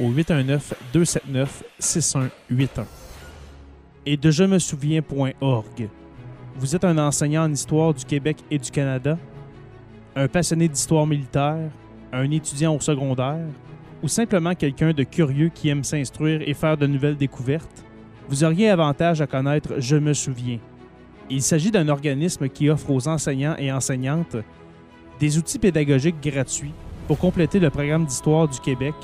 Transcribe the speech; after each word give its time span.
au 0.00 0.10
819-279-6181. 0.12 2.30
Et 4.04 4.16
de 4.16 4.30
je 4.30 4.44
me 4.44 4.58
souviens.org. 4.58 5.88
Vous 6.56 6.76
êtes 6.76 6.84
un 6.84 6.98
enseignant 6.98 7.44
en 7.44 7.52
histoire 7.52 7.92
du 7.92 8.04
Québec 8.04 8.38
et 8.50 8.58
du 8.58 8.70
Canada? 8.70 9.18
un 10.16 10.28
passionné 10.28 10.66
d'histoire 10.66 11.06
militaire, 11.06 11.70
un 12.10 12.30
étudiant 12.30 12.74
au 12.74 12.80
secondaire, 12.80 13.46
ou 14.02 14.08
simplement 14.08 14.54
quelqu'un 14.54 14.92
de 14.92 15.02
curieux 15.02 15.50
qui 15.50 15.68
aime 15.68 15.84
s'instruire 15.84 16.40
et 16.46 16.54
faire 16.54 16.78
de 16.78 16.86
nouvelles 16.86 17.18
découvertes, 17.18 17.84
vous 18.28 18.42
auriez 18.42 18.70
avantage 18.70 19.20
à 19.20 19.26
connaître 19.26 19.74
Je 19.78 19.96
me 19.96 20.14
souviens. 20.14 20.58
Il 21.28 21.42
s'agit 21.42 21.70
d'un 21.70 21.88
organisme 21.88 22.48
qui 22.48 22.70
offre 22.70 22.90
aux 22.90 23.08
enseignants 23.08 23.56
et 23.58 23.70
enseignantes 23.70 24.36
des 25.20 25.38
outils 25.38 25.58
pédagogiques 25.58 26.22
gratuits 26.22 26.72
pour 27.06 27.18
compléter 27.18 27.58
le 27.58 27.70
programme 27.70 28.06
d'histoire 28.06 28.48
du 28.48 28.58
Québec 28.60 28.94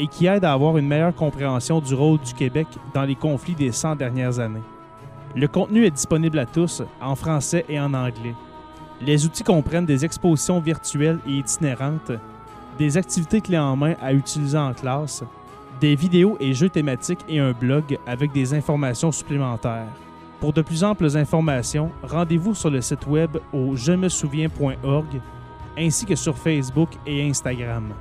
et 0.00 0.06
qui 0.06 0.26
aide 0.26 0.46
à 0.46 0.52
avoir 0.54 0.78
une 0.78 0.88
meilleure 0.88 1.14
compréhension 1.14 1.78
du 1.78 1.94
rôle 1.94 2.18
du 2.20 2.32
Québec 2.32 2.66
dans 2.94 3.02
les 3.02 3.14
conflits 3.14 3.54
des 3.54 3.70
100 3.70 3.96
dernières 3.96 4.38
années. 4.38 4.62
Le 5.36 5.46
contenu 5.46 5.84
est 5.84 5.90
disponible 5.90 6.38
à 6.38 6.46
tous 6.46 6.82
en 7.02 7.14
français 7.14 7.66
et 7.68 7.78
en 7.78 7.92
anglais. 7.92 8.34
Les 9.02 9.26
outils 9.26 9.44
comprennent 9.44 9.84
des 9.84 10.04
expositions 10.04 10.58
virtuelles 10.58 11.18
et 11.26 11.32
itinérantes, 11.32 12.12
des 12.78 12.96
activités 12.96 13.42
clés 13.42 13.58
en 13.58 13.76
main 13.76 13.94
à 14.00 14.14
utiliser 14.14 14.56
en 14.56 14.72
classe, 14.72 15.22
des 15.82 15.94
vidéos 15.94 16.38
et 16.40 16.54
jeux 16.54 16.70
thématiques 16.70 17.24
et 17.28 17.38
un 17.38 17.52
blog 17.52 17.98
avec 18.06 18.32
des 18.32 18.54
informations 18.54 19.12
supplémentaires. 19.12 19.92
Pour 20.40 20.54
de 20.54 20.62
plus 20.62 20.82
amples 20.82 21.14
informations, 21.14 21.90
rendez-vous 22.02 22.54
sur 22.54 22.70
le 22.70 22.80
site 22.80 23.06
web 23.06 23.36
au 23.52 23.76
je 23.76 23.92
me 23.92 24.08
souviens.org 24.08 25.20
ainsi 25.78 26.06
que 26.06 26.14
sur 26.14 26.36
Facebook 26.36 26.88
et 27.06 27.28
Instagram. 27.28 27.92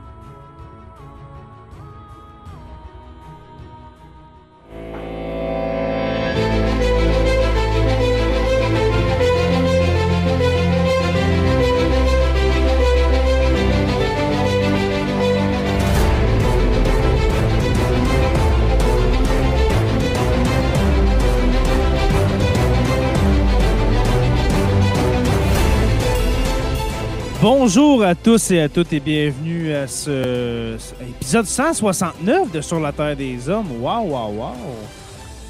Bonjour 27.71 28.03
à 28.03 28.15
tous 28.15 28.49
et 28.49 28.61
à 28.61 28.67
toutes 28.67 28.91
et 28.93 28.99
bienvenue 28.99 29.71
à 29.73 29.85
ce, 29.85 30.75
ce 30.79 31.03
épisode 31.03 31.45
169 31.45 32.51
de 32.51 32.61
Sur 32.61 32.79
la 32.79 32.91
Terre 32.91 33.15
des 33.15 33.47
Hommes. 33.47 33.79
Waouh, 33.79 34.09
waouh, 34.09 34.39
waouh! 34.39 34.55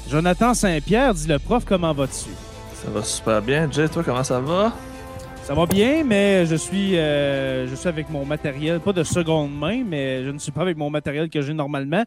Jonathan 0.06 0.52
Saint-Pierre, 0.52 1.14
dit 1.14 1.26
le 1.26 1.38
prof, 1.38 1.64
comment 1.64 1.94
vas-tu? 1.94 2.28
Ça 2.74 2.90
va 2.90 3.02
super 3.02 3.40
bien. 3.40 3.70
Jay, 3.72 3.88
toi, 3.88 4.02
comment 4.04 4.22
ça 4.22 4.38
va? 4.38 4.76
Ça 5.44 5.54
va 5.54 5.64
bien, 5.64 6.04
mais 6.04 6.44
je 6.44 6.56
suis, 6.56 6.98
euh, 6.98 7.66
je 7.66 7.74
suis 7.74 7.88
avec 7.88 8.10
mon 8.10 8.26
matériel, 8.26 8.80
pas 8.80 8.92
de 8.92 9.02
seconde 9.02 9.58
main, 9.58 9.82
mais 9.82 10.22
je 10.22 10.28
ne 10.28 10.38
suis 10.38 10.52
pas 10.52 10.60
avec 10.60 10.76
mon 10.76 10.90
matériel 10.90 11.30
que 11.30 11.40
j'ai 11.40 11.54
normalement 11.54 12.04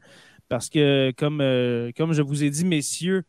parce 0.47 0.69
que, 0.69 1.11
comme, 1.17 1.41
euh, 1.41 1.89
comme 1.97 2.13
je 2.13 2.21
vous 2.21 2.43
ai 2.43 2.51
dit, 2.51 2.65
messieurs, 2.65 3.23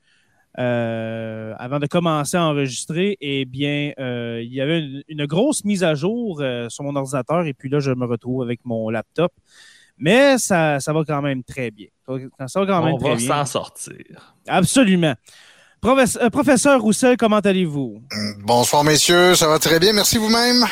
euh, 0.58 1.52
avant 1.58 1.78
de 1.78 1.86
commencer 1.86 2.36
à 2.36 2.44
enregistrer, 2.44 3.16
eh 3.20 3.44
bien, 3.44 3.92
euh, 3.98 4.40
il 4.42 4.52
y 4.52 4.60
avait 4.60 4.78
une, 4.80 5.02
une 5.08 5.26
grosse 5.26 5.64
mise 5.64 5.82
à 5.84 5.94
jour 5.94 6.40
euh, 6.40 6.68
sur 6.68 6.84
mon 6.84 6.94
ordinateur 6.96 7.44
et 7.46 7.54
puis 7.54 7.68
là, 7.68 7.80
je 7.80 7.90
me 7.90 8.06
retrouve 8.06 8.42
avec 8.42 8.60
mon 8.64 8.88
laptop. 8.90 9.32
Mais 9.96 10.38
ça, 10.38 10.80
ça 10.80 10.92
va 10.92 11.02
quand 11.06 11.22
même 11.22 11.44
très 11.44 11.70
bien. 11.70 11.86
Ça 12.46 12.60
va 12.60 12.66
quand 12.66 12.84
même 12.84 12.94
On 12.94 12.98
très 12.98 13.10
va 13.10 13.16
bien. 13.16 13.28
s'en 13.28 13.44
sortir. 13.46 14.34
Absolument. 14.48 15.14
Professe- 15.80 16.18
euh, 16.20 16.30
professeur 16.30 16.80
Roussel, 16.80 17.16
comment 17.16 17.38
allez-vous? 17.38 18.02
Bonsoir 18.40 18.82
messieurs, 18.84 19.34
ça 19.34 19.46
va 19.48 19.58
très 19.58 19.78
bien, 19.78 19.92
merci 19.92 20.18
vous-même. 20.18 20.64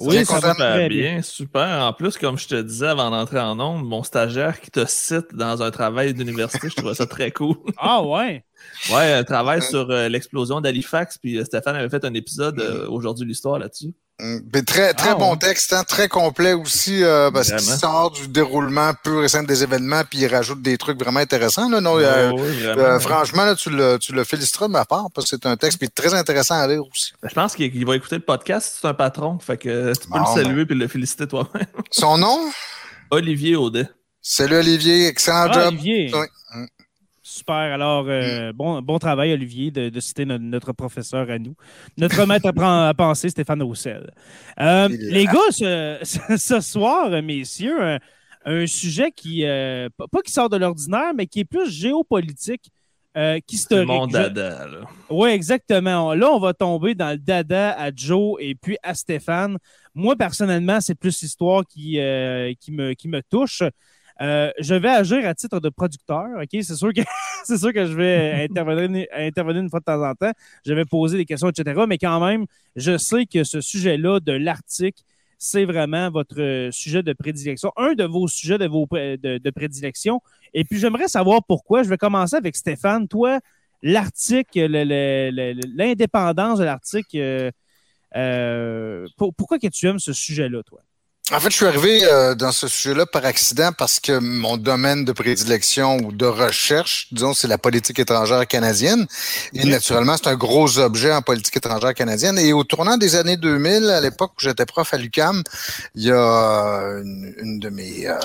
Oui, 0.00 0.16
Bien 0.16 0.24
ça 0.24 0.38
va 0.40 0.54
très 0.54 0.88
bien, 0.88 1.22
super. 1.22 1.84
En 1.86 1.92
plus, 1.92 2.16
comme 2.16 2.38
je 2.38 2.48
te 2.48 2.60
disais 2.62 2.88
avant 2.88 3.10
d'entrer 3.10 3.40
en 3.40 3.58
onde, 3.60 3.84
mon 3.86 4.02
stagiaire 4.02 4.60
qui 4.60 4.70
te 4.70 4.84
cite 4.86 5.34
dans 5.34 5.62
un 5.62 5.70
travail 5.70 6.12
d'université, 6.14 6.68
je 6.70 6.74
trouvais 6.76 6.94
ça 6.94 7.06
très 7.06 7.30
cool. 7.30 7.56
Ah 7.78 8.02
ouais? 8.02 8.44
Ouais, 8.90 9.12
un 9.12 9.24
travail 9.24 9.62
sur 9.62 9.90
euh, 9.90 10.08
l'explosion 10.08 10.60
d'Halifax, 10.60 11.18
puis 11.18 11.38
euh, 11.38 11.44
Stéphane 11.44 11.76
avait 11.76 11.88
fait 11.88 12.04
un 12.04 12.14
épisode 12.14 12.58
euh, 12.60 12.86
aujourd'hui 12.88 13.24
de 13.24 13.28
l'histoire 13.28 13.58
là-dessus. 13.58 13.94
Mm, 14.20 14.38
mais 14.52 14.62
très 14.62 14.92
très 14.92 15.10
Ah, 15.10 15.14
bon 15.14 15.32
ouais. 15.32 15.38
texte, 15.38 15.72
hein, 15.72 15.84
très 15.84 16.08
complet 16.08 16.52
aussi, 16.52 17.02
euh, 17.04 17.30
parce 17.30 17.48
qu'il 17.48 17.60
sort 17.60 18.10
du 18.10 18.26
déroulement 18.28 18.92
pur 19.04 19.22
et 19.24 19.28
simple 19.28 19.46
des 19.46 19.62
événements, 19.62 20.02
puis 20.08 20.18
il 20.20 20.26
rajoute 20.26 20.60
des 20.62 20.76
trucs 20.78 20.98
vraiment 20.98 21.20
intéressants. 21.20 21.68
Là, 21.70 21.80
non, 21.80 21.98
euh, 21.98 22.30
vraiment. 22.30 22.82
euh, 22.82 22.98
franchement, 22.98 23.44
là, 23.44 23.54
tu, 23.54 23.70
le, 23.70 23.98
tu 23.98 24.12
le 24.12 24.24
féliciteras 24.24 24.66
de 24.66 24.72
ma 24.72 24.84
part, 24.84 25.06
parce 25.14 25.30
que 25.30 25.36
c'est 25.36 25.46
un 25.46 25.56
texte 25.56 25.78
puis 25.78 25.88
très 25.88 26.12
intéressant 26.14 26.56
à 26.60 26.66
lire 26.66 26.82
aussi. 26.84 27.12
Je 27.22 27.34
pense 27.34 27.54
qu'il 27.54 27.86
va 27.86 27.96
écouter 27.96 28.16
le 28.16 28.22
podcast, 28.22 28.78
c'est 28.80 28.88
un 28.88 28.94
patron, 28.94 29.38
fait 29.38 29.56
que 29.58 29.92
tu 29.94 30.08
peux 30.08 30.18
Bon, 30.18 30.24
le 30.34 30.42
saluer 30.42 30.66
puis 30.66 30.76
le 30.76 30.88
féliciter 30.88 31.26
toi-même. 31.28 31.66
Son 31.90 32.18
nom? 32.18 32.38
Olivier 33.10 33.54
Audet. 33.56 33.88
Salut 34.20 34.56
Olivier, 34.56 35.06
excellent 35.06 35.46
Ah, 35.50 35.52
job. 35.52 35.68
Olivier. 35.74 36.10
Oui. 36.14 36.26
Mm. 37.42 37.52
Super. 37.52 37.54
Alors, 37.74 38.04
euh, 38.08 38.52
bon, 38.52 38.80
bon 38.82 38.98
travail, 38.98 39.32
Olivier, 39.32 39.70
de, 39.70 39.88
de 39.88 40.00
citer 40.00 40.24
no- 40.24 40.38
notre 40.38 40.72
professeur 40.72 41.28
à 41.30 41.38
nous. 41.38 41.54
Notre 41.98 42.24
maître 42.26 42.46
à, 42.46 42.52
pen- 42.52 42.64
à 42.88 42.94
penser, 42.96 43.28
Stéphane 43.28 43.62
Roussel. 43.62 44.10
Euh, 44.60 44.88
les 44.90 45.24
gars, 45.26 45.50
ce, 45.50 45.98
ce 46.38 46.60
soir, 46.60 47.10
messieurs, 47.22 47.82
un, 47.82 47.98
un 48.44 48.66
sujet 48.66 49.10
qui, 49.10 49.44
euh, 49.44 49.88
pas 50.10 50.20
qui 50.24 50.32
sort 50.32 50.48
de 50.48 50.56
l'ordinaire, 50.56 51.12
mais 51.14 51.26
qui 51.26 51.40
est 51.40 51.44
plus 51.44 51.70
géopolitique 51.70 52.70
euh, 53.16 53.34
C'est 53.34 53.40
qu'historique. 53.42 53.88
mon 53.88 54.06
dada, 54.06 54.66
là. 54.66 54.80
oui, 55.10 55.30
exactement. 55.30 56.14
Là, 56.14 56.30
on 56.30 56.38
va 56.40 56.54
tomber 56.54 56.94
dans 56.94 57.10
le 57.10 57.18
dada 57.18 57.72
à 57.72 57.90
Joe 57.94 58.36
et 58.40 58.54
puis 58.54 58.78
à 58.82 58.94
Stéphane. 58.94 59.58
Moi, 59.94 60.16
personnellement, 60.16 60.80
c'est 60.80 60.94
plus 60.94 61.20
l'histoire 61.20 61.62
qui, 61.66 61.98
euh, 62.00 62.54
qui, 62.58 62.72
me, 62.72 62.94
qui 62.94 63.08
me 63.08 63.20
touche. 63.22 63.62
Euh, 64.20 64.50
je 64.60 64.74
vais 64.74 64.88
agir 64.88 65.26
à 65.26 65.34
titre 65.34 65.60
de 65.60 65.68
producteur, 65.68 66.26
OK? 66.40 66.48
C'est 66.62 66.76
sûr 66.76 66.92
que, 66.92 67.00
c'est 67.44 67.58
sûr 67.58 67.72
que 67.72 67.86
je 67.86 67.94
vais 67.94 68.44
intervenir, 68.50 69.06
intervenir 69.12 69.62
une 69.62 69.70
fois 69.70 69.80
de 69.80 69.84
temps 69.84 70.02
en 70.02 70.14
temps. 70.14 70.32
Je 70.64 70.74
vais 70.74 70.84
poser 70.84 71.16
des 71.18 71.24
questions, 71.24 71.48
etc. 71.48 71.86
Mais 71.86 71.98
quand 71.98 72.20
même, 72.24 72.46
je 72.76 72.96
sais 72.98 73.26
que 73.26 73.44
ce 73.44 73.60
sujet-là 73.60 74.20
de 74.20 74.32
l'Arctique, 74.32 75.04
c'est 75.38 75.64
vraiment 75.64 76.10
votre 76.10 76.40
euh, 76.40 76.70
sujet 76.70 77.02
de 77.02 77.12
prédilection, 77.12 77.72
un 77.76 77.94
de 77.94 78.04
vos 78.04 78.28
sujets 78.28 78.58
de, 78.58 78.66
vos, 78.66 78.86
pré- 78.86 79.16
de, 79.16 79.38
de 79.38 79.50
prédilection. 79.50 80.20
Et 80.54 80.64
puis, 80.64 80.78
j'aimerais 80.78 81.08
savoir 81.08 81.42
pourquoi. 81.44 81.82
Je 81.82 81.88
vais 81.88 81.96
commencer 81.98 82.36
avec 82.36 82.54
Stéphane. 82.56 83.08
Toi, 83.08 83.40
l'Arctique, 83.82 84.48
l'indépendance 84.54 86.58
de 86.58 86.64
l'Arctique. 86.64 87.14
euh, 87.14 87.50
euh, 88.16 89.06
pour- 89.16 89.34
pourquoi 89.34 89.58
que 89.58 89.66
tu 89.68 89.86
aimes 89.88 89.98
ce 89.98 90.12
sujet-là, 90.12 90.62
toi? 90.64 90.82
En 91.30 91.38
fait, 91.38 91.50
je 91.50 91.56
suis 91.56 91.66
arrivé 91.66 92.04
euh, 92.04 92.34
dans 92.34 92.50
ce 92.50 92.66
sujet-là 92.66 93.06
par 93.06 93.24
accident 93.24 93.70
parce 93.72 94.00
que 94.00 94.18
mon 94.18 94.56
domaine 94.56 95.04
de 95.04 95.12
prédilection 95.12 95.96
ou 95.98 96.10
de 96.12 96.26
recherche, 96.26 97.06
disons, 97.12 97.32
c'est 97.32 97.46
la 97.46 97.58
politique 97.58 98.00
étrangère 98.00 98.46
canadienne. 98.46 99.06
Et 99.54 99.64
naturellement, 99.64 100.16
c'est 100.16 100.28
un 100.28 100.34
gros 100.34 100.78
objet 100.80 101.12
en 101.14 101.22
politique 101.22 101.56
étrangère 101.56 101.94
canadienne. 101.94 102.38
Et 102.38 102.52
au 102.52 102.64
tournant 102.64 102.96
des 102.96 103.14
années 103.14 103.36
2000, 103.36 103.88
à 103.90 104.00
l'époque 104.00 104.32
où 104.36 104.40
j'étais 104.40 104.66
prof 104.66 104.92
à 104.92 104.98
l'UCAM, 104.98 105.42
il 105.94 106.02
y 106.04 106.10
a 106.10 106.98
une, 107.02 107.34
une 107.38 107.60
de 107.60 107.68
mes... 107.70 108.08
euh, 108.08 108.18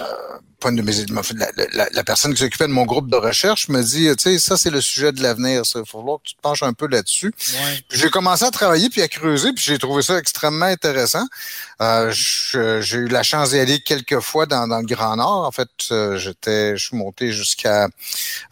pas 0.60 0.70
une 0.70 0.76
de 0.78 0.82
mes... 0.82 1.00
en 1.18 1.24
fait, 1.24 1.36
La, 1.36 1.50
la- 1.74 1.90
la 1.92 2.04
personne 2.04 2.34
qui 2.34 2.40
s'occupait 2.42 2.68
de 2.68 2.72
mon 2.74 2.86
groupe 2.86 3.10
de 3.12 3.16
recherche 3.16 3.68
me 3.70 3.82
dit, 3.84 4.08
tu 4.18 4.24
sais, 4.24 4.40
ça, 4.40 4.58
c'est 4.58 4.70
le 4.70 4.82
sujet 4.82 5.12
de 5.12 5.22
l'avenir. 5.22 5.62
Il 5.64 5.80
faut 5.80 5.86
falloir 6.00 6.18
que 6.18 6.30
tu 6.30 6.36
te 6.36 6.42
penches 6.42 6.64
un 6.64 6.74
peu 6.74 6.88
là-dessus. 6.88 7.32
Ouais. 7.54 7.84
J'ai 7.92 8.10
commencé 8.10 8.44
à 8.46 8.52
travailler 8.52 8.90
puis 8.90 9.02
à 9.02 9.08
creuser, 9.08 9.54
puis 9.54 9.64
j'ai 9.64 9.78
trouvé 9.78 10.02
ça 10.02 10.18
extrêmement 10.18 10.66
intéressant. 10.66 11.26
Euh, 11.82 12.12
j'ai 12.12 12.98
eu 12.98 13.08
la 13.08 13.24
chance 13.24 13.52
d'y 13.52 13.60
aller 13.60 13.80
quelques 13.80 14.20
fois 14.20 14.46
dans, 14.46 14.68
dans 14.68 14.80
le 14.80 14.86
Grand 14.86 15.16
Nord. 15.16 15.46
En 15.46 15.52
fait, 15.52 15.70
euh, 15.92 16.18
j'étais, 16.18 16.76
je 16.78 16.88
suis 16.88 16.98
monté 16.98 17.32
jusqu'à 17.32 17.88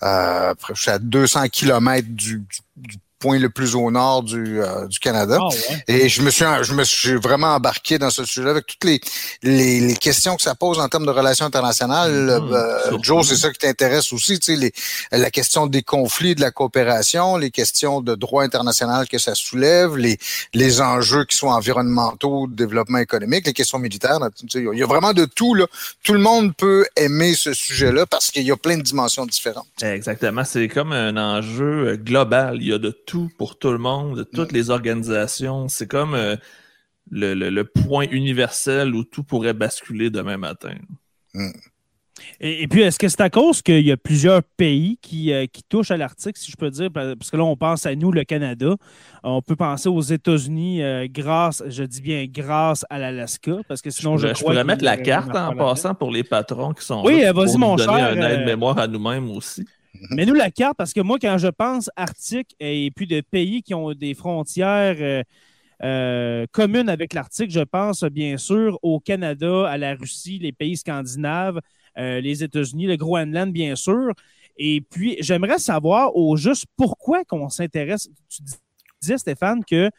euh, 0.04 0.54
à 0.88 1.00
200 1.00 1.48
kilomètres 1.50 2.08
du, 2.10 2.40
du- 2.40 2.62
du 2.78 2.98
point 3.26 3.40
le 3.40 3.50
plus 3.50 3.74
au 3.76 3.90
nord 3.90 4.22
du, 4.24 4.62
euh, 4.62 4.86
du 4.88 5.00
Canada. 5.00 5.38
Ah, 5.42 5.48
ouais. 5.48 5.84
Et 5.88 6.10
je 6.10 6.22
me 6.22 6.30
suis, 6.30 6.46
je 6.62 6.74
me 6.74 6.84
suis 6.84 7.16
vraiment 7.16 7.56
embarqué 7.56 7.98
dans 7.98 8.12
ce 8.12 8.24
sujet 8.24 8.50
avec 8.50 8.66
toutes 8.68 8.84
les, 8.84 9.00
les, 9.42 9.80
les 9.80 9.96
questions 9.96 10.36
que 10.36 10.44
ça 10.44 10.54
pose 10.54 10.78
en 10.80 10.88
termes 10.90 11.08
de 11.08 11.12
relations 11.22 11.46
internationales. 11.46 12.12
Mhm, 12.42 12.54
Euh. 12.54 12.98
Joe, 13.02 13.28
c'est 13.28 13.36
ça 13.44 13.50
qui 13.52 13.60
t'intéresse 13.60 14.14
aussi, 14.14 14.40
tu 14.40 14.54
sais, 14.54 14.60
les, 14.64 14.72
la 15.12 15.32
question 15.32 15.66
des 15.68 15.82
conflits, 15.82 16.36
de 16.36 16.42
la 16.42 16.52
coopération, 16.52 17.38
les 17.38 17.52
questions 17.52 18.02
de 18.02 18.14
droit 18.16 18.44
international 18.44 19.08
que 19.08 19.18
ça 19.18 19.34
soulève, 19.36 19.98
les, 19.98 20.18
les 20.54 20.82
enjeux 20.82 21.26
qui 21.26 21.36
sont 21.36 21.48
environnementaux, 21.48 22.48
développement 22.48 23.00
économique, 23.00 23.46
les 23.48 23.54
questions 23.54 23.80
militaires. 23.80 24.20
tu 24.38 24.46
sais, 24.50 24.66
Il 24.74 24.80
y 24.80 24.84
a 24.84 24.88
vraiment 24.94 25.14
de 25.14 25.26
tout. 25.26 25.54
Là. 25.56 25.66
Tout 26.04 26.14
le 26.14 26.20
monde 26.30 26.56
peut 26.56 26.86
aimer 26.96 27.34
ce 27.34 27.54
sujet-là 27.54 28.06
parce 28.06 28.28
qu'il 28.32 28.44
y 28.44 28.52
a 28.52 28.58
plein 28.58 28.78
de 28.78 28.84
dimensions 28.84 29.26
différentes. 29.26 29.68
Exactement. 29.82 30.44
C'est 30.44 30.68
comme 30.68 30.92
un 30.92 31.16
enjeu 31.18 31.96
global. 32.12 32.58
Il 32.62 32.68
y 32.68 32.74
a 32.74 32.78
de 32.78 32.92
tout 32.92 33.15
pour 33.38 33.58
tout 33.60 33.72
le 33.72 33.78
monde, 33.78 34.18
de 34.18 34.24
toutes 34.24 34.52
les 34.52 34.70
organisations. 34.70 35.68
C'est 35.68 35.88
comme 35.88 36.14
euh, 36.14 36.36
le, 37.12 37.34
le- 37.34 37.50
le 37.50 37.64
point 37.66 38.06
universel 38.12 38.94
où 38.96 39.04
tout 39.04 39.24
pourrait 39.24 39.54
basculer 39.54 40.10
demain 40.10 40.38
matin. 40.38 40.76
Et, 42.40 42.64
et 42.64 42.68
puis, 42.70 42.82
est-ce 42.82 42.98
que 42.98 43.10
c'est 43.10 43.20
à 43.20 43.30
cause 43.30 43.62
qu'il 43.62 43.86
y 43.86 43.92
a 43.92 43.98
plusieurs 43.98 44.42
pays 44.42 44.98
qui, 45.02 45.34
euh, 45.34 45.48
qui 45.48 45.64
touchent 45.64 45.92
à 45.92 45.98
l'Arctique, 45.98 46.38
si 46.38 46.50
je 46.50 46.56
peux 46.56 46.70
dire, 46.70 46.90
parce 46.92 47.30
que 47.30 47.36
là, 47.36 47.44
on 47.44 47.58
pense 47.58 47.86
à 47.86 47.94
nous, 47.94 48.10
le 48.10 48.24
Canada. 48.24 48.74
On 49.22 49.42
peut 49.42 49.58
penser 49.58 49.90
aux 49.90 50.02
États-Unis 50.02 50.82
euh, 50.82 51.08
grâce, 51.10 51.62
je 51.68 51.84
dis 51.84 52.02
bien 52.02 52.26
grâce 52.26 52.86
à 52.90 53.00
l'Alaska, 53.00 53.58
parce 53.68 53.82
que 53.82 53.90
sinon, 53.90 54.18
je, 54.18 54.30
je, 54.30 54.34
crois 54.34 54.52
pourrais 54.52 54.64
mettre 54.64 54.84
la 54.86 54.96
carte 54.98 55.36
en 55.36 55.56
passant 55.56 55.94
pour 55.94 56.10
les 56.10 56.24
patrons 56.24 56.74
qui 56.74 56.86
sont 56.86 57.04
Oui, 57.04 57.22
là 57.22 57.34
vas-y, 57.34 57.58
mon 57.58 57.76
donner 57.76 58.00
cher, 58.00 58.06
un 58.12 58.18
euh, 58.18 58.30
aide-mémoire 58.40 58.78
à 58.80 58.88
nous-mêmes 58.88 59.30
aussi. 59.32 59.66
Mais 60.12 60.26
nous, 60.26 60.34
la 60.34 60.52
carte, 60.52 60.78
parce 60.78 60.94
que 60.94 61.02
moi, 61.02 61.18
quand 61.20 61.38
je 61.38 61.48
pense 61.48 61.90
Arctique 61.96 62.56
et 62.60 62.92
puis 62.96 63.08
de 63.08 63.22
pays 63.22 63.62
qui 63.64 63.74
ont 63.74 63.94
des 63.94 64.14
frontières 64.14 64.98
euh, 65.00 65.24
euh, 65.84 66.46
communes 66.52 66.90
avec 66.90 67.14
l'Arctique, 67.14 67.52
je 67.52 67.62
pense 67.62 68.04
bien 68.04 68.38
sûr 68.38 68.80
au 68.82 69.00
Canada, 69.00 69.68
à 69.68 69.78
la 69.78 69.96
Russie, 69.96 70.40
les 70.40 70.52
pays 70.52 70.78
scandinaves, 70.78 71.60
euh, 71.98 72.22
les 72.22 72.44
États-Unis, 72.44 72.88
le 72.88 72.98
Groenland, 72.98 73.52
bien 73.52 73.76
sûr. 73.76 74.14
Et 74.58 74.82
puis, 74.82 75.18
j'aimerais 75.20 75.60
savoir 75.60 76.16
au 76.16 76.38
juste 76.38 76.66
pourquoi 76.78 77.24
qu'on 77.26 77.50
s'intéresse. 77.50 78.10
Tu 78.30 78.42
disais, 79.02 79.18
Stéphane, 79.18 79.64
que 79.66 79.90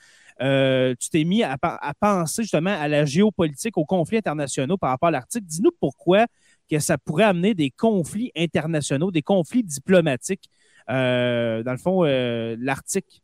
tu 0.95 1.11
t'es 1.11 1.25
mis 1.25 1.43
à 1.43 1.57
penser 1.99 2.43
justement 2.43 2.79
à 2.79 2.89
la 2.89 3.05
géopolitique, 3.05 3.77
aux 3.79 3.85
conflits 3.85 4.19
internationaux 4.19 4.77
par 4.77 4.91
rapport 4.91 5.09
à 5.09 5.13
l'Arctique. 5.13 5.47
Dis-nous 5.47 5.73
pourquoi 5.81 6.27
que 6.71 6.79
ça 6.79 6.99
pourrait 6.99 7.25
amener 7.25 7.55
des 7.55 7.71
conflits 7.71 8.33
internationaux, 8.37 9.11
des 9.11 9.23
conflits 9.23 9.63
diplomatiques, 9.65 10.51
euh, 10.91 11.63
dans 11.63 11.73
le 11.73 11.79
fond, 11.79 12.05
euh, 12.05 12.57
l'Arctique. 12.59 13.23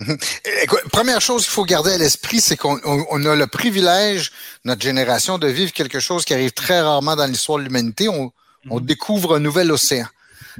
Écoute, 0.62 0.80
première 0.90 1.20
chose 1.20 1.42
qu'il 1.44 1.52
faut 1.52 1.64
garder 1.64 1.92
à 1.92 1.98
l'esprit, 1.98 2.40
c'est 2.40 2.56
qu'on 2.56 2.78
on- 2.84 3.04
on 3.10 3.24
a 3.26 3.36
le 3.36 3.46
privilège, 3.46 4.32
notre 4.64 4.82
génération, 4.82 5.38
de 5.38 5.46
vivre 5.46 5.72
quelque 5.72 6.00
chose 6.00 6.24
qui 6.24 6.34
arrive 6.34 6.52
très 6.52 6.80
rarement 6.80 7.14
dans 7.16 7.26
l'histoire 7.26 7.58
de 7.58 7.64
l'humanité. 7.64 8.08
On, 8.08 8.32
on 8.70 8.80
Mhm. 8.80 8.86
découvre 8.86 9.36
un 9.36 9.40
nouvel 9.40 9.70
océan. 9.70 10.06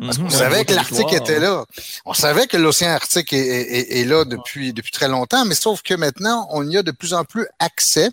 Parce 0.01 0.19
qu'on 0.19 0.25
Mhm. 0.25 0.31
savait 0.31 0.65
que 0.65 0.73
l'Arctique 0.75 1.13
était 1.13 1.39
là. 1.39 1.65
On 2.05 2.15
savait 2.15 2.47
que 2.47 2.57
l'océan 2.57 2.91
Arctique 2.91 3.33
est, 3.33 3.39
est- 3.39 3.73
est- 3.79 4.01
est 4.01 4.05
là 4.05 4.25
depuis, 4.25 4.73
depuis 4.73 4.93
très 4.93 5.09
longtemps, 5.09 5.45
mais 5.45 5.55
sauf 5.55 5.83
que 5.83 5.95
maintenant, 5.95 6.49
on 6.51 6.69
y 6.69 6.77
a 6.77 6.83
de 6.83 6.91
plus 6.91 7.15
en 7.15 7.25
plus 7.25 7.47
accès 7.59 8.11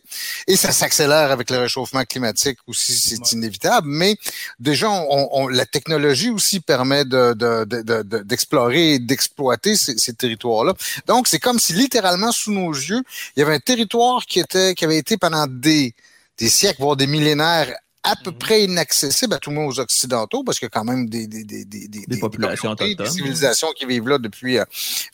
et 0.47 0.55
ça 0.57 0.71
s'accélère 0.71 1.31
avec 1.31 1.49
le 1.49 1.57
réchauffement 1.57 2.03
climatique 2.03 2.57
aussi, 2.67 2.93
c'est 2.99 3.31
inévitable. 3.31 3.87
Mais 3.89 4.15
déjà, 4.59 4.89
on, 4.89 5.29
on- 5.31 5.47
la 5.47 5.65
technologie 5.65 6.29
aussi 6.29 6.59
permet 6.59 7.05
de- 7.05 7.33
de- 7.33 7.65
de- 7.65 8.19
d'explorer 8.23 8.93
et 8.93 8.99
d'exploiter 8.99 9.75
ces, 9.75 9.97
ces 9.97 10.13
territoires-là. 10.13 10.73
Donc, 11.07 11.27
c'est 11.27 11.39
comme 11.39 11.59
si 11.59 11.73
littéralement 11.73 12.31
sous 12.31 12.51
nos 12.51 12.71
yeux, 12.71 13.01
il 13.35 13.39
y 13.39 13.43
avait 13.43 13.55
un 13.55 13.59
territoire 13.59 14.25
qui 14.25 14.39
était, 14.39 14.75
qui 14.75 14.85
avait 14.85 14.97
été 14.97 15.17
pendant 15.17 15.47
des, 15.47 15.93
des 16.37 16.49
siècles, 16.49 16.81
voire 16.81 16.95
des 16.95 17.07
millénaires, 17.07 17.75
à 18.03 18.15
peu 18.23 18.31
Mhm. 18.31 18.37
près 18.37 18.63
inaccessible 18.63 19.33
à 19.35 19.37
tout 19.37 19.51
le 19.51 19.57
monde 19.57 19.69
aux 19.71 19.79
Occidentaux, 19.79 20.43
parce 20.43 20.57
qu'il 20.57 20.65
y 20.65 20.67
a 20.67 20.69
quand 20.71 20.83
même 20.83 21.07
des, 21.07 21.27
des, 21.27 21.43
des, 21.43 21.65
des, 21.65 21.87
des, 21.87 22.03
Des 22.07 22.17
populations. 22.19 22.73
Des 22.73 22.95
civilisations 23.05 23.67
qui 23.75 23.85
vivent 23.85 24.07
là 24.07 24.17
depuis 24.17 24.57
euh, 24.57 24.65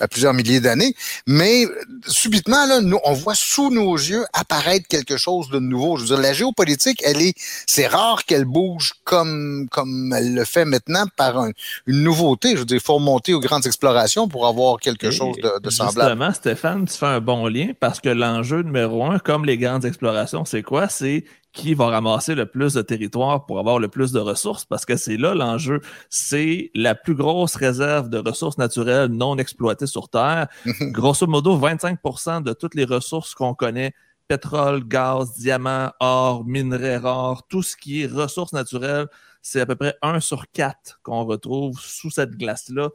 plusieurs 0.10 0.34
milliers 0.34 0.60
d'années. 0.62 0.96
Mais 1.26 1.66
subitement, 2.08 2.66
là, 2.66 2.80
nous, 2.82 3.00
on 3.04 3.14
voit 3.14 3.36
sous 3.36 3.70
nos 3.72 3.96
yeux 3.96 4.24
apparaître 4.34 4.88
quelque 4.88 5.18
chose 5.18 5.50
de 5.50 5.60
nouveau. 5.60 5.98
Je 5.98 6.04
veux 6.04 6.08
dire, 6.08 6.20
la 6.20 6.34
géopolitique, 6.34 7.02
elle 7.04 7.22
est, 7.22 7.34
c'est 7.66 7.88
rare 7.88 8.24
qu'elle 8.26 8.46
bouge 8.46 8.94
comme, 9.04 9.68
comme 9.72 10.14
elle 10.18 10.34
le 10.34 10.46
fait 10.46 10.66
maintenant 10.66 11.06
par 11.18 11.38
un- 11.40 11.52
une 11.88 12.04
nouveauté. 12.04 12.52
Je 12.54 12.60
veux 12.60 12.66
dire, 12.66 12.78
il 12.78 12.84
faut 12.84 12.96
remonter 12.96 13.34
aux 13.34 13.40
grandes 13.42 13.66
explorations 13.66 14.28
pour 14.28 14.48
avoir 14.48 14.80
quelque 14.80 15.08
Et 15.08 15.12
chose 15.12 15.36
de, 15.38 15.60
de 15.60 15.70
semblable. 15.70 16.12
Justement, 16.12 16.34
Stéphane, 16.34 16.86
tu 16.88 16.98
fais 16.98 17.06
un 17.08 17.20
bon 17.20 17.48
lien 17.48 17.72
parce 17.80 18.00
que 18.00 18.10
l'enjeu 18.10 18.62
numéro 18.62 19.04
un, 19.06 19.20
comme 19.20 19.44
les 19.46 19.58
grandes 19.58 19.84
explorations, 19.86 20.46
c'est 20.46 20.64
quoi? 20.64 20.88
C'est 20.90 21.26
qui 21.58 21.74
va 21.74 21.88
ramasser 21.88 22.36
le 22.36 22.46
plus 22.46 22.76
de 22.76 22.84
territoire 22.84 23.48
pour 23.48 23.58
avoir 23.58 23.80
le 23.80 23.88
plus 23.88 24.12
de 24.12 24.20
ressources, 24.20 24.64
parce 24.64 24.86
que 24.86 24.96
c'est 24.96 25.18
là 25.18 25.34
l'enjeu. 25.34 25.82
C'est 26.10 26.70
la 26.76 26.94
plus 26.94 27.16
grosse 27.16 27.56
réserve 27.56 28.10
de 28.10 28.20
ressources 28.20 28.60
naturelles 28.60 29.10
non 29.10 29.38
exploitées 29.38 29.88
sur 29.88 30.08
Terre. 30.08 30.48
Grosso 30.82 31.26
modo, 31.26 31.58
25% 31.58 32.44
de 32.44 32.54
toutes 32.54 32.76
les 32.76 32.86
ressources 32.86 33.34
qu'on 33.34 33.56
connaît, 33.56 33.94
pétrole, 34.28 34.88
gaz, 34.88 35.34
diamants, 35.38 35.92
or, 36.00 36.46
minerais 36.46 36.98
rares, 36.98 37.48
tout 37.48 37.64
ce 37.64 37.76
qui 37.76 38.04
est 38.04 38.08
ressources 38.08 38.54
naturelles, 38.54 39.08
c'est 39.42 39.62
à 39.62 39.66
peu 39.66 39.76
près 39.76 39.96
1 40.04 40.20
sur 40.20 40.52
4 40.52 41.00
qu'on 41.02 41.26
retrouve 41.26 41.80
sous 41.80 42.12
cette 42.12 42.38
glace-là. 42.38 42.90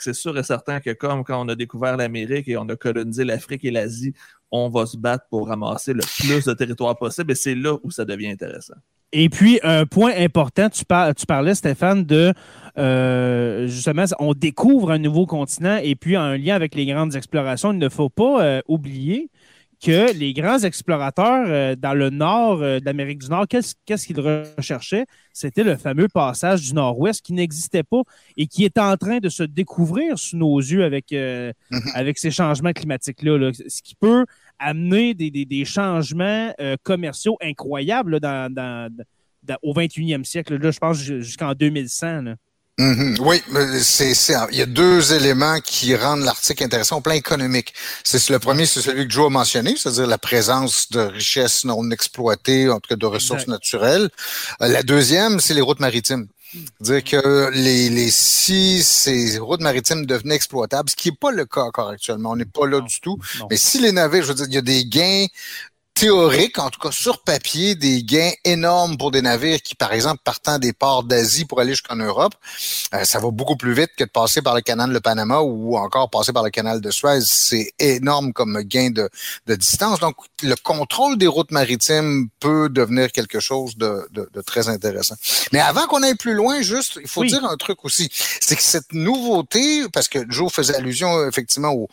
C'est 0.00 0.14
sûr 0.14 0.36
et 0.38 0.42
certain 0.42 0.80
que 0.80 0.90
comme 0.90 1.24
quand 1.24 1.44
on 1.44 1.48
a 1.48 1.54
découvert 1.54 1.96
l'Amérique 1.96 2.48
et 2.48 2.56
on 2.56 2.68
a 2.68 2.76
colonisé 2.76 3.24
l'Afrique 3.24 3.64
et 3.64 3.70
l'Asie, 3.70 4.14
on 4.50 4.68
va 4.68 4.86
se 4.86 4.96
battre 4.96 5.24
pour 5.30 5.48
ramasser 5.48 5.92
le 5.92 6.00
plus 6.00 6.44
de 6.44 6.52
territoire 6.54 6.96
possible 6.96 7.32
et 7.32 7.36
c'est 7.36 7.54
là 7.54 7.76
où 7.82 7.90
ça 7.90 8.04
devient 8.04 8.28
intéressant. 8.28 8.74
Et 9.12 9.28
puis, 9.28 9.58
un 9.64 9.86
point 9.86 10.12
important, 10.16 10.68
tu 10.70 10.84
parlais, 10.84 11.54
Stéphane, 11.56 12.04
de 12.04 12.32
euh, 12.78 13.66
justement, 13.66 14.04
on 14.20 14.34
découvre 14.34 14.92
un 14.92 14.98
nouveau 14.98 15.26
continent 15.26 15.78
et 15.82 15.96
puis 15.96 16.16
en 16.16 16.30
lien 16.36 16.54
avec 16.54 16.76
les 16.76 16.86
grandes 16.86 17.16
explorations, 17.16 17.72
il 17.72 17.78
ne 17.78 17.88
faut 17.88 18.08
pas 18.08 18.42
euh, 18.42 18.60
oublier 18.68 19.28
que 19.82 20.12
les 20.12 20.32
grands 20.34 20.58
explorateurs 20.58 21.46
euh, 21.48 21.74
dans 21.76 21.94
le 21.94 22.10
nord 22.10 22.60
euh, 22.62 22.80
de 22.80 22.84
l'Amérique 22.84 23.20
du 23.20 23.28
Nord, 23.28 23.46
qu'est-ce 23.48 24.06
qu'ils 24.06 24.20
recherchaient? 24.20 25.06
C'était 25.32 25.64
le 25.64 25.76
fameux 25.76 26.08
passage 26.08 26.62
du 26.62 26.74
nord-ouest 26.74 27.24
qui 27.24 27.32
n'existait 27.32 27.82
pas 27.82 28.02
et 28.36 28.46
qui 28.46 28.64
est 28.64 28.76
en 28.78 28.96
train 28.96 29.18
de 29.18 29.28
se 29.28 29.42
découvrir 29.42 30.18
sous 30.18 30.36
nos 30.36 30.58
yeux 30.58 30.84
avec, 30.84 31.12
euh, 31.12 31.52
Mhm. 31.70 31.80
avec 31.94 32.18
ces 32.18 32.30
changements 32.30 32.72
climatiques-là. 32.72 33.38
là. 33.38 33.50
Ce 33.54 33.80
qui 33.82 33.94
peut 33.94 34.26
amener 34.58 35.14
des, 35.14 35.30
des- 35.30 35.46
des 35.46 35.64
changements 35.64 36.52
euh, 36.60 36.76
commerciaux 36.82 37.38
incroyables 37.40 38.12
là, 38.12 38.20
dans, 38.20 38.52
dans- 38.54 38.94
dans- 39.42 39.56
au 39.62 39.72
21e 39.72 40.24
siècle. 40.24 40.56
Là, 40.58 40.70
je 40.70 40.78
pense 40.78 40.98
ju- 40.98 41.22
jusqu'en 41.22 41.54
2100. 41.54 42.22
là. 42.22 42.34
Mhm. 42.80 43.16
Oui, 43.20 43.42
c'est, 43.82 44.14
c'est, 44.14 44.34
il 44.52 44.58
y 44.58 44.62
a 44.62 44.66
deux 44.66 45.12
éléments 45.12 45.60
qui 45.60 45.94
rendent 45.94 46.22
l'article 46.24 46.64
intéressant 46.64 46.96
au 46.96 47.00
plan 47.02 47.14
économique. 47.14 47.74
C'est 48.04 48.26
le 48.30 48.38
premier, 48.38 48.64
c'est 48.64 48.80
celui 48.80 49.06
que 49.06 49.12
Joe 49.12 49.26
a 49.26 49.28
mentionné, 49.28 49.74
c'est-à-dire 49.76 50.06
la 50.06 50.18
présence 50.18 50.88
de 50.90 51.00
richesses 51.00 51.64
non 51.64 51.90
exploitées, 51.90 52.70
en 52.70 52.80
tout 52.80 52.88
cas 52.88 52.96
de 52.96 53.06
ressources 53.06 53.42
Exact. 53.42 53.52
naturelles. 53.52 54.08
Euh, 54.62 54.68
La 54.68 54.82
deuxième, 54.82 55.40
c'est 55.40 55.52
les 55.54 55.60
routes 55.60 55.80
maritimes. 55.80 56.26
Dire 56.80 57.04
que 57.04 57.50
les, 57.52 57.90
les 57.90 58.10
si 58.10 58.82
ces 58.82 59.38
routes 59.38 59.60
maritimes 59.60 60.04
devenaient 60.06 60.34
exploitables, 60.34 60.88
ce 60.90 60.96
qui 60.96 61.10
n'est 61.10 61.16
pas 61.16 61.30
le 61.32 61.44
cas 61.44 61.60
encore 61.60 61.90
actuellement, 61.90 62.30
on 62.32 62.36
n'est 62.36 62.44
pas 62.44 62.66
là 62.66 62.78
Non. 62.78 62.84
du 62.86 62.98
tout. 63.00 63.18
Non. 63.40 63.46
Mais 63.50 63.56
si 63.56 63.78
les 63.80 63.92
navires, 63.92 64.22
je 64.24 64.28
veux 64.28 64.34
dire, 64.34 64.46
il 64.48 64.54
y 64.54 64.58
a 64.58 64.62
des 64.62 64.84
gains 64.86 65.26
théorique, 65.94 66.58
en 66.58 66.70
tout 66.70 66.80
cas 66.80 66.90
sur 66.90 67.22
papier, 67.22 67.74
des 67.74 68.02
gains 68.02 68.32
énormes 68.44 68.96
pour 68.96 69.10
des 69.10 69.22
navires 69.22 69.60
qui, 69.60 69.74
par 69.74 69.92
exemple, 69.92 70.20
partant 70.24 70.58
des 70.58 70.72
ports 70.72 71.02
d'Asie 71.02 71.44
pour 71.44 71.60
aller 71.60 71.72
jusqu'en 71.72 71.96
Europe. 71.96 72.34
Euh, 72.94 73.04
ça 73.04 73.20
va 73.20 73.30
beaucoup 73.30 73.56
plus 73.56 73.74
vite 73.74 73.90
que 73.96 74.04
de 74.04 74.08
passer 74.08 74.40
par 74.40 74.54
le 74.54 74.62
canal 74.62 74.92
de 74.92 74.98
Panama 74.98 75.40
ou 75.40 75.76
encore 75.76 76.08
passer 76.08 76.32
par 76.32 76.42
le 76.42 76.50
canal 76.50 76.80
de 76.80 76.90
Suez. 76.90 77.20
C'est 77.22 77.72
énorme 77.78 78.32
comme 78.32 78.60
gain 78.62 78.90
de, 78.90 79.10
de, 79.46 79.54
distance. 79.54 80.00
Donc, 80.00 80.16
le 80.42 80.54
contrôle 80.54 81.18
des 81.18 81.26
routes 81.26 81.50
maritimes 81.50 82.28
peut 82.40 82.68
devenir 82.68 83.12
quelque 83.12 83.40
chose 83.40 83.76
de, 83.76 84.08
de, 84.12 84.28
de 84.32 84.40
très 84.40 84.68
intéressant. 84.68 85.16
Mais 85.52 85.60
avant 85.60 85.86
qu'on 85.86 86.02
aille 86.02 86.14
plus 86.14 86.34
loin, 86.34 86.62
juste, 86.62 86.98
il 87.02 87.08
faut 87.08 87.24
dire 87.24 87.44
un 87.44 87.56
truc 87.56 87.84
aussi. 87.84 88.08
C'est 88.40 88.56
que 88.56 88.62
cette 88.62 88.92
nouveauté, 88.92 89.84
parce 89.92 90.08
que 90.08 90.18
Joe 90.30 90.50
faisait 90.52 90.74
allusion 90.74 91.28
effectivement 91.28 91.72
au, 91.72 91.88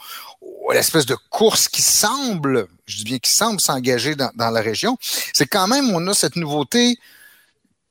l'espèce 0.74 1.05
de 1.05 1.15
course 1.29 1.67
qui 1.67 1.81
semble, 1.81 2.67
je 2.86 2.97
dis 2.97 3.03
bien 3.03 3.19
qui 3.19 3.31
semble 3.31 3.62
s'engager 3.62 4.15
dans, 4.15 4.31
dans, 4.36 4.50
la 4.50 4.62
région, 4.62 4.97
c'est 5.33 5.47
quand 5.47 5.67
même, 5.67 5.91
on 5.93 6.05
a 6.07 6.13
cette 6.13 6.36
nouveauté 6.36 6.97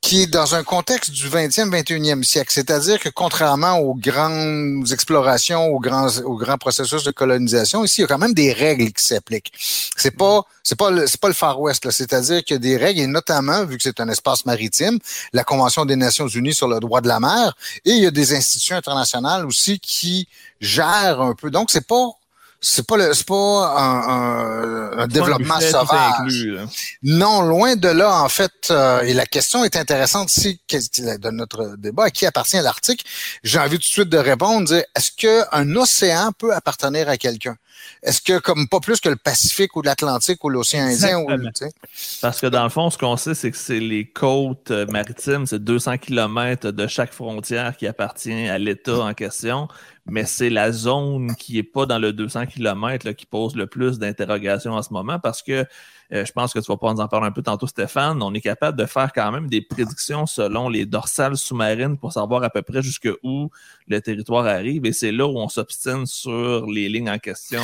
qui 0.01 0.21
est 0.21 0.27
dans 0.27 0.55
un 0.55 0.63
contexte 0.63 1.11
du 1.11 1.27
20e, 1.27 1.69
21e 1.69 2.23
siècle. 2.23 2.51
C'est-à-dire 2.53 2.99
que 2.99 3.09
contrairement 3.09 3.77
aux 3.77 3.95
grandes 3.95 4.89
explorations, 4.91 5.67
aux 5.67 5.79
grands, 5.79 6.07
aux 6.19 6.37
grands 6.37 6.57
processus 6.57 7.03
de 7.03 7.11
colonisation, 7.11 7.83
ici, 7.83 7.99
il 7.99 8.01
y 8.01 8.05
a 8.05 8.07
quand 8.07 8.17
même 8.17 8.33
des 8.33 8.53
règles 8.53 8.91
qui 8.93 9.03
s'appliquent. 9.03 9.51
C'est 9.97 10.15
pas, 10.15 10.43
c'est 10.63 10.77
pas 10.77 10.91
le, 10.91 11.07
c'est 11.07 11.19
pas 11.19 11.27
le 11.27 11.33
Far 11.33 11.59
West, 11.59 11.89
C'est-à-dire 11.91 12.43
qu'il 12.43 12.53
y 12.53 12.57
a 12.57 12.59
des 12.59 12.77
règles, 12.77 13.01
et 13.01 13.07
notamment, 13.07 13.65
vu 13.65 13.77
que 13.77 13.83
c'est 13.83 13.99
un 13.99 14.07
espace 14.07 14.45
maritime, 14.45 14.99
la 15.33 15.43
Convention 15.43 15.83
des 15.85 15.95
Nations 15.95 16.27
Unies 16.27 16.53
sur 16.53 16.67
le 16.67 16.79
droit 16.79 17.01
de 17.01 17.07
la 17.07 17.19
mer, 17.19 17.57
et 17.83 17.91
il 17.91 18.03
y 18.03 18.07
a 18.07 18.11
des 18.11 18.33
institutions 18.33 18.77
internationales 18.77 19.45
aussi 19.45 19.79
qui 19.79 20.27
gèrent 20.61 21.21
un 21.21 21.33
peu. 21.33 21.49
Donc, 21.49 21.69
c'est 21.71 21.85
pas, 21.85 22.11
c'est 22.61 22.85
pas 22.85 22.97
le, 22.97 23.13
c'est 23.13 23.25
pas 23.25 23.33
un, 23.35 24.01
un, 24.09 24.99
un 24.99 25.07
développement 25.07 25.59
sauvage. 25.59 26.13
Inclus, 26.19 26.57
non, 27.03 27.41
loin 27.41 27.75
de 27.75 27.87
là, 27.87 28.21
en 28.21 28.29
fait. 28.29 28.51
Euh, 28.71 29.01
et 29.01 29.13
la 29.13 29.25
question 29.25 29.63
est 29.63 29.75
intéressante 29.75 30.35
ici 30.35 30.59
de 30.69 31.29
notre 31.29 31.75
débat 31.77 32.05
à 32.05 32.09
qui 32.09 32.25
appartient 32.25 32.59
l'Arctique. 32.61 33.05
J'ai 33.43 33.59
envie 33.59 33.77
tout 33.77 33.77
de 33.77 33.83
suite 33.83 34.09
de 34.09 34.17
répondre, 34.17 34.73
est-ce 34.73 35.11
qu'un 35.11 35.75
océan 35.75 36.31
peut 36.37 36.53
appartenir 36.53 37.09
à 37.09 37.17
quelqu'un? 37.17 37.55
Est-ce 38.03 38.21
que, 38.21 38.39
comme 38.39 38.67
pas 38.67 38.79
plus 38.79 38.99
que 38.99 39.09
le 39.09 39.15
Pacifique 39.15 39.75
ou 39.75 39.81
l'Atlantique 39.81 40.43
ou 40.43 40.49
l'océan 40.49 40.83
Indien? 40.83 41.19
Ou, 41.19 41.27
Parce 42.21 42.39
que 42.39 42.47
dans 42.47 42.63
le 42.63 42.69
fond, 42.69 42.89
ce 42.89 42.97
qu'on 42.97 43.17
sait, 43.17 43.33
c'est 43.33 43.51
que 43.51 43.57
c'est 43.57 43.79
les 43.79 44.05
côtes 44.05 44.71
euh, 44.71 44.85
maritimes, 44.87 45.45
c'est 45.45 45.63
200 45.63 45.97
km 45.97 46.71
de 46.71 46.87
chaque 46.87 47.13
frontière 47.13 47.75
qui 47.75 47.87
appartient 47.87 48.47
à 48.47 48.57
l'État 48.57 48.99
en 48.99 49.13
question, 49.13 49.67
mais 50.05 50.25
c'est 50.25 50.49
la 50.49 50.71
zone 50.71 51.35
qui 51.35 51.55
n'est 51.55 51.63
pas 51.63 51.85
dans 51.85 51.99
le 51.99 52.13
200 52.13 52.45
km 52.47 53.11
qui 53.11 53.25
pose 53.25 53.55
le 53.55 53.67
plus 53.67 53.99
d'interrogations 53.99 54.73
en 54.73 54.81
ce 54.81 54.93
moment 54.93 55.19
parce 55.19 55.41
que 55.41 55.65
euh, 56.13 56.25
je 56.25 56.31
pense 56.31 56.53
que 56.53 56.59
tu 56.59 56.71
vas 56.71 56.77
pouvoir 56.77 56.95
nous 56.95 57.01
en 57.01 57.07
parler 57.07 57.27
un 57.27 57.31
peu 57.31 57.41
tantôt, 57.41 57.67
Stéphane. 57.67 58.21
On 58.23 58.33
est 58.33 58.41
capable 58.41 58.77
de 58.77 58.85
faire 58.85 59.11
quand 59.13 59.31
même 59.31 59.49
des 59.49 59.61
prédictions 59.61 60.25
selon 60.25 60.69
les 60.69 60.85
dorsales 60.85 61.37
sous-marines 61.37 61.97
pour 61.97 62.13
savoir 62.13 62.43
à 62.43 62.49
peu 62.49 62.61
près 62.61 62.81
jusqu'où 62.81 63.49
le 63.87 64.01
territoire 64.01 64.45
arrive. 64.45 64.85
Et 64.85 64.93
c'est 64.93 65.11
là 65.11 65.27
où 65.27 65.37
on 65.37 65.49
s'obstine 65.49 66.05
sur 66.05 66.65
les 66.67 66.87
lignes 66.87 67.09
en 67.09 67.19
question. 67.19 67.61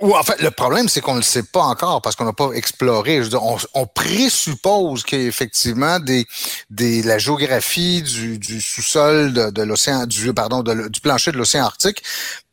Ou 0.00 0.14
en 0.16 0.22
fait, 0.22 0.40
le 0.40 0.50
problème, 0.50 0.88
c'est 0.88 1.00
qu'on 1.00 1.12
ne 1.12 1.18
le 1.18 1.24
sait 1.24 1.42
pas 1.42 1.62
encore 1.62 2.00
parce 2.00 2.16
qu'on 2.16 2.24
n'a 2.24 2.32
pas 2.32 2.52
exploré. 2.52 3.20
on, 3.74 3.86
présuppose 3.86 5.02
qu'effectivement 5.02 6.00
des, 6.00 6.26
des, 6.70 7.02
la 7.02 7.18
géographie 7.18 8.02
du, 8.02 8.38
du 8.38 8.60
sous-sol 8.60 9.32
de, 9.32 9.50
de 9.50 9.62
l'océan, 9.62 10.06
du 10.06 10.32
pardon, 10.32 10.62
du 10.62 11.00
plancher 11.00 11.30
de 11.30 11.36
l'océan 11.36 11.64
Arctique 11.64 12.02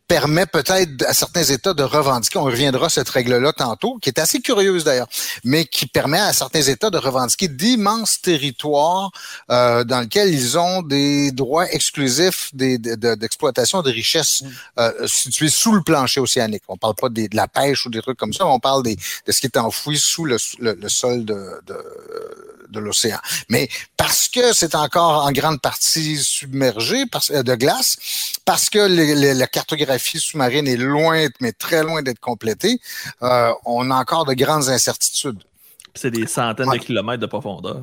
permet 0.09 0.47
peut-être 0.47 1.05
à 1.07 1.13
certains 1.13 1.43
États 1.43 1.75
de 1.75 1.83
revendiquer, 1.83 2.39
on 2.39 2.43
reviendra 2.43 2.87
à 2.87 2.89
cette 2.89 3.09
règle-là 3.09 3.53
tantôt, 3.53 3.99
qui 4.01 4.09
est 4.09 4.17
assez 4.17 4.41
curieuse 4.41 4.83
d'ailleurs, 4.83 5.07
mais 5.43 5.65
qui 5.65 5.85
permet 5.85 6.19
à 6.19 6.33
certains 6.33 6.63
États 6.63 6.89
de 6.89 6.97
revendiquer 6.97 7.47
d'immenses 7.47 8.19
territoires 8.19 9.11
euh, 9.51 9.83
dans 9.83 10.01
lesquels 10.01 10.33
ils 10.33 10.57
ont 10.57 10.81
des 10.81 11.31
droits 11.31 11.71
exclusifs 11.71 12.49
d'exploitation 12.53 13.83
de, 13.83 13.91
richesses 13.91 14.41
mm. 14.41 14.47
euh, 14.79 15.07
situées 15.07 15.49
sous 15.49 15.73
le 15.73 15.83
plancher 15.83 16.19
océanique. 16.19 16.63
On 16.67 16.77
parle 16.77 16.95
pas 16.95 17.09
de 17.09 17.27
la 17.33 17.47
pêche 17.47 17.85
ou 17.85 17.91
des 17.91 18.01
trucs 18.01 18.17
comme 18.17 18.33
ça, 18.33 18.47
on 18.47 18.59
parle 18.59 18.81
des, 18.81 18.95
de 18.95 19.31
ce 19.31 19.39
qui 19.39 19.45
est 19.45 19.57
enfoui 19.57 19.99
sous 19.99 20.25
le, 20.25 20.37
le, 20.59 20.89
sol 20.89 21.23
de, 21.23 21.61
de 21.67 21.77
de 22.69 22.79
l'océan. 22.79 23.17
Mais 23.49 23.69
parce 23.97 24.27
que 24.27 24.53
c'est 24.53 24.75
encore 24.75 25.25
en 25.25 25.31
grande 25.31 25.61
partie 25.61 26.17
submergé 26.17 27.03
euh, 27.31 27.43
de 27.43 27.55
glace, 27.55 27.97
parce 28.45 28.69
que 28.69 28.79
la 28.79 29.47
cartographie 29.47 30.19
sous-marine 30.19 30.67
est 30.67 30.77
loin, 30.77 31.27
mais 31.41 31.51
très 31.51 31.83
loin 31.83 32.01
d'être 32.01 32.19
complétée, 32.19 32.79
euh, 33.23 33.51
on 33.65 33.91
a 33.91 33.95
encore 33.95 34.25
de 34.25 34.33
grandes 34.33 34.69
incertitudes. 34.69 35.43
C'est 35.95 36.11
des 36.11 36.27
centaines 36.27 36.69
de 36.69 36.77
kilomètres 36.77 37.21
de 37.21 37.25
profondeur. 37.25 37.81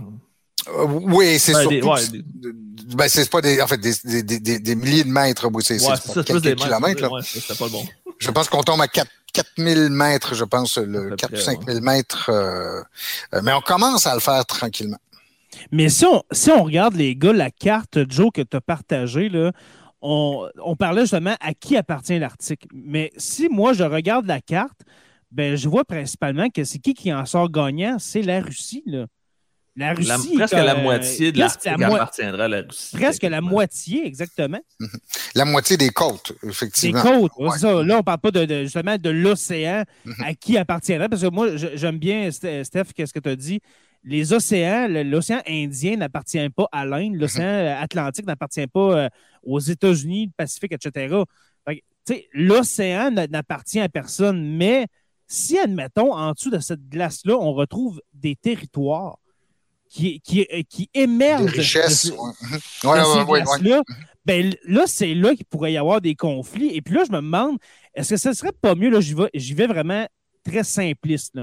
Euh, 0.69 0.85
oui, 0.85 1.38
c'est 1.38 1.52
surtout. 1.52 1.95
Des, 2.11 2.52
ben, 2.95 3.09
c'est 3.09 3.28
pas 3.31 3.40
des, 3.40 3.61
en 3.61 3.66
fait, 3.66 3.78
des, 3.78 4.23
des, 4.23 4.59
des, 4.59 4.75
milliers 4.75 5.05
de 5.05 5.11
mètres. 5.11 5.49
C'est 5.61 5.81
ouais, 5.81 6.25
quelques 6.25 6.57
kilomètres. 6.57 7.11
Ouais, 7.11 7.21
pas 7.59 7.64
le 7.64 7.71
bon. 7.71 7.87
Je 8.19 8.31
pense 8.31 8.49
qu'on 8.49 8.62
tombe 8.62 8.81
à 8.81 8.88
4 8.88 9.09
4000 9.37 9.90
mètres, 9.90 10.35
je 10.35 10.45
pense, 10.45 10.78
le 10.78 11.14
4 11.14 11.33
ou 11.33 11.37
5000 11.37 11.81
mètres. 11.83 12.31
Euh, 12.31 12.83
euh, 13.35 13.40
mais 13.43 13.52
on 13.52 13.61
commence 13.61 14.07
à 14.07 14.14
le 14.14 14.21
faire 14.21 14.45
tranquillement. 14.47 14.99
Mais 15.71 15.88
si 15.88 16.05
on, 16.07 16.23
si 16.33 16.50
on 16.50 16.64
regarde, 16.64 16.95
les 16.95 17.16
gars, 17.16 17.33
la 17.33 17.50
carte, 17.50 17.99
Joe, 18.09 18.31
que 18.33 18.43
tu 18.43 18.57
as 18.57 18.61
partagée, 18.61 19.28
là, 19.28 19.52
on, 20.00 20.49
on, 20.62 20.76
parlait 20.76 21.02
justement 21.02 21.37
à 21.40 21.55
qui 21.55 21.76
appartient 21.76 22.19
l'Arctique. 22.19 22.66
Mais 22.73 23.11
si 23.16 23.49
moi, 23.49 23.73
je 23.73 23.85
regarde 23.85 24.26
la 24.26 24.40
carte, 24.40 24.81
ben, 25.31 25.57
je 25.57 25.69
vois 25.69 25.85
principalement 25.85 26.49
que 26.50 26.64
c'est 26.64 26.78
qui 26.78 26.95
qui 26.95 27.12
en 27.12 27.26
sort 27.26 27.50
gagnant, 27.50 27.97
c'est 27.99 28.23
la 28.23 28.40
Russie. 28.40 28.83
Là. 28.87 29.07
La 29.76 29.92
Russie. 29.92 30.35
presque 30.35 30.54
la 30.54 30.75
moitié 30.75 31.33
de 31.33 31.38
l'Arctique 31.38 31.71
appartiendra 31.71 32.45
à 32.45 32.49
la 32.49 32.62
Russie. 32.62 32.97
Presque 32.97 33.23
la 33.23 33.40
moitié, 33.42 34.06
exactement. 34.06 34.61
La 35.35 35.45
moitié 35.45 35.76
des 35.76 35.90
côtes, 35.90 36.33
effectivement. 36.42 37.02
Des 37.02 37.28
côtes, 37.28 37.59
ça. 37.59 37.83
Là, 37.83 37.95
on 37.95 37.99
ne 37.99 38.02
parle 38.02 38.18
pas 38.18 38.30
de, 38.30 38.62
justement 38.62 38.97
de 38.97 39.11
l'océan 39.11 39.85
mhm. 40.06 40.14
à 40.25 40.35
qui 40.35 40.56
appartiendrait. 40.56 41.11
Parce 41.11 41.23
que 41.23 41.28
moi, 41.28 41.56
j'aime 41.56 41.99
bien, 41.99 42.30
Steph, 42.30 42.92
qu'est-ce 42.95 43.12
que 43.12 43.18
tu 43.18 43.28
as 43.28 43.37
dit. 43.37 43.61
Les 44.02 44.33
océans, 44.33 44.87
l'océan 44.88 45.42
Indien 45.47 45.97
n'appartient 45.97 46.49
pas 46.50 46.68
à 46.73 46.87
l'Inde, 46.87 47.12
mhm. 47.12 47.21
l'océan 47.21 47.76
Atlantique 47.78 48.26
n'appartient 48.26 48.66
pas 48.66 48.99
euh, 48.99 49.09
aux 49.42 49.59
États-Unis, 49.59 50.26
le 50.26 50.33
Pacifique, 50.37 50.73
etc. 50.73 51.23
L'océan 52.33 53.11
n'appartient 53.11 53.80
à 53.80 53.88
personne, 53.88 54.56
mais 54.56 54.87
si, 55.26 55.59
admettons, 55.59 56.14
en 56.14 56.33
dessous 56.33 56.50
de 56.50 56.61
cette 56.61 56.88
glace-là, 56.88 57.35
on 57.35 57.52
retrouve 57.52 58.00
des 58.14 58.37
territoires 58.37 59.18
qui, 59.97 60.21
qui, 60.21 60.47
euh, 60.53 60.62
qui 60.69 60.91
émergent 60.93 61.53
de, 61.53 61.62
ces 61.62 62.11
là 63.62 63.83
ben 64.26 64.53
là, 64.67 64.85
c'est 64.87 65.15
là 65.15 65.37
qu'il 65.37 65.47
pourrait 65.47 65.73
y 65.73 65.76
avoir 65.76 66.00
des 66.00 66.17
conflits. 66.17 66.75
Et 66.75 66.83
puis 66.83 66.95
là, 66.95 67.05
je 67.07 67.12
me 67.12 67.19
demande, 67.19 67.59
est-ce 67.95 68.11
que 68.11 68.17
ce 68.17 68.33
serait 68.33 68.53
pas 68.53 68.75
mieux, 68.75 68.91
là, 68.91 69.00
j'y 69.00 69.15
vais, 69.15 69.31
vais 69.33 69.67
vraiment 69.69 70.05
très 70.45 70.65
simpliste, 70.65 71.38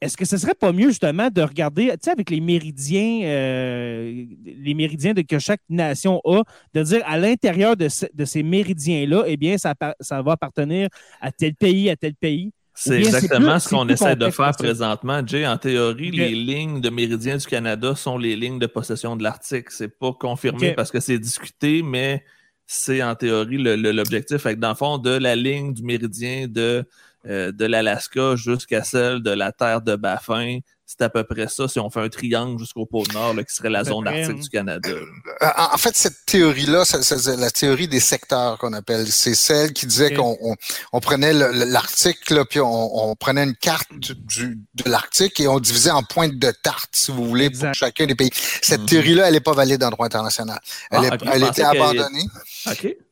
Est-ce 0.00 0.16
que 0.16 0.24
ce 0.24 0.36
serait 0.36 0.54
pas 0.54 0.72
mieux 0.72 0.90
justement 0.90 1.30
de 1.30 1.42
regarder, 1.42 1.88
tu 1.88 1.96
sais, 2.02 2.10
avec 2.10 2.30
les 2.30 2.40
méridiens, 2.40 3.22
euh, 3.24 4.24
les 4.44 4.74
méridiens 4.74 5.14
de, 5.14 5.22
que 5.22 5.40
chaque 5.40 5.62
nation 5.68 6.20
a, 6.24 6.42
de 6.74 6.82
dire 6.84 7.02
à 7.06 7.18
l'intérieur 7.18 7.76
de, 7.76 7.88
de, 8.14 8.24
ces 8.24 8.44
méridiens-là, 8.44 9.24
eh 9.26 9.36
bien, 9.36 9.58
ça, 9.58 9.74
ça 9.98 10.22
va 10.22 10.32
appartenir 10.32 10.88
à 11.20 11.32
tel 11.32 11.56
pays, 11.56 11.90
à 11.90 11.96
tel 11.96 12.14
pays? 12.14 12.52
C'est 12.82 12.96
exactement 12.96 13.58
ce 13.58 13.68
qu'on 13.68 13.86
essaie 13.88 14.16
de 14.16 14.30
faire 14.30 14.52
présentement. 14.52 15.20
Jay, 15.26 15.46
en 15.46 15.58
théorie, 15.58 16.10
les 16.10 16.30
lignes 16.30 16.80
de 16.80 16.88
méridien 16.88 17.36
du 17.36 17.46
Canada 17.46 17.94
sont 17.94 18.16
les 18.16 18.36
lignes 18.36 18.58
de 18.58 18.66
possession 18.66 19.16
de 19.16 19.22
l'Arctique. 19.22 19.70
C'est 19.70 19.98
pas 19.98 20.12
confirmé 20.12 20.72
parce 20.72 20.90
que 20.90 20.98
c'est 20.98 21.18
discuté, 21.18 21.82
mais 21.82 22.24
c'est 22.66 23.02
en 23.02 23.14
théorie 23.14 23.58
l'objectif. 23.58 24.46
Dans 24.46 24.70
le 24.70 24.74
fond, 24.74 24.96
de 24.96 25.10
la 25.10 25.36
ligne 25.36 25.74
du 25.74 25.82
méridien 25.82 26.46
de, 26.48 26.84
euh, 27.26 27.52
de 27.52 27.64
l'Alaska 27.66 28.36
jusqu'à 28.36 28.82
celle 28.82 29.22
de 29.22 29.30
la 29.30 29.52
terre 29.52 29.82
de 29.82 29.96
Baffin, 29.96 30.60
c'est 30.90 31.04
à 31.04 31.08
peu 31.08 31.22
près 31.22 31.46
ça 31.46 31.68
si 31.68 31.78
on 31.78 31.88
fait 31.88 32.00
un 32.00 32.08
triangle 32.08 32.58
jusqu'au 32.58 32.84
pôle 32.84 33.06
Nord, 33.14 33.36
qui 33.48 33.54
serait 33.54 33.70
la 33.70 33.84
zone 33.84 34.08
arctique 34.08 34.40
du 34.40 34.48
Canada. 34.48 34.88
Euh, 34.88 35.46
en 35.56 35.78
fait, 35.78 35.96
cette 35.96 36.26
théorie-là, 36.26 36.84
c'est 36.84 37.36
la 37.36 37.50
théorie 37.50 37.86
des 37.86 38.00
secteurs 38.00 38.58
qu'on 38.58 38.72
appelle. 38.72 39.06
C'est 39.06 39.36
celle 39.36 39.72
qui 39.72 39.86
disait 39.86 40.12
qu'on 40.14 40.36
on, 40.92 41.00
prenait 41.00 41.32
l'Arctique, 41.32 42.18
puis 42.48 42.60
on, 42.60 43.14
prenait 43.14 43.44
une 43.44 43.54
carte 43.54 43.88
du, 43.92 44.58
de 44.74 44.90
l'Arctique 44.90 45.38
et 45.38 45.46
on 45.46 45.60
divisait 45.60 45.92
en 45.92 46.02
pointes 46.02 46.38
de 46.38 46.50
tarte, 46.50 46.90
si 46.92 47.12
vous 47.12 47.24
voulez, 47.24 47.50
pour 47.50 47.72
chacun 47.72 48.06
des 48.06 48.16
pays. 48.16 48.30
Cette 48.60 48.80
mhm. 48.80 48.86
théorie-là, 48.86 49.28
elle 49.28 49.34
n'est 49.34 49.40
pas 49.40 49.54
valide 49.54 49.84
en 49.84 49.90
droit 49.90 50.06
international. 50.06 50.58
Elle, 50.90 51.04
a 51.04 51.16
ah, 51.24 51.38
été 51.38 51.62
abandonnée. 51.62 52.26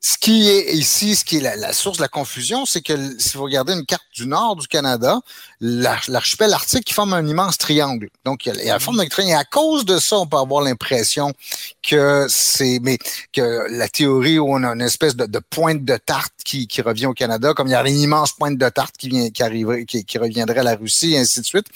Ce 0.01 0.19
qui 0.19 0.49
est 0.49 0.75
ici, 0.75 1.15
ce 1.15 1.25
qui 1.25 1.37
est 1.37 1.57
la, 1.57 1.73
source 1.73 1.99
de 1.99 2.03
la 2.03 2.09
confusion, 2.09 2.67
c'est 2.67 2.83
que 2.83 2.95
si 3.21 3.37
vous 3.37 3.45
regardez 3.45 3.73
une 3.73 3.87
carte 3.87 4.07
du 4.15 4.27
nord 4.27 4.57
du 4.57 4.67
Canada, 4.67 5.21
l'archipel 5.61 6.53
arctique 6.53 6.85
qui 6.85 6.95
forme 6.95 7.15
un 7.15 7.27
immense 7.27 7.59
triangle. 7.59 8.11
Donc, 8.25 8.47
il 8.47 8.55
y 8.55 8.71
a 8.71 8.75
la 8.75 8.81
forme 8.81 8.99
d'un 8.99 9.07
triangle. 9.07 9.33
Et 9.33 9.37
à 9.37 9.45
cause 9.45 9.85
de 9.85 9.99
ça, 9.99 10.19
on 10.19 10.27
peut 10.27 10.37
avoir 10.37 10.63
l'impression 10.63 11.33
que 11.89 12.27
c'est, 12.29 12.81
mais 12.83 12.99
que 13.33 13.67
la 13.71 13.89
théorie 13.89 14.39
où 14.39 14.53
on 14.53 14.63
a 14.63 14.69
une 14.69 14.83
espèce 14.83 15.17
de, 15.17 15.25
de 15.25 15.39
pointe 15.39 15.85
de 15.85 15.97
tarte 15.97 16.35
qui, 16.45 16.67
qui, 16.67 16.83
revient 16.83 17.07
au 17.07 17.15
Canada, 17.15 17.55
comme 17.55 17.69
il 17.69 17.71
y 17.71 17.75
a 17.75 17.89
une 17.89 17.99
immense 17.99 18.33
pointe 18.33 18.59
de 18.59 18.69
tarte 18.69 18.97
qui 18.97 19.09
vient, 19.09 19.31
qui 19.31 19.43
arriverait, 19.43 19.85
qui, 19.87 20.05
qui 20.05 20.19
reviendrait 20.19 20.61
à 20.61 20.63
la 20.63 20.77
Russie, 20.77 21.15
et 21.15 21.19
ainsi 21.19 21.41
de 21.41 21.47
suite. 21.47 21.67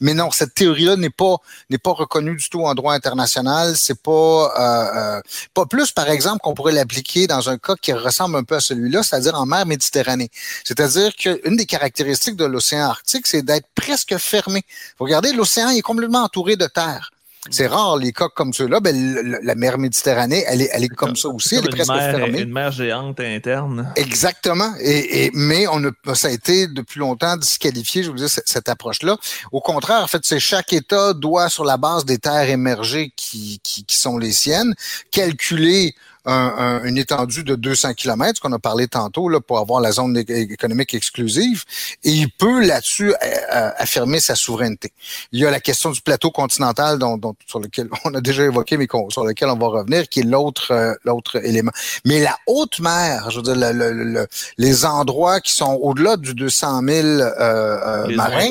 Mais 0.00 0.14
non, 0.14 0.30
cette 0.32 0.54
théorie-là 0.54 0.96
n'est 0.96 1.10
pas 1.10 1.36
n'est 1.70 1.78
pas 1.78 1.92
reconnue 1.92 2.36
du 2.36 2.48
tout 2.48 2.62
en 2.64 2.74
droit 2.74 2.94
international. 2.94 3.76
C'est 3.76 4.00
pas 4.00 4.10
euh, 4.10 5.18
euh, 5.18 5.20
pas 5.54 5.66
plus, 5.66 5.92
par 5.92 6.10
exemple, 6.10 6.40
qu'on 6.40 6.54
pourrait 6.54 6.72
l'appliquer 6.72 7.26
dans 7.26 7.48
un 7.48 7.58
cas 7.58 7.74
qui 7.80 7.92
ressemble 7.92 8.36
un 8.36 8.44
peu 8.44 8.56
à 8.56 8.60
celui-là, 8.60 9.02
c'est-à-dire 9.02 9.34
en 9.34 9.46
mer 9.46 9.66
Méditerranée. 9.66 10.30
C'est-à-dire 10.64 11.14
qu'une 11.14 11.56
des 11.56 11.66
caractéristiques 11.66 12.36
de 12.36 12.44
l'océan 12.44 12.86
Arctique, 12.86 13.26
c'est 13.26 13.42
d'être 13.42 13.68
presque 13.74 14.16
fermé. 14.16 14.62
Vous 14.98 15.04
regardez, 15.04 15.32
l'océan 15.32 15.70
est 15.70 15.80
complètement 15.82 16.24
entouré 16.24 16.56
de 16.56 16.66
terre. 16.66 17.12
C'est 17.48 17.68
rare 17.68 17.96
les 17.96 18.12
cas 18.12 18.28
comme 18.28 18.52
ceux-là. 18.52 18.80
Ben, 18.80 18.94
la 19.42 19.54
mer 19.54 19.78
Méditerranée, 19.78 20.44
elle 20.46 20.60
est, 20.60 20.68
elle 20.72 20.84
est 20.84 20.88
comme 20.88 21.16
ça 21.16 21.28
aussi. 21.28 21.54
Elle 21.54 21.64
est 21.64 21.70
presque 21.70 21.90
mer, 21.90 22.14
fermée. 22.14 22.40
Une 22.40 22.52
mer 22.52 22.70
géante 22.70 23.18
interne. 23.18 23.90
Exactement. 23.96 24.74
Et, 24.78 25.24
et, 25.24 25.30
mais 25.32 25.66
on 25.68 25.82
a, 25.84 26.14
ça 26.14 26.28
a 26.28 26.30
été 26.30 26.66
depuis 26.66 27.00
longtemps 27.00 27.38
disqualifié, 27.38 28.02
je 28.02 28.10
vous 28.10 28.16
dis, 28.16 28.28
cette, 28.28 28.46
cette 28.46 28.68
approche-là. 28.68 29.16
Au 29.52 29.62
contraire, 29.62 30.02
en 30.02 30.06
fait, 30.06 30.20
c'est 30.22 30.38
chaque 30.38 30.74
État 30.74 31.14
doit, 31.14 31.48
sur 31.48 31.64
la 31.64 31.78
base 31.78 32.04
des 32.04 32.18
terres 32.18 32.50
émergées 32.50 33.12
qui, 33.16 33.58
qui, 33.62 33.84
qui 33.84 33.96
sont 33.96 34.18
les 34.18 34.32
siennes, 34.32 34.74
calculer 35.10 35.94
un, 36.26 36.80
un, 36.82 36.84
une 36.84 36.98
étendue 36.98 37.44
de 37.44 37.54
200 37.54 37.94
km, 37.94 38.36
ce 38.36 38.40
qu'on 38.40 38.52
a 38.52 38.58
parlé 38.58 38.88
tantôt, 38.88 39.28
là, 39.28 39.40
pour 39.40 39.58
avoir 39.58 39.80
la 39.80 39.92
zone 39.92 40.16
économique 40.16 40.94
exclusive, 40.94 41.64
et 42.04 42.10
il 42.10 42.30
peut 42.30 42.64
là-dessus 42.64 43.12
euh, 43.12 43.70
affirmer 43.76 44.20
sa 44.20 44.34
souveraineté. 44.34 44.92
Il 45.32 45.40
y 45.40 45.46
a 45.46 45.50
la 45.50 45.60
question 45.60 45.90
du 45.90 46.00
plateau 46.00 46.30
continental 46.30 46.98
dont, 46.98 47.16
dont 47.16 47.34
sur 47.46 47.60
lequel 47.60 47.88
on 48.04 48.14
a 48.14 48.20
déjà 48.20 48.44
évoqué, 48.44 48.76
mais 48.76 48.86
sur 49.08 49.24
lequel 49.24 49.48
on 49.48 49.56
va 49.56 49.66
revenir, 49.68 50.08
qui 50.08 50.20
est 50.20 50.24
l'autre 50.24 50.72
euh, 50.72 50.94
l'autre 51.04 51.44
élément. 51.44 51.72
Mais 52.04 52.20
la 52.20 52.36
haute 52.46 52.80
mer, 52.80 53.30
je 53.30 53.36
veux 53.36 53.42
dire, 53.42 53.56
le, 53.56 53.72
le, 53.72 53.92
le, 53.92 54.26
les 54.58 54.84
endroits 54.84 55.40
qui 55.40 55.54
sont 55.54 55.78
au-delà 55.80 56.16
du 56.16 56.34
200 56.34 56.82
000 56.86 57.06
euh, 57.06 58.06
les 58.06 58.16
marins, 58.16 58.48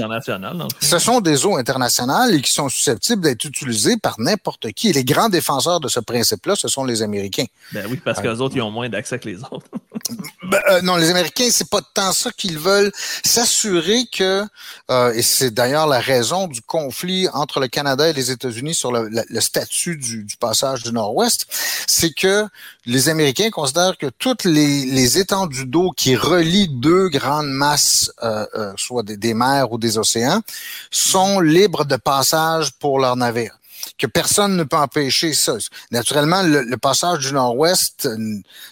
ce 0.81 0.99
sont 0.99 1.21
des 1.21 1.45
eaux 1.45 1.57
internationales 1.57 2.33
et 2.33 2.41
qui 2.41 2.53
sont 2.53 2.69
susceptibles 2.69 3.21
d'être 3.21 3.45
utilisées 3.45 3.97
par 3.97 4.15
n'importe 4.19 4.71
qui. 4.71 4.89
Et 4.89 4.93
les 4.93 5.03
grands 5.03 5.29
défenseurs 5.29 5.79
de 5.79 5.87
ce 5.87 5.99
principe-là, 5.99 6.55
ce 6.55 6.67
sont 6.67 6.83
les 6.83 7.01
Américains. 7.01 7.45
Ben 7.71 7.85
oui, 7.89 8.01
parce 8.03 8.19
que 8.19 8.27
les 8.27 8.41
autres, 8.41 8.55
ils 8.55 8.61
ont 8.61 8.71
moins 8.71 8.89
d'accès 8.89 9.19
que 9.19 9.29
les 9.29 9.43
autres. 9.43 9.67
ben, 10.43 10.59
euh, 10.69 10.81
non, 10.81 10.95
les 10.95 11.09
Américains, 11.11 11.49
c'est 11.51 11.69
pas 11.69 11.81
tant 11.93 12.11
ça 12.11 12.31
qu'ils 12.31 12.57
veulent 12.57 12.91
s'assurer 13.23 14.05
que, 14.11 14.43
euh, 14.89 15.13
et 15.13 15.21
c'est 15.21 15.51
d'ailleurs 15.51 15.85
la 15.85 15.99
raison 15.99 16.47
du 16.47 16.61
conflit 16.61 17.27
entre 17.31 17.59
le 17.59 17.67
Canada 17.67 18.09
et 18.09 18.13
les 18.13 18.31
États-Unis 18.31 18.73
sur 18.73 18.91
le, 18.91 19.07
le, 19.07 19.21
le 19.27 19.41
statut 19.41 19.97
du, 19.97 20.23
du, 20.23 20.37
passage 20.37 20.83
du 20.83 20.91
Nord-Ouest, 20.91 21.45
c'est 21.85 22.13
que 22.13 22.47
les 22.85 23.09
Américains 23.09 23.51
considèrent 23.51 23.97
que 23.97 24.07
toutes 24.17 24.45
les, 24.45 24.85
les 24.85 25.19
étendues 25.19 25.65
d'eau 25.65 25.91
qui 25.91 26.15
relient 26.15 26.69
deux 26.69 27.09
grandes 27.09 27.49
masses, 27.49 28.11
euh, 28.23 28.45
euh 28.55 28.73
soit 28.77 29.03
des, 29.03 29.17
des 29.17 29.33
mers 29.33 29.71
ou 29.71 29.77
des 29.77 29.97
océans, 29.97 30.41
sont 30.89 31.39
libres 31.39 31.85
de 31.85 31.97
passage 31.97 32.71
pour 32.79 32.99
leurs 32.99 33.15
navires 33.15 33.59
que 33.97 34.07
personne 34.07 34.55
ne 34.55 34.63
peut 34.63 34.77
empêcher 34.77 35.33
ça. 35.33 35.57
Naturellement, 35.91 36.43
le, 36.43 36.61
le 36.61 36.77
passage 36.77 37.19
du 37.19 37.33
Nord-Ouest, 37.33 38.09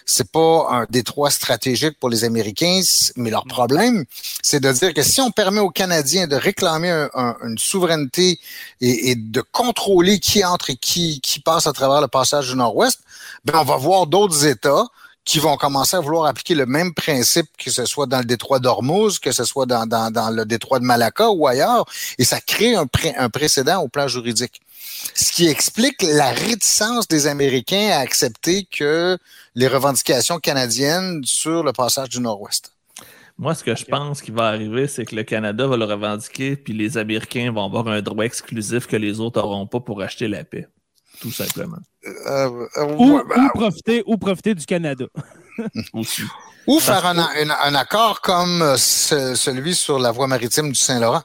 c'est 0.06 0.30
pas 0.30 0.66
un 0.70 0.86
détroit 0.88 1.30
stratégique 1.30 1.98
pour 1.98 2.08
les 2.08 2.24
Américains, 2.24 2.80
mais 3.16 3.30
leur 3.30 3.44
problème, 3.44 4.04
c'est 4.42 4.60
de 4.60 4.72
dire 4.72 4.94
que 4.94 5.02
si 5.02 5.20
on 5.20 5.30
permet 5.30 5.60
aux 5.60 5.70
Canadiens 5.70 6.26
de 6.26 6.36
réclamer 6.36 6.90
un, 6.90 7.10
un, 7.14 7.36
une 7.44 7.58
souveraineté 7.58 8.38
et, 8.80 9.10
et, 9.10 9.14
de 9.16 9.40
contrôler 9.40 10.18
qui 10.20 10.44
entre 10.44 10.70
et 10.70 10.76
qui, 10.76 11.20
qui 11.20 11.40
passe 11.40 11.66
à 11.66 11.72
travers 11.72 12.00
le 12.00 12.08
passage 12.08 12.48
du 12.48 12.56
Nord-Ouest, 12.56 13.00
ben 13.44 13.54
on 13.60 13.64
va 13.64 13.76
voir 13.76 14.06
d'autres 14.06 14.46
États 14.46 14.86
qui 15.28 15.40
vont 15.40 15.58
commencer 15.58 15.94
à 15.94 16.00
vouloir 16.00 16.24
appliquer 16.24 16.54
le 16.54 16.64
même 16.64 16.94
principe, 16.94 17.48
que 17.58 17.70
ce 17.70 17.84
soit 17.84 18.06
dans 18.06 18.20
le 18.20 18.24
détroit 18.24 18.60
d'Ormuz, 18.60 19.18
que 19.18 19.30
ce 19.30 19.44
soit 19.44 19.66
dans, 19.66 19.84
dans, 19.84 20.10
dans, 20.10 20.30
le 20.30 20.46
détroit 20.46 20.78
de 20.78 20.86
Malacca 20.86 21.28
ou 21.28 21.46
ailleurs, 21.46 21.84
et 22.16 22.24
ça 22.24 22.40
crée 22.40 22.74
un, 22.74 22.86
pré 22.86 23.14
un 23.14 23.28
précédent 23.28 23.82
au 23.82 23.88
plan 23.88 24.08
juridique. 24.08 24.62
Ce 25.14 25.32
qui 25.32 25.48
explique 25.48 26.02
la 26.02 26.30
réticence 26.30 27.08
des 27.08 27.26
Américains 27.26 27.90
à 27.92 27.98
accepter 27.98 28.66
que 28.70 29.18
les 29.54 29.68
revendications 29.68 30.38
canadiennes 30.38 31.22
sur 31.24 31.62
le 31.62 31.72
passage 31.72 32.08
du 32.08 32.20
Nord-Ouest. 32.20 32.72
Moi, 33.38 33.54
ce 33.54 33.62
que 33.62 33.74
je 33.76 33.84
pense 33.84 34.20
qui 34.20 34.32
va 34.32 34.48
arriver, 34.48 34.88
c'est 34.88 35.04
que 35.04 35.14
le 35.14 35.22
Canada 35.22 35.66
va 35.66 35.76
le 35.76 35.84
revendiquer, 35.84 36.56
puis 36.56 36.72
les 36.72 36.98
Américains 36.98 37.52
vont 37.52 37.64
avoir 37.64 37.86
un 37.88 38.02
droit 38.02 38.24
exclusif 38.24 38.86
que 38.86 38.96
les 38.96 39.20
autres 39.20 39.40
n'auront 39.40 39.66
pas 39.66 39.80
pour 39.80 40.02
acheter 40.02 40.26
la 40.26 40.42
paix 40.44 40.68
tout 41.20 41.32
simplement. 41.32 41.78
Euh, 42.04 42.66
euh, 42.76 42.94
ou, 42.96 43.16
ouais, 43.16 43.22
bah, 43.28 43.36
ou, 43.38 43.58
profiter, 43.58 44.02
ou 44.06 44.16
profiter 44.16 44.54
du 44.54 44.64
Canada. 44.64 45.06
Aussi. 45.92 46.22
Ou 46.66 46.80
faire 46.80 47.04
un, 47.06 47.18
un, 47.18 47.50
un, 47.50 47.74
accord 47.74 48.20
comme 48.20 48.76
ce, 48.76 49.34
celui 49.34 49.74
sur 49.74 49.98
la 49.98 50.10
voie 50.10 50.26
maritime 50.26 50.68
du 50.68 50.74
Saint-Laurent. 50.74 51.22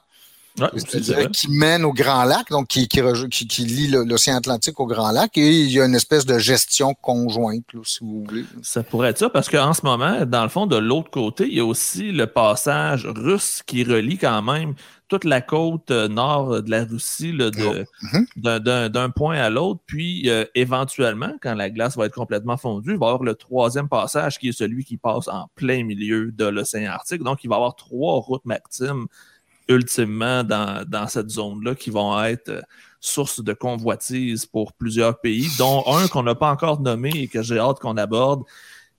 Ouais, 0.60 0.68
C'est-à-dire 0.76 1.30
qui 1.32 1.50
mène 1.50 1.84
au 1.84 1.92
Grand 1.92 2.22
Lac, 2.22 2.48
donc 2.50 2.68
qui, 2.68 2.86
qui, 2.86 3.00
qui, 3.28 3.48
qui 3.48 3.64
lie 3.64 3.88
l'océan 3.88 4.36
Atlantique 4.36 4.78
au 4.78 4.86
Grand 4.86 5.10
Lac, 5.10 5.36
et 5.36 5.50
il 5.50 5.70
y 5.70 5.80
a 5.80 5.84
une 5.84 5.96
espèce 5.96 6.26
de 6.26 6.38
gestion 6.38 6.94
conjointe, 6.94 7.64
là, 7.72 7.80
si 7.82 7.98
vous 8.02 8.24
voulez. 8.24 8.44
Ça 8.62 8.84
pourrait 8.84 9.10
être 9.10 9.18
ça, 9.18 9.30
parce 9.30 9.48
qu'en 9.48 9.74
ce 9.74 9.84
moment, 9.84 10.24
dans 10.24 10.44
le 10.44 10.48
fond, 10.48 10.66
de 10.66 10.76
l'autre 10.76 11.10
côté, 11.10 11.46
il 11.48 11.54
y 11.54 11.60
a 11.60 11.64
aussi 11.64 12.12
le 12.12 12.28
passage 12.28 13.04
russe 13.06 13.62
qui 13.66 13.82
relie 13.82 14.16
quand 14.16 14.42
même 14.42 14.74
toute 15.08 15.24
la 15.24 15.40
côte 15.40 15.90
nord 15.90 16.62
de 16.62 16.70
la 16.70 16.84
Russie 16.84 17.32
là, 17.32 17.50
de, 17.50 17.84
mm-hmm. 18.02 18.88
d'un 18.88 19.10
point 19.10 19.36
à 19.36 19.50
l'autre. 19.50 19.80
Puis, 19.86 20.30
euh, 20.30 20.44
éventuellement, 20.54 21.32
quand 21.42 21.54
la 21.54 21.68
glace 21.68 21.96
va 21.96 22.06
être 22.06 22.14
complètement 22.14 22.56
fondue, 22.56 22.92
il 22.92 22.98
va 22.98 23.06
y 23.06 23.08
avoir 23.10 23.22
le 23.22 23.34
troisième 23.34 23.88
passage 23.88 24.38
qui 24.38 24.48
est 24.48 24.52
celui 24.52 24.84
qui 24.84 24.96
passe 24.96 25.28
en 25.28 25.48
plein 25.56 25.84
milieu 25.84 26.32
de 26.32 26.46
l'océan 26.46 26.92
Arctique. 26.92 27.22
Donc, 27.22 27.44
il 27.44 27.48
va 27.48 27.56
y 27.56 27.58
avoir 27.58 27.76
trois 27.76 28.20
routes 28.20 28.44
maritimes 28.44 29.06
ultimement 29.68 30.44
dans, 30.44 30.84
dans 30.86 31.06
cette 31.06 31.30
zone-là 31.30 31.74
qui 31.74 31.90
vont 31.90 32.22
être 32.22 32.48
euh, 32.48 32.60
source 33.00 33.42
de 33.42 33.52
convoitise 33.52 34.46
pour 34.46 34.72
plusieurs 34.72 35.20
pays, 35.20 35.48
dont 35.58 35.84
un 35.86 36.08
qu'on 36.08 36.22
n'a 36.22 36.34
pas 36.34 36.50
encore 36.50 36.80
nommé 36.80 37.10
et 37.14 37.28
que 37.28 37.42
j'ai 37.42 37.58
hâte 37.58 37.78
qu'on 37.78 37.96
aborde, 37.96 38.42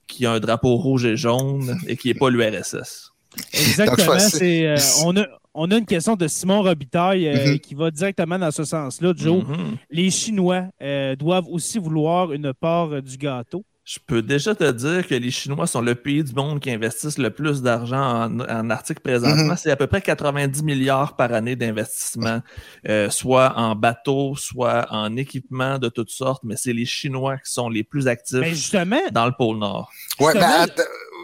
qui 0.08 0.26
a 0.26 0.34
un 0.34 0.40
drapeau 0.40 0.76
rouge 0.76 1.06
et 1.06 1.18
jaune 1.18 1.80
et 1.88 1.98
qui 1.98 2.10
n'est 2.10 2.14
pas 2.14 2.30
l'URSS. 2.30 3.12
Exactement. 3.54 4.20
C'est, 4.20 4.68
euh, 4.68 4.78
on, 5.04 5.18
a, 5.18 5.26
on 5.54 5.72
a 5.72 5.78
une 5.78 5.86
question 5.86 6.16
de 6.16 6.28
Simon 6.28 6.62
Robitaille 6.62 7.28
euh, 7.28 7.36
mm-hmm. 7.36 7.60
qui 7.60 7.76
va 7.76 7.92
directement 7.92 8.38
dans 8.38 8.52
ce 8.52 8.64
sens-là. 8.64 9.14
Joe, 9.16 9.44
mm-hmm. 9.44 9.78
les 9.90 10.12
Chinois 10.12 10.66
euh, 10.82 11.16
doivent 11.16 11.48
aussi 11.50 11.80
vouloir 11.80 12.32
une 12.32 12.54
part 12.54 13.02
du 13.02 13.18
gâteau. 13.18 13.66
Je 13.86 14.00
peux 14.06 14.24
déjà 14.24 14.56
te 14.56 14.72
dire 14.72 15.08
que 15.08 15.14
les 15.14 15.30
Chinois 15.30 15.68
sont 15.68 15.82
le 15.82 15.94
pays 15.94 16.24
du 16.24 16.34
monde 16.34 16.60
qui 16.60 16.72
investissent 16.72 17.20
le 17.20 17.30
plus 17.30 17.62
d'argent 17.62 18.24
en, 18.24 18.40
en 18.40 18.70
Arctique 18.72 19.00
présentement. 19.00 19.54
Mm-hmm. 19.54 19.58
C'est 19.58 19.70
à 19.70 19.76
peu 19.76 19.86
près 19.86 20.02
90 20.02 20.64
milliards 20.64 21.16
par 21.16 21.32
année 21.32 21.56
d'investissement, 21.56 22.42
euh, 22.90 23.12
soit 23.12 23.54
en 23.56 23.76
bateau, 23.76 24.36
soit 24.36 24.88
en 24.90 25.16
équipement 25.18 25.78
de 25.78 25.90
toutes 25.90 26.10
sortes, 26.10 26.42
mais 26.44 26.56
c'est 26.58 26.74
les 26.74 26.86
Chinois 26.86 27.38
qui 27.38 27.52
sont 27.52 27.70
les 27.70 27.84
plus 27.84 28.08
actifs 28.08 28.72
dans 29.12 29.28
le 29.28 29.34
pôle 29.38 29.60
Nord. 29.60 29.92
Ouais, 30.20 30.34
ben, 30.34 30.66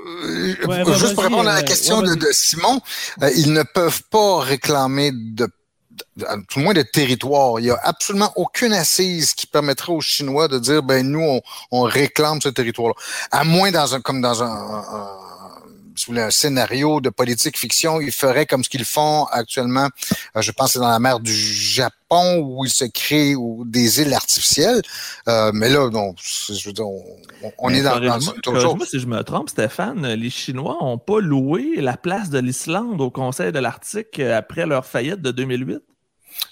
euh, 0.05 0.67
ouais, 0.67 0.83
juste 0.99 1.15
pour 1.15 1.23
répondre 1.23 1.49
à 1.49 1.55
la 1.55 1.63
question 1.63 1.99
ouais, 1.99 2.09
de, 2.09 2.15
de, 2.15 2.27
Simon, 2.31 2.79
euh, 3.23 3.29
ils 3.35 3.53
ne 3.53 3.63
peuvent 3.63 4.03
pas 4.11 4.39
réclamer 4.39 5.11
de 5.11 5.47
tout 6.49 6.59
le 6.59 6.63
moins 6.63 6.73
de 6.73 6.81
territoire. 6.81 7.59
Il 7.59 7.63
n'y 7.63 7.69
a 7.69 7.79
absolument 7.83 8.31
aucune 8.35 8.73
assise 8.73 9.33
qui 9.33 9.47
permettrait 9.47 9.93
aux 9.93 10.01
Chinois 10.01 10.47
de 10.47 10.59
dire, 10.59 10.83
ben 10.83 11.05
nous, 11.07 11.39
on, 11.71 11.81
réclame 11.81 12.41
ce 12.41 12.49
territoire-là. 12.49 12.95
À 13.31 13.43
moins 13.43 13.71
dans 13.71 13.95
un, 13.95 14.01
comme 14.01 14.21
dans 14.21 14.43
un, 14.43 15.17
si 16.01 16.07
vous 16.07 16.13
voulez, 16.13 16.23
un 16.23 16.31
scénario 16.31 16.99
de 16.99 17.09
politique 17.09 17.57
fiction, 17.57 18.01
ils 18.01 18.11
feraient 18.11 18.47
comme 18.47 18.63
ce 18.63 18.69
qu'ils 18.69 18.85
font 18.85 19.25
actuellement, 19.25 19.87
euh, 20.35 20.41
je 20.41 20.51
pense 20.51 20.73
c'est 20.73 20.79
dans 20.79 20.89
la 20.89 20.99
mer 20.99 21.19
du 21.19 21.33
Japon 21.33 22.39
où 22.39 22.65
ils 22.65 22.71
se 22.71 22.85
créent 22.85 23.35
ou, 23.35 23.63
des 23.65 24.01
îles 24.01 24.13
artificielles. 24.13 24.81
Euh, 25.27 25.51
mais 25.53 25.69
là, 25.69 25.89
non, 25.91 26.15
je 26.17 26.65
veux 26.65 26.73
dire, 26.73 26.87
on, 26.87 27.03
on 27.59 27.69
est 27.69 27.83
dans, 27.83 27.99
dans 27.99 28.19
toujours. 28.41 28.77
Moi, 28.77 28.87
si 28.87 28.99
je 28.99 29.05
me 29.05 29.21
trompe, 29.23 29.49
Stéphane, 29.49 30.07
les 30.07 30.29
Chinois 30.31 30.77
n'ont 30.81 30.97
pas 30.97 31.19
loué 31.19 31.75
la 31.77 31.97
place 31.97 32.31
de 32.31 32.39
l'Islande 32.39 32.99
au 32.99 33.11
Conseil 33.11 33.51
de 33.51 33.59
l'Arctique 33.59 34.19
après 34.19 34.65
leur 34.65 34.85
faillite 34.85 35.21
de 35.21 35.29
2008? 35.29 35.81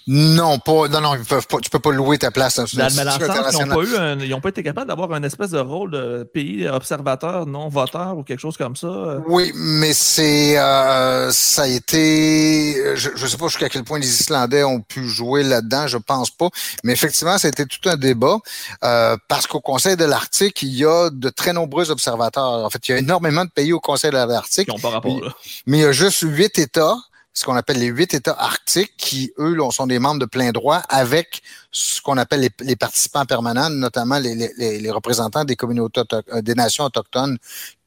Non, 0.06 0.58
pas, 0.58 0.88
non, 0.88 1.00
non, 1.00 1.14
ils 1.14 1.24
peuvent 1.24 1.46
pas, 1.46 1.58
tu 1.58 1.70
peux 1.70 1.78
pas 1.78 1.92
louer 1.92 2.18
ta 2.18 2.30
place 2.30 2.56
dans 2.56 2.66
une 2.66 2.80
Ils 2.80 3.66
n'ont 3.66 3.74
pas, 3.74 3.82
eu 3.82 3.96
un, 3.96 4.18
ils 4.18 4.34
ont 4.34 4.40
pas 4.40 4.48
été 4.48 4.62
capables 4.62 4.88
d'avoir 4.88 5.12
un 5.12 5.22
espèce 5.22 5.50
de 5.50 5.58
rôle 5.58 5.92
de 5.92 6.22
pays 6.24 6.66
observateur, 6.66 7.46
non 7.46 7.68
voteur 7.68 8.16
ou 8.16 8.24
quelque 8.24 8.40
chose 8.40 8.56
comme 8.56 8.76
ça. 8.76 9.18
Oui, 9.26 9.52
mais 9.54 9.92
c'est, 9.92 10.58
euh, 10.58 11.30
ça 11.30 11.62
a 11.62 11.66
été, 11.66 12.96
je, 12.96 13.10
je 13.14 13.26
sais 13.26 13.36
pas 13.36 13.46
jusqu'à 13.48 13.68
quel 13.68 13.84
point 13.84 13.98
les 13.98 14.20
Islandais 14.20 14.64
ont 14.64 14.80
pu 14.80 15.06
jouer 15.06 15.42
là-dedans, 15.42 15.86
je 15.86 15.98
pense 15.98 16.30
pas, 16.30 16.48
mais 16.82 16.92
effectivement, 16.92 17.38
ça 17.38 17.48
a 17.48 17.50
été 17.50 17.66
tout 17.66 17.88
un 17.88 17.96
débat 17.96 18.38
euh, 18.82 19.16
parce 19.28 19.46
qu'au 19.46 19.60
Conseil 19.60 19.96
de 19.96 20.04
l'Arctique, 20.04 20.62
il 20.62 20.74
y 20.74 20.84
a 20.84 21.10
de 21.10 21.28
très 21.28 21.52
nombreux 21.52 21.90
observateurs. 21.90 22.64
En 22.64 22.70
fait, 22.70 22.88
il 22.88 22.90
y 22.92 22.94
a 22.94 22.98
énormément 22.98 23.44
de 23.44 23.50
pays 23.50 23.72
au 23.72 23.80
Conseil 23.80 24.10
de 24.10 24.16
l'Arctique. 24.16 24.66
Qui 24.66 24.74
n'ont 24.74 24.80
pas 24.80 24.90
rapport 24.90 25.20
là. 25.20 25.32
Mais 25.66 25.78
il 25.78 25.82
y 25.82 25.84
a 25.84 25.92
juste 25.92 26.22
huit 26.22 26.58
États 26.58 26.96
ce 27.32 27.44
qu'on 27.44 27.56
appelle 27.56 27.78
les 27.78 27.86
huit 27.86 28.12
États 28.14 28.36
arctiques, 28.38 28.96
qui, 28.96 29.32
eux, 29.38 29.56
sont 29.70 29.86
des 29.86 29.98
membres 29.98 30.20
de 30.20 30.26
plein 30.26 30.50
droit, 30.50 30.78
avec 30.88 31.42
ce 31.70 32.00
qu'on 32.00 32.16
appelle 32.16 32.48
les, 32.60 32.76
participants 32.76 33.24
permanents, 33.24 33.70
notamment 33.70 34.18
les, 34.18 34.90
représentants 34.90 35.44
des 35.44 35.56
communautés 35.56 36.02
euh, 36.12 36.42
des 36.42 36.54
nations 36.54 36.84
autochtones 36.84 37.38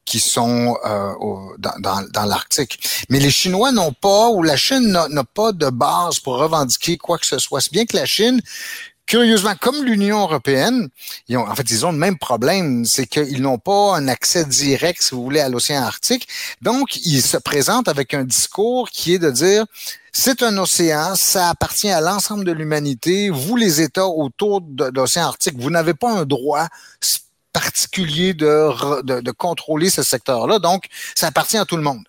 qui 0.04 0.20
sont 0.20 0.76
euh, 0.84 1.14
dans, 1.58 2.06
dans 2.12 2.24
l'Arctique. 2.24 2.78
Mais 3.08 3.18
les 3.18 3.30
Chinois 3.30 3.72
n'ont 3.72 3.92
pas, 3.92 4.28
ou 4.30 4.42
la 4.42 4.56
Chine 4.56 4.98
n'a 5.08 5.24
pas 5.24 5.52
de 5.52 5.70
base 5.70 6.18
pour 6.20 6.36
revendiquer 6.36 6.98
quoi 6.98 7.18
que 7.18 7.26
ce 7.26 7.38
soit. 7.38 7.60
C'est 7.60 7.72
bien 7.72 7.86
que 7.86 7.96
la 7.96 8.06
Chine 8.06 8.40
curieusement, 9.06 9.54
comme 9.60 9.84
l'Union 9.84 10.20
européenne, 10.20 10.88
ils 11.28 11.36
ont, 11.36 11.48
en 11.48 11.54
fait, 11.54 11.70
ils 11.70 11.84
ont 11.86 11.92
le 11.92 11.98
même 11.98 12.18
problème, 12.18 12.84
c'est 12.84 13.06
qu'ils 13.06 13.42
n'ont 13.42 13.58
pas 13.58 13.96
un 13.96 14.08
accès 14.08 14.44
direct, 14.44 15.02
si 15.02 15.14
vous 15.14 15.22
voulez, 15.22 15.40
à 15.40 15.48
l'océan 15.48 15.82
Arctique. 15.82 16.28
Donc, 16.62 16.96
ils 16.96 17.22
se 17.22 17.36
présentent 17.36 17.88
avec 17.88 18.14
un 18.14 18.24
discours 18.24 18.90
qui 18.90 19.14
est 19.14 19.18
de 19.18 19.30
dire, 19.30 19.66
c'est 20.12 20.42
un 20.42 20.56
océan, 20.58 21.14
ça 21.16 21.48
appartient 21.48 21.90
à 21.90 22.00
l'ensemble 22.00 22.44
de 22.44 22.52
l'humanité. 22.52 23.30
Vous, 23.30 23.56
les 23.56 23.80
États 23.80 24.06
autour 24.06 24.60
de, 24.60 24.90
l'océan 24.94 25.26
Arctique, 25.26 25.58
vous 25.58 25.70
n'avez 25.70 25.94
pas 25.94 26.10
un 26.10 26.24
droit 26.24 26.68
particulier 27.52 28.34
de, 28.34 29.30
contrôler 29.32 29.90
ce 29.90 30.02
secteur-là. 30.02 30.58
Donc, 30.58 30.86
ça 31.14 31.28
appartient 31.28 31.58
à 31.58 31.64
tout 31.64 31.76
le 31.76 31.82
monde 31.82 32.04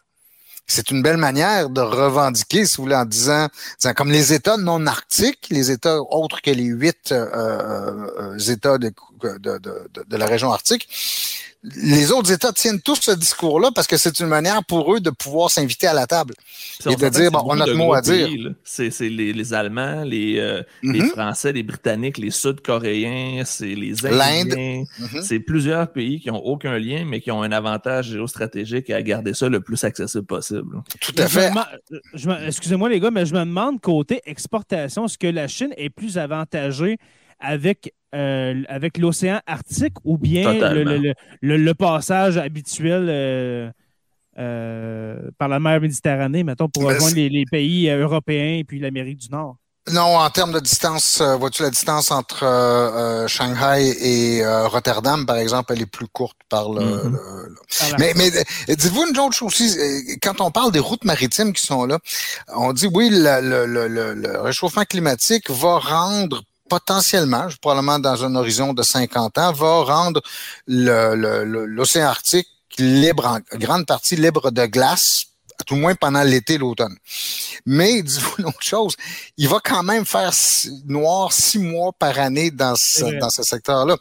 c'est 0.67 0.89
une 0.91 1.01
belle 1.01 1.17
manière 1.17 1.69
de 1.69 1.81
revendiquer, 1.81 2.65
si 2.65 2.77
vous 2.77 2.83
voulez, 2.83 2.95
en 2.95 3.05
disant, 3.05 3.47
comme 3.95 4.11
les 4.11 4.33
États 4.33 4.57
non 4.57 4.85
arctiques, 4.87 5.47
les 5.51 5.71
États 5.71 6.01
autres 6.01 6.41
que 6.41 6.51
les 6.51 6.63
huit 6.63 7.11
euh, 7.11 7.27
euh, 7.33 8.35
euh 8.35 8.37
États 8.37 8.77
de, 8.77 8.91
de, 9.21 9.57
de, 10.07 10.17
la 10.17 10.25
région 10.25 10.51
arctique, 10.51 10.87
les 11.75 12.11
autres 12.11 12.31
États 12.31 12.53
tiennent 12.53 12.81
tous 12.81 12.99
ce 13.01 13.11
discours-là 13.11 13.71
parce 13.73 13.87
que 13.87 13.97
c'est 13.97 14.19
une 14.19 14.27
manière 14.27 14.63
pour 14.63 14.93
eux 14.93 14.99
de 14.99 15.09
pouvoir 15.09 15.49
s'inviter 15.49 15.87
à 15.87 15.93
la 15.93 16.05
table 16.05 16.33
et 16.85 16.95
de 16.95 17.09
dire, 17.09 17.31
bon, 17.31 17.41
on 17.45 17.51
a 17.51 17.65
notre 17.65 17.73
mot 17.73 17.93
à 17.93 18.01
dire. 18.01 18.53
C'est 18.63 18.89
les, 19.01 19.33
les, 19.33 19.53
Allemands, 19.53 20.03
les, 20.03 20.37
euh, 20.37 20.61
les 20.83 21.01
mm-hmm. 21.01 21.09
Français, 21.09 21.53
les 21.53 21.63
Britanniques, 21.63 22.17
les 22.17 22.31
Sud-Coréens, 22.31 23.43
c'est 23.45 23.73
les 23.73 24.05
Indiens. 24.05 24.83
Mm-hmm. 24.99 25.21
C'est 25.21 25.39
plusieurs 25.39 25.91
pays 25.91 26.19
qui 26.19 26.29
n'ont 26.29 26.43
aucun 26.43 26.77
lien, 26.77 27.05
mais 27.05 27.21
qui 27.21 27.31
ont 27.31 27.41
un 27.41 27.51
avantage 27.51 28.09
géostratégique 28.09 28.89
à 28.89 29.01
garder 29.01 29.33
ça 29.33 29.49
le 29.49 29.61
plus 29.61 29.83
accessible 29.83 30.25
possible. 30.25 30.81
Tout 31.01 31.15
à 31.17 31.27
fait. 31.27 31.51
Excusez-moi 32.45 32.89
les 32.89 32.99
gars, 32.99 33.11
mais 33.11 33.25
je 33.25 33.33
me 33.33 33.39
demande 33.39 33.81
côté 33.81 34.21
exportation, 34.25 35.05
est-ce 35.05 35.17
que 35.17 35.27
la 35.27 35.47
Chine 35.47 35.73
est 35.77 35.89
plus 35.89 36.17
avantagée 36.17 36.97
avec 37.39 37.93
euh, 38.15 38.63
avec 38.69 38.97
l'océan 38.97 39.41
Arctique 39.45 39.95
ou 40.05 40.17
bien 40.17 40.53
le, 41.41 41.73
passage 41.73 42.37
habituel 42.37 43.07
euh, 43.09 43.69
euh, 44.39 45.17
par 45.37 45.49
la 45.49 45.59
mer 45.59 45.81
Méditerranée, 45.81 46.45
mettons, 46.45 46.69
pour 46.69 46.83
rejoindre 46.83 47.15
les, 47.15 47.43
pays 47.51 47.89
européens 47.89 48.59
et 48.59 48.63
puis 48.63 48.79
l'Amérique 48.79 49.17
du 49.17 49.29
Nord? 49.29 49.57
Non, 49.91 50.17
en 50.17 50.29
termes 50.29 50.53
de 50.53 50.61
distance, 50.61 51.21
vois-tu 51.21 51.61
la 51.61 51.69
distance 51.69 52.09
entre 52.09 53.25
Shanghai 53.27 53.93
et 54.01 54.47
Rotterdam, 54.65 55.25
par 55.25 55.35
exemple, 55.35 55.73
elle 55.73 55.81
est 55.81 55.85
plus 55.85 56.07
courte 56.07 56.37
par 56.47 56.69
le. 56.69 56.81
Mm-hmm. 56.81 57.95
Mais, 57.99 58.13
mais 58.15 58.31
dites-vous 58.75 59.07
une 59.09 59.19
autre 59.19 59.35
chose 59.35 59.49
aussi, 59.49 59.77
quand 60.21 60.39
on 60.39 60.51
parle 60.51 60.71
des 60.71 60.79
routes 60.79 61.03
maritimes 61.03 61.51
qui 61.51 61.61
sont 61.61 61.85
là, 61.85 61.99
on 62.55 62.71
dit 62.71 62.87
oui, 62.87 63.09
le 63.11 64.41
réchauffement 64.41 64.85
climatique 64.85 65.51
va 65.51 65.79
rendre 65.79 66.41
potentiellement, 66.69 67.47
probablement 67.61 67.99
dans 67.99 68.23
un 68.23 68.35
horizon 68.35 68.73
de 68.73 68.83
50 68.83 69.37
ans, 69.37 69.53
va 69.53 69.83
rendre 69.83 70.21
l'océan 70.67 72.07
Arctique 72.07 72.47
libre, 72.77 73.25
en 73.25 73.57
grande 73.57 73.85
partie 73.85 74.15
libre 74.15 74.51
de 74.51 74.65
glace 74.65 75.25
à 75.59 75.63
tout 75.63 75.75
le 75.75 75.81
moins 75.81 75.95
pendant 75.95 76.23
l'été, 76.23 76.57
l'automne. 76.57 76.95
Mais, 77.65 78.01
dis-vous 78.03 78.35
une 78.39 78.45
autre 78.45 78.61
chose, 78.61 78.95
il 79.37 79.47
va 79.47 79.59
quand 79.63 79.83
même 79.83 80.05
faire 80.05 80.31
noir 80.85 81.33
six 81.33 81.59
mois 81.59 81.91
par 81.97 82.17
année 82.19 82.51
dans 82.51 82.75
ce, 82.75 83.19
dans 83.19 83.29
ce 83.29 83.43
secteur-là. 83.43 83.97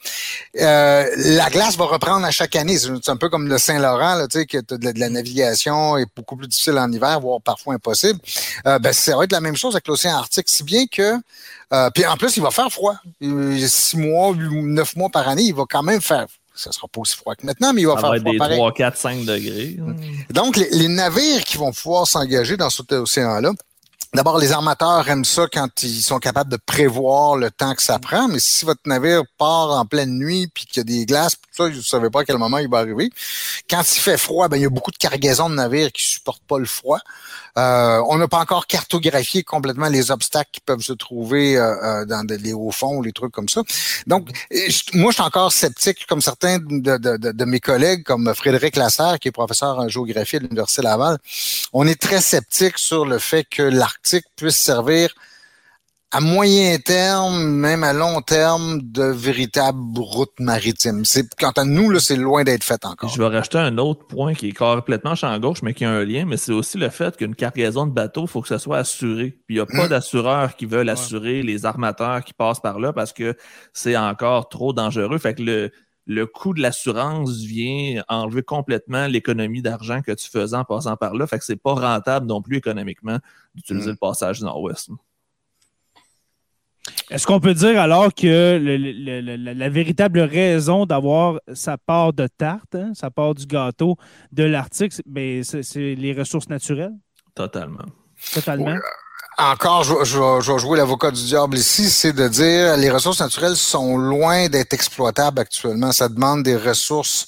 Euh, 0.60 1.06
la 1.16 1.50
glace 1.50 1.76
va 1.76 1.84
reprendre 1.86 2.24
à 2.24 2.30
chaque 2.30 2.56
année. 2.56 2.78
C'est 2.78 3.08
un 3.08 3.16
peu 3.16 3.28
comme 3.28 3.48
le 3.48 3.58
Saint-Laurent, 3.58 4.14
là, 4.14 4.28
tu 4.28 4.40
sais, 4.40 4.46
que 4.46 4.58
de, 4.58 4.98
la 4.98 5.08
navigation 5.08 5.96
est 5.96 6.06
beaucoup 6.14 6.36
plus 6.36 6.48
difficile 6.48 6.78
en 6.78 6.90
hiver, 6.90 7.20
voire 7.20 7.40
parfois 7.40 7.74
impossible. 7.74 8.20
Euh, 8.66 8.78
ben, 8.78 8.92
ça 8.92 9.16
va 9.16 9.24
être 9.24 9.32
la 9.32 9.40
même 9.40 9.56
chose 9.56 9.74
avec 9.74 9.88
l'océan 9.88 10.16
Arctique, 10.16 10.48
si 10.48 10.62
bien 10.62 10.86
que 10.86 11.18
euh, 11.72 11.90
puis 11.90 12.06
en 12.06 12.16
plus, 12.16 12.36
il 12.36 12.42
va 12.42 12.50
faire 12.50 12.70
froid. 12.70 12.94
Six 13.20 13.96
mois, 13.96 14.32
neuf 14.34 14.94
mois 14.96 15.08
par 15.08 15.28
année, 15.28 15.42
il 15.42 15.54
va 15.54 15.64
quand 15.68 15.82
même 15.82 16.00
faire 16.00 16.26
ça 16.54 16.72
sera 16.72 16.86
pas 16.88 17.00
aussi 17.00 17.16
froid 17.16 17.34
que 17.34 17.44
maintenant, 17.44 17.72
mais 17.72 17.82
il 17.82 17.86
va 17.86 17.94
ça 17.94 18.00
faire 18.00 18.10
va 18.10 18.20
froid 18.20 18.32
des 18.32 18.38
pareil. 18.38 18.56
3, 18.58 18.72
4, 18.72 18.96
5 18.96 19.24
degrés. 19.24 19.76
Donc, 20.30 20.56
les, 20.56 20.88
navires 20.88 21.44
qui 21.44 21.56
vont 21.56 21.72
pouvoir 21.72 22.06
s'engager 22.06 22.56
dans 22.56 22.70
cet 22.70 22.92
océan-là, 22.92 23.52
D'abord, 24.14 24.38
les 24.38 24.52
armateurs 24.52 25.08
aiment 25.08 25.24
ça 25.24 25.48
quand 25.52 25.82
ils 25.82 26.00
sont 26.00 26.20
capables 26.20 26.48
de 26.48 26.56
prévoir 26.56 27.34
le 27.34 27.50
temps 27.50 27.74
que 27.74 27.82
ça 27.82 27.98
prend, 27.98 28.28
mais 28.28 28.38
si 28.38 28.64
votre 28.64 28.82
navire 28.86 29.22
part 29.38 29.70
en 29.72 29.86
pleine 29.86 30.16
nuit 30.16 30.46
puis 30.54 30.66
qu'il 30.66 30.76
y 30.76 30.80
a 30.82 30.84
des 30.84 31.04
glaces, 31.04 31.32
tout 31.32 31.48
ça, 31.52 31.64
vous 31.64 31.74
ne 31.74 31.82
savez 31.82 32.10
pas 32.10 32.20
à 32.20 32.24
quel 32.24 32.38
moment 32.38 32.58
il 32.58 32.70
va 32.70 32.78
arriver. 32.78 33.10
Quand 33.68 33.80
il 33.80 33.98
fait 33.98 34.16
froid, 34.16 34.46
ben, 34.46 34.56
il 34.56 34.62
y 34.62 34.66
a 34.66 34.70
beaucoup 34.70 34.92
de 34.92 34.98
cargaisons 34.98 35.50
de 35.50 35.56
navires 35.56 35.90
qui 35.90 36.04
supportent 36.04 36.44
pas 36.46 36.60
le 36.60 36.64
froid. 36.64 37.00
Euh, 37.56 38.02
on 38.08 38.18
n'a 38.18 38.26
pas 38.26 38.40
encore 38.40 38.66
cartographié 38.66 39.44
complètement 39.44 39.88
les 39.88 40.10
obstacles 40.10 40.50
qui 40.52 40.60
peuvent 40.60 40.82
se 40.82 40.92
trouver 40.92 41.56
euh, 41.56 42.02
euh, 42.02 42.04
dans 42.04 42.26
les 42.28 42.52
hauts 42.52 42.72
fonds, 42.72 43.00
les 43.00 43.12
trucs 43.12 43.32
comme 43.32 43.48
ça. 43.48 43.62
Donc, 44.08 44.28
moi, 44.94 45.10
je 45.10 45.14
suis 45.14 45.22
encore 45.22 45.52
sceptique, 45.52 46.06
comme 46.08 46.20
certains 46.20 46.58
de, 46.58 46.96
de, 46.96 47.16
de, 47.16 47.44
mes 47.44 47.60
collègues, 47.60 48.02
comme 48.02 48.34
Frédéric 48.34 48.76
Lasserre, 48.76 49.20
qui 49.20 49.28
est 49.28 49.32
professeur 49.32 49.78
en 49.78 49.88
géographie 49.88 50.36
à 50.36 50.40
l'Université 50.40 50.82
Laval. 50.82 51.18
On 51.72 51.86
est 51.86 52.00
très 52.00 52.20
sceptique 52.20 52.78
sur 52.78 53.04
le 53.04 53.18
fait 53.18 53.44
que 53.44 53.62
l'Arctique 53.62 54.26
puisse 54.36 54.56
servir 54.56 55.14
à 56.14 56.20
moyen 56.20 56.78
terme, 56.78 57.42
même 57.44 57.82
à 57.82 57.92
long 57.92 58.20
terme, 58.20 58.80
de 58.80 59.02
véritables 59.02 59.98
routes 59.98 60.38
maritimes. 60.38 61.04
C'est, 61.04 61.34
quant 61.34 61.50
à 61.50 61.64
nous, 61.64 61.90
là, 61.90 61.98
c'est 61.98 62.14
loin 62.14 62.44
d'être 62.44 62.62
fait 62.62 62.84
encore. 62.86 63.10
Je 63.10 63.20
vais 63.20 63.26
rajouter 63.26 63.58
un 63.58 63.78
autre 63.78 64.06
point 64.06 64.32
qui 64.32 64.50
est 64.50 64.52
complètement 64.52 65.16
champ 65.16 65.36
gauche, 65.40 65.62
mais 65.62 65.74
qui 65.74 65.84
a 65.84 65.90
un 65.90 66.04
lien, 66.04 66.24
mais 66.24 66.36
c'est 66.36 66.52
aussi 66.52 66.78
le 66.78 66.88
fait 66.88 67.16
qu'une 67.16 67.34
cargaison 67.34 67.84
de 67.84 67.90
bateaux, 67.90 68.26
il 68.26 68.28
faut 68.28 68.42
que 68.42 68.46
ce 68.46 68.58
soit 68.58 68.78
assuré. 68.78 69.40
Puis 69.48 69.56
il 69.56 69.58
n'y 69.58 69.60
a 69.60 69.66
pas 69.66 69.86
hmm. 69.86 69.88
d'assureurs 69.88 70.54
qui 70.54 70.66
veulent 70.66 70.88
assurer 70.88 71.42
les 71.42 71.66
armateurs 71.66 72.22
qui 72.22 72.32
passent 72.32 72.60
par 72.60 72.78
là 72.78 72.92
parce 72.92 73.12
que 73.12 73.36
c'est 73.72 73.96
encore 73.96 74.48
trop 74.48 74.72
dangereux. 74.72 75.18
Fait 75.18 75.34
que 75.34 75.42
le, 75.42 75.72
le 76.06 76.26
coût 76.26 76.54
de 76.54 76.62
l'assurance 76.62 77.40
vient 77.40 78.04
enlever 78.08 78.44
complètement 78.44 79.08
l'économie 79.08 79.62
d'argent 79.62 80.00
que 80.00 80.12
tu 80.12 80.30
faisais 80.30 80.56
en 80.56 80.64
passant 80.64 80.96
par 80.96 81.14
là. 81.14 81.26
Fait 81.26 81.40
que 81.40 81.44
c'est 81.44 81.60
pas 81.60 81.74
rentable 81.74 82.28
non 82.28 82.40
plus 82.40 82.58
économiquement 82.58 83.18
d'utiliser 83.56 83.88
hmm. 83.88 83.94
le 83.94 83.96
passage 83.96 84.40
nord-ouest. 84.42 84.90
Est-ce 87.10 87.26
qu'on 87.26 87.40
peut 87.40 87.54
dire 87.54 87.80
alors 87.80 88.12
que 88.14 88.58
la, 88.58 89.68
véritable 89.68 90.20
raison 90.20 90.86
d'avoir 90.86 91.40
sa 91.52 91.78
part 91.78 92.12
de 92.12 92.26
tarte, 92.26 92.74
hein, 92.74 92.92
sa 92.94 93.10
part 93.10 93.34
du 93.34 93.46
gâteau 93.46 93.96
de 94.32 94.44
l'Arctique, 94.44 94.92
ben, 95.06 95.42
c'est 95.42 95.94
les 95.94 96.12
ressources 96.12 96.48
naturelles? 96.48 96.94
Totalement. 97.34 97.86
Totalement? 98.32 98.76
Encore, 99.38 99.84
je, 99.84 100.04
je, 100.04 100.52
vais 100.52 100.58
jouer 100.58 100.78
l'avocat 100.78 101.10
du 101.10 101.24
diable 101.24 101.56
ici, 101.56 101.90
c'est 101.90 102.12
de 102.12 102.28
dire 102.28 102.76
les 102.76 102.90
ressources 102.90 103.20
naturelles 103.20 103.56
sont 103.56 103.96
loin 103.96 104.48
d'être 104.48 104.72
exploitables 104.72 105.40
actuellement. 105.40 105.92
Ça 105.92 106.08
demande 106.08 106.44
des 106.44 106.56
ressources 106.56 107.26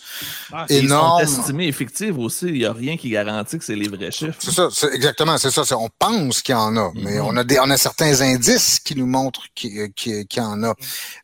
ah, 0.53 0.67
énormes. 0.69 1.23
Ils 1.23 1.29
sont 1.29 1.41
estimées 1.41 1.67
effectives 1.67 2.19
aussi. 2.19 2.47
Il 2.47 2.55
n'y 2.55 2.65
a 2.65 2.73
rien 2.73 2.97
qui 2.97 3.11
garantit 3.11 3.59
que 3.59 3.65
c'est 3.65 3.75
les 3.75 3.89
vrais 3.89 4.11
chiffres. 4.11 4.39
C'est 4.39 4.53
ça, 4.53 4.69
c'est 4.73 4.95
exactement, 4.95 5.37
c'est 5.39 5.51
ça. 5.51 5.63
On 5.77 5.89
pense 5.99 6.43
qu'il 6.43 6.55
y 6.55 6.59
en 6.59 6.77
a, 6.77 6.93
mais 6.95 7.19
mhm. 7.19 7.25
on 7.25 7.37
a 7.37 7.45
des, 7.45 7.59
on 7.59 7.71
a 7.71 7.77
certains 7.77 8.21
indices 8.21 8.79
qui 8.79 8.95
nous 8.95 9.07
montrent 9.07 9.43
qu'il 9.55 9.91
y 10.01 10.41
en 10.41 10.63
a, 10.63 10.75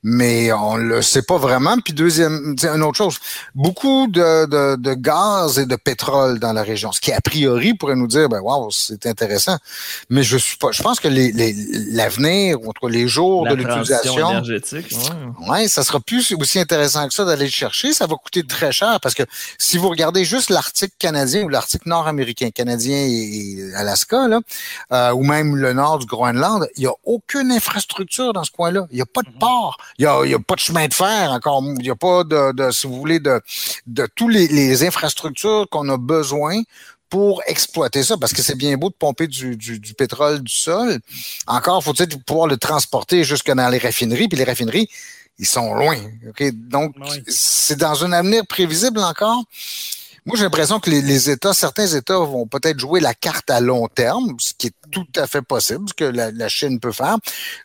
mais 0.02 0.52
on 0.52 0.76
le 0.76 1.00
sait 1.02 1.22
pas 1.22 1.38
vraiment. 1.38 1.76
Puis 1.78 1.92
deuxième, 1.92 2.56
une 2.62 2.82
autre 2.82 2.98
chose, 2.98 3.18
beaucoup 3.54 4.08
de, 4.08 4.46
de, 4.46 4.76
de, 4.76 4.94
gaz 4.94 5.58
et 5.58 5.66
de 5.66 5.76
pétrole 5.76 6.38
dans 6.40 6.52
la 6.52 6.62
région, 6.62 6.90
ce 6.90 7.00
qui 7.00 7.12
a 7.12 7.20
priori 7.20 7.74
pourrait 7.74 7.96
nous 7.96 8.08
dire, 8.08 8.28
ben 8.28 8.40
wow, 8.40 8.70
c'est 8.70 9.06
intéressant, 9.06 9.58
mais 10.10 10.22
je 10.22 10.36
suis 10.36 10.56
pas 10.56 10.71
je 10.72 10.82
pense 10.82 11.00
que 11.00 11.08
l'avenir, 11.08 12.58
les, 12.58 12.66
entre 12.66 12.88
les 12.88 13.06
jours 13.08 13.46
de 13.46 13.54
l'utilisation, 13.54 14.30
énergétique, 14.30 14.94
ouais. 15.48 15.68
ça 15.68 15.82
sera 15.84 16.00
plus 16.00 16.32
aussi 16.32 16.58
intéressant 16.58 17.06
que 17.06 17.14
ça 17.14 17.24
d'aller 17.24 17.44
le 17.44 17.50
chercher. 17.50 17.92
Ça 17.92 18.06
va 18.06 18.16
coûter 18.16 18.42
très 18.42 18.72
cher 18.72 18.98
parce 19.00 19.14
que 19.14 19.22
si 19.58 19.78
vous 19.78 19.88
regardez 19.88 20.24
juste 20.24 20.50
l'Arctique 20.50 20.94
canadien 20.98 21.44
ou 21.44 21.48
l'Arctique 21.48 21.86
nord-américain, 21.86 22.50
canadien 22.50 22.96
et, 22.96 23.72
Alaska, 23.74 24.28
là, 24.28 24.40
euh, 24.92 25.12
ou 25.12 25.22
même 25.24 25.56
le 25.56 25.72
nord 25.72 25.98
du 25.98 26.06
Groenland, 26.06 26.66
il 26.76 26.80
n'y 26.80 26.86
a 26.86 26.94
aucune 27.04 27.52
infrastructure 27.52 28.32
dans 28.32 28.44
ce 28.44 28.50
coin-là. 28.50 28.86
Il 28.90 28.96
n'y 28.96 29.02
a 29.02 29.06
pas 29.06 29.22
de 29.22 29.28
mm-hmm. 29.28 29.38
port, 29.38 29.76
il 29.98 30.06
n'y 30.26 30.34
a, 30.34 30.38
pas 30.38 30.54
de 30.54 30.60
chemin 30.60 30.88
de 30.88 30.94
fer 30.94 31.30
encore, 31.32 31.62
il 31.62 31.82
n'y 31.82 31.90
a 31.90 31.96
pas 31.96 32.24
de, 32.24 32.52
de, 32.52 32.70
si 32.70 32.86
vous 32.86 32.96
voulez, 32.96 33.20
de, 33.20 33.40
de 33.86 34.08
tous 34.14 34.28
les, 34.28 34.48
les 34.48 34.84
infrastructures 34.84 35.66
qu'on 35.70 35.88
a 35.88 35.96
besoin 35.96 36.60
pour 37.12 37.42
exploiter 37.46 38.02
ça, 38.02 38.16
parce 38.16 38.32
que 38.32 38.40
c'est 38.40 38.54
bien 38.54 38.78
beau 38.78 38.88
de 38.88 38.94
pomper 38.94 39.26
du, 39.26 39.54
du, 39.54 39.92
pétrole 39.92 40.40
du 40.40 40.50
sol. 40.50 40.98
Encore 41.46 41.84
faut-il 41.84 42.08
pouvoir 42.24 42.46
le 42.46 42.56
transporter 42.56 43.22
jusque 43.22 43.52
dans 43.52 43.68
les 43.68 43.76
raffineries, 43.76 44.28
puis 44.28 44.38
les 44.38 44.44
raffineries, 44.44 44.88
ils 45.38 45.46
sont 45.46 45.74
loin. 45.74 45.98
Donc, 46.54 46.94
c'est 47.28 47.76
dans 47.76 48.02
un 48.02 48.12
avenir 48.12 48.46
prévisible 48.46 48.98
encore. 49.00 49.44
Moi, 50.24 50.38
j'ai 50.38 50.44
l'impression 50.44 50.80
que 50.80 50.88
les, 50.88 51.02
les, 51.02 51.28
États, 51.28 51.52
certains 51.52 51.86
États 51.86 52.16
vont 52.16 52.46
peut-être 52.46 52.78
jouer 52.78 53.00
la 53.00 53.12
carte 53.12 53.50
à 53.50 53.60
long 53.60 53.88
terme, 53.88 54.34
ce 54.38 54.54
qui 54.56 54.68
est 54.68 54.74
tout 54.92 55.06
à 55.16 55.26
fait 55.26 55.42
possible, 55.42 55.88
ce 55.88 55.94
que 55.94 56.04
la, 56.04 56.30
la 56.30 56.48
Chine 56.48 56.78
peut 56.78 56.92
faire. 56.92 57.16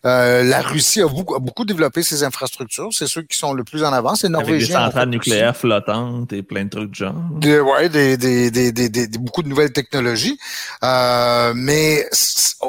Euh, 0.06 0.44
la 0.44 0.62
Russie 0.62 1.02
a 1.02 1.08
beaucoup, 1.08 1.36
a 1.36 1.40
beaucoup, 1.40 1.66
développé 1.66 2.02
ses 2.02 2.24
infrastructures. 2.24 2.90
C'est 2.92 3.08
ceux 3.08 3.22
qui 3.22 3.38
sont 3.38 3.54
le 3.54 3.64
plus 3.64 3.84
en 3.84 3.94
avance. 3.94 4.22
C'est 4.22 4.30
Norvégiens. 4.30 4.56
Avec 4.56 4.68
des 4.68 4.92
centrales 4.92 5.10
nucléaires 5.10 5.58
flottantes 5.58 6.34
et 6.34 6.42
plein 6.42 6.66
de 6.66 6.70
trucs 6.70 6.90
de 6.90 6.96
genre. 6.96 7.14
Des, 7.40 7.60
ouais, 7.60 7.90
des, 7.90 8.18
des, 8.18 8.50
des, 8.50 8.72
des, 8.72 9.08
beaucoup 9.20 9.44
de 9.44 9.50
nouvelles 9.50 9.74
technologies. 9.74 10.40
Euh, 10.84 11.54
mais 11.56 12.06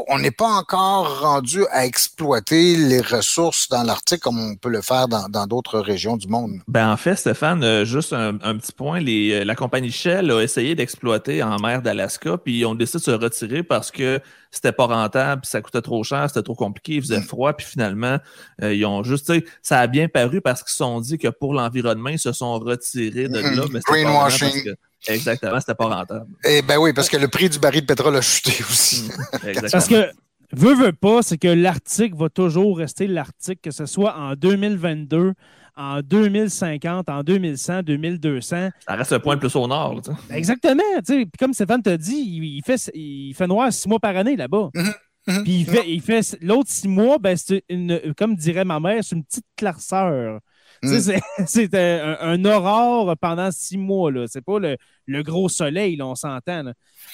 on 0.09 0.19
n'est 0.19 0.31
pas 0.31 0.51
encore 0.51 1.21
rendu 1.21 1.65
à 1.71 1.87
exploiter 1.87 2.77
les 2.77 3.01
ressources 3.01 3.69
dans 3.69 3.85
l'Arctique 3.85 4.21
comme 4.21 4.39
on 4.39 4.57
peut 4.57 4.69
le 4.69 4.83
faire 4.83 5.09
dans 5.09 5.47
d'autres 5.47 5.79
régions 5.79 6.17
du 6.17 6.29
monde. 6.29 6.61
Ben, 6.67 6.91
en 6.91 6.97
fait, 6.97 7.17
Stéphane, 7.17 7.63
euh, 7.63 7.85
juste 7.85 8.13
un, 8.13 8.39
un 8.43 8.57
petit 8.57 8.73
point. 8.73 9.01
Les, 9.01 9.33
euh, 9.33 9.45
la 9.45 9.55
compagnie 9.55 9.91
Shell 9.91 10.31
a 10.31 10.41
essayé 10.41 10.75
d'exploiter 10.75 11.43
en 11.43 11.59
mer 11.59 11.83
d'Alaska, 11.83 12.39
puis 12.39 12.59
ils 12.59 12.67
ont 12.67 12.75
décidé 12.75 12.99
de 12.99 13.05
se 13.05 13.11
retirer 13.11 13.63
parce 13.63 13.91
que 13.91 14.21
c'était 14.51 14.73
pas 14.73 14.87
rentable, 14.87 15.43
ça 15.45 15.61
coûtait 15.61 15.83
trop 15.83 16.03
cher, 16.03 16.29
c'était 16.29 16.43
trop 16.43 16.55
compliqué, 16.55 16.95
il 16.95 17.03
faisait 17.03 17.21
mm. 17.21 17.25
froid, 17.25 17.53
puis 17.53 17.67
finalement, 17.67 18.19
euh, 18.63 18.75
ils 18.75 18.85
ont 18.87 19.03
juste, 19.03 19.33
ça 19.63 19.81
a 19.81 19.87
bien 19.87 20.09
paru 20.09 20.41
parce 20.41 20.63
qu'ils 20.63 20.71
se 20.71 20.79
sont 20.79 21.01
dit 21.01 21.19
que 21.19 21.29
pour 21.29 21.55
l'environnement, 21.55 22.09
ils 22.09 22.19
se 22.19 22.33
sont 22.33 22.59
retirés 22.59 23.29
de 23.29 23.39
là. 23.39 23.65
Mais 23.73 23.81
Greenwashing. 23.87 24.75
exactement, 25.09 25.61
c'était 25.61 25.75
pas 25.75 25.87
rentable. 25.87 26.27
Eh 26.45 26.63
ben 26.63 26.79
oui, 26.79 26.93
parce 26.93 27.09
que 27.09 27.17
le 27.17 27.29
prix 27.29 27.49
du 27.49 27.59
baril 27.59 27.83
de 27.83 27.87
pétrole 27.87 28.17
a 28.17 28.23
chuté 28.23 28.53
aussi. 28.69 29.09
Mm, 29.45 29.69
parce 29.73 29.89
que 29.89 30.11
veut, 30.53 30.75
veut 30.75 30.93
pas, 30.93 31.23
c'est 31.23 31.39
que 31.39 31.49
l'Arctique 31.49 32.15
va 32.17 32.29
toujours 32.29 32.79
rester 32.79 33.07
l'Arctique, 33.07 33.61
que 33.63 33.71
ce 33.71 33.87
soit 33.87 34.17
en 34.17 34.35
2022, 34.35 35.35
en 35.79 36.01
2050, 36.03 37.09
en 37.09 37.23
2100, 37.23 37.83
2200. 37.85 38.71
Ça 38.87 38.95
reste 38.95 39.13
un 39.13 39.21
point 39.21 39.37
plus 39.37 39.55
au 39.57 39.67
nord. 39.67 40.01
Exactement. 40.31 40.83
Puis 41.07 41.27
comme 41.39 41.55
Stéphane 41.55 41.83
t'a 41.83 41.97
dit, 41.97 42.17
il 42.17 42.63
fait, 42.67 42.91
il 42.95 43.33
fait 43.35 43.47
noir 43.47 43.73
six 43.73 43.89
mois 43.89 44.01
par 44.01 44.17
année 44.17 44.37
là-bas. 44.37 44.71
Mm-hmm. 44.75 44.95
Mm-hmm. 45.29 45.43
Puis 45.45 45.53
il 45.53 45.67
fait, 45.67 45.85
il 45.89 46.01
fait 46.01 46.39
l'autre 46.43 46.71
six 46.71 46.89
mois, 46.89 47.19
ben, 47.19 47.37
c'est 47.37 47.63
une, 47.69 48.01
comme 48.17 48.35
dirait 48.35 48.65
ma 48.65 48.81
mère, 48.81 49.05
c'est 49.05 49.15
une 49.15 49.25
petite 49.25 49.47
clarceur. 49.57 50.41
Mm. 50.83 51.21
C'est 51.47 51.75
un, 51.75 52.17
un, 52.21 52.45
aurore 52.45 53.15
pendant 53.21 53.51
six 53.51 53.77
mois. 53.77 54.11
C'est 54.27 54.45
pas 54.45 54.59
le, 54.59 54.77
le, 55.07 55.23
gros 55.23 55.49
soleil, 55.49 55.97
là, 55.97 56.07
on 56.07 56.15
s'entend. 56.15 56.65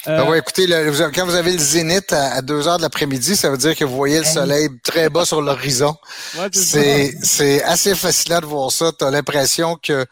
Euh, 0.06 0.18
ah 0.20 0.28
ouais, 0.28 0.38
écoutez, 0.38 0.66
quand 1.14 1.24
vous 1.24 1.34
avez 1.34 1.52
le 1.52 1.58
zénith 1.58 2.12
à, 2.12 2.42
2 2.42 2.68
heures 2.68 2.76
de 2.76 2.82
l'après-midi, 2.82 3.36
ça 3.36 3.50
veut 3.50 3.56
dire 3.56 3.74
que 3.74 3.84
vous 3.84 3.96
voyez 3.96 4.18
le 4.18 4.24
soleil 4.24 4.68
très 4.82 5.08
bas 5.08 5.24
sur 5.24 5.40
l'horizon. 5.40 5.96
c'est 6.52 7.62
assez 7.62 7.94
fascinant 7.94 8.40
de 8.40 8.46
voir 8.46 8.70
ça. 8.70 8.92
Tu 8.98 9.04
as 9.04 9.10
l'impression 9.10 9.76
que 9.76 10.04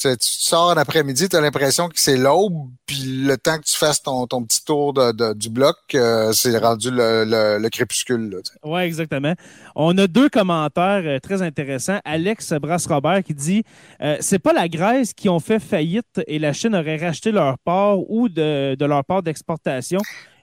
tu, 0.00 0.16
sors 0.20 0.68
en 0.68 0.76
après-midi, 0.76 1.28
tu 1.28 1.36
as 1.36 1.40
l'impression 1.40 1.88
que 1.88 2.00
c'est 2.00 2.16
l'aube, 2.16 2.68
puis 2.86 3.02
le 3.04 3.36
temps 3.36 3.58
que 3.58 3.64
tu 3.64 3.76
fasses 3.76 4.02
ton, 4.02 4.26
petit 4.26 4.64
tour 4.64 4.94
du 5.34 5.50
bloc, 5.50 5.76
euh, 5.94 6.32
c'est 6.32 6.56
rendu 6.58 6.90
le, 6.90 7.24
le, 7.60 7.68
crépuscule. 7.68 8.40
Oui, 8.64 8.80
exactement. 8.82 9.34
On 9.74 9.96
a 9.98 10.06
deux 10.06 10.28
commentaires 10.28 11.02
euh, 11.04 11.18
très 11.18 11.42
intéressants. 11.42 12.00
Alex 12.04 12.52
Brasse-Robert 12.54 13.22
qui 13.22 13.34
dit 13.34 13.64
euh, 14.02 14.16
C'est 14.20 14.38
pas 14.38 14.52
la 14.52 14.68
Grèce 14.68 15.12
qui 15.12 15.28
ont 15.28 15.40
fait 15.40 15.60
faillite 15.60 16.20
et 16.26 16.38
la 16.38 16.52
Chine 16.52 16.74
aurait 16.74 16.96
racheté 16.96 17.30
leur 17.30 17.58
port 17.58 18.10
ou 18.10 18.28
de, 18.28 18.74
de 18.74 18.84
leur 18.84 19.04
port 19.04 19.22
d'exportation. 19.22 20.00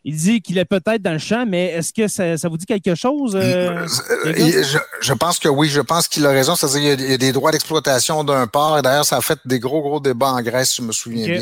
Il 0.09 0.15
dit 0.15 0.41
qu'il 0.41 0.57
est 0.57 0.63
peut-être 0.63 1.01
dans 1.01 1.11
le 1.11 1.17
champ, 1.17 1.45
mais 1.45 1.65
est-ce 1.65 1.91
que 1.91 2.07
ça, 2.07 2.47
vous 2.47 2.55
dit 2.55 2.65
quelque 2.65 2.95
chose? 2.95 3.35
Euh, 3.35 3.85
euh, 4.25 4.63
je, 5.01 5.13
pense 5.13 5.37
que 5.37 5.49
oui, 5.49 5.67
je 5.67 5.81
pense 5.81 6.07
qu'il 6.07 6.25
a 6.25 6.29
raison. 6.29 6.55
C'est-à-dire 6.55 6.95
qu'il 6.95 7.09
y, 7.09 7.13
a 7.13 7.17
des 7.17 7.33
droits 7.33 7.51
d'exploitation 7.51 8.23
d'un 8.23 8.47
port. 8.47 8.79
Et 8.79 8.81
d'ailleurs, 8.81 9.03
ça 9.03 9.17
a 9.17 9.21
fait 9.21 9.37
des 9.43 9.59
gros, 9.59 9.81
gros 9.81 9.99
débats 9.99 10.31
en 10.31 10.41
Grèce, 10.41 10.69
si 10.69 10.81
je 10.81 10.87
me 10.87 10.93
souviens 10.93 11.25
bien. 11.25 11.41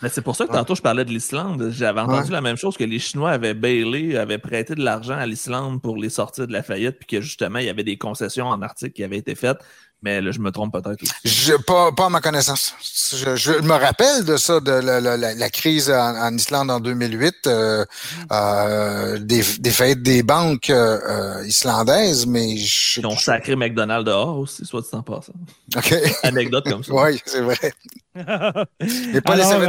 Mais 0.00 0.08
c'est 0.08 0.22
pour 0.22 0.34
ça 0.34 0.46
que 0.46 0.52
tantôt 0.52 0.74
je 0.74 0.80
parlais 0.80 1.04
de 1.04 1.10
l'Islande. 1.10 1.68
J'avais 1.72 2.00
entendu 2.00 2.30
la 2.30 2.40
même 2.40 2.56
chose 2.56 2.78
que 2.78 2.84
les 2.84 2.98
Chinois 2.98 3.32
avaient 3.32 3.52
bailé, 3.52 4.16
avaient 4.16 4.38
prêté 4.38 4.74
de 4.74 4.82
l'argent 4.82 5.16
à 5.16 5.26
l'Islande 5.26 5.82
pour 5.82 5.98
les 5.98 6.08
sortir 6.08 6.46
de 6.46 6.52
la 6.54 6.62
faillite, 6.62 6.96
puis 6.98 7.06
que 7.06 7.20
justement, 7.20 7.58
il 7.58 7.66
y 7.66 7.70
avait 7.70 7.84
des 7.84 7.98
concessions 7.98 8.46
en 8.46 8.62
Arctique 8.62 8.94
qui 8.94 9.04
avaient 9.04 9.18
été 9.18 9.34
faites. 9.34 9.58
Mais 10.06 10.20
là, 10.20 10.30
je 10.30 10.38
me 10.38 10.52
trompe 10.52 10.72
peut-être 10.72 11.02
pas, 11.66 11.90
pas 11.90 12.06
à 12.06 12.08
ma 12.08 12.20
connaissance. 12.20 12.76
Je, 13.12 13.60
me 13.60 13.72
rappelle 13.72 14.24
de 14.24 14.36
ça, 14.36 14.60
de 14.60 14.70
la, 14.70 15.50
crise 15.50 15.90
en, 15.90 16.32
Islande 16.32 16.70
en 16.70 16.78
2008, 16.78 17.34
euh, 17.48 17.84
euh, 18.30 19.18
des, 19.18 19.42
des 19.58 19.70
faillites 19.70 20.04
des 20.04 20.22
banques 20.22 20.70
euh, 20.70 21.42
islandaises, 21.44 22.24
mais 22.24 22.56
je... 22.56 23.00
Ils 23.00 23.06
ont 23.06 23.16
sacré 23.16 23.56
McDonald's 23.56 24.04
dehors 24.04 24.38
aussi, 24.38 24.64
soit 24.64 24.82
dit 24.82 24.88
en 24.92 25.02
passant. 25.02 25.32
OK. 25.76 25.92
Anecdote 26.22 26.70
comme 26.70 26.84
ça. 26.84 26.94
oui, 27.02 27.20
c'est 27.26 27.40
vrai. 27.40 27.56
mais 28.14 29.20
pas 29.22 29.32
Alors, 29.32 29.60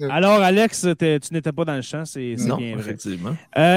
les 0.00 0.10
Alors, 0.10 0.42
Alex, 0.42 0.88
tu 0.98 1.18
n'étais 1.30 1.52
pas 1.52 1.64
dans 1.64 1.76
le 1.76 1.82
champ, 1.82 2.04
c'est 2.04 2.34
bien 2.34 2.56
vrai. 2.56 2.74
Effectivement. 2.80 3.36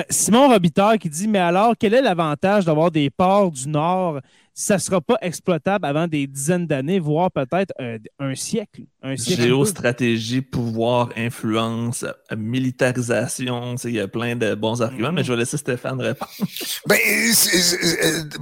Simon 0.10 0.48
Robitaille 0.48 0.98
qui 0.98 1.10
dit 1.12 1.28
Mais 1.28 1.38
alors, 1.38 1.76
quel 1.78 1.94
est 1.94 2.02
l'avantage 2.02 2.66
d'avoir 2.66 2.90
des 2.90 3.12
ports 3.12 3.52
du 3.52 3.70
Nord 3.70 4.20
ça 4.60 4.74
ne 4.74 4.80
sera 4.80 5.00
pas 5.00 5.16
exploitable 5.22 5.86
avant 5.86 6.10
des 6.10 6.28
dizaines 6.28 6.68
d'années, 6.68 7.00
voire 7.00 7.32
peut-être 7.32 7.74
un, 8.20 8.36
siècle. 8.36 8.82
Un 9.02 9.16
Géostratégie, 9.16 10.42
pouvoir, 10.42 11.12
influence, 11.16 12.04
militarisation, 12.36 13.76
il 13.86 13.92
y 13.92 14.02
a 14.02 14.10
plein 14.10 14.36
de 14.36 14.56
bons 14.56 14.82
arguments, 14.82 15.14
mais 15.14 15.24
je 15.24 15.32
vais 15.32 15.40
laisser 15.40 15.56
Stéphane 15.56 16.02
répondre. 16.02 16.30
Ben, 16.88 16.98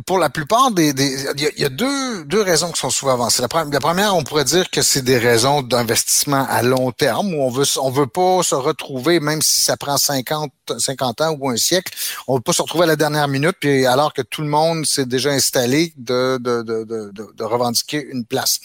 pour 0.08 0.18
la 0.18 0.32
plupart 0.32 0.72
des... 0.72 0.90
Il 0.90 1.60
y, 1.62 1.66
a 1.66 1.70
deux, 1.70 2.26
deux 2.26 2.42
raisons 2.42 2.72
qui 2.72 2.80
sont 2.80 2.90
souvent 2.90 3.14
avancées. 3.14 3.44
La, 3.44 3.66
la 3.66 3.80
première, 3.80 4.16
on 4.16 4.24
pourrait 4.24 4.46
dire 4.46 4.72
que 4.72 4.82
c'est 4.82 5.04
des 5.04 5.20
raisons 5.20 5.62
d'investissement 5.62 6.48
à 6.50 6.64
long 6.64 6.92
terme, 6.92 7.36
où 7.36 7.44
on 7.44 7.50
veut, 7.52 7.66
on 7.80 7.92
veut 7.92 8.08
pas 8.08 8.42
se 8.42 8.56
retrouver, 8.56 9.20
même 9.20 9.44
si 9.44 9.64
ça 9.64 9.78
prend 9.78 9.98
50, 9.98 10.52
50 10.78 11.22
ans 11.22 11.38
ou 11.40 11.50
un 11.50 11.58
siècle, 11.58 11.94
on 12.28 12.36
veut 12.36 12.42
pas 12.42 12.54
se 12.54 12.62
retrouver 12.62 12.84
à 12.84 12.88
la 12.88 12.96
dernière 12.96 13.28
minute, 13.28 13.56
puis 13.60 13.86
alors 13.86 14.14
que 14.14 14.22
tout 14.22 14.42
le 14.42 14.48
monde 14.48 14.86
s'est 14.86 15.06
déjà 15.06 15.32
installé, 15.32 15.94
de, 15.98 16.38
de, 16.38 16.62
de, 16.64 16.84
de, 16.84 17.44
revendiquer 17.44 18.06
une 18.12 18.26
place. 18.26 18.60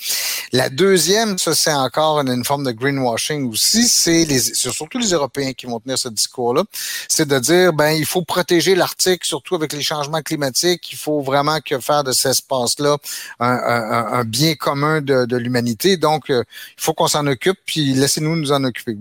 La 0.52 0.68
deuxième, 0.68 1.38
ça 1.38 1.54
c'est 1.54 1.72
encore 1.72 2.20
une, 2.20 2.44
forme 2.44 2.64
de 2.64 2.72
greenwashing 2.72 3.48
aussi, 3.48 3.86
c'est 3.86 4.26
surtout 4.54 4.98
les 4.98 5.12
Européens 5.12 5.52
qui 5.52 5.66
vont 5.66 5.80
tenir 5.80 5.98
ce 5.98 6.08
discours-là, 6.08 6.64
c'est 7.08 7.28
de 7.28 7.38
dire 7.38 7.72
ben 7.72 7.90
il 7.90 8.06
faut 8.06 8.22
protéger 8.22 8.74
l'Arctique, 8.74 9.24
surtout 9.24 9.54
avec 9.54 9.72
les 9.72 9.82
changements 9.82 10.22
climatiques, 10.22 10.92
il 10.92 10.98
faut 10.98 11.20
vraiment 11.20 11.60
que 11.60 11.78
faire 11.78 12.04
de 12.04 12.12
cet 12.12 12.32
espace-là 12.32 12.96
un, 13.40 13.46
un, 13.46 14.12
un, 14.12 14.24
bien 14.24 14.54
commun 14.54 15.00
de, 15.00 15.24
de 15.26 15.36
l'humanité. 15.36 15.96
Donc 15.96 16.30
euh, 16.30 16.42
il 16.76 16.82
faut 16.82 16.94
qu'on 16.94 17.08
s'en 17.08 17.26
occupe, 17.26 17.58
puis 17.64 17.94
laissez-nous 17.94 18.36
nous 18.36 18.52
en 18.52 18.64
occuper. 18.64 18.96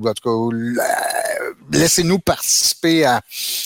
Laissez-nous 1.71 2.19
participer 2.19 3.05
à, 3.05 3.21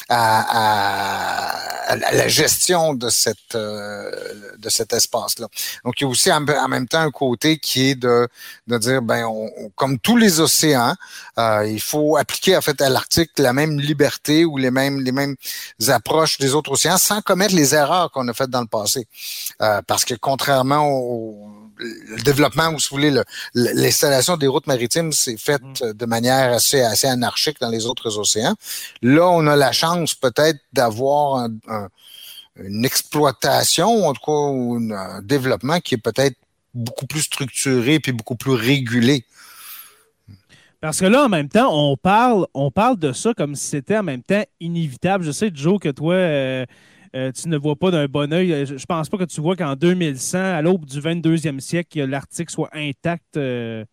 à, 0.09 1.91
à, 1.91 1.95
la 1.95 2.27
gestion 2.27 2.93
de 2.93 3.09
cette 3.09 3.55
euh, 3.55 4.11
de 4.57 4.69
cet 4.69 4.93
espace-là. 4.93 5.47
Donc, 5.83 5.99
il 5.99 6.03
y 6.03 6.07
a 6.07 6.09
aussi 6.09 6.31
en, 6.31 6.41
même 6.41 6.87
temps 6.87 6.99
un 6.99 7.11
côté 7.11 7.57
qui 7.57 7.89
est 7.89 7.95
de, 7.95 8.27
de 8.67 8.77
dire, 8.77 9.01
ben, 9.01 9.27
comme 9.75 9.99
tous 9.99 10.17
les 10.17 10.39
océans, 10.39 10.95
euh, 11.37 11.67
il 11.67 11.81
faut 11.81 12.17
appliquer 12.17 12.57
en 12.57 12.61
fait 12.61 12.81
à 12.81 12.89
l'Arctique 12.89 13.31
la 13.37 13.53
même 13.53 13.79
liberté 13.79 14.45
ou 14.45 14.57
les 14.57 14.71
mêmes 14.71 15.01
les 15.01 15.11
mêmes 15.11 15.35
approches 15.87 16.37
des 16.37 16.53
autres 16.53 16.71
océans 16.71 16.97
sans 16.97 17.21
commettre 17.21 17.55
les 17.55 17.75
erreurs 17.75 18.11
qu'on 18.11 18.27
a 18.27 18.33
faites 18.33 18.49
dans 18.49 18.61
le 18.61 18.67
passé. 18.67 19.07
Euh, 19.61 19.81
parce 19.87 20.05
que 20.05 20.15
contrairement 20.15 20.87
au 20.89 21.64
le 21.77 22.21
développement, 22.23 22.69
ou 22.69 22.79
si 22.79 22.89
vous 22.89 22.97
voulez, 22.97 23.21
l'installation 23.53 24.37
des 24.37 24.47
routes 24.47 24.67
maritimes 24.67 25.11
s'est 25.11 25.37
faite 25.37 25.61
mm. 25.81 25.93
de 25.93 26.05
manière 26.05 26.53
assez, 26.53 26.81
assez 26.81 27.07
anarchique 27.07 27.59
dans 27.59 27.69
les 27.69 27.85
autres 27.85 28.17
océans. 28.17 28.55
Là, 29.01 29.27
on 29.27 29.45
a 29.47 29.55
la 29.55 29.71
chance 29.71 30.15
peut-être 30.15 30.59
d'avoir 30.73 31.49
un, 31.67 31.89
une 32.57 32.85
exploitation, 32.85 34.07
en 34.07 34.13
tout 34.13 34.21
cas 34.25 34.95
un 34.95 35.21
développement 35.21 35.79
qui 35.79 35.95
est 35.95 35.99
peut-être 35.99 36.37
beaucoup 36.73 37.05
plus 37.05 37.21
structuré 37.21 37.99
puis 37.99 38.11
beaucoup 38.11 38.35
plus 38.35 38.53
régulé. 38.53 39.25
Parce 40.81 40.99
que 40.99 41.05
là, 41.05 41.25
en 41.25 41.29
même 41.29 41.49
temps, 41.49 41.69
on 41.73 41.97
parle, 41.97 42.45
on 42.53 42.69
parle 42.69 42.99
de 42.99 43.11
ça 43.11 43.33
comme 43.33 43.55
si 43.55 43.67
c'était 43.67 43.97
en 43.97 44.03
même 44.03 44.21
temps 44.21 44.43
inévitable. 44.59 45.23
Je 45.23 45.31
sais, 45.31 45.49
Joe, 45.53 45.79
que 45.79 45.89
toi, 45.89 46.13
euh, 46.13 46.65
euh, 47.15 47.31
tu 47.31 47.47
ne 47.47 47.57
vois 47.57 47.75
pas 47.75 47.91
d'un 47.91 48.07
bon 48.07 48.31
oeil. 48.33 48.65
Je, 48.65 48.85
pense 48.85 49.09
pas 49.09 49.17
que 49.17 49.23
tu 49.23 49.39
vois 49.39 49.55
qu'en 49.55 49.75
2100, 49.75 50.37
à 50.37 50.61
l'aube 50.61 50.85
du 50.85 50.99
22e 50.99 51.59
siècle, 51.59 52.03
l'Arctique 52.03 52.49
soit 52.49 52.69
intact. 52.73 53.37
Euh, 53.37 53.85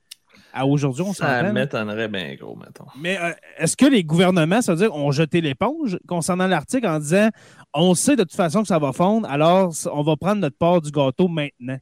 à 0.55 0.67
aujourd'hui, 0.67 1.03
on 1.07 1.13
Ça 1.13 1.51
m'étonnerait 1.53 2.09
bien 2.09 2.35
gros, 2.35 2.57
mettons. 2.57 2.85
Mais 2.99 3.19
est-ce 3.57 3.77
que 3.77 3.87
les 3.87 4.05
gouvernements, 4.05 4.61
ça 4.61 4.73
veut 4.75 4.79
dire, 4.79 4.95
ont 4.95 5.11
jeté 5.11 5.41
l'éponge 5.41 5.99
concernant 6.07 6.47
l'Arctique 6.47 6.85
en 6.85 6.99
disant 6.99 7.29
on 7.75 7.95
sait 7.95 8.17
de 8.17 8.23
toute 8.23 8.35
façon 8.35 8.63
que 8.63 8.69
ça 8.69 8.79
va 8.79 8.93
fondre, 8.93 9.29
alors 9.31 9.73
on 9.93 10.03
va 10.03 10.17
prendre 10.17 10.41
notre 10.41 10.57
part 10.57 10.81
du 10.81 10.91
gâteau 10.91 11.29
maintenant? 11.29 11.79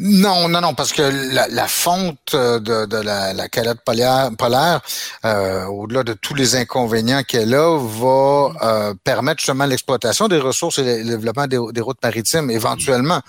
Non, 0.00 0.48
non, 0.48 0.60
non, 0.60 0.74
parce 0.74 0.92
que 0.92 1.02
la, 1.02 1.66
fonte 1.66 2.34
euh, 2.34 2.60
de, 2.60 2.96
la, 2.96 3.48
calotte 3.48 3.80
polaire, 3.80 4.80
euh, 5.24 5.64
au-delà 5.64 6.04
de 6.04 6.12
tous 6.12 6.34
les 6.34 6.54
inconvénients 6.54 7.24
qu'elle 7.24 7.52
a, 7.52 7.76
va 7.76 8.52
euh, 8.62 8.94
permettre 9.02 9.40
justement 9.40 9.66
l'exploitation 9.66 10.28
des 10.28 10.38
ressources 10.38 10.78
et 10.78 11.02
le 11.02 11.10
développement 11.16 11.48
des, 11.48 11.80
routes 11.80 12.00
maritimes 12.00 12.48
éventuellement. 12.48 13.20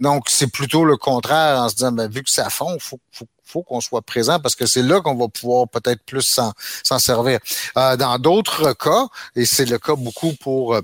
Donc, 0.00 0.24
c'est 0.28 0.52
plutôt 0.52 0.84
le 0.84 0.98
contraire 0.98 1.62
en 1.62 1.70
se 1.70 1.76
disant, 1.76 1.92
ben, 1.92 2.10
vu 2.10 2.22
que 2.22 2.30
ça 2.30 2.50
fond, 2.50 2.76
faut, 2.78 3.00
faut 3.48 3.62
qu'on 3.62 3.80
soit 3.80 4.02
présent 4.02 4.38
parce 4.38 4.54
que 4.54 4.66
c'est 4.66 4.82
là 4.82 5.00
qu'on 5.00 5.14
va 5.14 5.28
pouvoir 5.28 5.66
peut-être 5.68 6.04
plus 6.04 6.40
s'en 6.82 6.98
servir. 6.98 7.38
Euh, 7.78 7.96
dans 7.96 8.18
d'autres 8.18 8.74
cas, 8.74 9.06
et 9.34 9.46
c'est 9.46 9.64
le 9.64 9.78
cas 9.78 9.94
beaucoup 9.96 10.34
pour 10.34 10.78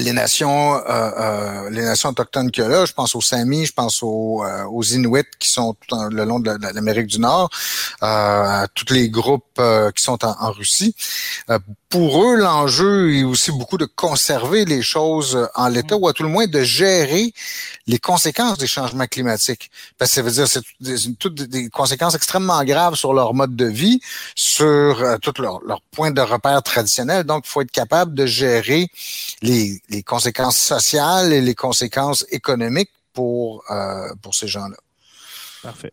les 0.00 0.12
nations, 0.12 0.74
euh, 0.74 0.80
euh, 0.88 1.70
les 1.70 1.82
nations 1.82 2.10
autochtones 2.10 2.50
qu'il 2.50 2.62
y 2.64 2.66
a 2.66 2.68
là, 2.68 2.84
je 2.84 2.92
pense 2.92 3.14
aux 3.14 3.20
Samis, 3.20 3.66
je 3.66 3.72
pense 3.72 4.02
aux, 4.02 4.42
euh, 4.44 4.64
aux 4.64 4.82
Inuits 4.82 5.24
qui 5.38 5.50
sont 5.50 5.76
le 6.10 6.24
long 6.24 6.40
de 6.40 6.50
l'Amérique 6.74 7.06
du 7.06 7.20
Nord, 7.20 7.50
à 8.00 8.66
tous 8.74 8.92
les 8.92 9.08
groupes 9.08 9.60
qui 9.94 10.02
sont 10.02 10.24
en 10.24 10.50
Russie. 10.50 10.94
Pour 11.96 12.22
eux, 12.24 12.36
l'enjeu 12.36 13.14
est 13.14 13.24
aussi 13.24 13.50
beaucoup 13.52 13.78
de 13.78 13.86
conserver 13.86 14.66
les 14.66 14.82
choses 14.82 15.48
en 15.54 15.68
l'état, 15.68 15.96
ou 15.96 16.06
à 16.08 16.12
tout 16.12 16.24
le 16.24 16.28
moins 16.28 16.46
de 16.46 16.62
gérer 16.62 17.32
les 17.86 17.98
conséquences 17.98 18.58
des 18.58 18.66
changements 18.66 19.06
climatiques. 19.06 19.70
Parce 19.96 20.10
que 20.10 20.14
ça 20.16 20.22
veut 20.22 20.30
dire 20.30 20.46
c'est 20.46 21.18
toutes 21.18 21.40
des 21.40 21.70
conséquences 21.70 22.14
extrêmement 22.14 22.62
graves 22.64 22.96
sur 22.96 23.14
leur 23.14 23.32
mode 23.32 23.56
de 23.56 23.64
vie, 23.64 24.00
sur 24.34 25.02
tous 25.22 25.40
leurs 25.40 25.60
leur 25.64 25.80
points 25.90 26.10
de 26.10 26.20
repère 26.20 26.62
traditionnels. 26.62 27.24
Donc, 27.24 27.44
il 27.46 27.48
faut 27.48 27.62
être 27.62 27.72
capable 27.72 28.12
de 28.12 28.26
gérer 28.26 28.88
les 29.40 29.80
les, 29.88 30.02
conséquences 30.02 30.58
sociales 30.58 31.32
et 31.32 31.40
les 31.40 31.54
conséquences 31.54 32.26
économiques 32.30 32.90
pour, 33.14 33.64
euh, 33.70 34.14
pour 34.20 34.34
ces 34.34 34.48
gens-là. 34.48 34.76
Parfait. 35.62 35.92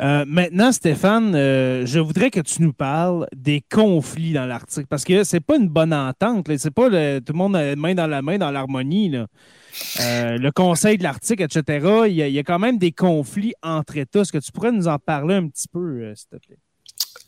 Euh, 0.00 0.24
maintenant, 0.26 0.70
Stéphane, 0.70 1.34
euh, 1.34 1.84
je 1.84 1.98
voudrais 1.98 2.30
que 2.30 2.40
tu 2.40 2.62
nous 2.62 2.72
parles 2.72 3.26
des 3.34 3.62
conflits 3.68 4.32
dans 4.32 4.46
l'Arctique 4.46 4.86
parce 4.86 5.04
que 5.04 5.24
c'est 5.24 5.40
pas 5.40 5.56
une 5.56 5.68
bonne 5.68 5.92
entente. 5.92 6.46
C'est 6.56 6.70
pas 6.70 6.88
tout 6.88 7.32
le 7.32 7.34
monde 7.34 7.58
main 7.76 7.94
dans 7.94 8.06
la 8.06 8.22
main 8.22 8.38
dans 8.38 8.50
l'harmonie. 8.50 9.10
le 9.10 10.50
Conseil 10.50 10.98
de 10.98 11.02
l'Arctique, 11.02 11.40
etc. 11.40 12.04
Il 12.06 12.14
y, 12.14 12.22
a, 12.22 12.28
il 12.28 12.34
y, 12.34 12.38
a, 12.38 12.44
quand 12.44 12.58
même 12.58 12.78
des 12.78 12.92
conflits 12.92 13.54
entre 13.62 13.96
États. 13.96 14.20
Est-ce 14.20 14.32
que 14.32 14.38
tu 14.38 14.52
pourrais 14.52 14.72
nous 14.72 14.86
en 14.86 14.98
parler 14.98 15.34
un 15.34 15.48
petit 15.48 15.68
peu, 15.68 16.14
s'il 16.14 16.28
te 16.28 16.46
plaît? 16.46 16.58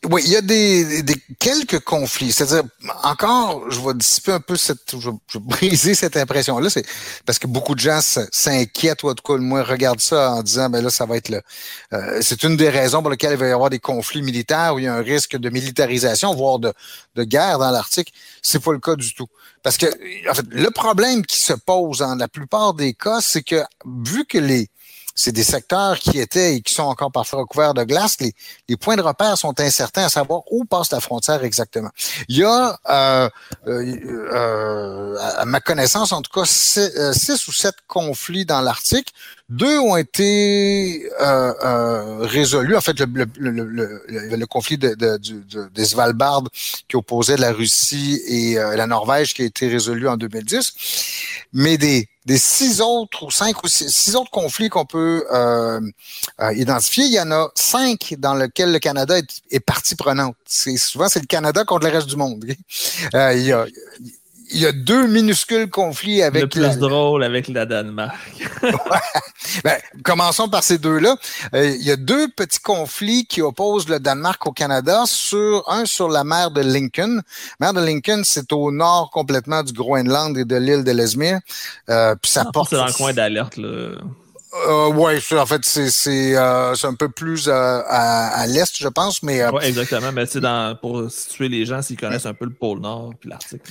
Oui, 0.08 0.22
il 0.24 0.32
y 0.32 0.36
a 0.36 0.40
des, 0.40 1.02
des 1.02 1.16
quelques 1.38 1.80
conflits. 1.80 2.32
C'est-à-dire, 2.32 2.62
encore, 3.02 3.70
je 3.70 3.78
vais 3.80 3.92
dissiper 3.92 4.32
un 4.32 4.40
peu 4.40 4.56
cette, 4.56 4.98
je 4.98 5.10
vais, 5.10 5.16
briser 5.40 5.94
cette 5.94 6.16
impression-là. 6.16 6.70
C'est 6.70 6.86
parce 7.26 7.38
que 7.38 7.46
beaucoup 7.46 7.74
de 7.74 7.80
gens 7.80 8.00
s'inquiètent 8.00 9.02
ou 9.02 9.10
en 9.10 9.14
tout 9.14 9.22
cas, 9.22 9.62
regardent 9.62 10.00
ça 10.00 10.32
en 10.32 10.42
disant, 10.42 10.70
ben 10.70 10.82
là, 10.82 10.88
ça 10.88 11.04
va 11.04 11.18
être 11.18 11.28
le. 11.28 11.42
Euh, 11.92 12.20
c'est 12.22 12.44
une 12.44 12.56
des 12.56 12.70
raisons 12.70 13.02
pour 13.02 13.10
lesquelles 13.10 13.32
il 13.32 13.38
va 13.38 13.48
y 13.48 13.52
avoir 13.52 13.68
des 13.68 13.78
conflits 13.78 14.22
militaires 14.22 14.74
où 14.74 14.78
il 14.78 14.86
y 14.86 14.88
a 14.88 14.94
un 14.94 15.02
risque 15.02 15.36
de 15.36 15.50
militarisation, 15.50 16.34
voire 16.34 16.58
de, 16.58 16.72
de 17.16 17.24
guerre 17.24 17.58
dans 17.58 17.70
l'Arctique. 17.70 18.14
C'est 18.40 18.62
pas 18.62 18.72
le 18.72 18.80
cas 18.80 18.96
du 18.96 19.12
tout. 19.12 19.28
Parce 19.62 19.76
que, 19.76 19.86
en 20.30 20.34
fait, 20.34 20.46
le 20.48 20.70
problème 20.70 21.26
qui 21.26 21.36
se 21.36 21.52
pose 21.52 21.98
dans 21.98 22.14
la 22.14 22.28
plupart 22.28 22.72
des 22.72 22.94
cas, 22.94 23.20
c'est 23.20 23.42
que 23.42 23.62
vu 23.84 24.24
que 24.24 24.38
les 24.38 24.70
c'est 25.14 25.32
des 25.32 25.44
secteurs 25.44 25.98
qui 25.98 26.18
étaient 26.18 26.56
et 26.56 26.60
qui 26.62 26.74
sont 26.74 26.84
encore 26.84 27.12
parfois 27.12 27.40
recouverts 27.40 27.74
de 27.74 27.84
glace. 27.84 28.16
Les, 28.20 28.32
les, 28.68 28.76
points 28.76 28.96
de 28.96 29.02
repère 29.02 29.36
sont 29.36 29.58
incertains 29.60 30.04
à 30.04 30.08
savoir 30.08 30.42
où 30.50 30.64
passe 30.64 30.90
la 30.92 31.00
frontière 31.00 31.44
exactement. 31.44 31.90
Il 32.28 32.38
y 32.38 32.44
a, 32.44 32.78
euh, 32.88 33.28
euh, 33.66 33.96
euh 34.32 35.16
à 35.18 35.44
ma 35.44 35.60
connaissance, 35.60 36.12
en 36.12 36.22
tout 36.22 36.30
cas, 36.32 36.48
euh, 36.78 37.12
six, 37.12 37.48
ou 37.48 37.52
sept 37.52 37.74
conflits 37.86 38.44
dans 38.44 38.60
l'Arctique. 38.60 39.12
Deux 39.48 39.78
ont 39.78 39.96
été 39.96 41.10
euh, 41.20 41.52
euh, 41.64 42.18
résolus. 42.20 42.76
En 42.76 42.80
fait, 42.80 42.98
le, 43.00 43.26
le, 43.36 43.50
le, 43.50 44.36
le 44.36 44.46
conflit 44.46 44.78
de, 44.78 44.94
de, 44.94 45.16
de, 45.16 45.68
des 45.74 45.84
Svalbard 45.84 46.44
qui 46.88 46.96
opposait 46.96 47.36
la 47.36 47.52
Russie 47.52 48.20
et 48.26 48.54
la 48.54 48.86
Norvège 48.86 49.34
qui 49.34 49.42
a 49.42 49.44
été 49.44 49.68
résolu 49.68 50.08
en 50.08 50.16
2010. 50.16 50.72
Mais 51.52 51.78
des 51.78 52.08
des 52.26 52.38
six 52.38 52.80
autres 52.80 53.24
ou 53.24 53.30
cinq 53.30 53.64
ou 53.64 53.68
six, 53.68 54.14
autres 54.14 54.30
conflits 54.30 54.68
qu'on 54.68 54.84
peut 54.84 55.24
euh, 55.32 55.80
euh, 56.40 56.54
identifier, 56.54 57.04
il 57.04 57.12
y 57.12 57.20
en 57.20 57.30
a 57.30 57.50
cinq 57.54 58.14
dans 58.18 58.34
lesquels 58.34 58.72
le 58.72 58.78
Canada 58.78 59.18
est, 59.18 59.40
est 59.50 59.60
partie 59.60 59.94
prenante. 59.94 60.36
C'est 60.44 60.76
souvent 60.76 61.08
c'est 61.08 61.20
le 61.20 61.26
Canada 61.26 61.64
contre 61.64 61.86
le 61.86 61.92
reste 61.92 62.08
du 62.08 62.16
monde. 62.16 62.44
Euh, 63.14 63.34
il 63.34 63.42
y 63.44 63.52
a 63.52 63.66
il 64.52 64.60
y 64.60 64.66
a 64.66 64.72
deux 64.72 65.06
minuscules 65.06 65.68
conflits 65.70 66.22
avec. 66.22 66.42
Le 66.42 66.48
plus 66.48 66.78
drôle 66.78 67.24
avec 67.24 67.48
la 67.48 67.66
Danemark. 67.66 68.16
ben, 69.64 69.78
commençons 70.02 70.48
par 70.48 70.62
ces 70.62 70.78
deux-là. 70.78 71.16
Euh, 71.54 71.74
il 71.78 71.84
y 71.84 71.90
a 71.90 71.96
deux 71.96 72.28
petits 72.28 72.60
conflits 72.60 73.26
qui 73.26 73.42
opposent 73.42 73.88
le 73.88 74.00
Danemark 74.00 74.44
au 74.46 74.52
Canada. 74.52 75.04
Sur 75.06 75.64
un 75.68 75.84
sur 75.84 76.08
la 76.08 76.24
mer 76.24 76.50
de 76.50 76.60
Lincoln. 76.60 77.22
La 77.60 77.72
mer 77.72 77.82
de 77.82 77.86
Lincoln, 77.86 78.22
c'est 78.24 78.52
au 78.52 78.70
nord 78.72 79.10
complètement 79.12 79.62
du 79.62 79.72
Groenland 79.72 80.36
et 80.36 80.44
de 80.44 80.56
l'île 80.56 80.84
de 80.84 80.92
l'Esmir. 80.92 81.40
Euh, 81.88 82.14
puis 82.20 82.30
ça 82.30 82.44
ah, 82.46 82.50
porte. 82.52 82.70
C'est 82.70 82.76
dans 82.76 82.86
le 82.86 82.92
coin 82.92 83.12
d'alerte 83.12 83.56
là. 83.56 83.96
Euh, 84.52 84.90
oui, 84.92 85.14
en 85.38 85.46
fait, 85.46 85.64
c'est 85.64 86.36
euh, 86.36 86.74
un 86.82 86.94
peu 86.94 87.08
plus 87.08 87.46
euh, 87.46 87.52
à, 87.52 88.40
à 88.40 88.46
l'est, 88.48 88.76
je 88.76 88.88
pense. 88.88 89.22
mais 89.22 89.42
euh, 89.42 89.50
exactement. 89.60 90.10
Mais 90.12 90.26
c'est 90.26 90.40
pour 90.80 91.08
situer 91.10 91.48
les 91.48 91.64
gens 91.64 91.82
s'ils 91.82 91.98
connaissent 91.98 92.26
un 92.26 92.34
peu 92.34 92.46
le 92.46 92.52
pôle 92.52 92.80
Nord 92.80 93.12
puis 93.20 93.30
l'Arctique. 93.30 93.62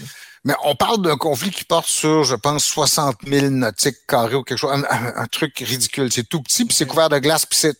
Mais 0.45 0.53
on 0.63 0.75
parle 0.75 1.01
d'un 1.01 1.17
conflit 1.17 1.51
qui 1.51 1.65
porte 1.65 1.87
sur, 1.87 2.23
je 2.23 2.35
pense, 2.35 2.63
60 2.65 3.17
000 3.27 3.49
nautiques 3.49 4.05
carrés 4.07 4.35
ou 4.35 4.43
quelque 4.43 4.57
chose, 4.57 4.71
un, 4.71 5.27
truc 5.27 5.57
ridicule. 5.59 6.11
C'est 6.11 6.27
tout 6.27 6.41
petit, 6.41 6.65
puis 6.65 6.75
c'est 6.75 6.85
couvert 6.85 7.09
de 7.09 7.19
glace, 7.19 7.45
puis 7.45 7.59
c'est 7.59 7.77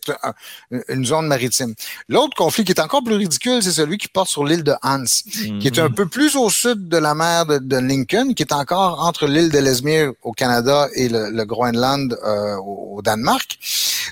une 0.88 1.04
zone 1.04 1.26
maritime. 1.26 1.74
L'autre 2.08 2.36
conflit 2.36 2.64
qui 2.64 2.72
est 2.72 2.80
encore 2.80 3.02
plus 3.02 3.14
ridicule, 3.14 3.62
c'est 3.62 3.72
celui 3.72 3.98
qui 3.98 4.08
porte 4.08 4.28
sur 4.28 4.44
l'île 4.44 4.62
de 4.62 4.74
Hans, 4.82 5.04
qui 5.04 5.66
est 5.66 5.78
un 5.78 5.88
mhm. 5.88 5.94
peu 5.94 6.06
plus 6.06 6.36
au 6.36 6.50
sud 6.50 6.88
de 6.88 6.96
la 6.96 7.14
mer 7.14 7.46
de, 7.46 7.76
Lincoln, 7.76 8.34
qui 8.34 8.42
est 8.42 8.52
encore 8.52 9.02
entre 9.04 9.26
l'île 9.26 9.50
de 9.50 9.58
Lesmere 9.58 10.12
au 10.22 10.32
Canada 10.32 10.88
et 10.94 11.08
le, 11.08 11.44
Groenland 11.44 12.18
euh, 12.22 12.56
au, 12.56 13.00
Danemark. 13.02 13.58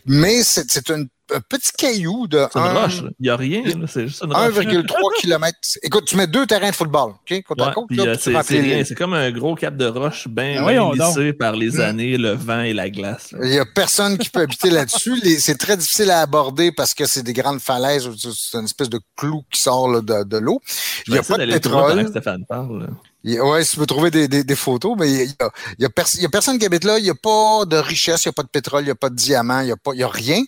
Mais 0.07 0.43
c'est 0.43 0.89
une 0.89 0.95
un 1.01 1.05
petit 1.49 1.73
caillou 1.77 2.27
de. 2.27 2.47
C'est 2.53 2.59
une 2.59 2.77
roche. 2.77 3.03
Il 3.21 3.23
n'y 3.23 3.29
a 3.29 3.37
rien. 3.37 3.63
C'est 3.87 4.09
juste 4.09 4.23
une 4.23 4.33
1,3 4.33 4.87
km. 5.19 5.59
Écoute, 5.83 6.05
tu 6.07 6.17
mets 6.17 6.27
deux 6.27 6.47
terrains 6.47 6.71
de 6.71 6.75
football. 6.75 7.13
OK? 7.13 7.43
Euh, 7.59 8.17
c'est 8.19 8.95
comme 8.95 9.15
un 9.15 9.31
gros 9.31 9.55
cap 9.55 9.77
de 9.77 9.87
roche 9.87 10.29
bien 10.29 10.65
ben 10.65 10.91
glissé 10.91 11.33
par 11.33 11.55
les 11.55 11.79
hmm. 11.79 11.81
années, 11.81 12.17
le 12.17 12.33
vent 12.33 12.63
et 12.63 12.73
la 12.73 12.91
glace. 12.91 13.35
Il 13.43 13.51
n'y 13.51 13.59
a 13.59 13.67
personne 13.67 14.19
qui 14.19 14.31
peut 14.31 14.41
habiter 14.41 14.71
là-dessus. 14.71 15.21
C'est 15.39 15.59
très 15.59 15.77
difficile 15.77 16.11
à 16.11 16.21
aborder 16.21 16.73
parce 16.73 16.95
que 16.95 17.07
c'est 17.07 17.23
des 17.23 17.33
grandes 17.33 17.61
falaises. 17.61 18.09
C'est 18.17 18.59
une 18.59 18.65
espèce 18.65 18.91
de 18.91 19.01
clou 19.17 19.43
qui 19.51 19.61
sort 19.61 20.03
de, 20.03 20.25
de 20.25 20.39
l'eau. 20.39 20.61
Il 21.07 21.13
n'y 21.13 21.19
a 21.19 21.23
pas 21.23 21.39
de 21.39 21.47
pétrole. 21.47 22.09
Stéphane 22.09 22.45
parle. 22.49 22.89
Oui, 23.25 23.65
si 23.65 23.73
tu 23.73 23.79
peux 23.79 23.87
trouver 23.87 24.11
des, 24.11 24.55
photos, 24.55 24.97
mais 24.97 25.11
il 25.11 25.31
y 25.31 25.35
a, 25.41 25.51
y, 25.81 26.25
a 26.25 26.29
personne 26.29 26.57
qui 26.59 26.65
habite 26.65 26.85
là. 26.85 26.99
Il 26.99 27.05
n'y 27.05 27.11
a 27.11 27.15
pas 27.15 27.65
de 27.65 27.77
richesse, 27.77 28.25
il 28.25 28.29
n'y 28.29 28.31
a 28.31 28.33
pas 28.33 28.45
de 28.45 28.49
pétrole, 28.49 28.83
il 28.83 28.87
n'y 28.87 28.93
a 28.93 28.95
pas 28.95 29.11
de 29.11 29.17
diamant, 29.17 29.61
il 29.61 29.67
n'y 29.67 30.03
a, 30.03 30.07
a 30.07 30.11
rien. 30.11 30.41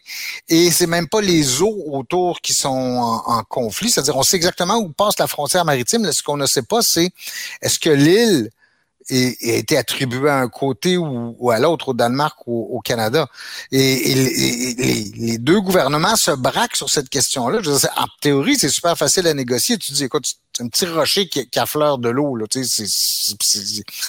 Et 0.49 0.71
c'est 0.71 0.87
même 0.87 1.09
pas 1.09 1.21
les 1.21 1.63
eaux 1.63 1.85
autour 1.89 2.41
qui 2.41 2.53
sont 2.55 2.69
en 3.27 3.43
conflit. 3.43 3.91
C'est-à-dire, 3.91 4.17
on 4.17 4.23
sait 4.23 4.37
exactement 4.37 4.77
où 4.77 4.89
passe 4.91 5.19
la 5.19 5.27
frontière 5.27 5.65
maritime. 5.65 6.11
ce 6.13 6.23
qu'on 6.23 6.37
ne 6.37 6.47
sait 6.47 6.63
pas, 6.63 6.81
c'est 6.81 7.11
est-ce 7.61 7.81
que 7.81 7.91
l'île 7.91 8.51
et, 9.11 9.37
a 9.53 9.57
été 9.57 9.77
attribué 9.77 10.31
à 10.31 10.39
un 10.39 10.49
côté 10.49 10.97
ou, 10.97 11.51
à 11.51 11.59
l'autre, 11.59 11.89
au 11.89 11.95
Danemark 11.95 12.39
ou 12.47 12.77
au 12.77 12.81
Canada. 12.81 13.27
Et, 13.73 14.15
les, 15.17 15.39
deux 15.39 15.61
gouvernements 15.61 16.17
se 16.17 16.31
braquent 16.31 16.77
sur 16.77 16.89
cette 16.91 17.09
question-là. 17.09 17.59
En 17.97 18.07
théorie, 18.21 18.57
c'est 18.57 18.69
super 18.69 18.97
facile 18.97 19.27
à 19.27 19.35
négocier. 19.35 19.77
Tu 19.79 19.93
dis, 19.93 20.05
écoute, 20.05 20.27
c'est 20.53 20.63
un 20.63 20.69
petit 20.69 20.87
rocher 20.87 21.29
qui, 21.29 21.49
qui 21.49 21.59
affleure 21.59 21.99
de 21.99 22.09
l'eau. 22.09 22.39
Tu 22.51 22.65
sais, 22.65 22.85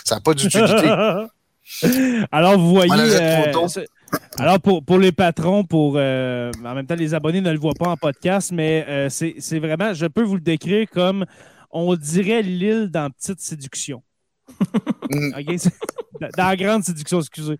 ça 0.03 0.15
n'a 0.15 0.21
pas 0.21 0.33
d'utilité. 0.33 0.89
Alors, 2.31 2.57
vous 2.59 2.69
voyez... 2.69 2.91
Euh, 2.93 3.51
alors, 4.37 4.59
pour, 4.59 4.83
pour 4.83 4.97
les 4.97 5.11
patrons, 5.11 5.63
pour 5.63 5.93
euh, 5.95 6.51
en 6.65 6.75
même 6.75 6.85
temps, 6.85 6.95
les 6.95 7.13
abonnés 7.13 7.41
ne 7.41 7.51
le 7.51 7.57
voient 7.57 7.73
pas 7.77 7.89
en 7.89 7.97
podcast, 7.97 8.51
mais 8.51 8.85
euh, 8.87 9.09
c'est 9.09 9.59
vraiment, 9.59 9.93
je 9.93 10.05
peux 10.05 10.23
vous 10.23 10.35
le 10.35 10.41
décrire 10.41 10.87
comme, 10.89 11.25
on 11.71 11.95
dirait 11.95 12.41
l'île 12.41 12.89
dans 12.91 13.09
Petite 13.09 13.39
Séduction. 13.39 14.03
Mm. 15.09 15.31
Dans 16.37 16.47
la 16.47 16.55
grande 16.55 16.83
séduction, 16.83 17.19
excusez. 17.19 17.57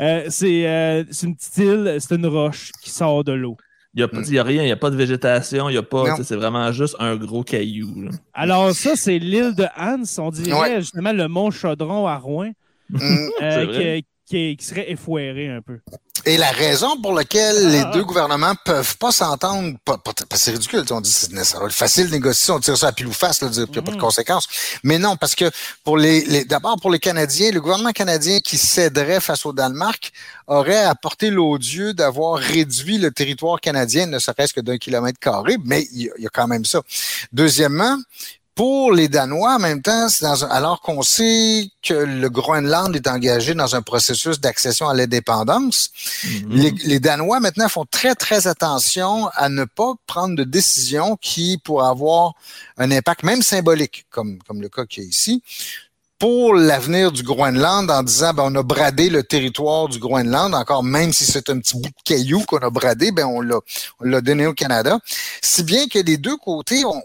Euh, 0.00 0.28
euh, 0.28 1.04
c'est 1.10 1.26
une 1.26 1.34
petite 1.34 1.56
île, 1.56 1.96
c'est 1.98 2.14
une 2.14 2.26
roche 2.26 2.70
qui 2.80 2.90
sort 2.90 3.24
de 3.24 3.32
l'eau. 3.32 3.56
Il 3.94 3.98
n'y 3.98 4.38
a, 4.38 4.40
a, 4.40 4.44
rien, 4.44 4.62
il 4.62 4.66
n'y 4.66 4.72
a 4.72 4.76
pas 4.76 4.90
de 4.90 4.96
végétation, 4.96 5.68
il 5.68 5.74
y 5.74 5.78
a 5.78 5.82
pas. 5.82 6.16
C'est 6.22 6.36
vraiment 6.36 6.72
juste 6.72 6.96
un 6.98 7.16
gros 7.16 7.42
caillou. 7.42 8.08
Alors, 8.32 8.72
ça, 8.72 8.96
c'est 8.96 9.18
l'île 9.18 9.54
de 9.54 9.66
Hans. 9.76 10.02
On 10.18 10.30
dirait 10.30 10.80
justement 10.80 11.12
le 11.12 11.28
mont 11.28 11.50
Chaudron 11.50 12.06
à 12.06 12.16
Rouen. 12.16 12.52
Mm. 12.90 13.28
Euh, 13.42 14.00
qui, 14.26 14.56
qui, 14.56 14.64
serait 14.64 14.90
effoiré 14.90 15.48
un 15.48 15.60
peu. 15.60 15.80
Et 16.24 16.36
la 16.36 16.50
raison 16.50 17.00
pour 17.00 17.14
laquelle 17.14 17.70
les 17.70 17.84
deux 17.92 18.04
gouvernements 18.04 18.54
peuvent 18.64 18.96
pas 18.96 19.10
s'entendre, 19.10 19.76
c'est 20.34 20.52
ridicule, 20.52 20.84
on 20.90 21.00
dit 21.00 21.10
c'est 21.10 21.32
ça 21.44 21.58
va 21.58 21.66
être 21.66 21.72
facile 21.72 22.06
de 22.06 22.12
négocier, 22.12 22.52
on 22.54 22.60
tire 22.60 22.76
ça 22.76 22.88
à 22.88 22.92
pile 22.92 23.08
ou 23.08 23.12
face, 23.12 23.40
il 23.42 23.48
n'y 23.48 23.62
a 23.62 23.82
pas 23.82 23.90
de 23.90 23.96
mm. 23.96 24.00
conséquences. 24.00 24.46
Mais 24.84 24.98
non, 24.98 25.16
parce 25.16 25.34
que 25.34 25.50
pour 25.82 25.96
les, 25.96 26.24
les 26.24 26.44
d'abord 26.44 26.76
pour 26.80 26.90
les 26.90 27.00
Canadiens, 27.00 27.50
le 27.50 27.60
gouvernement 27.60 27.90
canadien 27.90 28.38
qui 28.40 28.56
céderait 28.56 29.20
face 29.20 29.44
au 29.46 29.52
Danemark 29.52 30.12
aurait 30.46 30.84
apporté 30.84 31.30
l'odieux 31.30 31.94
d'avoir 31.94 32.38
réduit 32.38 32.98
le 32.98 33.10
territoire 33.10 33.60
canadien, 33.60 34.06
ne 34.06 34.18
serait-ce 34.18 34.52
que 34.54 34.60
d'un 34.60 34.78
kilomètre 34.78 35.18
carré, 35.18 35.56
mais 35.64 35.88
il 35.92 36.10
y, 36.18 36.26
a 36.26 36.30
quand 36.30 36.46
même 36.46 36.64
ça. 36.64 36.82
Deuxièmement, 37.32 37.96
Pour 38.54 38.92
les 38.92 39.08
Danois, 39.08 39.54
en 39.54 39.58
même 39.58 39.80
temps, 39.80 40.08
dans 40.20 40.44
un, 40.44 40.48
alors 40.48 40.82
qu'on 40.82 41.00
sait 41.00 41.70
que 41.82 41.94
le 41.94 42.28
Groenland 42.28 42.94
est 42.94 43.08
engagé 43.08 43.54
dans 43.54 43.74
un 43.74 43.80
processus 43.80 44.40
d'accession 44.40 44.88
à 44.88 44.94
l'indépendance, 44.94 45.90
mm-hmm. 46.24 46.48
les, 46.50 46.70
les, 46.84 47.00
Danois 47.00 47.40
maintenant 47.40 47.68
font 47.70 47.86
très 47.90 48.14
très 48.14 48.46
attention 48.46 49.28
à 49.34 49.48
ne 49.48 49.64
pas 49.64 49.94
prendre 50.06 50.36
de 50.36 50.44
décisions 50.44 51.16
qui 51.16 51.58
pourraient 51.64 51.88
avoir 51.88 52.34
un 52.76 52.90
impact 52.90 53.22
même 53.22 53.40
symbolique, 53.40 54.04
comme 54.10 54.38
comme 54.46 54.60
le 54.60 54.68
cas 54.68 54.84
qu'il 54.84 55.04
y 55.04 55.06
a 55.06 55.08
ici, 55.08 55.42
pour 56.22 56.54
l'avenir 56.54 57.10
du 57.10 57.24
Groenland 57.24 57.90
en 57.90 58.02
disant 58.04 58.32
ben, 58.32 58.44
on 58.46 58.54
a 58.54 58.62
bradé 58.62 59.10
le 59.10 59.24
territoire 59.24 59.88
du 59.88 59.98
Groenland, 59.98 60.54
encore 60.54 60.84
même 60.84 61.12
si 61.12 61.24
c'est 61.24 61.50
un 61.50 61.58
petit 61.58 61.74
bout 61.74 61.88
de 61.88 62.02
caillou 62.04 62.44
qu'on 62.46 62.58
a 62.58 62.70
bradé, 62.70 63.10
ben 63.10 63.24
on 63.24 63.40
l'a 63.40 63.58
on 63.98 64.04
l'a 64.04 64.20
donné 64.20 64.46
au 64.46 64.52
Canada. 64.52 65.00
Si 65.40 65.64
bien 65.64 65.88
que 65.88 65.98
des 65.98 66.18
deux 66.18 66.36
côtés, 66.36 66.84
on, 66.84 67.02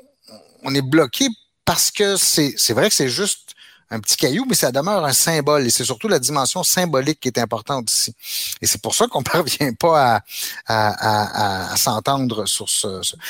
on 0.68 0.76
est 0.76 0.82
bloqué 0.82 1.28
parce 1.66 1.92
que 1.92 2.18
c'est 2.18 2.54
c'est 2.58 2.74
vrai 2.74 2.90
que 2.90 2.96
c'est 2.96 3.10
juste 3.10 3.48
un 3.90 4.00
petit 4.00 4.18
caillou, 4.18 4.46
mais 4.48 4.56
ça 4.56 4.72
demeure 4.72 5.06
un 5.06 5.14
symbole. 5.14 5.66
Et 5.66 5.70
c'est 5.70 5.86
surtout 5.86 6.08
la 6.08 6.20
dimension 6.20 6.64
symbolique 6.64 7.20
qui 7.22 7.30
est 7.30 7.40
importante 7.40 7.90
ici. 7.92 8.14
Et 8.62 8.68
c'est 8.68 8.82
pour 8.82 8.94
ça 8.94 9.08
qu'on 9.08 9.24
parvient 9.24 9.74
pas 9.74 10.16
à, 10.16 10.24
à, 10.68 11.72
à, 11.72 11.78
s'entendre 11.78 12.46
sur 12.46 12.68
ce. 12.68 12.88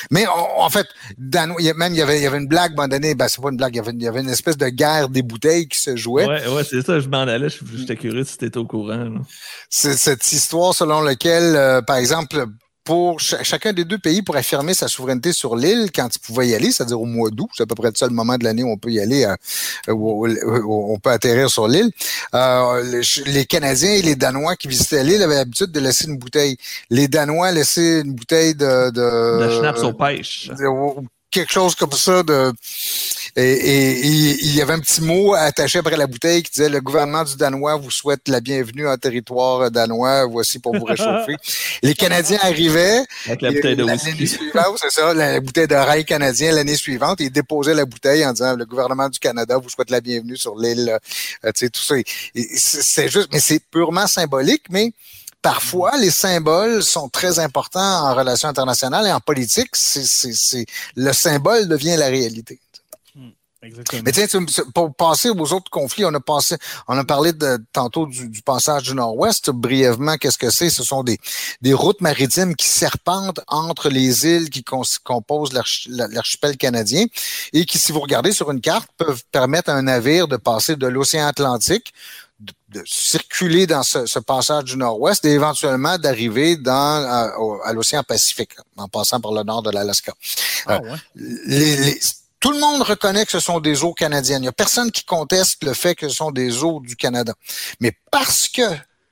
Mais 0.09 0.25
en 0.27 0.69
fait, 0.69 0.87
Dan, 1.17 1.53
même 1.75 1.93
il 1.93 1.97
y 1.97 2.01
avait, 2.01 2.17
il 2.17 2.23
y 2.23 2.27
avait 2.27 2.39
une 2.39 2.47
blague, 2.47 2.71
à 2.71 2.73
un 2.73 2.75
moment 2.75 2.87
donné, 2.87 3.13
ben, 3.13 3.27
c'est 3.27 3.41
pas 3.41 3.49
une 3.49 3.57
blague, 3.57 3.75
il 3.75 3.77
y, 3.77 3.79
avait, 3.81 3.91
il 3.91 4.01
y 4.01 4.07
avait 4.07 4.21
une 4.21 4.29
espèce 4.29 4.57
de 4.57 4.67
guerre 4.69 5.09
des 5.09 5.21
bouteilles 5.21 5.67
qui 5.67 5.79
se 5.79 5.95
jouait. 5.95 6.25
Ouais, 6.25 6.47
ouais, 6.47 6.63
c'est 6.63 6.81
ça, 6.81 6.99
je 6.99 7.07
m'en 7.07 7.19
allais, 7.19 7.49
j'étais 7.75 7.95
curieux 7.95 8.23
si 8.23 8.37
tu 8.37 8.45
étais 8.45 8.57
au 8.57 8.65
courant. 8.65 9.09
C'est 9.69 9.95
cette 9.95 10.31
histoire 10.31 10.73
selon 10.73 11.01
laquelle, 11.01 11.55
euh, 11.55 11.81
par 11.81 11.97
exemple, 11.97 12.47
pour 12.87 13.19
chacun 13.19 13.73
des 13.73 13.83
deux 13.83 13.97
pays 13.97 14.21
pour 14.21 14.37
affirmer 14.37 14.73
sa 14.73 14.87
souveraineté 14.87 15.33
sur 15.33 15.57
l'île 15.57 15.89
quand 15.93 16.07
il 16.15 16.19
pouvait 16.19 16.47
y 16.47 16.55
aller, 16.55 16.71
c'est-à-dire 16.71 17.01
au 17.01 17.05
mois 17.05 17.29
d'août. 17.29 17.49
C'est 17.53 17.63
à 17.63 17.65
peu 17.65 17.75
près 17.75 17.89
le 17.89 17.95
seul 17.95 18.11
moment 18.11 18.37
de 18.37 18.45
l'année 18.45 18.63
où 18.63 18.71
on 18.71 18.77
peut 18.77 18.91
y 18.91 19.01
aller, 19.01 19.25
euh, 19.25 19.91
où, 19.91 20.25
on 20.93 20.97
peut 20.97 21.09
atterrir 21.09 21.49
sur 21.49 21.67
l'île. 21.67 21.91
Euh, 22.33 23.01
les, 23.25 23.45
Canadiens 23.45 23.91
et 23.91 24.01
les 24.01 24.15
Danois 24.15 24.55
qui 24.55 24.69
visitaient 24.69 25.03
l'île 25.03 25.21
avaient 25.21 25.35
l'habitude 25.35 25.69
de 25.69 25.81
laisser 25.81 26.05
une 26.05 26.17
bouteille. 26.17 26.55
Les 26.89 27.09
Danois 27.09 27.51
laissaient 27.51 27.99
une 27.99 28.13
bouteille 28.13 28.55
de... 28.55 28.89
De, 28.91 29.43
de 29.43 29.49
schnapps 29.59 29.83
aux 29.83 29.91
pêches. 29.91 30.49
quelque 31.29 31.51
chose 31.51 31.75
comme 31.75 31.91
ça 31.91 32.23
de 32.23 32.53
et, 33.39 33.99
il 34.07 34.55
y 34.55 34.61
avait 34.61 34.73
un 34.73 34.79
petit 34.79 35.01
mot 35.01 35.35
attaché 35.35 35.77
après 35.77 35.95
la 35.95 36.07
bouteille 36.07 36.41
qui 36.41 36.51
disait 36.51 36.69
le 36.69 36.81
gouvernement 36.81 37.23
du 37.23 37.35
Danois 37.35 37.75
vous 37.75 37.91
souhaite 37.91 38.27
la 38.27 38.41
bienvenue 38.41 38.87
en 38.87 38.97
territoire 38.97 39.69
danois. 39.69 40.25
Voici 40.25 40.57
pour 40.57 40.75
vous 40.75 40.85
réchauffer. 40.85 41.35
les 41.83 41.93
Canadiens 41.93 42.39
arrivaient. 42.41 43.03
Avec 43.27 43.41
la 43.43 43.51
bouteille 43.51 43.75
de 43.75 43.85
L'année 43.85 44.25
suivante, 44.25 44.77
c'est 44.77 44.89
ça, 44.89 45.13
la 45.13 45.39
bouteille 45.39 45.67
de 45.67 45.75
rail 45.75 46.03
canadien 46.03 46.51
l'année 46.51 46.75
suivante. 46.75 47.19
Ils 47.19 47.29
déposaient 47.29 47.75
la 47.75 47.85
bouteille 47.85 48.25
en 48.25 48.33
disant 48.33 48.55
le 48.55 48.65
gouvernement 48.65 49.07
du 49.07 49.19
Canada 49.19 49.57
vous 49.57 49.69
souhaite 49.69 49.91
la 49.91 50.01
bienvenue 50.01 50.37
sur 50.37 50.57
l'île. 50.57 50.97
Euh, 51.45 51.51
tu 51.53 51.65
sais, 51.65 51.69
tout 51.69 51.81
ça. 51.81 51.95
C'est 52.55 53.09
juste, 53.09 53.29
mais 53.31 53.39
c'est 53.39 53.61
purement 53.69 54.07
symbolique, 54.07 54.63
mais 54.71 54.93
parfois, 55.43 55.95
les 55.97 56.11
symboles 56.11 56.83
sont 56.83 57.07
très 57.07 57.39
importants 57.39 58.07
en 58.07 58.15
relations 58.15 58.49
internationales 58.49 59.05
et 59.05 59.11
en 59.11 59.19
politique. 59.19 59.69
C'est, 59.73 60.65
le 60.95 61.13
symbole 61.13 61.67
devient 61.67 61.95
la 61.97 62.07
réalité. 62.07 62.59
Mais 63.63 64.11
tiens, 64.11 64.27
pour 64.73 64.95
passer 64.95 65.29
aux 65.29 65.53
autres 65.53 65.71
conflits, 65.71 66.05
on 66.05 66.13
a 66.13 66.19
passé, 66.19 66.57
on 66.87 66.95
a 66.95 67.03
parlé 67.03 67.33
de, 67.33 67.57
tantôt 67.73 68.05
du, 68.05 68.41
passage 68.43 68.83
du 68.83 68.93
Nord-Ouest. 68.93 69.49
Brièvement, 69.49 70.17
qu'est-ce 70.17 70.37
que 70.37 70.51
c'est? 70.51 70.69
Ce 70.69 70.83
sont 70.83 71.03
des, 71.03 71.17
des 71.61 71.73
routes 71.73 72.01
maritimes 72.01 72.55
qui 72.55 72.67
serpentent 72.67 73.39
entre 73.47 73.89
les 73.89 74.27
îles 74.27 74.51
qui 74.51 74.63
composent 74.63 75.53
l'archipel 75.53 76.55
canadien 76.57 77.05
et 77.51 77.65
qui, 77.65 77.79
si 77.79 77.91
vous 77.91 77.99
regardez 77.99 78.31
sur 78.31 78.51
une 78.51 78.61
carte, 78.61 78.89
peuvent 78.95 79.23
permettre 79.31 79.71
à 79.71 79.73
un 79.73 79.83
navire 79.83 80.27
de 80.27 80.37
passer 80.37 80.75
de 80.75 80.87
l'océan 80.87 81.25
Atlantique 81.25 81.93
de, 82.39 82.83
circuler 82.85 83.65
dans 83.65 83.81
ce, 83.81 84.19
passage 84.19 84.65
du 84.65 84.77
nord-ouest 84.77 85.25
et 85.25 85.31
éventuellement 85.31 85.97
d'arriver 85.97 86.57
dans 86.57 86.71
à, 87.63 87.73
l'océan 87.73 88.03
Pacifique 88.03 88.51
en 88.75 88.87
passant 88.87 89.19
par 89.19 89.31
le 89.31 89.41
nord 89.43 89.63
de 89.63 89.71
l'Alaska. 89.71 90.13
Ah, 90.67 90.79
euh, 90.83 90.97
les, 91.15 91.99
tout 92.39 92.51
le 92.51 92.59
monde 92.59 92.81
reconnaît 92.81 93.25
que 93.25 93.31
ce 93.31 93.39
sont 93.39 93.59
des 93.59 93.83
eaux 93.83 93.93
canadiennes. 93.93 94.39
Il 94.39 94.43
n'y 94.43 94.47
a 94.47 94.53
personne 94.53 94.91
qui 94.91 95.03
conteste 95.03 95.63
le 95.63 95.73
fait 95.73 95.95
que 95.95 96.07
ce 96.07 96.15
sont 96.15 96.31
des 96.31 96.63
eaux 96.63 96.79
du 96.79 96.95
Canada. 96.95 97.33
Mais 97.79 97.93
parce 98.11 98.47
que 98.47 98.61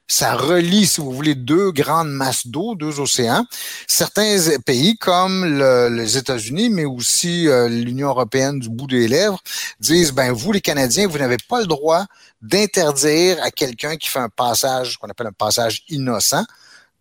ça 0.07 0.35
relie, 0.35 0.85
si 0.85 1.01
vous 1.01 1.11
voulez, 1.11 1.33
deux 1.33 1.71
grandes 1.71 2.11
masses 2.11 2.45
d'eau, 2.45 2.75
deux 2.75 2.99
océans. 2.99 3.45
Certains 3.87 4.37
pays, 4.63 4.97
comme 4.97 5.45
les 5.91 6.17
États-Unis, 6.17 6.69
mais 6.69 6.85
aussi 6.85 7.47
euh, 7.47 7.67
l'Union 7.67 8.09
européenne 8.09 8.59
du 8.59 8.69
bout 8.69 8.85
des 8.85 9.07
lèvres, 9.07 9.41
disent, 9.79 10.11
ben 10.11 10.31
vous, 10.31 10.51
les 10.51 10.61
Canadiens, 10.61 11.07
vous 11.07 11.17
n'avez 11.17 11.37
pas 11.49 11.59
le 11.59 11.65
droit 11.65 12.05
d'interdire 12.41 13.41
à 13.41 13.49
quelqu'un 13.49 13.95
qui 13.97 14.07
fait 14.07 14.19
un 14.19 14.29
passage, 14.29 14.97
qu'on 14.97 15.09
appelle 15.09 15.27
un 15.27 15.31
passage 15.31 15.83
innocent, 15.89 16.45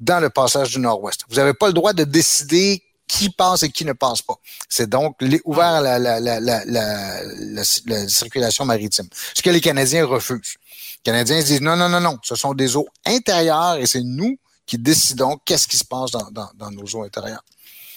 dans 0.00 0.20
le 0.20 0.30
passage 0.30 0.70
du 0.70 0.78
Nord-Ouest. 0.78 1.22
Vous 1.28 1.36
n'avez 1.36 1.54
pas 1.54 1.66
le 1.66 1.74
droit 1.74 1.92
de 1.92 2.04
décider 2.04 2.82
qui 3.07 3.30
passe 3.30 3.62
et 3.62 3.70
qui 3.70 3.84
ne 3.84 3.92
passe 3.92 4.22
pas. 4.22 4.34
C'est 4.68 4.88
donc 4.88 5.16
ouvert 5.44 5.80
la, 5.80 5.98
la, 5.98 6.20
la, 6.20 6.40
la, 6.40 8.09
circulation 8.09 8.64
maritime. 8.64 9.07
Ce 9.34 9.42
que 9.42 9.50
les 9.50 9.61
Canadiens 9.61 10.07
refusent. 10.07 10.57
Les 11.05 11.12
Canadiens 11.12 11.40
disent 11.42 11.61
non, 11.61 11.76
non, 11.76 11.88
non, 11.88 12.00
non, 12.00 12.18
ce 12.22 12.34
sont 12.34 12.55
des 12.55 12.76
eaux 12.76 12.88
intérieures 13.07 13.76
et 13.76 13.86
c'est 13.86 14.02
nous 14.02 14.38
qui 14.66 14.78
décidons 14.78 15.38
qu'est-ce 15.44 15.68
qui 15.68 15.76
se 15.76 15.84
passe 15.84 16.11
dans, 16.11 16.50
dans, 16.55 16.70
nos 16.70 16.84
eaux 16.94 17.02
intérieures. 17.02 17.44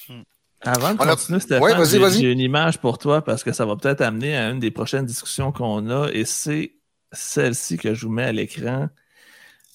Hmm. 0.10 0.24
Avant 0.62 0.93
de 0.93 0.97
continuer, 0.97 1.39
Stéphane, 1.39 2.12
j'ai 2.12 2.32
une 2.32 2.39
image 2.39 2.80
pour 2.80 2.97
toi 2.97 3.24
parce 3.24 3.43
que 3.43 3.53
ça 3.53 3.66
va 3.66 3.78
peut-être 3.78 4.01
amener 4.01 4.36
à 4.36 4.49
une 4.49 4.60
des 4.60 4.72
prochaines 4.72 5.05
discussions 5.05 5.51
qu'on 5.53 5.89
a 5.89 6.10
et 6.12 6.26
c'est 6.26 6.74
celle-ci 7.14 7.78
que 7.78 7.93
je 7.93 8.05
vous 8.05 8.12
mets 8.12 8.26
à 8.26 8.32
l'écran. 8.34 8.89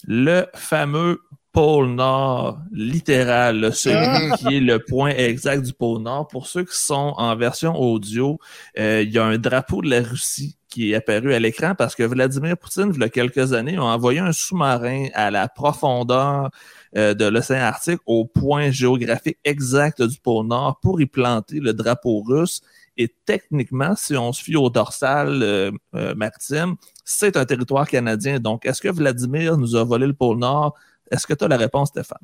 Le 0.04 0.46
fameux 0.54 1.22
pôle 1.52 1.88
Nord 1.88 2.60
littéral, 2.72 3.74
celui 3.74 4.28
mhm. 4.28 4.36
qui 4.36 4.56
est 4.56 4.60
le 4.60 4.78
point 4.78 5.10
exact 5.10 5.64
du 5.64 5.72
pôle 5.72 6.02
Nord. 6.02 6.28
Pour 6.28 6.46
ceux 6.46 6.64
qui 6.64 6.76
sont 6.76 7.14
en 7.16 7.36
version 7.36 7.78
audio, 7.78 8.38
euh, 8.78 9.02
il 9.02 9.12
y 9.12 9.18
a 9.18 9.24
un 9.24 9.38
drapeau 9.38 9.82
de 9.82 9.90
la 9.90 10.00
Russie 10.00 10.56
qui 10.68 10.92
est 10.92 10.94
apparu 10.94 11.34
à 11.34 11.38
l'écran 11.38 11.74
parce 11.76 11.94
que 11.94 12.02
Vladimir 12.02 12.56
Poutine, 12.56 12.92
il 12.94 13.00
y 13.00 13.04
a 13.04 13.10
quelques 13.10 13.52
années, 13.52 13.76
a 13.76 13.84
envoyé 13.84 14.20
un 14.20 14.32
sous-marin 14.32 15.08
à 15.12 15.30
la 15.30 15.48
profondeur 15.48 16.50
euh, 16.96 17.12
de 17.12 17.26
l'océan 17.26 17.60
Arctique 17.60 18.00
au 18.06 18.24
point 18.24 18.70
géographique 18.70 19.36
exact 19.44 20.00
du 20.00 20.18
pôle 20.18 20.46
Nord 20.46 20.78
pour 20.80 21.02
y 21.02 21.06
planter 21.06 21.60
le 21.60 21.74
drapeau 21.74 22.22
russe. 22.22 22.62
Et 22.96 23.14
techniquement, 23.26 23.94
si 23.96 24.16
on 24.16 24.32
se 24.32 24.42
fie 24.42 24.56
au 24.56 24.70
dorsal 24.70 25.42
euh, 25.42 25.70
maritime, 26.14 26.76
c'est 27.04 27.36
un 27.36 27.44
territoire 27.44 27.88
canadien. 27.88 28.38
Donc, 28.38 28.66
est-ce 28.66 28.80
que 28.80 28.88
Vladimir 28.88 29.56
nous 29.56 29.76
a 29.76 29.84
volé 29.84 30.06
le 30.06 30.12
pôle 30.12 30.38
Nord? 30.38 30.74
Est-ce 31.12 31.26
que 31.26 31.34
tu 31.34 31.44
as 31.44 31.48
la 31.48 31.56
réponse, 31.56 31.88
Stéphane? 31.88 32.18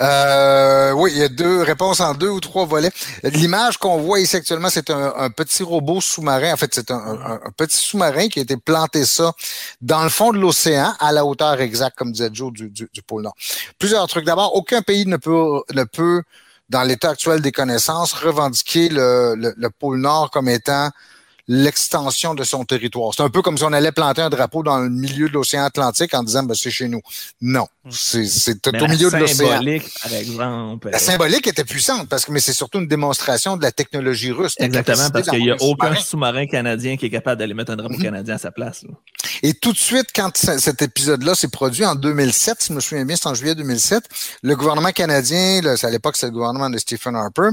Euh, 0.00 0.92
oui, 0.92 1.12
il 1.14 1.18
y 1.18 1.22
a 1.22 1.28
deux 1.28 1.62
réponses 1.62 2.00
en 2.00 2.14
deux 2.14 2.28
ou 2.28 2.40
trois 2.40 2.66
volets. 2.66 2.90
L'image 3.22 3.78
qu'on 3.78 3.98
voit 3.98 4.20
ici 4.20 4.36
actuellement, 4.36 4.68
c'est 4.68 4.90
un, 4.90 5.30
petit 5.30 5.62
robot 5.62 6.00
sous-marin. 6.00 6.52
En 6.52 6.56
fait, 6.56 6.74
c'est 6.74 6.90
un, 6.90 7.40
petit 7.56 7.76
sous-marin 7.76 8.28
qui 8.28 8.38
a 8.38 8.42
été 8.42 8.56
planté 8.56 9.04
ça 9.04 9.32
dans 9.80 10.02
le 10.02 10.10
fond 10.10 10.32
de 10.32 10.38
l'océan, 10.38 10.94
à 11.00 11.12
la 11.12 11.24
hauteur 11.24 11.60
exacte, 11.60 11.96
comme 11.96 12.12
disait 12.12 12.30
Joe, 12.32 12.52
du, 12.52 12.88
pôle 13.06 13.22
Nord. 13.22 13.34
Plusieurs 13.78 14.06
trucs. 14.08 14.26
D'abord, 14.26 14.54
aucun 14.54 14.82
pays 14.82 15.06
ne 15.06 15.16
peut, 15.16 15.62
ne 15.74 15.84
peut, 15.84 16.22
dans 16.68 16.82
l'état 16.82 17.10
actuel 17.10 17.40
des 17.40 17.52
connaissances, 17.52 18.12
revendiquer 18.12 18.90
le 18.90 19.68
pôle 19.78 19.98
Nord 20.00 20.30
comme 20.30 20.48
étant 20.48 20.90
l'extension 21.48 22.34
de 22.34 22.44
son 22.44 22.64
territoire. 22.64 23.12
C'est 23.14 23.22
un 23.22 23.30
peu 23.30 23.42
comme 23.42 23.56
si 23.56 23.64
on 23.64 23.72
allait 23.72 23.92
planter 23.92 24.22
un 24.22 24.30
drapeau 24.30 24.62
dans 24.62 24.78
le 24.78 24.88
milieu 24.88 25.28
de 25.28 25.34
l'océan 25.34 25.64
Atlantique 25.64 26.12
en 26.14 26.22
disant 26.22 26.42
ben, 26.42 26.54
c'est 26.54 26.70
chez 26.70 26.88
nous. 26.88 27.00
Non, 27.40 27.66
hmm. 27.84 27.90
c'est 27.92 28.66
au 28.66 28.88
milieu 28.88 29.10
de 29.10 29.16
l'océan. 29.16 29.48
La 29.48 29.54
symbolique, 29.54 29.90
par 30.02 30.12
exemple. 30.12 30.90
La 30.90 30.98
symbolique 30.98 31.46
était 31.46 31.64
puissante 31.64 32.08
parce 32.08 32.24
que 32.24 32.32
mais 32.32 32.40
c'est 32.40 32.52
surtout 32.52 32.80
une 32.80 32.88
démonstration 32.88 33.56
de 33.56 33.62
la 33.62 33.72
technologie 33.72 34.32
russe. 34.32 34.54
Exactement, 34.58 35.10
parce 35.10 35.28
qu'il 35.28 35.42
n'y 35.42 35.50
a 35.50 35.56
aucun 35.60 35.94
sous-marin 35.94 36.46
canadien 36.46 36.96
qui 36.96 37.06
est 37.06 37.10
capable 37.10 37.38
d'aller 37.38 37.54
mettre 37.54 37.72
un 37.72 37.76
drapeau 37.76 37.94
hmm. 37.94 38.02
canadien 38.02 38.34
à 38.34 38.38
sa 38.38 38.50
place. 38.50 38.84
Et 39.42 39.54
tout 39.54 39.72
de 39.72 39.78
suite, 39.78 40.08
quand 40.14 40.36
cet 40.36 40.82
épisode-là 40.82 41.34
s'est 41.34 41.48
produit 41.48 41.84
en 41.84 41.94
2007, 41.94 42.62
si 42.62 42.68
je 42.68 42.72
me 42.72 42.80
souviens 42.80 43.04
bien, 43.04 43.16
c'est 43.16 43.28
en 43.28 43.34
juillet 43.34 43.54
2007, 43.54 44.04
le 44.42 44.56
gouvernement 44.56 44.90
canadien, 44.90 45.60
là, 45.62 45.74
à 45.80 45.90
l'époque 45.90 46.16
c'est 46.16 46.26
le 46.26 46.32
gouvernement 46.32 46.70
de 46.70 46.78
Stephen 46.78 47.14
Harper, 47.14 47.50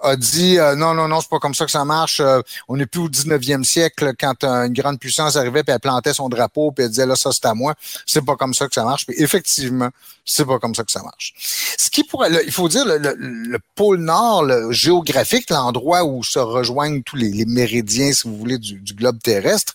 a 0.00 0.16
dit 0.16 0.58
euh, 0.58 0.74
non, 0.76 0.94
non, 0.94 1.08
non, 1.08 1.20
c'est 1.20 1.30
pas 1.30 1.38
comme 1.38 1.54
ça 1.54 1.64
que 1.64 1.70
ça 1.70 1.84
marche. 1.84 2.20
Euh, 2.20 2.40
on 2.68 2.76
n'est 2.76 2.86
plus 2.86 3.00
au 3.00 3.08
19e 3.38 3.64
siècle 3.64 4.12
quand 4.18 4.44
une 4.44 4.72
grande 4.72 4.98
puissance 4.98 5.36
arrivait 5.36 5.62
puis 5.62 5.72
elle 5.72 5.80
plantait 5.80 6.14
son 6.14 6.28
drapeau 6.28 6.72
puis 6.72 6.84
elle 6.84 6.90
disait 6.90 7.06
là 7.06 7.16
ça 7.16 7.30
c'est 7.32 7.46
à 7.46 7.54
moi. 7.54 7.74
C'est 8.06 8.24
pas 8.24 8.36
comme 8.36 8.54
ça 8.54 8.68
que 8.68 8.74
ça 8.74 8.84
marche. 8.84 9.06
Puis 9.06 9.16
effectivement, 9.18 9.90
c'est 10.24 10.44
pas 10.44 10.58
comme 10.58 10.74
ça 10.74 10.84
que 10.84 10.92
ça 10.92 11.02
marche. 11.02 11.34
Ce 11.78 11.90
qui 11.90 12.04
pourrait, 12.04 12.30
il 12.44 12.52
faut 12.52 12.68
dire 12.68 12.84
le, 12.86 13.58
pôle 13.74 13.98
nord 13.98 14.44
le 14.44 14.70
géographique, 14.72 15.50
l'endroit 15.50 16.04
où 16.04 16.22
se 16.22 16.38
rejoignent 16.38 17.02
tous 17.02 17.16
les, 17.16 17.44
méridiens, 17.46 18.12
si 18.12 18.28
vous 18.28 18.36
voulez, 18.36 18.58
du, 18.58 18.94
globe 18.94 19.18
terrestre, 19.20 19.72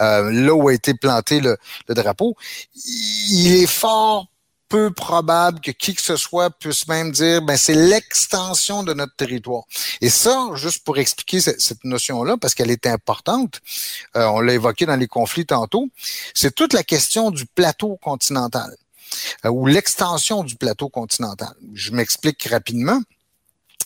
euh, 0.00 0.30
là 0.30 0.54
où 0.54 0.68
a 0.68 0.74
été 0.74 0.94
planté 0.94 1.40
le, 1.40 1.56
drapeau, 1.88 2.36
il 3.30 3.62
est 3.62 3.66
fort 3.66 4.26
peu 4.68 4.90
probable 4.90 5.60
que 5.60 5.70
qui 5.70 5.94
que 5.94 6.02
ce 6.02 6.16
soit 6.16 6.50
puisse 6.50 6.88
même 6.88 7.12
dire 7.12 7.42
ben 7.42 7.56
c'est 7.56 7.74
l'extension 7.74 8.82
de 8.82 8.94
notre 8.94 9.14
territoire. 9.14 9.64
Et 10.00 10.10
ça, 10.10 10.48
juste 10.54 10.84
pour 10.84 10.98
expliquer 10.98 11.40
cette, 11.40 11.84
notion-là, 11.84 12.36
parce 12.36 12.54
qu'elle 12.54 12.70
est 12.70 12.86
importante, 12.86 13.60
euh, 14.16 14.26
on 14.26 14.40
l'a 14.40 14.54
évoqué 14.54 14.86
dans 14.86 14.96
les 14.96 15.06
conflits 15.06 15.46
tantôt, 15.46 15.88
c'est 16.34 16.54
toute 16.54 16.72
la 16.72 16.82
question 16.82 17.30
du 17.30 17.46
plateau 17.46 17.98
continental 18.02 18.74
euh, 19.44 19.50
ou 19.50 19.66
l'extension 19.66 20.42
du 20.42 20.56
plateau 20.56 20.88
continental. 20.88 21.54
Je 21.74 21.92
m'explique 21.92 22.42
rapidement 22.44 23.00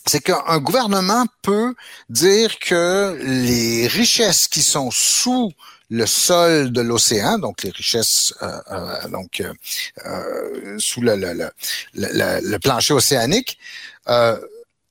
c'est 0.07 0.21
qu'un 0.21 0.59
gouvernement 0.59 1.25
peut 1.43 1.75
dire 2.09 2.57
que 2.59 3.19
les 3.21 3.87
richesses 3.87 4.47
qui 4.47 4.63
sont 4.63 4.89
sous 4.89 5.51
le 5.91 6.05
sol 6.05 6.71
de 6.71 6.79
l'océan, 6.79 7.37
donc 7.37 7.63
les 7.63 7.69
richesses 7.69 8.33
euh, 8.41 8.61
euh, 8.71 9.07
donc 9.09 9.43
euh, 10.05 10.77
sous 10.79 11.01
le, 11.01 11.17
le, 11.17 11.33
le, 11.33 11.49
le, 12.49 12.59
plancher 12.59 12.93
océanique, 12.93 13.59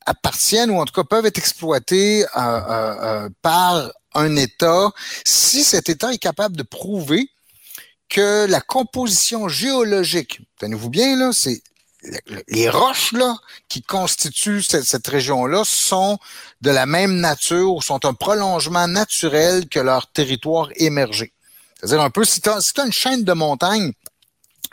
appartiennent 0.05 0.69
ou 0.69 0.79
en 0.79 0.85
tout 0.85 0.93
cas 0.93 1.03
peuvent 1.03 1.25
être 1.25 1.39
exploitées 1.39 2.23
par 3.41 3.91
un 4.13 4.35
État 4.35 4.91
si 5.25 5.63
cet 5.63 5.89
État 5.89 6.13
est 6.13 6.19
capable 6.19 6.55
de 6.55 6.63
prouver 6.63 7.29
que 8.07 8.45
la 8.45 8.61
composition 8.61 9.47
géologique, 9.47 10.41
tenez-vous 10.59 10.89
bien 10.89 11.17
là, 11.17 11.31
c'est 11.33 11.63
les 12.47 12.69
roches 12.69 13.11
là 13.11 13.37
qui 13.69 13.81
constituent 13.81 14.63
cette, 14.63 15.07
région-là 15.07 15.63
sont 15.65 16.17
de 16.61 16.71
la 16.71 16.85
même 16.85 17.19
nature, 17.19 17.83
sont 17.83 18.05
un 18.05 18.13
prolongement 18.13 18.87
naturel 18.87 19.67
que 19.69 19.79
leur 19.79 20.07
territoire 20.11 20.69
émergé. 20.75 21.31
C'est-à-dire 21.77 22.01
un 22.01 22.09
peu, 22.09 22.23
si 22.23 22.41
tu 22.41 22.49
as, 22.49 22.73
une 22.83 22.91
chaîne 22.91 23.23
de 23.23 23.33
montagnes 23.33 23.93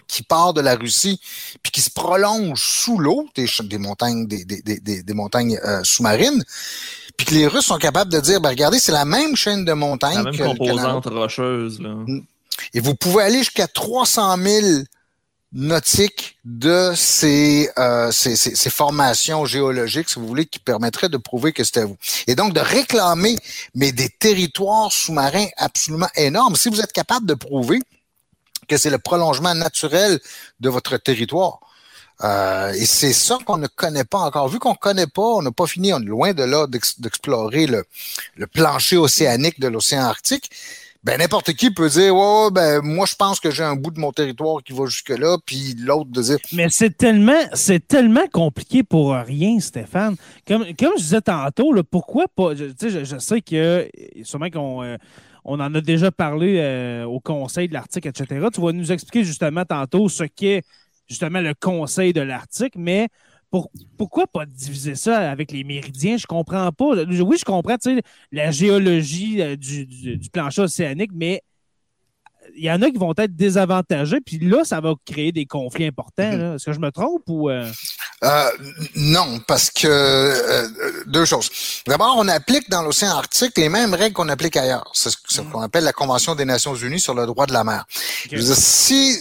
qui 0.07 0.23
part 0.23 0.55
de 0.55 0.63
la 0.63 0.75
Russie 0.75 1.21
puis 1.63 1.71
qui 1.71 1.83
se 1.83 1.91
prolonge 1.91 2.63
sous 2.63 2.99
l'eau, 2.99 3.29
des, 3.35 3.47
des, 3.65 3.79
montagnes, 3.79 4.27
des, 4.27 4.45
des, 4.45 5.03
des 5.03 5.15
montagnes 5.15 5.59
euh, 5.65 5.81
sous-marines, 5.85 6.43
puis 7.17 7.27
que 7.27 7.35
les 7.35 7.47
Russes 7.47 7.67
sont 7.67 7.79
capables 7.79 8.11
de 8.11 8.21
dire, 8.21 8.41
ben 8.41 8.51
regardez, 8.51 8.79
c'est 8.79 8.93
la 8.93 9.05
même 9.05 9.37
chaîne 9.37 9.65
de 9.65 9.73
montagnes. 9.73 10.17
La 10.17 10.23
même 10.25 10.37
que, 10.37 10.45
composante 10.45 11.07
rocheuse. 11.07 11.81
Là. 11.81 11.95
Et 12.75 12.81
vous 12.81 12.95
pouvez 12.95 13.25
aller 13.25 13.39
jusqu'à 13.39 13.67
300 13.67 14.37
000 14.37 14.67
nautique 15.53 16.39
de 16.45 16.93
ces, 16.95 17.71
euh, 17.79 18.11
ces, 18.13 18.37
ces, 18.37 18.55
ces, 18.55 18.71
formations 18.71 19.47
géologiques, 19.47 20.09
si 20.11 20.19
vous 20.19 20.27
voulez, 20.27 20.47
qui 20.47 20.59
permettraient 20.59 21.09
de 21.09 21.17
prouver 21.17 21.53
que 21.53 21.65
c'était 21.65 21.85
vous. 21.85 21.97
Et 22.27 22.35
donc 22.35 22.53
de 22.53 22.61
réclamer, 22.61 23.37
mais 23.75 23.93
des 23.93 24.11
territoires 24.11 24.93
sous-marins 24.93 25.49
absolument 25.57 26.09
énormes. 26.17 26.55
Si 26.55 26.69
vous 26.69 26.81
êtes 26.81 26.93
capable 26.93 27.27
de 27.27 27.35
prouver 27.35 27.79
que 28.69 28.77
c'est 28.77 28.91
le 28.91 28.99
prolongement 28.99 29.55
naturel 29.55 30.21
de 30.61 30.69
votre 30.69 30.99
territoire, 30.99 31.61
euh, 32.25 32.73
et 32.73 32.85
c'est 32.85 33.13
ça 33.13 33.39
qu'on 33.47 33.59
ne 33.59 33.69
connaît 33.69 34.05
pas 34.05 34.19
encore. 34.19 34.49
Vu 34.49 34.59
qu'on 34.59 34.73
ne 34.73 34.77
connaît 34.77 35.07
pas, 35.07 35.23
on 35.23 35.43
n'a 35.43 35.53
pas 35.53 35.67
fini, 35.67 35.93
on 35.95 36.01
est 36.01 36.05
loin 36.05 36.35
de 36.35 36.43
là 36.43 36.67
d'explorer 36.67 37.67
le, 37.67 37.85
le 38.37 38.47
plancher 38.47 38.97
océanique 38.97 39.61
de 39.61 39.69
l'océan 39.69 40.03
Arctique 40.03 40.51
ben 41.09 41.17
n'importe 41.17 41.55
qui 41.55 41.71
peut 41.71 41.89
dire 41.89 42.15
ouais, 42.15 42.51
ben 42.53 42.83
moi 42.83 43.07
je 43.07 43.15
pense 43.15 43.41
que 43.41 43.51
j'ai 43.51 43.63
un 43.63 43.77
bout 43.77 43.91
de 43.91 43.99
mon 43.99 44.13
territoire 44.13 44.63
qui 44.63 44.75
va 44.75 44.85
jusque 44.85 45.09
là 45.09 45.39
puis 45.47 45.75
l'autre 45.79 46.11
de 46.11 46.21
dire. 46.21 46.37
Mais 46.53 46.67
c'est 46.69 46.95
tellement 46.95 47.41
c'est 47.55 47.89
tellement 47.89 48.27
compliqué 48.31 48.83
pour 48.83 49.15
rien 49.15 49.59
Stéphane. 49.59 50.17
Comme 50.47 50.67
comme 50.79 50.93
je 50.99 51.03
disais 51.03 51.23
tantôt 51.23 51.73
pourquoi 51.91 52.27
pas 52.29 52.55
je, 52.55 52.67
je, 52.79 53.19
sais 53.19 53.41
que 53.41 53.89
sûrement 54.23 54.51
qu'on 54.51 54.83
euh, 54.83 54.99
on 55.47 55.59
en 55.61 55.75
a 55.75 55.81
déjà 55.81 56.11
parlé 56.11 56.59
euh, 56.59 57.05
au 57.05 57.21
conseil 57.21 57.69
de 57.69 57.73
l'Arctique 57.73 58.05
etc 58.05 58.47
tu 58.53 58.61
vas 58.61 58.73
nous 58.73 58.93
expliquer 58.93 59.25
justement 59.25 59.65
tantôt 59.65 60.11
ce 60.11 60.25
qu'est 60.25 60.63
justement 61.09 61.41
le 61.41 61.55
conseil 61.55 62.13
de 62.13 62.21
l'Arctique 62.21 62.75
mais 62.77 63.09
pourquoi 63.97 64.27
pas 64.27 64.47
diviser 64.47 64.95
ça 64.95 65.31
avec 65.31 65.53
les 65.53 65.65
méridiens? 65.65 66.17
Je 66.17 66.27
comprends 66.27 66.71
pas. 66.73 67.05
Oui, 67.05 67.37
je 67.39 67.45
comprends 67.45 67.77
la 68.33 68.51
géologie 68.51 69.41
euh, 69.41 69.57
du, 69.57 69.87
du, 69.87 70.31
plancher 70.31 70.63
océanique, 70.63 71.11
mais 71.15 71.43
il 72.57 72.65
y 72.65 72.71
en 72.71 72.83
a 72.83 72.91
qui 72.91 72.99
vont 72.99 73.15
être 73.17 73.35
désavantagés, 73.37 74.21
puis 74.21 74.39
là, 74.39 74.65
ça 74.65 74.81
va 74.81 74.95
créer 75.07 75.33
des 75.33 75.47
conflits 75.47 75.87
importants. 75.87 76.23
Mm-hmm. 76.23 76.57
Est-ce 76.57 76.65
que 76.67 76.73
je 76.73 76.81
me 76.81 76.91
trompe 76.91 77.23
ou. 77.29 77.51
Euh? 77.51 77.71
Euh, 78.25 78.51
non, 78.97 79.41
parce 79.47 79.71
que 79.71 81.09
deux 81.09 81.25
choses. 81.25 81.51
D'abord, 81.87 82.17
on 82.19 82.29
applique 82.29 82.69
dans 82.69 82.83
l'océan 82.83 83.11
Arctique 83.11 83.57
les 83.57 83.69
mêmes 83.69 83.95
règles 83.95 84.15
qu'on 84.15 84.29
applique 84.29 84.57
ailleurs. 84.57 84.91
C'est 84.93 85.11
ce 85.11 85.41
qu'on 85.41 85.61
appelle 85.61 85.85
la 85.85 85.93
Convention 85.93 86.35
des 86.35 86.45
Nations 86.45 86.75
Unies 86.75 87.01
sur 87.01 87.15
le 87.15 87.27
droit 87.27 87.47
de 87.47 87.53
la 87.53 87.65
mer. 87.65 87.85
si 88.33 89.17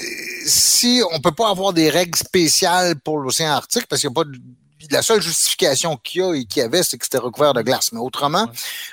si 0.46 1.02
on 1.12 1.20
peut 1.20 1.32
pas 1.32 1.50
avoir 1.50 1.74
des 1.74 1.90
règles 1.90 2.18
spéciales 2.18 3.00
pour 3.00 3.20
l'océan 3.20 3.52
Arctique, 3.52 3.88
parce 3.88 4.02
qu'il 4.02 4.10
n'y 4.10 4.14
a 4.14 4.24
pas 4.24 4.30
de 4.30 4.38
la 4.92 5.02
seule 5.02 5.22
justification 5.22 5.98
qu'il 5.98 6.22
y 6.22 6.24
a 6.24 6.34
et 6.34 6.46
qu'il 6.46 6.62
y 6.62 6.66
avait, 6.66 6.84
c'est 6.84 6.98
que 6.98 7.06
c'était 7.06 7.18
recouvert 7.18 7.54
de 7.54 7.62
glace. 7.62 7.92
Mais 7.92 8.00
autrement, 8.00 8.48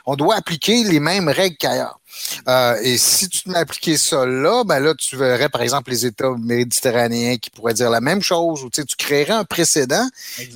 on 0.06 0.16
doit 0.16 0.34
appliquer 0.36 0.84
les 0.84 1.00
mêmes 1.00 1.28
règles 1.28 1.56
qu'ailleurs. 1.56 2.00
Euh, 2.48 2.76
et 2.82 2.98
si 2.98 3.28
tu 3.28 3.42
te 3.42 3.48
mets 3.48 3.56
à 3.56 3.60
appliquer 3.60 3.96
ça 3.96 4.26
là, 4.26 4.64
ben 4.64 4.80
là, 4.80 4.94
tu 4.94 5.16
verrais, 5.16 5.48
par 5.48 5.62
exemple, 5.62 5.90
les 5.90 6.06
États 6.06 6.30
méditerranéens 6.38 7.36
qui 7.36 7.50
pourraient 7.50 7.74
dire 7.74 7.90
la 7.90 8.00
même 8.00 8.22
chose, 8.22 8.64
ou 8.64 8.70
tu, 8.70 8.80
sais, 8.80 8.86
tu 8.86 8.96
créerais 8.96 9.34
un 9.34 9.44
précédent 9.44 10.06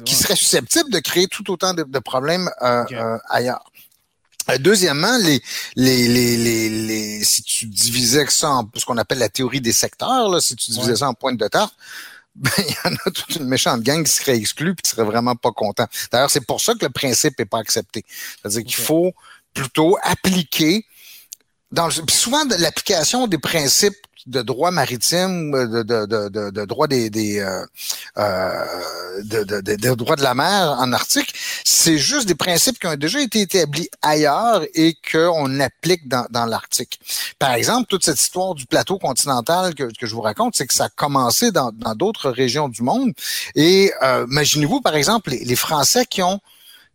qui 0.05 0.15
serait 0.15 0.37
susceptible 0.37 0.91
de 0.91 0.99
créer 0.99 1.27
tout 1.29 1.51
autant 1.51 1.75
de, 1.75 1.99
problèmes 1.99 2.51
euh, 2.63 2.85
euh, 2.93 3.19
ailleurs. 3.29 3.71
Deuxièmement, 4.61 5.19
les, 5.19 5.43
les, 5.77 6.09
les, 6.09 6.69
les, 6.71 7.25
si 7.25 7.43
tu 7.43 7.67
divisais 7.67 8.25
ça 8.29 8.51
en 8.51 8.71
ce 8.75 8.85
qu'on 8.87 8.97
appelle 8.97 9.19
la 9.19 9.29
théorie 9.29 9.61
des 9.61 9.73
secteurs, 9.73 10.31
là, 10.31 10.41
si 10.41 10.57
tu 10.57 10.71
divisais 10.71 10.97
ça 10.97 11.09
en 11.09 11.13
pointe 11.13 11.37
de 11.37 11.49
tarte, 11.49 11.75
ben, 12.35 12.51
il 12.59 12.71
y 12.71 12.89
en 12.89 12.95
a 12.95 13.11
toute 13.11 13.37
une 13.37 13.47
méchante 13.47 13.83
gang 13.83 14.05
qui 14.05 14.13
serait 14.13 14.37
exclue 14.37 14.71
et 14.71 14.83
qui 14.83 14.89
serait 14.89 15.05
vraiment 15.05 15.35
pas 15.35 15.51
content. 15.51 15.87
D'ailleurs, 16.13 16.31
c'est 16.31 16.47
pour 16.47 16.61
ça 16.61 16.75
que 16.75 16.85
le 16.85 16.91
principe 16.91 17.39
n'est 17.39 17.47
pas 17.47 17.59
accepté. 17.59 18.05
C'est-à-dire 18.09 18.63
qu'il 18.63 18.77
faut 18.77 19.13
plutôt 19.53 19.99
appliquer 20.03 20.87
dans 21.73 21.89
souvent 22.11 22.45
l'application 22.59 23.27
des 23.27 23.39
principes 23.39 23.97
de 24.29 24.43
droit 24.43 24.71
maritime, 24.71 25.53
de, 25.53 25.83
de, 25.83 26.07
de, 26.07 26.51
de 26.51 26.64
droit 26.66 26.87
des, 26.87 27.09
des 27.09 27.41
euh, 27.41 27.64
euh 28.19 28.64
de, 29.25 29.95
droit 29.95 30.14
de 30.16 30.23
la 30.23 30.35
mer 30.35 30.77
en 30.79 30.93
Arctique, 30.93 31.35
c'est 31.64 31.99
juste 31.99 32.29
des 32.29 32.35
principes 32.35 32.79
qui 32.79 32.87
ont 32.87 32.95
déjà 32.95 33.21
été 33.21 33.41
établis 33.41 33.89
ailleurs 34.03 34.62
et 34.75 34.97
qu'on 35.11 35.59
applique 35.59 36.07
dans, 36.09 36.27
dans 36.31 36.47
l'Arctique. 36.47 37.01
Par 37.39 37.53
exemple, 37.55 37.89
toute 37.89 38.05
cette 38.05 38.21
histoire 38.21 38.55
du 38.55 38.66
plateau 38.66 38.99
continental 38.99 39.75
que, 39.75 39.85
que 39.85 40.07
je 40.07 40.14
vous 40.14 40.21
raconte, 40.21 40.55
c'est 40.57 40.66
que 40.66 40.75
ça 40.75 40.85
a 40.85 40.89
commencé 40.89 41.51
dans 41.51 41.73
d'autres 41.97 42.31
régions 42.31 42.69
du 42.69 42.83
monde. 42.83 43.12
Et 43.57 43.93
euh, 44.03 44.27
imaginez-vous, 44.31 44.81
par 44.81 44.95
exemple, 44.95 45.31
les, 45.31 45.45
les 45.45 45.57
Français 45.57 46.05
qui 46.07 46.23
ont 46.23 46.41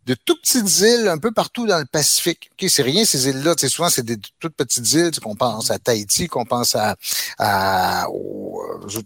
de 0.06 0.14
toutes 0.14 0.42
petites 0.42 0.80
îles 0.80 1.08
un 1.08 1.18
peu 1.18 1.32
partout 1.32 1.66
dans 1.66 1.78
le 1.78 1.84
Pacifique. 1.84 2.50
Ok, 2.52 2.68
c'est 2.68 2.82
rien 2.82 3.04
ces 3.04 3.28
îles-là. 3.28 3.54
Souvent, 3.68 3.88
c'est 3.88 4.04
des 4.04 4.18
toutes 4.38 4.54
petites 4.54 4.92
îles. 4.92 5.10
Qu'on 5.20 5.36
pense 5.36 5.70
à 5.70 5.78
Tahiti, 5.78 6.28
qu'on 6.28 6.44
pense 6.44 6.74
à, 6.74 6.96
à 7.38 8.06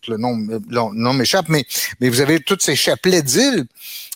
le 0.08 0.16
nom, 0.16 0.36
le 0.36 0.94
nom 0.94 1.12
m'échappe, 1.12 1.48
mais 1.48 1.64
mais 2.00 2.08
vous 2.08 2.20
avez 2.20 2.40
tous 2.40 2.58
ces 2.60 2.76
chapelets 2.76 3.22
d'îles. 3.22 3.66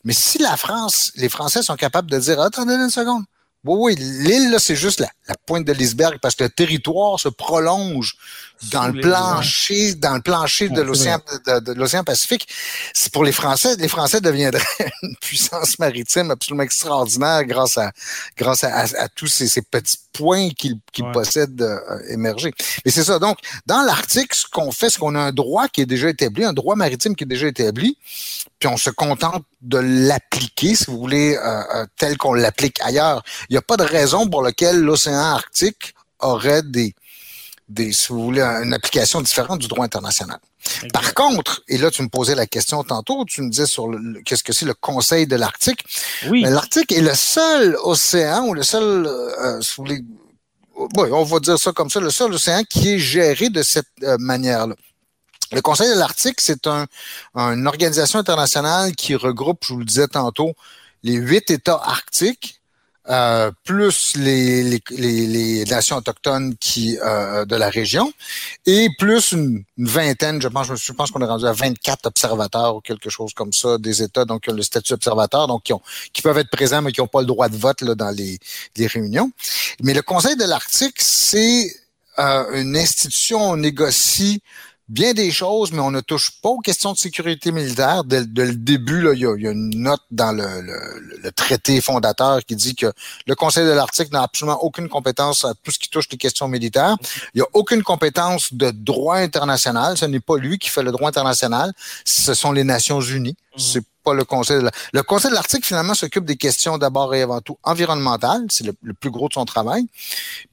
Mais 0.05 0.13
si 0.13 0.39
la 0.39 0.57
France, 0.57 1.13
les 1.17 1.29
Français 1.29 1.63
sont 1.63 1.77
capables 1.77 2.11
de 2.11 2.19
dire, 2.19 2.41
attendez 2.41 2.75
une 2.75 2.91
seconde, 2.91 3.25
oui, 3.65 3.77
oui, 3.79 3.95
l'île, 3.97 4.51
là, 4.51 4.59
c'est 4.59 4.75
juste 4.75 4.99
la, 4.99 5.09
pointe 5.47 5.65
de 5.65 5.73
l'iceberg 5.73 6.19
parce 6.21 6.35
que 6.35 6.45
le 6.45 6.51
territoire 6.51 7.21
se 7.21 7.29
prolonge 7.29 8.17
dans 8.71 8.89
le 8.89 9.01
plancher, 9.01 9.95
dans 9.95 10.15
le 10.15 10.21
plancher 10.21 10.69
de 10.69 10.83
l'océan 10.83 11.19
de, 11.47 11.73
l'océan 11.73 12.05
Pacifique. 12.05 12.49
C'est 12.95 13.13
pour 13.13 13.25
les 13.25 13.33
Français, 13.33 13.77
les 13.77 13.89
Français 13.89 14.21
deviendraient 14.21 14.63
une 15.03 15.17
puissance 15.17 15.79
maritime 15.79 16.31
absolument 16.31 16.63
extraordinaire 16.63 17.45
grâce 17.45 17.79
à 17.79 17.91
grâce 18.37 18.65
à, 18.65 18.85
à, 18.99 19.09
tous 19.09 19.27
ces, 19.27 19.49
ces, 19.49 19.63
petits 19.63 19.99
points 20.13 20.51
qu'ils 20.51 20.79
possèdent 21.13 21.63
euh, 21.63 21.99
émergés. 22.09 22.53
Et 22.85 22.91
c'est 22.91 23.05
ça. 23.05 23.19
Donc, 23.19 23.39
dans 23.67 23.83
l'Arctique, 23.83 24.35
ce 24.35 24.47
qu'on 24.47 24.71
fait, 24.71 24.91
c'est 24.91 24.99
qu'on 24.99 25.15
a 25.15 25.21
un 25.21 25.33
droit 25.33 25.69
qui 25.69 25.81
est 25.81 25.87
déjà 25.87 26.09
établi, 26.09 26.45
un 26.45 26.53
droit 26.53 26.77
maritime 26.77 27.17
qui 27.17 27.25
est 27.25 27.27
déjà 27.27 27.49
établi, 27.49 27.97
puis 28.59 28.69
on 28.69 28.77
se 28.77 28.91
contente 28.91 29.45
de 29.61 29.79
l'appliquer, 29.79 30.75
si 30.75 30.85
vous 30.87 30.99
voulez, 30.99 31.37
euh, 31.37 31.63
euh, 31.75 31.87
tel 31.97 32.17
qu'on 32.19 32.35
l'applique 32.35 32.81
ailleurs. 32.81 33.23
Il 33.49 33.55
n'y 33.55 33.59
a 33.59 33.63
pas 33.63 33.77
de 33.77 33.85
raison 33.85 34.29
pour 34.29 34.43
laquelle 34.43 34.81
l'océan 34.81 35.19
Arctique 35.19 35.95
aurait 36.19 36.63
des, 36.63 36.95
des, 37.73 37.93
si 37.93 38.09
vous 38.09 38.23
voulez, 38.23 38.43
une 38.43 38.75
application 38.75 39.21
différente 39.21 39.59
du 39.59 39.69
droit 39.69 39.85
international. 39.85 40.39
Par 40.93 41.15
contre, 41.15 41.63
et 41.69 41.79
là, 41.79 41.91
tu 41.91 42.03
me 42.03 42.09
posais 42.09 42.35
la 42.35 42.47
question 42.47 42.85
tantôt, 42.85 43.25
tu 43.25 43.43
me 43.43 43.51
disais 43.51 43.67
sur 43.67 43.89
qu'est-ce 44.25 44.45
que 44.45 44.53
c'est 44.53 44.67
le 44.67 44.75
Conseil 44.75 45.27
de 45.27 45.37
l'Arctique. 45.37 45.85
Oui. 46.29 46.43
L'Arctique 46.43 46.93
est 46.93 47.01
le 47.01 47.15
seul 47.15 47.77
océan 47.83 48.47
ou 48.47 48.55
le 48.55 48.63
seul, 48.63 49.07
euh, 49.07 49.61
si 49.61 49.75
vous 49.77 49.85
voulez, 49.85 50.05
on 50.77 51.25
va 51.25 51.41
dire 51.41 51.59
ça 51.59 51.73
comme 51.73 51.91
ça, 51.91 52.01
le 52.01 52.11
seul 52.11 52.33
océan 52.33 52.63
qui 52.69 52.95
est 52.95 52.99
géré 52.99 53.49
de 53.51 53.63
cette 53.63 53.89
manière-là. 54.19 54.75
Le 55.53 55.61
Conseil 55.61 55.91
de 55.91 55.99
l'Arctique, 55.99 56.41
c'est 56.41 56.67
un, 56.67 56.87
une 57.35 57.67
organisation 57.67 58.19
internationale 58.19 58.95
qui 58.95 59.15
regroupe, 59.15 59.65
je 59.67 59.75
vous 59.75 59.81
le 59.81 59.85
disais 59.85 60.09
tantôt, 60.09 60.55
les 61.03 61.15
huit 61.15 61.51
États 61.51 61.81
arctiques 61.83 62.62
euh, 63.09 63.51
plus 63.65 64.15
les, 64.17 65.65
nations 65.69 65.97
autochtones 65.97 66.55
qui 66.57 66.99
euh, 66.99 67.45
de 67.45 67.57
la 67.57 67.69
région, 67.69 68.13
et 68.67 68.89
plus 68.99 69.33
une, 69.33 69.65
vingtaine, 69.77 70.41
je 70.41 70.49
pense, 70.49 70.73
je 70.73 70.93
pense 70.93 71.11
qu'on 71.11 71.21
est 71.21 71.27
rendu 71.27 71.47
à 71.47 71.53
24 71.53 72.07
observateurs 72.07 72.77
ou 72.77 72.81
quelque 72.81 73.11
chose 73.11 73.33
comme 73.35 73.53
ça 73.53 73.79
des 73.79 74.03
États, 74.03 74.25
donc 74.25 74.47
le 74.47 74.63
statut 74.63 74.93
observateur, 74.93 75.49
donc 75.49 75.65
qui, 75.65 75.73
ont, 75.73 75.83
qui 76.13 76.23
peuvent 76.23 76.39
être 76.39 76.51
présents 76.51 76.83
mais 76.83 76.93
qui 76.93 77.01
n'ont 77.01 77.09
pas 77.09 77.21
le 77.21 77.27
droit 77.27 77.49
de 77.49 77.57
vote 77.57 77.81
là, 77.81 77.95
dans 77.95 78.11
les, 78.11 78.39
les 78.77 78.87
réunions. 78.87 79.33
Mais 79.83 79.95
le 79.95 80.03
Conseil 80.03 80.37
de 80.37 80.45
l'Arctique, 80.45 81.01
c'est 81.01 81.75
euh, 82.19 82.61
une 82.61 82.77
institution, 82.77 83.41
on 83.41 83.57
négocie 83.57 84.43
bien 84.93 85.15
des 85.15 85.31
choses, 85.31 85.73
mais 85.73 85.81
on 85.81 85.91
ne 85.91 86.01
touche 86.01 86.33
pas 86.43 86.51
aux 86.51 86.61
questions 86.61 86.93
de 86.93 86.99
sécurité 86.99 87.51
militaire. 87.51 88.05
Dès, 88.05 88.21
le 88.21 88.55
début, 88.55 89.01
là, 89.01 89.15
il, 89.15 89.21
y 89.21 89.27
a, 89.27 89.51
une 89.51 89.71
note 89.83 90.03
dans 90.11 90.33
le, 90.33 90.61
le, 90.61 91.33
traité 91.33 91.81
fondateur 91.81 92.45
qui 92.45 92.57
dit 92.57 92.75
que 92.75 92.93
le 93.27 93.35
Conseil 93.35 93.65
de 93.65 93.71
l'Arctique 93.71 94.13
n'a 94.13 94.23
absolument 94.23 94.63
aucune 94.63 94.91
compétence 94.91 95.47
à 95.47 95.55
tout 95.55 95.71
ce 95.71 95.79
qui 95.79 95.89
touche 95.89 96.09
les 96.11 96.19
questions 96.19 96.47
militaires. 96.47 96.97
Il 97.35 97.39
n'y 97.39 97.43
a 97.43 97.47
aucune 97.55 97.83
compétence 97.83 98.53
de 98.53 98.71
droit 98.71 99.17
international. 99.17 99.97
Ce 99.97 100.05
n'est 100.05 100.21
pas 100.21 100.37
lui 100.37 100.59
qui 100.59 100.69
fait 100.69 100.83
le 100.83 100.93
droit 100.93 101.09
international. 101.09 101.73
Ce 102.05 102.35
sont 102.35 102.53
les 102.53 102.65
Nations 102.65 103.01
Unies. 103.01 103.37
Mhm. 103.57 103.63
C'est 103.63 103.85
pas 104.05 104.13
le 104.13 104.25
Conseil 104.25 104.59
de 104.59 104.63
l'Arctique. 104.65 104.91
Le 104.93 105.03
Conseil 105.03 105.31
de 105.31 105.37
l'Arctique, 105.37 105.65
finalement, 105.65 105.95
s'occupe 105.95 106.27
des 106.27 106.37
questions 106.37 106.77
d'abord 106.77 107.15
et 107.15 107.23
avant 107.23 107.41
tout 107.41 107.57
environnementales. 107.63 108.45
C'est 108.51 108.65
le, 108.65 108.75
le 108.83 108.93
plus 108.93 109.11
gros 109.11 109.29
de 109.29 109.33
son 109.33 109.47
travail. 109.47 109.87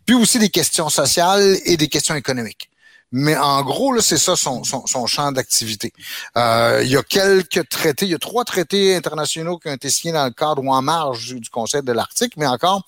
Puis 0.06 0.16
aussi 0.16 0.40
des 0.40 0.50
questions 0.50 0.88
sociales 0.88 1.58
et 1.66 1.76
des 1.76 1.90
questions 1.90 2.16
économiques. 2.16 2.70
Mais 3.12 3.36
en 3.36 3.64
gros, 3.64 3.92
là, 3.94 4.02
c'est 4.02 4.18
ça 4.18 4.36
son, 4.36 4.64
son, 4.64 5.08
champ 5.08 5.32
d'activité. 5.32 5.92
Euh, 6.38 6.82
il 6.84 6.90
y 6.90 6.98
a 6.98 7.02
quelques 7.02 7.68
traités, 7.68 8.06
il 8.06 8.12
y 8.12 8.16
a 8.16 8.20
trois 8.20 8.46
traités 8.46 8.96
internationaux 8.96 9.58
qui 9.58 9.68
ont 9.68 9.74
été 9.74 9.90
signés 9.90 10.14
dans 10.14 10.26
le 10.26 10.32
cadre 10.32 10.64
ou 10.64 10.72
en 10.72 10.82
marge 10.82 11.34
du, 11.34 11.50
Conseil 11.50 11.82
de 11.82 11.92
l'Arctique, 11.92 12.34
mais 12.38 12.46
encore, 12.46 12.86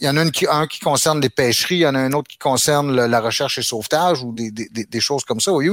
il 0.00 0.06
y 0.06 0.08
en 0.08 0.16
a 0.16 0.20
un 0.20 0.30
qui, 0.30 0.46
un 0.48 0.68
qui 0.68 0.78
concerne 0.78 1.20
les 1.20 1.30
pêcheries, 1.30 1.76
il 1.76 1.80
y 1.80 1.86
en 1.86 1.96
a 1.96 1.98
un 1.98 2.12
autre 2.12 2.28
qui 2.28 2.38
concerne 2.38 2.94
la 2.94 3.20
recherche 3.20 3.58
et 3.58 3.62
sauvetage 3.62 4.22
ou 4.22 4.32
des, 4.32 4.52
des, 4.52 4.68
des 4.68 5.00
choses 5.00 5.24
comme 5.24 5.40
ça. 5.40 5.50
Voyez, 5.50 5.72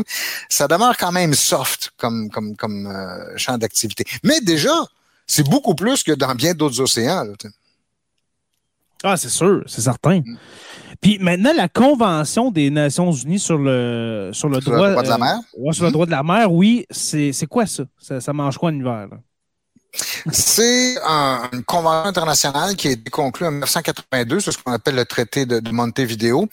ça 0.50 0.68
demeure 0.68 0.98
quand 0.98 1.12
même 1.12 1.36
soft 1.36 1.92
comme, 1.98 2.32
comme, 2.32 2.56
comme 2.56 2.88
euh, 2.88 3.38
champ 3.38 3.60
d'activité. 3.60 4.06
Mais 4.24 4.42
déjà, 4.42 4.74
c'est 5.28 5.48
beaucoup 5.48 5.76
plus 5.76 6.04
que 6.04 6.14
dans 6.14 6.34
bien 6.34 6.56
d'autres 6.56 6.82
océans. 6.82 7.26
ah, 9.04 9.18
c'est 9.18 9.30
sûr, 9.30 9.64
c'est 9.68 9.82
certain. 9.82 10.22
Mm. 10.22 10.38
Puis 11.06 11.20
maintenant, 11.20 11.54
la 11.56 11.70
Convention 11.70 12.50
des 12.50 12.72
Nations 12.72 13.12
Unies 13.12 13.38
sur 13.38 13.60
le, 13.60 14.32
sur 14.34 14.50
le, 14.50 14.60
droit, 14.60 15.04
de 15.04 15.08
la 15.08 15.20
mer? 15.20 15.40
Euh, 15.56 15.72
sur 15.72 15.86
le 15.86 15.92
droit 15.92 16.08
de 16.08 16.12
la 16.12 16.24
mer, 16.24 16.52
oui. 16.52 16.84
C'est 16.90 17.46
quoi 17.48 17.68
ça? 17.68 17.84
ça? 18.00 18.34
mange 18.34 18.58
quoi 18.58 18.72
en 18.72 18.74
hiver? 18.74 19.10
C'est 20.32 20.98
une 21.54 21.64
convention 21.64 22.10
internationale 22.10 22.76
qui 22.76 22.88
a 22.88 22.92
été 22.92 23.12
conclue 23.12 23.46
en 23.46 23.52
1982 23.52 24.40
sur 24.40 24.52
ce 24.52 24.58
qu'on 24.58 24.72
appelle 24.72 24.96
le 24.96 25.06
traité 25.06 25.46
de, 25.46 25.60
de 25.60 25.70
Montevideo, 25.70 26.50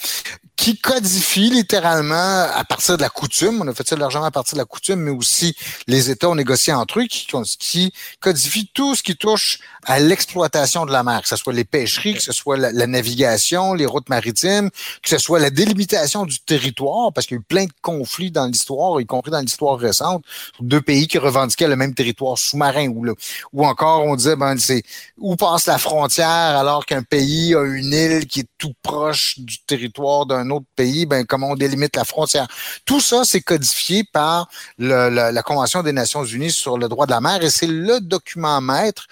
qui 0.56 0.78
codifie 0.78 1.50
littéralement 1.50 2.46
à 2.54 2.64
partir 2.64 2.96
de 2.96 3.02
la 3.02 3.08
coutume, 3.08 3.62
on 3.62 3.68
a 3.68 3.74
fait 3.74 3.88
ça 3.88 3.96
largement 3.96 4.26
à 4.26 4.30
partir 4.30 4.54
de 4.54 4.58
la 4.58 4.64
coutume, 4.64 5.00
mais 5.00 5.10
aussi 5.10 5.56
les 5.86 6.10
États 6.10 6.28
ont 6.28 6.34
négocié 6.34 6.72
entre 6.72 7.00
eux, 7.00 7.06
qui, 7.06 7.26
qui 7.58 7.92
codifie 8.20 8.70
tout 8.72 8.94
ce 8.94 9.02
qui 9.02 9.16
touche 9.16 9.58
à 9.84 9.98
l'exploitation 9.98 10.86
de 10.86 10.92
la 10.92 11.02
mer, 11.02 11.22
que 11.22 11.28
ce 11.28 11.36
soit 11.36 11.52
les 11.52 11.64
pêcheries, 11.64 12.14
que 12.14 12.22
ce 12.22 12.32
soit 12.32 12.56
la, 12.56 12.86
navigation, 12.86 13.74
les 13.74 13.86
routes 13.86 14.08
maritimes, 14.08 14.70
que 15.02 15.08
ce 15.08 15.18
soit 15.18 15.40
la 15.40 15.50
délimitation 15.50 16.26
du 16.26 16.38
territoire, 16.40 17.12
parce 17.12 17.26
qu'il 17.26 17.36
y 17.36 17.38
a 17.38 17.40
eu 17.40 17.44
plein 17.44 17.64
de 17.64 17.72
conflits 17.80 18.30
dans 18.30 18.46
l'histoire, 18.46 19.00
y 19.00 19.06
compris 19.06 19.30
dans 19.30 19.40
l'histoire 19.40 19.78
récente, 19.78 20.22
deux 20.60 20.80
pays 20.80 21.08
qui 21.08 21.18
revendiquaient 21.18 21.68
le 21.68 21.76
même 21.76 21.94
territoire 21.94 22.38
sous-marin, 22.38 22.88
ou, 22.88 23.06
ou 23.52 23.66
encore 23.66 24.04
on 24.04 24.16
disait, 24.16 24.36
ben, 24.36 24.56
c'est 24.58 24.84
où 25.18 25.34
passe 25.34 25.66
la 25.66 25.78
frontière 25.78 26.28
alors 26.28 26.86
qu'un 26.86 27.02
pays 27.02 27.54
a 27.54 27.62
une 27.62 27.92
île 27.92 28.26
qui 28.26 28.40
est 28.40 28.48
tout 28.58 28.74
proche 28.82 29.38
du 29.38 29.58
territoire 29.66 30.26
d'un 30.26 30.41
autre 30.50 30.66
pays, 30.76 31.06
ben, 31.06 31.24
comment 31.26 31.50
on 31.50 31.54
délimite 31.54 31.96
la 31.96 32.04
frontière. 32.04 32.46
Tout 32.84 33.00
ça, 33.00 33.22
c'est 33.24 33.40
codifié 33.40 34.04
par 34.04 34.48
la, 34.78 35.42
Convention 35.42 35.82
des 35.82 35.92
Nations 35.92 36.24
Unies 36.24 36.52
sur 36.52 36.78
le 36.78 36.88
droit 36.88 37.06
de 37.06 37.10
la 37.10 37.20
mer 37.20 37.42
et 37.42 37.50
c'est 37.50 37.66
le 37.66 38.00
document 38.00 38.60
maître 38.60 39.06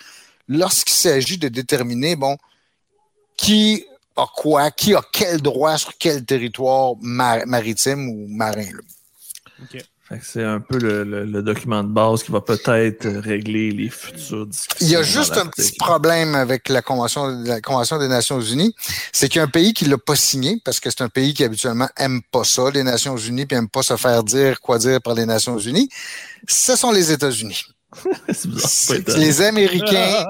lorsqu'il 0.48 0.94
s'agit 0.94 1.38
de 1.38 1.48
déterminer, 1.48 2.16
bon, 2.16 2.36
qui 3.36 3.84
a 4.16 4.26
quoi, 4.34 4.70
qui 4.70 4.94
a 4.94 5.02
quel 5.12 5.40
droit 5.40 5.78
sur 5.78 5.96
quel 5.98 6.24
territoire 6.24 6.94
maritime 7.00 8.08
ou 8.08 8.26
marin. 8.28 8.70
C'est 10.22 10.42
un 10.42 10.58
peu 10.58 10.76
le, 10.78 11.42
document 11.42 11.84
de 11.84 11.88
base 11.88 12.24
qui 12.24 12.32
va 12.32 12.40
peut-être 12.40 13.06
régler 13.06 13.70
les 13.70 13.88
futurs 13.88 14.46
discussions. 14.46 14.86
Il 14.86 14.90
y 14.90 14.96
a 14.96 15.02
juste 15.02 15.36
un 15.36 15.46
petit 15.46 15.72
problème 15.78 16.34
avec 16.34 16.68
la 16.68 16.82
Convention, 16.82 17.28
la 17.44 17.60
Convention 17.60 17.96
des 17.98 18.08
Nations 18.08 18.40
Unies, 18.40 18.74
c'est 19.12 19.28
qu'il 19.28 19.38
y 19.38 19.40
a 19.40 19.44
un 19.44 19.48
pays 19.48 19.72
qui 19.72 19.84
l'a 19.84 19.98
pas 19.98 20.16
signé, 20.16 20.60
parce 20.64 20.80
que 20.80 20.90
c'est 20.90 21.02
un 21.02 21.08
pays 21.08 21.32
qui 21.32 21.44
habituellement 21.44 21.88
aime 21.96 22.22
pas 22.32 22.42
ça, 22.42 22.70
les 22.72 22.82
Nations 22.82 23.16
Unies, 23.16 23.46
puis 23.46 23.56
aime 23.56 23.68
pas 23.68 23.82
se 23.82 23.96
faire 23.96 24.24
dire 24.24 24.60
quoi 24.60 24.78
dire 24.78 25.00
par 25.00 25.14
les 25.14 25.26
Nations 25.26 25.58
Unies. 25.58 25.88
Ce 26.48 26.74
sont 26.74 26.90
les 26.90 27.12
États-Unis. 27.12 27.62
les 29.16 29.42
Américains. 29.42 30.24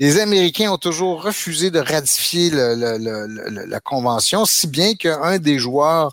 Les 0.00 0.18
Américains 0.18 0.70
ont 0.70 0.78
toujours 0.78 1.22
refusé 1.22 1.70
de 1.70 1.78
ratifier 1.78 2.50
la 2.50 3.80
convention, 3.80 4.44
si 4.44 4.66
bien 4.66 4.94
qu'un 4.96 5.38
des 5.38 5.58
joueurs 5.58 6.12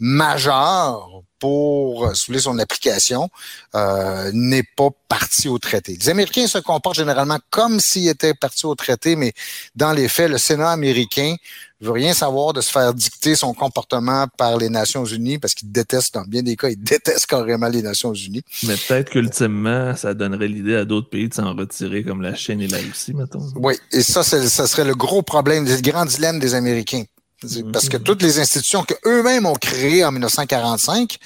majeurs 0.00 1.22
pour 1.40 2.14
soulever 2.14 2.40
son 2.40 2.58
application 2.58 3.28
euh, 3.74 4.30
n'est 4.32 4.62
pas 4.62 4.90
parti 5.08 5.48
au 5.48 5.58
traité. 5.58 5.96
Les 5.98 6.08
Américains 6.08 6.46
se 6.46 6.58
comportent 6.58 6.96
généralement 6.96 7.38
comme 7.50 7.80
s'ils 7.80 8.08
étaient 8.08 8.34
partis 8.34 8.66
au 8.66 8.76
traité, 8.76 9.16
mais 9.16 9.32
dans 9.74 9.92
les 9.92 10.08
faits, 10.08 10.30
le 10.30 10.38
Sénat 10.38 10.70
américain 10.70 11.34
veut 11.80 11.92
rien 11.92 12.12
savoir 12.12 12.52
de 12.52 12.60
se 12.60 12.70
faire 12.70 12.92
dicter 12.92 13.34
son 13.34 13.54
comportement 13.54 14.26
par 14.36 14.58
les 14.58 14.68
Nations 14.68 15.04
Unies 15.04 15.38
parce 15.38 15.54
qu'il 15.54 15.72
déteste, 15.72 16.14
dans 16.14 16.24
bien 16.24 16.42
des 16.42 16.54
cas, 16.54 16.68
il 16.68 16.76
déteste 16.76 17.26
carrément 17.26 17.68
les 17.68 17.82
Nations 17.82 18.12
Unies. 18.12 18.42
Mais 18.64 18.74
peut-être 18.76 19.10
qu'ultimement, 19.10 19.96
ça 19.96 20.12
donnerait 20.12 20.48
l'idée 20.48 20.76
à 20.76 20.84
d'autres 20.84 21.08
pays 21.08 21.28
de 21.28 21.34
s'en 21.34 21.54
retirer, 21.54 22.04
comme 22.04 22.20
la 22.20 22.34
Chine 22.34 22.60
et 22.60 22.68
la 22.68 22.78
Russie, 22.78 23.14
mettons. 23.14 23.46
Oui, 23.56 23.74
et 23.92 24.02
ça, 24.02 24.22
ça 24.22 24.66
serait 24.66 24.84
le 24.84 24.94
gros 24.94 25.22
problème, 25.22 25.64
le 25.66 25.80
grand 25.80 26.04
dilemme 26.04 26.38
des 26.38 26.54
Américains. 26.54 27.04
Parce 27.72 27.88
que 27.88 27.96
toutes 27.96 28.22
les 28.22 28.38
institutions 28.38 28.84
qu'eux-mêmes 28.84 29.46
ont 29.46 29.54
créées 29.54 30.04
en 30.04 30.12
1945 30.12 31.18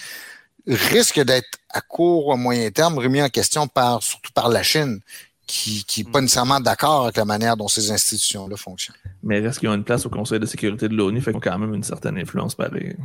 risquent 0.67 1.25
d'être 1.25 1.59
à 1.71 1.81
court 1.81 2.29
ou 2.29 2.33
à 2.33 2.37
moyen 2.37 2.71
terme 2.71 2.99
remis 2.99 3.21
en 3.21 3.29
question 3.29 3.67
par 3.67 4.03
surtout 4.03 4.33
par 4.33 4.49
la 4.49 4.63
Chine, 4.63 5.01
qui 5.47 5.85
n'est 5.99 6.05
pas 6.05 6.21
mm. 6.21 6.23
nécessairement 6.23 6.61
d'accord 6.61 7.05
avec 7.05 7.17
la 7.17 7.25
manière 7.25 7.57
dont 7.57 7.69
ces 7.69 7.91
institutions-là 7.91 8.57
fonctionnent. 8.57 8.97
Mais 9.23 9.41
reste 9.41 9.59
qu'ils 9.59 9.69
ont 9.69 9.75
une 9.75 9.85
place 9.85 10.07
au 10.07 10.11
Conseil 10.11 10.41
de 10.41 10.47
sécurité 10.47 10.89
de 10.89 10.95
l'ONU, 10.95 11.21
fait 11.21 11.33
qu'ils 11.33 11.39
ont 11.39 11.41
quand 11.41 11.59
même 11.59 11.75
une 11.75 11.83
certaine 11.83 12.17
influence 12.17 12.55
pareille. 12.55 12.97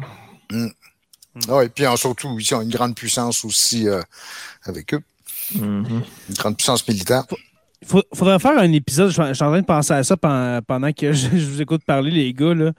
Mm. 0.51 0.67
Mm. 1.35 1.41
Ah, 1.49 1.63
et 1.63 1.69
puis 1.69 1.85
surtout, 1.95 2.37
ils 2.39 2.55
ont 2.55 2.61
une 2.61 2.69
grande 2.69 2.95
puissance 2.95 3.43
aussi 3.43 3.87
euh, 3.87 4.01
avec 4.63 4.93
eux. 4.93 5.01
Mm-hmm. 5.55 6.01
Une 6.29 6.35
grande 6.35 6.57
puissance 6.57 6.87
militaire. 6.87 7.25
Il 7.81 8.01
faudrait 8.13 8.39
faire 8.39 8.57
un 8.57 8.71
épisode, 8.73 9.07
je 9.07 9.13
suis 9.13 9.43
en 9.43 9.51
train 9.51 9.61
de 9.61 9.65
penser 9.65 9.93
à 9.93 10.03
ça 10.03 10.17
pendant 10.17 10.91
que 10.91 11.11
je, 11.13 11.27
vous 11.29 11.61
écoute 11.61 11.83
parler, 11.85 12.11
les 12.11 12.33
gars. 12.33 12.53
Il 12.53 12.73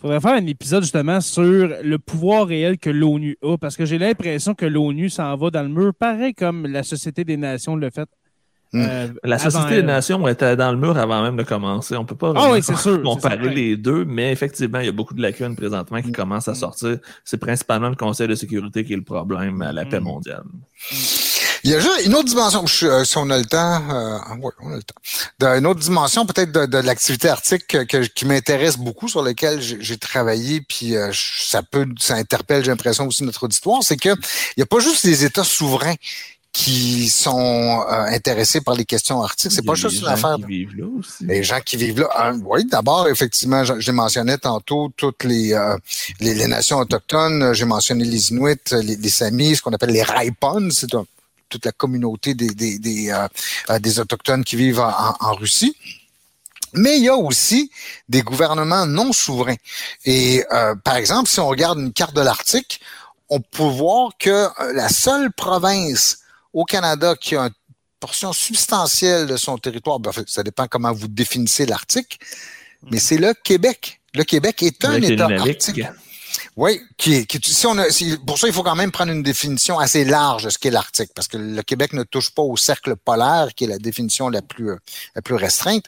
faudrait 0.00 0.20
faire 0.20 0.34
un 0.34 0.46
épisode 0.46 0.82
justement 0.82 1.20
sur 1.20 1.68
le 1.82 1.98
pouvoir 1.98 2.46
réel 2.46 2.78
que 2.78 2.90
l'ONU 2.90 3.36
a, 3.42 3.56
parce 3.56 3.76
que 3.76 3.84
j'ai 3.84 3.98
l'impression 3.98 4.54
que 4.54 4.66
l'ONU 4.66 5.10
s'en 5.10 5.36
va 5.36 5.50
dans 5.50 5.62
le 5.62 5.68
mur, 5.68 5.92
pareil 5.94 6.34
comme 6.34 6.66
la 6.66 6.82
Société 6.82 7.24
des 7.24 7.36
Nations 7.36 7.76
l'a 7.76 7.90
fait. 7.90 8.08
Hmm. 8.72 8.82
Euh, 8.82 9.08
la 9.24 9.38
Société 9.38 9.76
des 9.76 9.82
Nations 9.82 10.26
était 10.26 10.56
dans 10.56 10.72
le 10.72 10.78
mur 10.78 10.96
avant 10.98 11.22
même 11.22 11.36
de 11.36 11.44
commencer. 11.44 11.96
On 11.96 12.04
peut 12.04 12.16
pas 12.16 12.32
ah 12.34 12.50
oui, 12.52 12.62
sûr, 12.62 13.02
comparer 13.02 13.48
les 13.48 13.76
deux, 13.76 14.04
mais 14.04 14.32
effectivement, 14.32 14.80
il 14.80 14.86
y 14.86 14.88
a 14.88 14.92
beaucoup 14.92 15.14
de 15.14 15.22
lacunes 15.22 15.54
présentement 15.54 16.02
qui 16.02 16.08
hmm. 16.08 16.14
commencent 16.14 16.48
à 16.48 16.54
sortir. 16.54 16.98
C'est 17.24 17.38
principalement 17.38 17.88
le 17.88 17.94
Conseil 17.94 18.28
de 18.28 18.34
sécurité 18.34 18.84
qui 18.84 18.92
est 18.94 18.96
le 18.96 19.04
problème 19.04 19.62
à 19.62 19.72
la 19.72 19.84
paix 19.84 20.00
hmm. 20.00 20.04
mondiale. 20.04 20.44
Il 21.66 21.72
y 21.72 21.74
a 21.74 21.80
juste 21.80 22.06
une 22.06 22.14
autre 22.14 22.28
dimension, 22.28 22.64
euh, 22.84 23.04
si 23.04 23.18
on 23.18 23.28
a 23.28 23.36
le 23.36 23.44
temps, 23.44 23.82
euh, 23.90 24.18
oui, 24.40 24.52
on 24.60 24.72
a 24.72 24.76
le 24.76 24.82
temps. 24.84 25.52
Une 25.56 25.66
autre 25.66 25.80
dimension 25.80 26.24
peut-être 26.24 26.52
de, 26.52 26.78
l'activité 26.78 27.28
arctique 27.28 27.76
qui 28.14 28.24
m'intéresse 28.24 28.76
beaucoup, 28.78 29.08
sur 29.08 29.20
laquelle 29.20 29.60
j'ai 29.60 29.98
travaillé, 29.98 30.60
puis 30.60 30.96
euh, 30.96 31.10
ça 31.12 31.64
peut, 31.64 31.88
ça 31.98 32.14
interpelle, 32.14 32.62
j'ai 32.62 32.70
l'impression 32.70 33.08
aussi 33.08 33.24
notre 33.24 33.42
auditoire, 33.42 33.82
c'est 33.82 33.96
que 33.96 34.10
il 34.10 34.58
n'y 34.58 34.62
a 34.62 34.66
pas 34.66 34.78
juste 34.78 35.02
les 35.02 35.24
États 35.24 35.42
souverains 35.42 35.96
qui 36.52 37.08
sont 37.08 37.84
intéressés 37.88 38.60
par 38.60 38.76
les 38.76 38.84
questions 38.84 39.20
arctiques. 39.20 39.50
C'est 39.50 39.66
pas 39.66 39.74
juste 39.74 40.00
une 40.00 40.06
affaire. 40.06 40.36
Les 41.20 41.42
gens 41.42 41.60
qui 41.60 41.76
vivent 41.76 42.00
là. 42.00 42.08
Hein, 42.16 42.40
oui, 42.44 42.64
d'abord, 42.64 43.08
effectivement, 43.08 43.64
j'ai 43.64 43.92
mentionné 43.92 44.38
tantôt 44.38 44.90
toutes 44.96 45.24
les, 45.24 45.54
les, 46.20 46.46
nations 46.46 46.78
autochtones. 46.78 47.52
J'ai 47.52 47.66
mentionné 47.66 48.04
les 48.04 48.30
Inuits, 48.30 48.54
les, 48.70 48.96
les 48.96 49.08
Samis, 49.10 49.56
ce 49.56 49.62
qu'on 49.62 49.72
appelle 49.72 49.90
les 49.90 50.04
Raipons. 50.04 50.70
C'est 50.70 50.94
un 50.94 51.04
toute 51.48 51.64
la 51.64 51.72
communauté 51.72 52.34
des, 52.34 52.48
des, 52.48 52.78
des, 52.78 53.10
euh, 53.10 53.26
euh, 53.70 53.78
des 53.78 54.00
Autochtones 54.00 54.44
qui 54.44 54.56
vivent 54.56 54.80
en, 54.80 55.34
Russie. 55.34 55.76
Mais 56.72 56.98
il 56.98 57.04
y 57.04 57.08
a 57.08 57.16
aussi 57.16 57.70
des 58.08 58.22
gouvernements 58.22 58.86
non 58.86 59.12
souverains. 59.12 59.56
Et 60.04 60.44
euh, 60.52 60.74
par 60.74 60.96
exemple, 60.96 61.28
si 61.28 61.40
on 61.40 61.48
regarde 61.48 61.78
une 61.78 61.92
carte 61.92 62.14
de 62.14 62.20
l'Arctique, 62.20 62.80
on 63.28 63.40
peut 63.40 63.62
voir 63.62 64.10
que 64.18 64.48
la 64.74 64.88
seule 64.88 65.32
province 65.32 66.18
au 66.52 66.64
Canada 66.64 67.14
qui 67.20 67.36
a 67.36 67.44
un 67.44 67.50
portion 67.98 68.32
substantielle 68.32 69.26
de 69.26 69.36
son 69.36 69.58
territoire, 69.58 69.98
ben, 69.98 70.12
ça 70.26 70.42
dépend 70.42 70.66
comment 70.66 70.92
vous 70.92 71.08
définissez 71.08 71.66
l'Arctique, 71.66 72.20
mais 72.90 72.98
c'est 72.98 73.18
le 73.18 73.34
Québec. 73.34 74.00
Le 74.14 74.24
Québec 74.24 74.62
est 74.62 74.84
un 74.84 75.00
État 75.00 75.26
arctique. 75.26 75.82
Oui, 76.56 76.80
qui, 76.96 77.26
si 77.44 77.66
on 77.66 77.78
a, 77.78 77.84
pour 78.26 78.38
ça, 78.38 78.46
il 78.46 78.52
faut 78.52 78.62
quand 78.62 78.74
même 78.74 78.90
prendre 78.90 79.12
une 79.12 79.22
définition 79.22 79.78
assez 79.78 80.04
large 80.04 80.44
de 80.44 80.50
ce 80.50 80.58
qu'est 80.58 80.70
l'Arctique, 80.70 81.10
parce 81.14 81.28
que 81.28 81.36
le 81.36 81.62
Québec 81.62 81.92
ne 81.92 82.02
touche 82.02 82.30
pas 82.30 82.42
au 82.42 82.56
cercle 82.56 82.96
polaire, 82.96 83.48
qui 83.54 83.64
est 83.64 83.68
la 83.68 83.78
définition 83.78 84.28
la 84.28 84.42
plus, 84.42 84.76
la 85.14 85.22
plus 85.22 85.34
restreinte. 85.34 85.84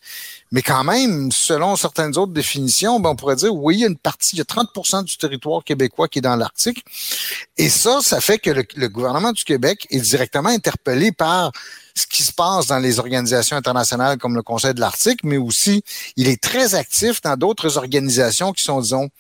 Mais 0.51 0.63
quand 0.63 0.85
même, 0.85 1.31
selon 1.31 1.77
certaines 1.77 2.17
autres 2.17 2.33
définitions, 2.33 3.01
ben, 3.01 3.11
on 3.11 3.17
pourrait 3.17 3.37
dire, 3.37 3.55
oui, 3.55 3.77
il 3.77 3.81
y 3.81 3.85
a 3.85 3.89
une 3.89 3.99
partie, 3.99 4.37
il 4.37 4.39
y 4.39 4.43
a 4.43 4.45
30% 4.45 5.05
du 5.05 5.17
territoire 5.17 5.65
québécois 5.65 6.09
qui 6.09 6.21
est 6.21 6.23
dans 6.23 6.37
l'Arctique. 6.37 6.85
Et 7.57 7.69
ça, 7.69 8.01
ça 8.03 8.21
fait 8.21 8.39
que 8.39 8.51
le, 8.51 8.89
gouvernement 8.89 9.33
du 9.33 9.45
Québec 9.45 9.87
est 9.91 10.01
directement 10.01 10.49
interpellé 10.49 11.13
par 11.13 11.53
ce 11.95 12.07
qui 12.07 12.23
se 12.23 12.33
passe 12.33 12.69
dans 12.69 12.79
les 12.79 12.99
organisations 12.99 13.57
internationales 13.57 14.19
comme 14.19 14.37
le 14.37 14.43
Conseil 14.43 14.73
de 14.73 14.81
l'Arctique, 14.81 15.21
mais 15.25 15.37
aussi 15.37 15.83
il 16.17 16.29
est 16.29 16.41
très 16.41 16.75
actif 16.75 17.21
dans 17.21 17.37
d'autres 17.37 17.77
organisations 17.77 18.53
qui 18.53 18.63
sont, 18.63 18.81
disons, 18.81 19.11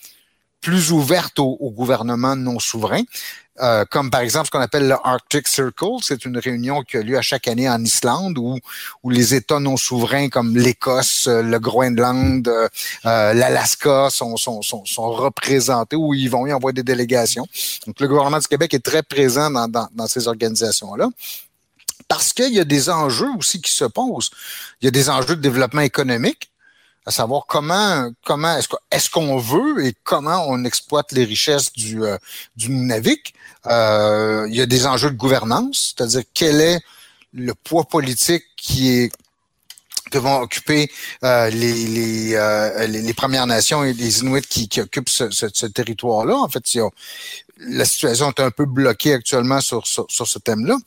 plus 0.60 0.92
ouvertes 0.92 1.38
au, 1.38 1.56
au 1.60 1.70
gouvernement 1.70 2.36
non 2.36 2.58
souverain. 2.58 3.02
Euh, 3.60 3.84
comme 3.90 4.10
par 4.10 4.20
exemple 4.20 4.46
ce 4.46 4.50
qu'on 4.52 4.60
appelle 4.60 4.86
le 4.86 4.94
Arctic 5.02 5.48
Circle. 5.48 5.96
C'est 6.02 6.24
une 6.24 6.38
réunion 6.38 6.82
qui 6.82 6.96
a 6.96 7.02
lieu 7.02 7.18
à 7.18 7.22
chaque 7.22 7.48
année 7.48 7.68
en 7.68 7.82
Islande 7.82 8.38
où, 8.38 8.58
où 9.02 9.10
les 9.10 9.34
États 9.34 9.58
non 9.58 9.76
souverains 9.76 10.28
comme 10.28 10.56
l'Écosse, 10.56 11.26
euh, 11.26 11.42
le 11.42 11.58
Groenland, 11.58 12.46
euh, 12.46 12.68
l'Alaska 13.02 14.10
sont, 14.10 14.36
sont, 14.36 14.62
sont, 14.62 14.84
sont, 14.84 15.10
représentés, 15.10 15.96
où 15.96 16.14
ils 16.14 16.30
vont 16.30 16.46
y 16.46 16.52
envoyer 16.52 16.74
des 16.74 16.84
délégations. 16.84 17.46
Donc 17.86 17.98
le 18.00 18.06
gouvernement 18.06 18.38
du 18.38 18.46
Québec 18.46 18.74
est 18.74 18.84
très 18.84 19.02
présent 19.02 19.50
dans, 19.50 19.66
dans, 19.66 19.88
dans 19.92 20.06
ces 20.06 20.28
organisations-là 20.28 21.08
parce 22.06 22.32
qu'il 22.32 22.54
y 22.54 22.60
a 22.60 22.64
des 22.64 22.88
enjeux 22.88 23.28
aussi 23.36 23.60
qui 23.60 23.72
se 23.72 23.84
posent. 23.84 24.30
Il 24.80 24.86
y 24.86 24.88
a 24.88 24.90
des 24.90 25.10
enjeux 25.10 25.36
de 25.36 25.42
développement 25.42 25.82
économique, 25.82 26.50
à 27.08 27.10
savoir 27.10 27.46
comment 27.46 28.10
comment 28.22 28.54
est-ce 28.90 29.08
qu'on 29.08 29.38
veut 29.38 29.86
et 29.86 29.94
comment 30.04 30.44
on 30.46 30.62
exploite 30.64 31.10
les 31.12 31.24
richesses 31.24 31.72
du 31.72 32.04
euh, 32.04 32.18
du 32.54 32.68
Nunavik. 32.70 33.34
Euh, 33.66 34.46
il 34.50 34.54
y 34.54 34.60
a 34.60 34.66
des 34.66 34.86
enjeux 34.86 35.10
de 35.10 35.16
gouvernance, 35.16 35.94
c'est-à-dire 35.96 36.22
quel 36.34 36.60
est 36.60 36.80
le 37.32 37.54
poids 37.54 37.84
politique 37.84 38.44
qui 38.58 38.90
est 38.90 39.12
que 40.10 40.18
vont 40.18 40.40
occuper 40.40 40.90
euh, 41.24 41.50
les, 41.50 41.86
les, 41.86 42.88
les, 42.88 43.14
Premières 43.14 43.46
Nations 43.46 43.84
et 43.84 43.92
les 43.92 44.20
Inuits 44.20 44.40
qui, 44.48 44.68
qui 44.68 44.80
occupent 44.80 45.10
ce, 45.10 45.30
ce, 45.30 45.66
territoire-là. 45.66 46.34
En 46.34 46.48
fait, 46.48 46.64
la 47.58 47.84
situation 47.84 48.30
est 48.30 48.40
un 48.40 48.50
peu 48.50 48.64
bloquée 48.64 49.12
actuellement 49.12 49.60
sur, 49.60 49.86
sur, 49.86 50.06
sur 50.08 50.26
ce 50.26 50.38
thème-là. 50.38 50.78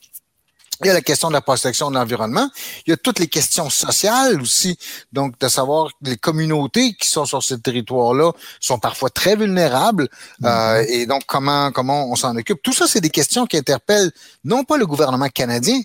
Il 0.80 0.86
y 0.86 0.90
a 0.90 0.94
la 0.94 1.00
question 1.00 1.28
de 1.28 1.34
la 1.34 1.40
protection 1.40 1.90
de 1.90 1.96
l'environnement. 1.96 2.50
Il 2.86 2.90
y 2.90 2.92
a 2.92 2.96
toutes 2.96 3.18
les 3.18 3.28
questions 3.28 3.70
sociales 3.70 4.40
aussi. 4.40 4.76
Donc, 5.12 5.38
de 5.38 5.48
savoir 5.48 5.88
que 5.88 6.10
les 6.10 6.16
communautés 6.16 6.94
qui 6.94 7.08
sont 7.08 7.24
sur 7.24 7.42
ce 7.42 7.54
territoire-là 7.54 8.32
sont 8.58 8.78
parfois 8.78 9.10
très 9.10 9.36
vulnérables. 9.36 10.08
Euh, 10.44 10.48
mm-hmm. 10.48 10.86
et 10.88 11.06
donc, 11.06 11.22
comment, 11.26 11.70
comment 11.70 12.10
on 12.10 12.16
s'en 12.16 12.36
occupe? 12.36 12.60
Tout 12.62 12.72
ça, 12.72 12.86
c'est 12.88 13.00
des 13.00 13.10
questions 13.10 13.46
qui 13.46 13.56
interpellent 13.56 14.10
non 14.44 14.64
pas 14.64 14.76
le 14.76 14.86
gouvernement 14.86 15.28
canadien, 15.28 15.80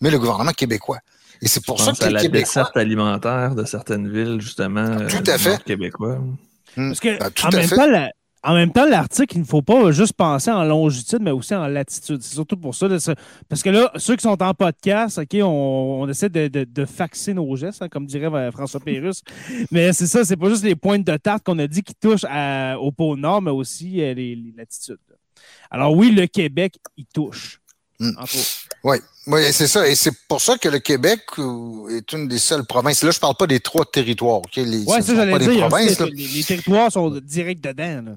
mais 0.00 0.10
le 0.10 0.18
gouvernement 0.18 0.52
québécois. 0.52 0.98
Et 1.42 1.48
c'est 1.48 1.64
pour 1.64 1.80
ça 1.80 1.92
que 1.92 2.04
à 2.04 2.10
la 2.10 2.26
desserte 2.26 2.76
alimentaire 2.76 3.54
de 3.54 3.64
certaines 3.64 4.10
villes, 4.10 4.40
justement, 4.40 4.96
tout 5.06 5.24
à 5.26 5.38
fait. 5.38 5.62
québécois. 5.64 6.18
Mm. 6.76 6.88
Parce 6.88 7.00
que, 7.00 7.18
ben, 7.18 7.30
en 7.44 7.56
même 7.56 7.68
temps, 7.68 7.86
la, 7.86 8.10
en 8.42 8.54
même 8.54 8.72
temps, 8.72 8.88
l'article, 8.88 9.36
il 9.36 9.40
ne 9.40 9.46
faut 9.46 9.60
pas 9.60 9.92
juste 9.92 10.14
penser 10.14 10.50
en 10.50 10.64
longitude, 10.64 11.18
mais 11.20 11.30
aussi 11.30 11.54
en 11.54 11.66
latitude. 11.66 12.22
C'est 12.22 12.34
surtout 12.34 12.56
pour 12.56 12.74
ça. 12.74 12.88
parce 13.48 13.62
que 13.62 13.68
là, 13.68 13.92
ceux 13.96 14.16
qui 14.16 14.22
sont 14.22 14.42
en 14.42 14.54
podcast, 14.54 15.18
OK, 15.18 15.36
on, 15.42 16.08
essaie 16.08 16.30
de, 16.30 16.48
de, 16.48 16.84
faxer 16.86 17.34
nos 17.34 17.54
gestes, 17.56 17.82
hein, 17.82 17.88
comme 17.90 18.06
dirait 18.06 18.26
euh, 18.26 18.50
François 18.50 18.80
Pérusse. 18.80 19.22
mais 19.70 19.92
c'est 19.92 20.06
ça, 20.06 20.24
c'est 20.24 20.38
pas 20.38 20.48
juste 20.48 20.64
les 20.64 20.74
pointes 20.74 21.04
de 21.04 21.16
tarte 21.18 21.44
qu'on 21.44 21.58
a 21.58 21.66
dit 21.66 21.82
qui 21.82 21.94
touchent 21.94 22.24
au 22.80 22.92
pôle 22.92 23.18
Nord, 23.18 23.42
mais 23.42 23.50
aussi 23.50 24.00
euh, 24.02 24.14
les, 24.14 24.38
latitudes. 24.56 24.96
Alors 25.70 25.94
oui, 25.94 26.10
le 26.10 26.26
Québec, 26.26 26.78
il 26.96 27.06
touche. 27.06 27.60
Hmm. 27.98 28.12
Oui, 28.82 28.96
oui 29.26 29.40
c'est 29.52 29.66
ça. 29.66 29.86
Et 29.86 29.94
c'est 29.94 30.16
pour 30.26 30.40
ça 30.40 30.56
que 30.56 30.70
le 30.70 30.78
Québec 30.78 31.20
est 31.90 32.12
une 32.14 32.26
des 32.26 32.38
seules 32.38 32.64
provinces. 32.64 33.02
Là, 33.02 33.10
je 33.10 33.18
ne 33.18 33.20
parle 33.20 33.36
pas 33.36 33.46
des 33.46 33.60
trois 33.60 33.84
territoires. 33.84 34.40
Oui, 34.56 34.86
ça, 34.86 35.14
j'allais 35.14 35.38
dire. 35.38 35.68
Les, 35.76 36.26
les, 36.26 36.44
territoires 36.44 36.90
sont 36.90 37.10
directs 37.10 37.60
dedans. 37.60 38.02
Là. 38.06 38.12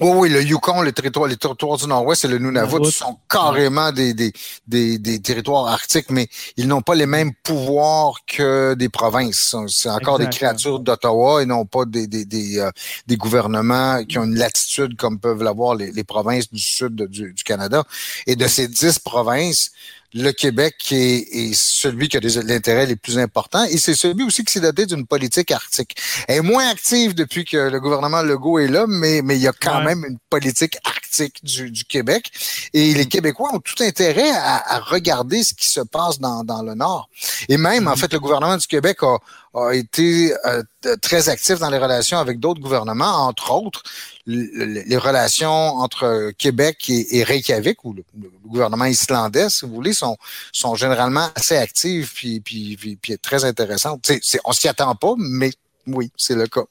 Oui, 0.00 0.10
oui, 0.14 0.28
le 0.30 0.42
Yukon, 0.42 0.82
le 0.82 0.92
territoire, 0.92 1.28
les 1.28 1.36
territoires 1.36 1.76
du 1.76 1.86
Nord-Ouest 1.86 2.24
et 2.24 2.28
le 2.28 2.38
Nunavut 2.38 2.84
sont 2.90 3.18
carrément 3.28 3.92
des, 3.92 4.14
des, 4.14 4.32
des, 4.66 4.98
des, 4.98 5.20
territoires 5.20 5.66
arctiques, 5.66 6.10
mais 6.10 6.28
ils 6.56 6.66
n'ont 6.66 6.80
pas 6.80 6.94
les 6.94 7.06
mêmes 7.06 7.32
pouvoirs 7.42 8.14
que 8.26 8.74
des 8.74 8.88
provinces. 8.88 9.54
C'est 9.68 9.90
encore 9.90 10.18
des 10.18 10.28
créatures 10.28 10.80
d'Ottawa 10.80 11.42
et 11.42 11.46
non 11.46 11.66
pas 11.66 11.84
des, 11.84 12.06
des, 12.06 12.24
des, 12.24 12.58
euh, 12.58 12.70
des, 13.06 13.16
gouvernements 13.16 14.02
qui 14.04 14.18
ont 14.18 14.24
une 14.24 14.36
latitude 14.36 14.96
comme 14.96 15.20
peuvent 15.20 15.42
l'avoir 15.42 15.74
les, 15.74 15.92
les 15.92 16.04
provinces 16.04 16.50
du 16.50 16.60
sud 16.60 16.94
du, 16.94 17.32
du 17.32 17.44
Canada. 17.44 17.84
Et 18.26 18.34
de 18.34 18.46
ces 18.46 18.68
dix 18.68 18.98
provinces, 18.98 19.72
le 20.14 20.32
Québec 20.32 20.74
est, 20.92 21.54
celui 21.54 22.08
qui 22.08 22.16
a 22.16 22.20
des 22.20 22.38
intérêts 22.50 22.86
les 22.86 22.96
plus 22.96 23.18
importants 23.18 23.64
et 23.64 23.78
c'est 23.78 23.94
celui 23.94 24.24
aussi 24.24 24.44
qui 24.44 24.52
s'est 24.52 24.60
doté 24.60 24.86
d'une 24.86 25.06
politique 25.06 25.50
arctique. 25.50 25.96
Elle 26.28 26.38
est 26.38 26.42
moins 26.42 26.68
active 26.68 27.14
depuis 27.14 27.44
que 27.44 27.56
le 27.56 27.80
gouvernement 27.80 28.22
Legault 28.22 28.58
est 28.58 28.68
là, 28.68 28.86
mais, 28.88 29.22
mais 29.22 29.36
il 29.36 29.42
y 29.42 29.48
a 29.48 29.52
quand 29.52 29.82
même 29.82 30.04
une 30.04 30.18
politique 30.30 30.76
arctique 30.84 31.01
du, 31.42 31.70
du, 31.70 31.84
Québec 31.84 32.30
et 32.72 32.94
les 32.94 33.06
Québécois 33.06 33.50
ont 33.52 33.60
tout 33.60 33.82
intérêt 33.82 34.30
à, 34.30 34.76
à 34.76 34.78
regarder 34.80 35.42
ce 35.42 35.54
qui 35.54 35.68
se 35.68 35.80
passe 35.80 36.18
dans, 36.18 36.44
dans 36.44 36.62
le 36.62 36.74
Nord. 36.74 37.08
Et 37.48 37.56
même, 37.56 37.88
en 37.88 37.92
mm-hmm. 37.92 37.98
fait, 37.98 38.12
le 38.12 38.20
gouvernement 38.20 38.56
du 38.56 38.66
Québec 38.66 38.98
a, 39.02 39.18
a 39.54 39.72
été 39.72 40.32
euh, 40.46 40.62
très 41.00 41.28
actif 41.28 41.58
dans 41.58 41.70
les 41.70 41.78
relations 41.78 42.18
avec 42.18 42.40
d'autres 42.40 42.60
gouvernements, 42.60 43.26
entre 43.26 43.52
autres 43.52 43.82
les 44.26 44.96
relations 44.96 45.50
entre 45.50 46.32
Québec 46.38 46.88
et, 46.88 47.24
Reykjavik, 47.24 47.84
ou 47.84 47.92
le, 47.92 48.04
gouvernement 48.46 48.84
islandais, 48.84 49.48
si 49.48 49.64
vous 49.64 49.74
voulez, 49.74 49.92
sont, 49.92 50.16
sont 50.52 50.74
généralement 50.74 51.28
assez 51.34 51.56
actives 51.56 52.12
puis, 52.12 52.40
puis, 52.40 52.76
puis, 52.76 53.18
très 53.18 53.44
intéressantes. 53.44 54.06
C'est, 54.22 54.40
on 54.44 54.52
s'y 54.52 54.68
attend 54.68 54.94
pas, 54.94 55.14
mais 55.16 55.50
oui, 55.86 56.10
c'est 56.16 56.34
le 56.34 56.46
cas. 56.46 56.64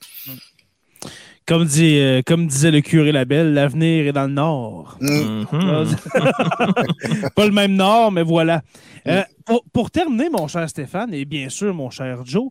Comme, 1.51 1.65
dit, 1.65 1.97
euh, 1.97 2.21
comme 2.25 2.47
disait 2.47 2.71
le 2.71 2.79
curé 2.79 3.11
Labelle, 3.11 3.53
l'avenir 3.53 4.07
est 4.07 4.13
dans 4.13 4.27
le 4.27 4.31
nord. 4.31 4.97
Mm. 5.01 5.43
Pas 7.35 7.45
le 7.45 7.51
même 7.51 7.75
nord, 7.75 8.09
mais 8.09 8.23
voilà. 8.23 8.61
Euh, 9.05 9.21
pour, 9.45 9.61
pour, 9.73 9.91
terminer, 9.91 10.29
mon 10.29 10.47
cher 10.47 10.69
Stéphane, 10.69 11.13
et 11.13 11.25
bien 11.25 11.49
sûr, 11.49 11.73
mon 11.73 11.89
cher 11.89 12.25
Joe, 12.25 12.47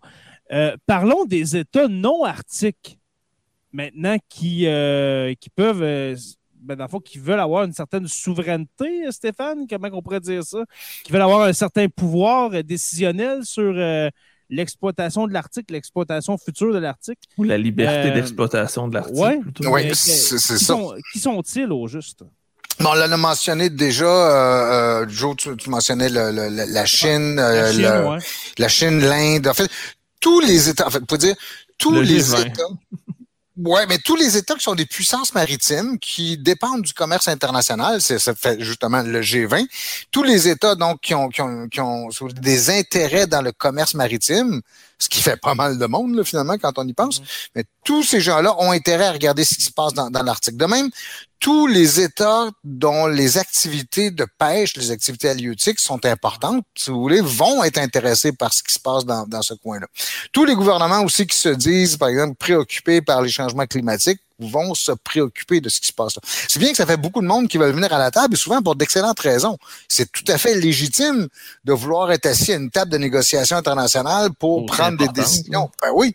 euh, 0.53 0.77
parlons 0.85 1.25
des 1.25 1.57
États 1.57 1.89
non 1.89 2.25
arctiques 2.25 2.99
maintenant 3.73 4.19
qui, 4.29 4.67
qui 5.41 5.51
peuvent, 5.57 5.81
ben, 6.61 6.77
dans 6.77 6.85
le 6.85 6.91
fond, 6.91 7.01
qui 7.01 7.19
veulent 7.19 7.41
avoir 7.41 7.65
une 7.65 7.73
certaine 7.73 8.07
souveraineté, 8.07 9.11
Stéphane, 9.13 9.67
comment 9.67 9.89
on 9.95 10.03
pourrait 10.03 10.21
dire 10.21 10.45
ça, 10.45 10.63
qui 11.05 11.11
veulent 11.11 11.23
avoir 11.23 11.45
un 11.45 11.55
certain 11.55 11.89
pouvoir 11.89 12.51
décisionnel 12.63 13.47
sur 13.47 13.73
l'exploitation 14.51 15.27
de 15.27 15.33
l'Arctique, 15.33 15.71
l'exploitation 15.71 16.37
future 16.39 16.73
de 16.73 16.79
l'Arctique. 16.79 17.19
Ou 17.39 17.45
la 17.45 17.59
liberté 17.59 18.11
d'exploitation 18.11 18.89
de 18.89 18.95
l'Arctique. 18.95 19.17
Oui, 19.63 19.91
c'est 19.95 20.39
ça. 20.39 20.77
qui 21.13 21.19
sont-ils 21.19 21.71
au 21.73 21.87
juste? 21.87 22.25
Bon, 22.81 22.91
on 22.93 22.95
l'a 22.95 23.17
mentionné 23.17 23.69
déjà, 23.69 24.07
euh, 24.07 25.07
Joe, 25.09 25.37
tu, 25.37 25.51
mentionnais 25.69 26.09
la 26.09 26.87
Chine, 26.87 27.37
la 27.37 28.69
Chine, 28.69 29.01
l'Inde. 29.01 29.47
En 29.47 29.55
fait, 29.55 29.71
tous 30.19 30.41
les 30.41 30.69
États, 30.69 30.87
en 30.87 30.91
fait, 30.91 31.05
pour 31.05 31.19
dire, 31.19 31.35
tous 31.77 32.01
les 32.01 32.31
États. 32.35 32.69
Ouais, 33.65 33.85
mais 33.87 33.99
tous 33.99 34.17
les 34.17 34.39
États 34.39 34.55
qui 34.55 34.63
sont 34.63 34.75
des 34.75 34.87
puissances 34.87 35.35
maritimes 35.35 35.99
qui 35.99 36.39
dépendent 36.39 36.83
du 36.83 36.95
commerce 36.95 37.29
international, 37.29 38.01
c'est 38.01 38.19
ça 38.19 38.35
fait 38.35 38.59
justement 38.61 39.03
le 39.03 39.21
G20. 39.21 39.67
Tous 40.11 40.23
les 40.23 40.49
États 40.49 40.75
donc 40.77 41.01
qui 41.01 41.15
ont 41.15 41.29
des 42.41 42.71
intérêts 42.71 43.27
dans 43.27 43.43
le 43.43 43.53
commerce 43.53 43.95
maritime, 43.95 44.63
ce 45.01 45.09
qui 45.09 45.21
fait 45.21 45.37
pas 45.37 45.55
mal 45.55 45.79
de 45.79 45.87
monde 45.87 46.15
là, 46.15 46.25
finalement 46.25 46.57
quand 46.59 46.79
on 46.79 46.87
y 46.87 46.93
pense. 46.93 47.21
Mm-hmm. 47.21 47.49
Mais 47.57 47.65
tous 47.85 48.03
ces 48.03 48.21
gens-là 48.21 48.55
ont 48.59 48.71
intérêt 48.71 49.07
à 49.07 49.13
regarder 49.13 49.45
ce 49.45 49.55
qui 49.55 49.63
se 49.63 49.73
passe 49.73 49.95
dans, 49.95 50.11
dans 50.11 50.23
l'Arctique. 50.23 50.57
De 50.57 50.67
même, 50.67 50.91
tous 51.41 51.67
les 51.67 52.01
États 52.01 52.49
dont 52.63 53.07
les 53.07 53.39
activités 53.39 54.11
de 54.11 54.27
pêche, 54.39 54.77
les 54.77 54.91
activités 54.91 55.31
halieutiques 55.31 55.81
sont 55.81 56.05
importantes, 56.05 56.65
si 56.77 56.91
vous 56.91 57.01
voulez, 57.01 57.23
vont 57.23 57.65
être 57.65 57.79
intéressés 57.79 58.33
par 58.33 58.53
ce 58.53 58.63
qui 58.63 58.75
se 58.75 58.79
passe 58.79 59.07
dans, 59.07 59.27
dans 59.27 59.41
ce 59.41 59.55
coin-là. 59.55 59.87
Tous 60.33 60.45
les 60.45 60.55
gouvernements 60.55 61.01
aussi 61.01 61.27
qui 61.27 61.39
se 61.39 61.49
disent, 61.49 61.97
par 61.97 62.11
exemple, 62.11 62.37
préoccupés 62.37 63.01
par 63.01 63.23
les 63.23 63.31
changements 63.31 63.67
climatiques 63.67 64.21
vont 64.41 64.75
se 64.75 64.93
préoccuper 64.93 65.61
de 65.61 65.69
ce 65.69 65.81
qui 65.81 65.89
se 65.89 65.93
passe 65.93 66.17
là. 66.17 66.23
C'est 66.49 66.59
bien 66.59 66.71
que 66.71 66.77
ça 66.77 66.87
fait 66.87 66.97
beaucoup 66.97 67.21
de 67.21 67.27
monde 67.27 67.49
qui 67.49 67.59
veulent 67.59 67.75
venir 67.75 67.93
à 67.93 67.99
la 67.99 68.11
table 68.11 68.35
et 68.35 68.37
souvent 68.37 68.63
pour 68.63 68.77
d'excellentes 68.77 69.21
raisons. 69.21 69.59
C'est 69.89 70.11
tout 70.11 70.25
à 70.29 70.39
fait 70.39 70.55
légitime 70.55 71.29
de 71.65 71.73
vouloir 71.73 72.11
être 72.13 72.27
assis 72.27 72.53
à 72.53 72.57
une 72.57 72.71
table 72.71 72.91
de 72.91 72.99
négociation 72.99 73.57
internationale 73.57 74.31
pour 74.39 74.67
prendre 74.67 74.99
des 74.99 75.09
décisions. 75.09 75.71
Ben 75.83 75.91
oui, 75.95 76.15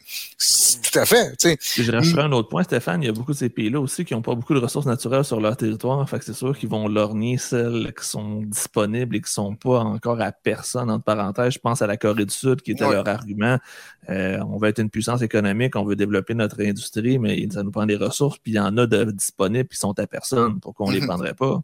tout 0.84 1.00
à 1.00 1.06
fait. 1.06 1.36
tu 1.38 1.50
sais. 1.58 1.84
Je 1.84 1.92
rajouterais 1.92 2.24
un 2.24 2.32
autre 2.32 2.50
point, 2.50 2.64
Stéphane. 2.64 3.02
Il 3.04 3.06
y 3.06 3.10
a 3.10 3.14
beaucoup 3.14 3.34
de 3.34 3.38
ces 3.38 3.50
pays-là 3.50 3.80
aussi 3.80 4.06
qui 4.06 4.14
n'ont 4.14 4.22
pas 4.22 4.36
beaucoup 4.36 4.54
de 4.54 4.60
ressources 4.60 4.86
naturelles 4.86 5.26
sur 5.26 5.40
leur 5.40 5.56
territoire. 5.58 6.08
Fait 6.10 6.20
que 6.20 6.26
c'est 6.26 6.34
sûr 6.34 6.58
qu'ils 6.58 6.70
vont 6.70 6.88
lorgner 6.88 7.38
celles 7.38 7.94
qui 8.00 8.08
sont 8.08 8.42
disponibles 8.42 9.16
et 9.16 9.20
qui 9.20 9.26
ne 9.30 9.34
sont 9.34 9.56
pas 9.56 9.80
encore 9.80 10.22
à 10.22 10.32
personne, 10.32 10.90
entre 10.92 11.04
parenthèses. 11.04 11.54
Je 11.54 11.60
pense 11.60 11.82
à 11.82 11.88
la 11.88 11.98
Corée 11.98 12.26
du 12.26 12.34
Sud, 12.34 12.62
qui 12.62 12.72
était 12.72 12.86
Ouais. 12.86 12.94
leur 12.94 13.08
argument. 13.08 13.58
Euh, 14.10 14.40
on 14.52 14.58
veut 14.58 14.70
être 14.70 14.80
une 14.80 14.90
puissance 14.90 15.22
économique, 15.22 15.76
on 15.76 15.84
veut 15.84 15.96
développer 15.96 16.34
notre 16.34 16.62
industrie, 16.64 17.18
mais 17.18 17.48
ça 17.52 17.64
nous 17.64 17.72
prend 17.72 17.86
des 17.86 17.96
ressources, 17.96 18.38
puis 18.38 18.52
il 18.52 18.56
y 18.56 18.60
en 18.60 18.78
a 18.78 18.86
de 18.86 19.06
disponibles 19.12 19.68
qui 19.68 19.78
sont 19.78 19.98
à 20.00 20.06
personne. 20.08 20.60
Pourquoi 20.60 20.86
on 20.88 20.90
ne 20.90 20.96
les 20.96 21.02
Mhm. 21.02 21.08
prendrait 21.08 21.34
pas? 21.34 21.62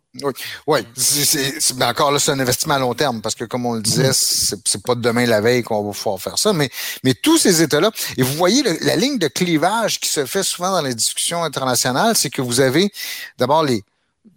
Oui, 0.68 0.80
c'est- 0.96 1.74
mais 1.76 1.86
encore 1.86 2.12
là, 2.12 2.20
c'est 2.20 2.32
un 2.32 2.40
investissement 2.40 2.74
à 2.76 2.80
long 2.80 2.94
terme 2.94 3.22
parce 3.22 3.36
que, 3.36 3.46
comme 3.46 3.66
on 3.66 3.74
le 3.76 3.82
disait, 3.82 4.12
c'est, 4.14 4.58
c'est 4.66 4.84
pas 4.84 4.96
demain 4.96 5.26
la 5.26 5.42
veille 5.42 5.64
qu'on 5.64 5.84
va 5.84 5.92
pouvoir 5.92 6.20
faire 6.20 6.38
ça. 6.38 6.54
Mais, 6.54 6.70
mais 7.04 7.14
tous 7.14 7.38
ces 7.38 7.62
États-là, 7.62 7.92
et 8.18 8.24
vous 8.24 8.34
voyez 8.34 8.64
le- 8.64 8.78
la 8.86 8.96
ligne 8.96 9.18
de 9.20 9.28
clivage 9.28 10.00
qui 10.00 10.10
se 10.10 10.26
fait 10.26 10.44
souvent 10.44 10.72
dans 10.72 10.82
les 10.82 10.96
discussions 10.96 11.44
internationales, 11.44 12.16
c'est 12.16 12.30
que 12.30 12.42
vous 12.42 12.60
avez 12.60 12.92
d'abord 13.38 13.64
les, 13.64 13.84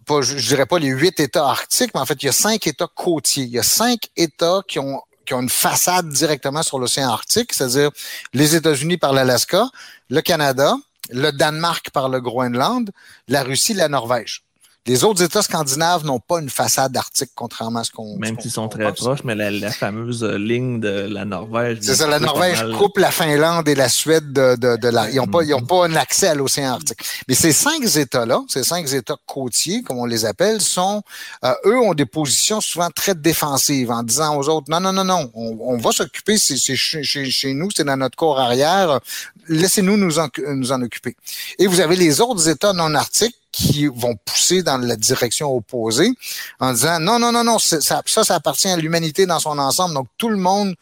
pas, 0.05 0.21
je, 0.21 0.37
je 0.37 0.47
dirais 0.47 0.65
pas 0.67 0.77
les 0.79 0.89
huit 0.89 1.19
États 1.19 1.47
arctiques, 1.47 1.91
mais 1.95 2.01
en 2.01 2.05
fait, 2.05 2.21
il 2.21 2.27
y 2.27 2.29
a 2.29 2.33
cinq 2.33 2.67
États 2.67 2.87
côtiers. 2.93 3.45
Il 3.45 3.49
y 3.49 3.59
a 3.59 3.63
cinq 3.63 4.09
États 4.15 4.61
qui 4.67 4.77
ont 4.79 5.01
qui 5.25 5.33
ont 5.33 5.41
une 5.41 5.49
façade 5.49 6.09
directement 6.09 6.63
sur 6.63 6.79
l'océan 6.79 7.09
Arctique, 7.09 7.53
c'est-à-dire 7.53 7.91
les 8.33 8.55
États-Unis 8.55 8.97
par 8.97 9.13
l'Alaska, 9.13 9.69
le 10.09 10.21
Canada, 10.21 10.75
le 11.09 11.31
Danemark 11.31 11.89
par 11.91 12.09
le 12.09 12.21
Groenland, 12.21 12.91
la 13.27 13.43
Russie, 13.43 13.73
la 13.73 13.87
Norvège. 13.87 14.43
Les 14.87 15.03
autres 15.03 15.23
États 15.23 15.41
scandinaves 15.41 16.05
n'ont 16.05 16.19
pas 16.19 16.39
une 16.39 16.49
façade 16.49 16.95
arctique, 16.95 17.31
contrairement 17.33 17.79
à 17.79 17.83
ce 17.83 17.91
qu'on. 17.91 18.17
Même 18.17 18.39
s'ils 18.39 18.51
sont 18.51 18.67
très 18.67 18.83
pense. 18.83 18.99
proches, 18.99 19.23
mais 19.23 19.33
la, 19.33 19.49
la 19.49 19.71
fameuse 19.71 20.23
ligne 20.23 20.79
de 20.79 21.07
la 21.09 21.25
Norvège. 21.25 21.79
C'est 21.81 21.95
ça, 21.95 22.05
la 22.07 22.19
Norvège 22.19 22.63
coupe 22.77 22.99
la 22.99 23.09
Finlande 23.09 23.67
et 23.67 23.73
la 23.73 23.89
Suède 23.89 24.31
de, 24.31 24.55
de, 24.55 24.77
de 24.77 24.87
la. 24.89 25.09
Ils 25.09 25.15
n'ont 25.15 25.27
pas, 25.27 25.43
ils 25.43 25.53
ont 25.55 25.65
pas 25.65 25.85
un 25.87 25.95
accès 25.95 26.27
à 26.27 26.35
l'océan 26.35 26.73
Arctique. 26.73 26.99
Mais 27.27 27.33
ces 27.33 27.51
cinq 27.51 27.83
États-là, 27.83 28.41
ces 28.47 28.63
cinq 28.63 28.91
États 28.93 29.17
côtiers, 29.25 29.81
comme 29.81 29.97
on 29.97 30.05
les 30.05 30.25
appelle, 30.25 30.61
sont, 30.61 31.01
euh, 31.43 31.53
eux, 31.65 31.79
ont 31.79 31.95
des 31.95 32.05
positions 32.05 32.61
souvent 32.61 32.89
très 32.91 33.15
défensives 33.15 33.89
en 33.89 34.03
disant 34.03 34.37
aux 34.37 34.47
autres, 34.49 34.67
non, 34.69 34.79
non, 34.79 34.93
non, 34.93 35.03
non, 35.03 35.31
on, 35.33 35.57
on 35.61 35.77
va 35.77 35.91
s'occuper, 35.91 36.37
c'est 36.37 36.57
c'est 36.57 36.75
chez, 36.75 37.03
chez, 37.03 37.25
chez 37.31 37.53
nous, 37.53 37.69
c'est 37.75 37.85
dans 37.85 37.97
notre 37.97 38.15
corps 38.15 38.39
arrière, 38.39 38.99
laissez-nous 39.47 39.97
nous 39.97 40.19
en, 40.19 40.27
nous 40.53 40.71
en 40.71 40.81
occuper. 40.83 41.15
Et 41.57 41.65
vous 41.65 41.79
avez 41.79 41.95
les 41.95 42.21
autres 42.21 42.47
États 42.47 42.73
non 42.73 42.93
arctiques 42.93 43.35
qui 43.55 43.87
vont 43.87 44.17
pousser 44.25 44.63
dans 44.63 44.77
la 44.77 44.97
direction 44.97 45.55
opposée 45.55 46.11
en 46.59 46.73
disant 46.73 46.99
non, 46.99 47.19
non, 47.19 47.31
non, 47.31 47.45
non, 47.45 47.57
ça, 47.57 47.79
ça 47.79 48.35
appartient 48.35 48.67
à 48.67 48.75
l'humanité 48.75 49.25
dans 49.25 49.39
son 49.39 49.57
ensemble. 49.57 49.93
Donc, 49.93 50.07
tout 50.17 50.27
le 50.27 50.35
monde 50.35 50.75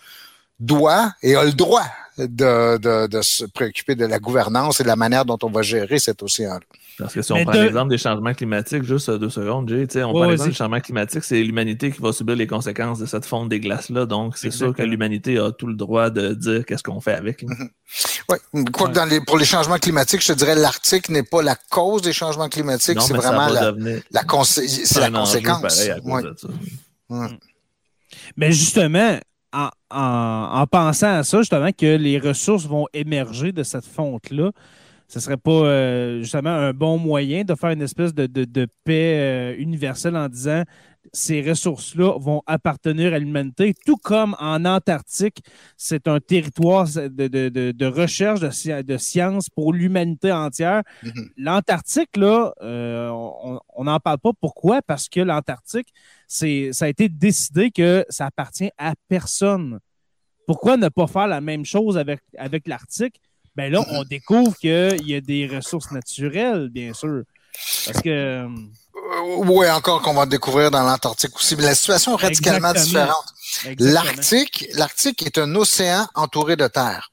doit 0.59 1.13
et 1.21 1.35
a 1.35 1.43
le 1.43 1.51
droit 1.51 1.85
de, 2.17 2.77
de, 2.77 3.05
de 3.05 3.21
se 3.21 3.45
préoccuper 3.45 3.93
de 3.93 4.07
la 4.07 4.17
gouvernance 4.17 4.79
et 4.79 4.83
de 4.83 4.87
la 4.87 4.95
manière 4.95 5.23
dont 5.23 5.37
on 5.43 5.51
va 5.51 5.61
gérer 5.61 5.99
cet 5.99 6.23
océan-là. 6.23 6.65
Parce 6.99 7.13
que 7.13 7.21
si 7.23 7.31
on 7.31 7.37
Mais 7.37 7.43
prend 7.45 7.53
de- 7.53 7.59
l'exemple 7.63 7.89
des 7.89 7.97
changements 7.97 8.33
climatiques, 8.33 8.83
juste 8.83 9.09
euh, 9.09 9.17
deux 9.17 9.29
secondes, 9.31 9.67
Jay, 9.67 9.87
tu 9.87 9.93
sais, 9.93 10.03
on 10.03 10.09
Ouais, 10.11 10.19
prend 10.21 10.29
l'exemple 10.29 10.49
des 10.51 10.55
changements 10.55 10.79
climatiques, 10.79 11.23
c'est 11.23 11.41
l'humanité 11.43 11.91
qui 11.91 11.99
va 12.01 12.13
subir 12.13 12.35
les 12.35 12.45
conséquences 12.45 12.99
de 12.99 13.05
cette 13.07 13.25
fonte 13.25 13.49
des 13.49 13.59
glaces-là. 13.59 14.05
Donc, 14.05 14.37
c'est 14.37 14.51
sûr 14.51 14.75
que 14.75 14.83
l'humanité 14.83 15.39
a 15.39 15.51
tout 15.51 15.65
le 15.65 15.73
droit 15.73 16.11
de 16.11 16.33
dire 16.35 16.65
qu'est-ce 16.65 16.83
qu'on 16.83 17.01
fait 17.01 17.15
avec. 17.15 17.43
Oui. 18.29 18.37
Quoi 18.71 18.89
que 18.89 18.93
dans 18.93 19.05
les, 19.05 19.21
pour 19.21 19.37
les 19.39 19.45
changements 19.45 19.77
climatiques, 19.79 20.21
je 20.21 20.33
te 20.33 20.37
dirais 20.37 20.55
l'Arctique 20.55 21.09
n'est 21.09 21.23
pas 21.23 21.41
la 21.41 21.55
cause 21.71 22.01
des 22.03 22.13
changements 22.13 22.47
climatiques, 22.49 23.01
c'est 23.01 23.13
vraiment 23.13 23.47
la, 23.47 23.71
devenir 23.71 24.01
la, 24.11 24.23
conséquence. 24.23 25.35
Ouais. 26.03 26.21
ça. 26.37 27.29
Mais 28.37 28.51
justement, 28.51 29.17
en, 29.51 29.69
en- 29.91 30.49
en 30.61 30.67
pensant 30.67 31.17
à 31.17 31.23
ça, 31.23 31.39
justement, 31.39 31.71
que 31.71 31.95
les 31.97 32.19
ressources 32.19 32.65
vont 32.65 32.87
émerger 32.93 33.51
de 33.51 33.63
cette 33.63 33.85
fonte-là, 33.85 34.51
ce 35.07 35.19
serait 35.19 35.37
pas 35.37 35.51
euh, 35.51 36.19
justement 36.21 36.49
un 36.49 36.73
bon 36.73 36.97
moyen 36.97 37.43
de 37.43 37.55
faire 37.55 37.69
une 37.71 37.81
espèce 37.81 38.13
de, 38.13 38.25
de- 38.25 38.45
de 38.45 38.67
paix 38.83 39.19
euh, 39.19 39.55
universelle 39.57 40.15
en 40.15 40.27
disant 40.29 40.63
ces 41.11 41.41
ressources-là 41.41 42.17
vont 42.17 42.41
appartenir 42.47 43.13
à 43.13 43.19
l'humanité, 43.19 43.73
tout 43.85 43.97
comme 43.97 44.35
en 44.39 44.63
Antarctique, 44.63 45.43
c'est 45.77 46.07
un 46.07 46.19
territoire 46.19 46.87
de, 46.87 47.27
de- 47.27 47.71
de- 47.71 47.85
recherche 47.85 48.39
de, 48.39 48.81
de 48.81 48.97
science 48.97 49.49
pour 49.49 49.73
l'humanité 49.73 50.31
entière. 50.31 50.81
Mhm. 51.03 51.29
L'Antarctique, 51.37 52.15
là, 52.15 52.53
euh, 52.61 53.09
on 53.09 53.83
n'en 53.83 53.99
parle 53.99 54.19
pas. 54.19 54.31
Pourquoi? 54.39 54.81
Parce 54.81 55.09
que 55.09 55.19
l'Antarctique, 55.19 55.89
ça 56.27 56.45
a 56.45 56.87
été 56.87 57.09
décidé 57.09 57.69
que 57.69 58.05
ça 58.09 58.27
appartient 58.27 58.71
à 58.77 58.93
personne. 59.09 59.79
Pourquoi 60.47 60.77
ne 60.77 60.87
pas 60.89 61.07
faire 61.07 61.27
la 61.27 61.41
même 61.41 61.65
chose 61.65 61.97
avec, 61.97 62.21
avec 62.37 62.67
l'Arctique? 62.67 63.19
Ben 63.55 63.71
là, 63.71 63.85
on 63.91 64.03
découvre 64.03 64.55
qu'il 64.57 65.07
y 65.07 65.15
a 65.15 65.21
des 65.21 65.47
ressources 65.47 65.91
naturelles, 65.91 66.69
bien 66.69 66.93
sûr. 66.93 67.21
Parce 67.85 68.01
que. 68.01 68.09
euh, 68.09 68.47
oui, 69.37 69.69
encore 69.69 70.01
qu'on 70.01 70.13
va 70.15 70.25
découvrir 70.25 70.71
dans 70.71 70.81
l'Antarctique 70.83 71.35
aussi. 71.35 71.55
Mais 71.55 71.63
la 71.63 71.75
situation 71.75 72.17
est 72.17 72.21
radicalement 72.23 72.71
Exactement. 72.71 73.13
différente. 73.63 73.79
L'Arctique, 73.79 74.65
l'Arctique 74.73 75.21
est 75.23 75.37
un 75.37 75.53
océan 75.55 76.07
entouré 76.15 76.55
de 76.55 76.67
terre, 76.67 77.11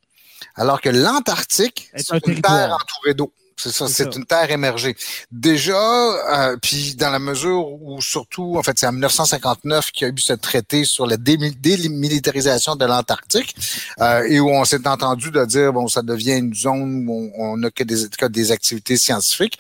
alors 0.57 0.81
que 0.81 0.89
l'Antarctique 0.89 1.91
Est 1.93 2.03
c'est 2.05 2.13
un 2.13 2.17
une 2.17 2.21
territoire. 2.23 2.57
terre 2.59 2.75
entourée 2.75 3.15
d'eau. 3.15 3.33
C'est 3.63 3.71
ça, 3.73 3.87
C'est 3.89 4.15
une 4.17 4.25
terre 4.25 4.51
émergée. 4.51 4.97
Déjà, 5.31 5.77
euh, 5.79 6.57
puis 6.61 6.95
dans 6.95 7.11
la 7.11 7.19
mesure 7.19 7.67
où 7.83 8.01
surtout, 8.01 8.57
en 8.57 8.63
fait, 8.63 8.79
c'est 8.79 8.87
en 8.87 8.93
1959 8.93 9.91
qu'il 9.91 10.07
y 10.07 10.11
a 10.11 10.15
eu 10.15 10.19
ce 10.19 10.33
traité 10.33 10.85
sur 10.85 11.07
la 11.07 11.17
démi- 11.17 11.59
démilitarisation 11.61 12.77
de 12.77 12.85
l'Antarctique 12.87 13.55
euh, 14.01 14.23
et 14.29 14.41
où 14.41 14.49
on 14.51 14.65
s'est 14.65 14.87
entendu 14.87 15.31
de 15.31 15.45
dire, 15.45 15.73
bon, 15.73 15.89
ça 15.89 16.03
devient 16.03 16.39
une 16.39 16.55
zone 16.55 17.05
où 17.09 17.33
on 17.37 17.57
n'a 17.57 17.71
que 17.71 17.85
des, 17.85 18.09
que 18.09 18.27
des 18.27 18.51
activités 18.53 18.97
scientifiques. 18.97 19.59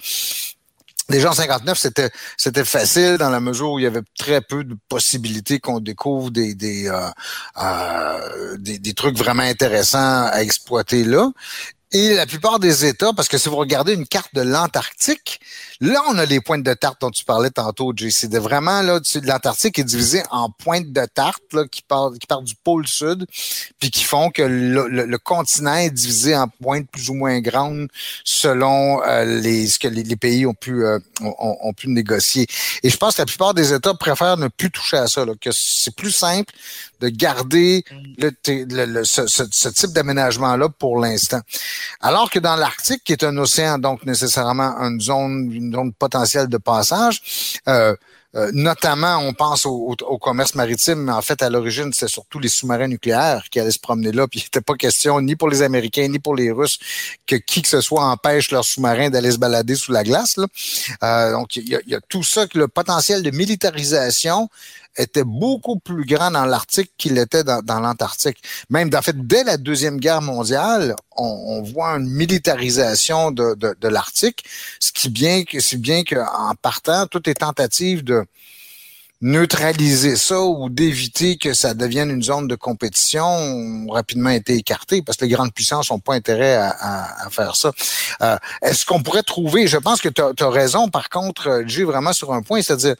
Déjà 1.08 1.30
en 1.30 1.32
59, 1.32 1.76
c'était 1.76 2.10
c'était 2.36 2.64
facile 2.64 3.16
dans 3.18 3.30
la 3.30 3.40
mesure 3.40 3.72
où 3.72 3.78
il 3.80 3.82
y 3.82 3.86
avait 3.86 4.02
très 4.16 4.40
peu 4.40 4.62
de 4.62 4.76
possibilités 4.88 5.58
qu'on 5.58 5.80
découvre 5.80 6.30
des 6.30 6.54
des, 6.54 6.86
euh, 6.86 7.08
euh, 7.60 8.56
des 8.58 8.78
des 8.78 8.94
trucs 8.94 9.18
vraiment 9.18 9.42
intéressants 9.42 10.26
à 10.30 10.40
exploiter 10.42 11.02
là. 11.02 11.28
Et 11.92 12.14
la 12.14 12.24
plupart 12.24 12.60
des 12.60 12.86
États, 12.86 13.12
parce 13.12 13.26
que 13.26 13.36
si 13.36 13.48
vous 13.48 13.56
regardez 13.56 13.94
une 13.94 14.06
carte 14.06 14.32
de 14.32 14.42
l'Antarctique, 14.42 15.40
là, 15.80 16.02
on 16.08 16.18
a 16.18 16.26
les 16.26 16.40
pointes 16.40 16.62
de 16.62 16.74
tarte 16.74 17.00
dont 17.00 17.10
tu 17.10 17.24
parlais 17.24 17.50
tantôt, 17.50 17.92
de 17.92 18.38
vraiment, 18.38 18.82
là, 18.82 19.00
l'Antarctique 19.24 19.78
est 19.78 19.84
divisé 19.84 20.22
en 20.30 20.50
pointes 20.50 20.92
de 20.92 21.06
tarte, 21.06 21.42
qui 21.70 21.82
partent, 21.82 22.18
qui 22.18 22.26
partent 22.26 22.44
du 22.44 22.54
pôle 22.54 22.86
sud, 22.86 23.26
puis 23.78 23.90
qui 23.90 24.04
font 24.04 24.30
que 24.30 24.42
le, 24.42 25.18
continent 25.18 25.76
est 25.76 25.90
divisé 25.90 26.36
en 26.36 26.48
pointes 26.48 26.88
plus 26.90 27.10
ou 27.10 27.14
moins 27.14 27.40
grandes 27.40 27.88
selon 28.24 29.02
euh, 29.02 29.24
les, 29.24 29.66
ce 29.66 29.78
que 29.78 29.88
les, 29.88 30.16
pays 30.16 30.46
ont 30.46 30.54
pu, 30.54 30.84
euh, 30.84 30.98
négocier. 31.86 32.46
Et 32.82 32.90
je 32.90 32.96
pense 32.96 33.16
que 33.16 33.22
la 33.22 33.26
plupart 33.26 33.54
des 33.54 33.72
États 33.72 33.94
préfèrent 33.94 34.36
ne 34.36 34.48
plus 34.48 34.70
toucher 34.70 34.98
à 34.98 35.06
ça, 35.06 35.24
là, 35.24 35.32
que 35.40 35.50
c'est 35.52 35.94
plus 35.94 36.12
simple 36.12 36.52
de 37.00 37.08
garder 37.08 37.84
ce, 38.18 39.68
type 39.70 39.92
d'aménagement-là 39.92 40.68
pour 40.68 40.98
l'instant. 40.98 41.40
Alors 42.00 42.30
que 42.30 42.38
dans 42.38 42.56
l'Arctique, 42.56 43.02
qui 43.04 43.12
est 43.12 43.24
un 43.24 43.36
océan, 43.38 43.78
donc 43.78 44.04
nécessairement 44.04 44.76
une 44.78 45.00
zone, 45.00 45.69
zone 45.74 45.92
potentielle 45.92 46.48
de 46.48 46.58
passage, 46.58 47.22
euh, 47.68 47.94
euh, 48.36 48.48
notamment, 48.54 49.16
on 49.18 49.32
pense 49.32 49.66
au, 49.66 49.70
au- 49.70 50.04
au 50.04 50.18
commerce 50.18 50.54
maritime, 50.54 51.00
mais 51.00 51.10
en 51.12 51.20
fait, 51.20 51.42
à 51.42 51.50
l'origine, 51.50 51.92
c'était 51.92 52.06
surtout 52.06 52.38
les 52.38 52.48
sous-marins 52.48 52.86
nucléaires 52.86 53.42
qui 53.50 53.58
allaient 53.58 53.72
se 53.72 53.80
promener 53.80 54.12
là. 54.12 54.28
Puis 54.28 54.38
il 54.38 54.44
n'était 54.44 54.60
pas 54.60 54.74
question, 54.74 55.20
ni 55.20 55.34
pour 55.34 55.48
les 55.48 55.62
Américains, 55.62 56.06
ni 56.06 56.20
pour 56.20 56.36
les 56.36 56.52
Russes, 56.52 56.78
que 57.26 57.34
qui 57.34 57.60
que 57.62 57.68
ce 57.68 57.80
soit 57.80 58.04
empêche 58.04 58.52
leurs 58.52 58.64
sous-marins 58.64 59.10
d'aller 59.10 59.32
se 59.32 59.38
balader 59.38 59.74
sous 59.74 59.90
la 59.90 60.04
glace. 60.04 60.36
Là. 60.36 60.46
Euh, 61.02 61.32
donc, 61.32 61.56
il 61.56 61.68
y, 61.68 61.76
y 61.90 61.94
a 61.96 62.00
tout 62.08 62.22
ça, 62.22 62.46
le 62.54 62.68
potentiel 62.68 63.24
de 63.24 63.32
militarisation 63.32 64.48
était 64.96 65.24
beaucoup 65.24 65.78
plus 65.78 66.04
grand 66.04 66.30
dans 66.30 66.44
l'Arctique 66.44 66.92
qu'il 66.98 67.18
était 67.18 67.44
dans, 67.44 67.80
l'Antarctique. 67.80 68.38
Même, 68.70 68.90
en 68.94 69.02
fait, 69.02 69.26
dès 69.26 69.44
la 69.44 69.56
Deuxième 69.56 69.98
Guerre 69.98 70.22
mondiale, 70.22 70.94
on, 71.16 71.62
voit 71.62 71.90
une 71.96 72.08
militarisation 72.08 73.30
de, 73.30 73.88
l'Arctique, 73.88 74.44
ce 74.78 74.92
qui 74.92 75.08
bien 75.08 75.42
si 75.58 75.76
bien 75.76 76.04
qu'en 76.04 76.54
partant, 76.60 77.06
toutes 77.06 77.26
les 77.26 77.34
tentatives 77.34 78.04
de 78.04 78.24
neutraliser 79.22 80.16
ça 80.16 80.40
ou 80.40 80.70
d'éviter 80.70 81.36
que 81.36 81.52
ça 81.52 81.74
devienne 81.74 82.10
une 82.10 82.22
zone 82.22 82.48
de 82.48 82.54
compétition 82.54 83.26
ont 83.26 83.86
rapidement 83.90 84.30
été 84.30 84.54
écartées 84.54 85.02
parce 85.02 85.18
que 85.18 85.24
les 85.26 85.30
grandes 85.32 85.52
puissances 85.52 85.90
n'ont 85.90 85.98
pas 85.98 86.14
intérêt 86.14 86.54
à, 86.54 86.70
à, 86.70 87.26
à 87.26 87.30
faire 87.30 87.54
ça. 87.54 87.72
Euh, 88.22 88.36
Est-ce 88.62 88.86
qu'on 88.86 89.02
pourrait 89.02 89.22
trouver, 89.22 89.66
je 89.66 89.76
pense 89.76 90.00
que 90.00 90.08
tu 90.08 90.22
as, 90.22 90.48
raison, 90.50 90.88
par 90.88 91.10
contre, 91.10 91.62
j'ai 91.66 91.84
vraiment 91.84 92.12
sur 92.14 92.32
un 92.32 92.42
point, 92.42 92.62
c'est-à-dire, 92.62 92.94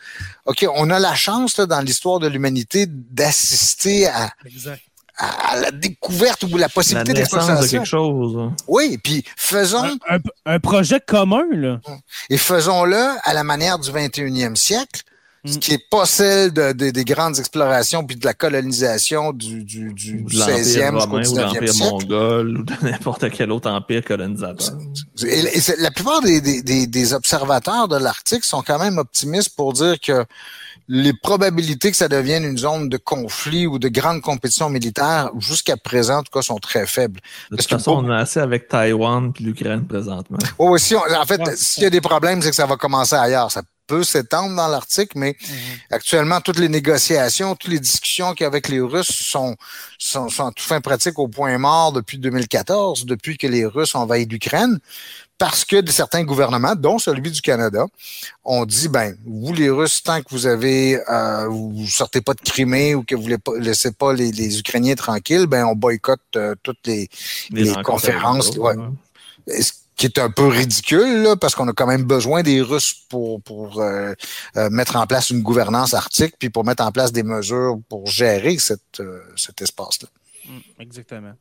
OK, 0.46 0.66
on 0.74 0.90
a 0.90 0.98
la 0.98 1.14
chance 1.14 1.56
là, 1.56 1.66
dans 1.66 1.80
l'histoire 1.80 2.18
de 2.20 2.28
l'humanité 2.28 2.84
d'assister 2.86 4.06
à, 4.08 4.30
Exact. 4.44 4.80
à 5.16 5.56
la 5.58 5.70
découverte 5.70 6.42
ou 6.44 6.48
la 6.56 6.58
La 6.58 6.68
possibilité 6.68 7.14
naissance 7.14 7.46
de 7.46 7.52
d'exploitation. 7.54 7.78
quelque 7.80 7.88
chose. 7.88 8.36
hein. 8.38 8.54
Oui, 8.68 8.98
puis 9.02 9.24
faisons 9.36 9.84
Un, 10.08 10.16
un- 10.16 10.20
un 10.54 10.60
projet 10.60 11.00
commun, 11.00 11.44
là. 11.52 11.80
et 12.28 12.36
faisons-le 12.36 13.02
à 13.22 13.32
la 13.32 13.42
manière 13.42 13.78
du 13.78 13.90
21e 13.90 14.54
siècle, 14.56 15.02
ce 15.44 15.56
qui 15.58 15.70
n'est 15.72 15.82
pas 15.90 16.04
celle 16.04 16.52
de, 16.52 16.72
de- 16.72 16.90
des 16.90 17.04
grandes 17.04 17.38
explorations 17.38 18.04
puis 18.04 18.16
de 18.16 18.24
la 18.26 18.34
colonisation 18.34 19.32
du, 19.32 19.64
du, 19.64 19.92
du, 19.94 20.20
Ou 20.20 20.28
du 20.28 20.34
de 20.34 20.38
l'Empire 20.40 20.56
16e 20.56 20.64
jusqu'au 20.64 20.98
romain 20.98 21.18
ou 21.18 21.22
de 21.22 21.40
19e 21.40 21.40
l'Empire 21.54 21.72
siècle. 21.72 21.90
mongol 21.92 22.58
ou 22.58 22.62
de 22.62 22.74
n'importe 22.82 23.30
quel 23.30 23.50
autre 23.50 23.70
empire 23.70 24.04
colonisateur. 24.04 24.74
Et, 25.24 25.42
la 25.78 25.90
plupart 25.90 26.20
des, 26.20 26.40
des, 26.40 26.62
des, 26.62 26.86
des 26.86 27.14
observateurs 27.14 27.88
de 27.88 27.96
l'Arctique 27.96 28.44
sont 28.44 28.62
quand 28.62 28.78
même 28.78 28.98
optimistes 28.98 29.56
pour 29.56 29.72
dire 29.72 29.98
que 30.00 30.24
les 30.92 31.12
probabilités 31.12 31.90
que 31.92 31.96
ça 31.96 32.08
devienne 32.08 32.42
une 32.44 32.58
zone 32.58 32.88
de 32.88 32.96
conflit 32.96 33.64
ou 33.66 33.78
de 33.78 33.88
grande 33.88 34.22
compétition 34.22 34.68
militaire, 34.68 35.30
jusqu'à 35.38 35.76
présent, 35.76 36.18
en 36.18 36.22
tout 36.24 36.32
cas, 36.32 36.42
sont 36.42 36.58
très 36.58 36.84
faibles. 36.84 37.20
De 37.50 37.56
Parce 37.56 37.68
toute 37.68 37.78
que 37.78 37.82
façon, 37.84 38.04
on 38.04 38.10
a 38.10 38.16
assez 38.16 38.40
avec 38.40 38.66
Taïwan 38.66 39.32
et 39.38 39.42
l'Ukraine 39.44 39.86
présentement. 39.86 40.38
Oh, 40.58 40.70
oui, 40.72 40.80
si 40.80 40.96
on- 40.96 40.98
en 40.98 41.24
fait, 41.24 41.40
s'il 41.56 41.84
y 41.84 41.86
a 41.86 41.90
des 41.90 42.00
problèmes, 42.00 42.42
c'est 42.42 42.50
que 42.50 42.56
ça 42.56 42.66
va 42.66 42.76
commencer 42.76 43.14
ailleurs. 43.14 43.52
Ça 43.52 43.62
peut 43.90 44.04
s'étendre 44.04 44.54
dans 44.54 44.68
l'Arctique, 44.68 45.16
mais 45.16 45.36
actuellement, 45.90 46.40
toutes 46.40 46.60
les 46.60 46.68
négociations, 46.68 47.56
toutes 47.56 47.72
les 47.72 47.80
discussions 47.80 48.34
qu'il 48.34 48.44
y 48.44 48.46
a 48.46 48.46
avec 48.46 48.68
les 48.68 48.80
Russes 48.80 49.10
sont, 49.10 49.56
sont, 49.98 50.28
toute 50.28 50.60
fin 50.60 50.80
pratique 50.80 51.18
au 51.18 51.26
point 51.26 51.58
mort 51.58 51.90
depuis 51.90 52.16
2014, 52.18 53.04
depuis 53.04 53.36
que 53.36 53.48
les 53.48 53.66
Russes 53.66 53.96
ont 53.96 54.02
envahi 54.02 54.26
l'Ukraine, 54.26 54.78
parce 55.38 55.64
que 55.64 55.80
de 55.80 55.90
certains 55.90 56.22
gouvernements, 56.22 56.76
dont 56.76 57.00
celui 57.00 57.32
du 57.32 57.40
Canada, 57.40 57.84
ont 58.44 58.64
dit, 58.64 58.86
ben, 58.86 59.16
vous 59.26 59.52
les 59.52 59.70
Russes, 59.70 60.04
tant 60.04 60.20
que 60.22 60.28
vous 60.30 60.46
avez, 60.46 61.00
euh, 61.10 61.48
vous 61.48 61.88
sortez 61.88 62.20
pas 62.20 62.34
de 62.34 62.42
Crimée 62.42 62.94
ou 62.94 63.02
que 63.02 63.16
vous 63.16 63.28
ne 63.28 63.58
laissez 63.58 63.90
pas 63.90 64.12
les, 64.12 64.30
les 64.30 64.60
Ukrainiens 64.60 64.94
tranquilles, 64.94 65.46
ben, 65.46 65.64
on 65.64 65.74
boycotte 65.74 66.20
euh, 66.36 66.54
toutes 66.62 66.86
les, 66.86 67.08
conférences, 67.82 68.56
ouais. 68.56 68.76
Qui 70.00 70.06
est 70.06 70.18
un 70.18 70.30
peu 70.30 70.46
ridicule, 70.46 71.24
là, 71.24 71.36
parce 71.36 71.54
qu'on 71.54 71.68
a 71.68 71.74
quand 71.74 71.86
même 71.86 72.04
besoin 72.04 72.42
des 72.42 72.62
Russes 72.62 72.94
pour, 73.10 73.42
pour 73.42 73.82
euh, 73.82 74.14
euh, 74.56 74.70
mettre 74.70 74.96
en 74.96 75.06
place 75.06 75.28
une 75.28 75.42
gouvernance 75.42 75.92
arctique, 75.92 76.36
puis 76.38 76.48
pour 76.48 76.64
mettre 76.64 76.82
en 76.82 76.90
place 76.90 77.12
des 77.12 77.22
mesures 77.22 77.78
pour 77.86 78.06
gérer 78.06 78.56
cette, 78.56 79.00
euh, 79.00 79.20
cet 79.36 79.60
espace-là. 79.60 80.08
Exactement. 80.78 81.34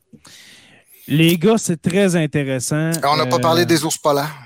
Les 1.08 1.38
gars, 1.38 1.56
c'est 1.56 1.80
très 1.80 2.16
intéressant. 2.16 2.90
On 3.02 3.16
n'a 3.16 3.24
pas 3.24 3.38
parlé 3.38 3.64
des 3.64 3.82
ours 3.82 3.96
polaires. 3.96 4.36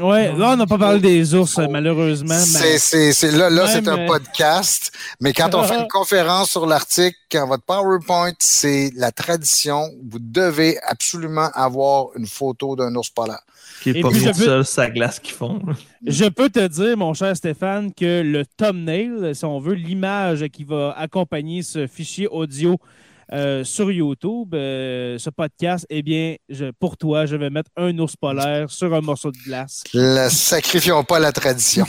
Ouais, 0.00 0.32
là, 0.36 0.52
on 0.52 0.56
n'a 0.56 0.66
pas 0.66 0.78
parlé 0.78 1.00
des 1.00 1.34
ours, 1.34 1.58
Oh. 1.58 1.68
malheureusement. 1.68 2.38
C'est, 2.38 2.60
mais- 2.72 2.78
c'est, 2.78 3.12
c'est, 3.12 3.30
là, 3.32 3.50
là 3.50 3.66
c'est 3.66 3.86
un 3.88 3.98
euh, 3.98 4.06
podcast, 4.06 4.92
mais 5.20 5.32
quand 5.32 5.54
on 5.54 5.62
fait 5.64 5.78
une 5.78 5.88
conférence 5.90 6.50
sur 6.50 6.66
l'Arctique, 6.66 7.16
quand 7.30 7.46
votre 7.48 7.64
PowerPoint, 7.64 8.32
c'est 8.38 8.92
la 8.96 9.10
tradition, 9.10 9.90
vous 10.08 10.18
devez 10.20 10.78
absolument 10.86 11.50
avoir 11.54 12.06
une 12.16 12.26
photo 12.26 12.76
d'un 12.76 12.94
ours 12.94 13.10
polaire. 13.10 13.40
Qui 13.82 13.90
est 13.90 13.96
Et 13.98 14.00
pas 14.02 14.10
puis, 14.10 14.20
tout 14.20 14.26
peux- 14.38 14.44
seul 14.44 14.64
sa 14.64 14.88
glace 14.88 15.18
qu'ils 15.18 15.34
font. 15.34 15.60
Je 16.06 16.26
peux 16.26 16.48
te 16.48 16.64
dire, 16.68 16.96
mon 16.96 17.12
cher 17.14 17.36
Stéphane, 17.36 17.92
que 17.92 18.22
le 18.22 18.44
thumbnail, 18.46 19.34
si 19.34 19.44
on 19.44 19.58
veut, 19.58 19.74
l'image 19.74 20.46
qui 20.52 20.62
va 20.62 20.94
accompagner 20.96 21.62
ce 21.62 21.88
fichier 21.88 22.28
audio 22.28 22.78
euh, 23.32 23.64
sur 23.64 23.90
YouTube, 23.90 24.54
euh, 24.54 25.16
ce 25.18 25.30
podcast, 25.30 25.86
eh 25.88 26.02
bien, 26.02 26.36
je- 26.48 26.70
pour 26.78 26.96
toi, 26.96 27.24
je 27.26 27.36
vais 27.36 27.48
mettre 27.50 27.70
un 27.76 27.96
ours 27.98 28.14
polaire 28.16 28.70
sur 28.70 28.92
un 28.94 29.00
morceau 29.00 29.30
de 29.30 29.38
glace 29.38 29.82
Ne 29.94 30.28
sacrifions 30.28 31.02
pas 31.04 31.18
la 31.18 31.32
tradition. 31.32 31.86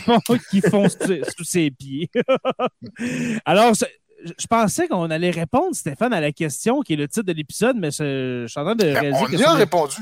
qui 0.49 0.61
fond 0.61 0.87
sous, 0.89 1.43
ses 1.43 1.69
pieds. 1.71 2.09
Alors, 3.45 3.73
je 3.75 4.47
pensais 4.47 4.87
qu'on 4.87 5.09
allait 5.11 5.31
répondre, 5.31 5.75
Stéphane, 5.75 6.13
à 6.13 6.21
la 6.21 6.31
question 6.31 6.81
qui 6.81 6.93
est 6.93 6.97
le 6.97 7.07
titre 7.07 7.25
de 7.25 7.33
l'épisode, 7.33 7.75
mais 7.77 7.91
je 7.91 8.45
suis 8.47 8.59
en 8.59 8.63
train 8.63 8.75
de 8.75 8.83
Ben, 8.85 8.97
réaliser 8.97 9.21
on 9.23 9.25
que 9.25 9.35
y 9.35 9.43
a 9.43 9.53
répondu. 9.53 9.97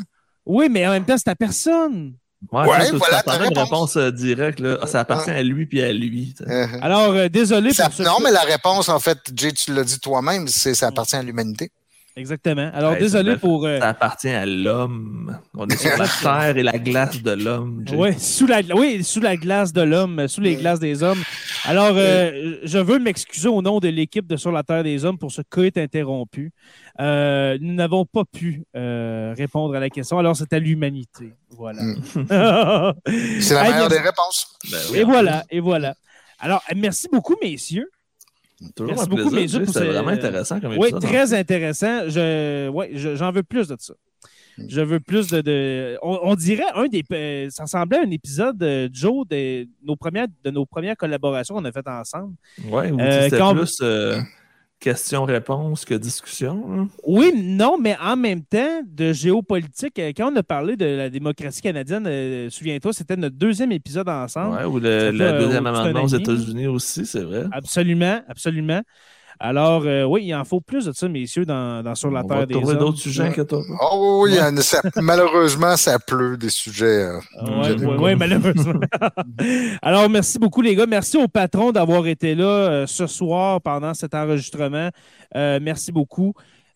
Oui, 0.46 0.68
mais 0.70 0.88
en 0.88 0.92
même 0.92 1.06
temps, 1.06 1.18
c'est 1.18 1.30
à 1.30 1.36
personne. 1.36 2.16
Ouais, 2.52 2.68
Ouais, 2.68 2.86
ça, 2.86 2.96
voilà 2.98 3.18
ta 3.18 3.24
prendrait 3.24 3.48
une 3.50 3.58
réponse. 3.58 3.64
réponse 3.64 3.98
euh, 3.98 4.12
directe. 4.12 4.60
Là. 4.60 4.78
Ah, 4.82 4.88
ça 4.88 5.02
appartient 5.02 5.30
à 5.30 5.44
lui 5.44 5.66
puis 5.68 5.82
à 5.84 5.94
lui. 5.94 6.34
Euh, 6.48 6.66
Alors, 6.82 7.12
euh, 7.12 7.30
désolé 7.30 7.72
ça- 7.74 7.86
pour 7.86 7.94
ce 7.94 8.04
non, 8.04 8.18
mais 8.24 8.32
la 8.32 8.42
réponse, 8.42 8.90
en 8.90 9.00
fait, 9.00 9.20
Jay, 9.36 9.52
tu 9.52 9.74
l'as 9.74 9.84
dit 9.84 10.00
toi-même, 10.00 10.48
c'est 10.48 10.74
ça 10.74 10.88
appartient 10.88 11.16
à 11.16 11.22
l'humanité. 11.24 11.72
Exactement. 12.18 12.70
Alors, 12.74 12.92
Ouais, 12.94 13.00
désolé 13.00 13.38
pour. 13.38 13.66
euh, 13.66 13.80
Ça 13.80 13.90
appartient 13.90 14.28
à 14.30 14.46
l'homme. 14.46 15.40
On 15.56 15.68
est 15.68 15.78
sur 15.78 15.98
la 15.98 16.08
terre 16.22 16.58
et 16.58 16.64
la 16.64 16.78
glace 16.78 17.22
de 17.22 17.32
l'homme. 17.32 17.86
Sous 18.18 18.48
la, 18.48 18.62
oui, 18.76 19.04
sous 19.04 19.22
la 19.22 19.38
glace 19.38 19.72
de 19.72 19.82
l'homme, 19.82 20.28
sous 20.28 20.42
les 20.42 20.56
glaces 20.56 20.80
des 20.80 21.04
hommes. 21.04 21.22
Alors, 21.64 21.94
euh, 21.96 22.58
je 22.64 22.78
veux 22.80 23.00
m'excuser 23.00 23.48
au 23.48 23.62
nom 23.62 23.80
de 23.80 23.88
l'équipe 23.88 24.28
de 24.28 24.36
Sur 24.36 24.52
la 24.52 24.64
Terre 24.64 24.84
des 24.84 25.06
Hommes 25.06 25.18
pour 25.18 25.32
ce 25.32 25.42
coït 25.42 25.78
interrompu. 25.78 26.52
Euh, 27.00 27.58
nous 27.62 27.74
n'avons 27.74 28.06
pas 28.06 28.24
pu 28.26 28.64
euh, 28.76 29.34
répondre 29.38 29.74
à 29.76 29.80
la 29.80 29.90
question, 29.90 30.18
alors 30.20 30.36
c'est 30.36 30.52
à 30.54 30.60
l'humanité. 30.60 31.34
Voilà. 31.52 31.82
Mm. 31.84 31.96
C'est 33.42 33.54
la 33.54 33.64
meilleure 33.64 33.90
des 33.90 34.00
réponses. 34.00 34.58
Ben 34.72 34.78
oui, 34.92 34.98
Et 35.00 35.04
voilà, 35.04 35.44
et 35.50 35.60
voilà. 35.60 35.96
Alors, 36.40 36.62
merci 36.76 37.08
beaucoup, 37.12 37.36
messieurs. 37.42 37.90
Toujours 38.76 38.94
Merci 38.94 39.10
beaucoup, 39.10 39.30
plaisir. 39.30 39.36
messieurs, 39.42 39.60
Jay, 39.60 39.66
pour 39.66 39.74
C'était 39.74 39.86
ce- 39.88 39.92
vraiment 39.92 40.10
intéressant 40.10 40.60
comme 40.60 40.72
Oui, 40.74 40.90
épisode. 40.90 41.04
hein. 41.04 41.08
très 41.08 41.34
intéressant. 41.34 42.10
Je, 42.10 42.70
ouais, 42.70 42.92
je- 42.94 43.16
j'en 43.16 43.32
veux 43.32 43.44
plus 43.44 43.68
de 43.68 43.76
ça. 43.80 43.94
Je 44.68 44.82
veux 44.82 45.00
plus 45.00 45.28
de. 45.30 45.42
de- 45.42 45.98
on, 46.04 46.20
on 46.24 46.36
dirait 46.36 46.66
un 46.76 46.88
des. 46.88 47.04
euh, 47.14 47.48
Ça 47.50 47.64
ressemblait 47.64 47.98
à 48.00 48.02
un 48.04 48.12
épisode, 48.12 48.62
euh, 48.62 48.90
Joe, 48.92 49.26
de 49.28 49.66
nos 49.84 49.96
premières, 49.96 50.28
de 50.44 50.52
nos 50.52 50.66
premières 50.66 50.96
collaborations 50.98 51.56
qu'on 51.56 51.66
a 51.66 51.72
faites 51.72 51.88
ensemble. 51.88 52.36
Ouais, 52.70 52.92
ou 52.92 53.00
Euh, 53.00 53.30
quand- 53.32 53.56
plus 53.56 53.78
euh, 53.82 54.20
question-réponse 54.82 55.86
que 55.86 55.94
discussion. 55.94 56.66
hein? 56.70 56.88
Oui, 57.06 57.32
non, 57.36 57.78
mais 57.78 57.96
en 58.02 58.18
même 58.18 58.44
temps, 58.44 58.82
de 58.84 59.14
géopolitique, 59.14 59.98
euh, 60.00 60.12
quand 60.18 60.34
on 60.34 60.36
a 60.36 60.44
parlé 60.44 60.76
de 60.76 60.86
la 60.86 61.10
démocratie 61.10 61.62
canadienne, 61.62 62.06
euh, 62.08 62.50
souviens-toi, 62.50 62.92
c'était 62.92 63.16
notre 63.16 63.36
deuxième 63.38 63.72
épisode 63.72 64.10
ensemble. 64.10 64.58
Ouais, 64.58 64.66
ou 64.66 64.80
le, 64.80 64.88
euh, 64.88 65.40
deuxième 65.40 65.68
amendement 65.68 66.04
aux. 66.04 66.08
États-Unis 66.08 66.68
aussi, 66.68 67.06
c'est 67.06 67.24
vrai. 67.24 67.46
Absolument, 67.52 68.22
absolument. 68.28 68.82
Alors, 69.44 69.82
euh, 69.88 70.04
oui, 70.04 70.24
il 70.26 70.36
en 70.36 70.44
faut 70.46 70.62
plus 70.62 70.86
de 70.86 70.92
ça, 70.92 71.08
messieurs, 71.10 71.46
dans, 71.46 71.82
dans 71.82 71.96
Sur 71.96 72.12
la 72.12 72.24
On 72.24 72.28
Terre 72.28 72.38
va 72.38 72.46
des 72.46 72.54
trouver 72.54 72.74
Hommes. 72.74 72.80
d'autres 72.80 73.00
sujets 73.00 73.32
que 73.32 73.42
toi. 73.42 73.64
Oh 73.82 74.22
oui, 74.24 74.36
ça- 74.62 74.82
malheureusement, 75.02 75.76
ça 75.78 75.98
pleut 75.98 76.38
des 76.38 76.50
sujets. 76.50 76.86
euh, 76.86 77.18
Oui, 77.42 77.50
J'avais 77.64 77.86
oui, 77.88 78.12
pas. 78.12 78.16
malheureusement. 78.18 78.80
Alors, 79.82 80.08
merci 80.10 80.38
beaucoup, 80.38 80.62
les 80.62 80.76
gars. 80.76 80.86
Merci 80.86 81.18
au 81.18 81.28
patron 81.28 81.72
d'avoir 81.72 82.06
été 82.06 82.36
là 82.36 82.46
euh, 82.46 82.86
ce 82.88 83.08
soir 83.08 83.60
pendant 83.62 83.96
cet 83.96 84.14
enregistrement. 84.14 84.90
Euh, 85.36 85.60
merci 85.62 85.92
beaucoup. 85.92 86.34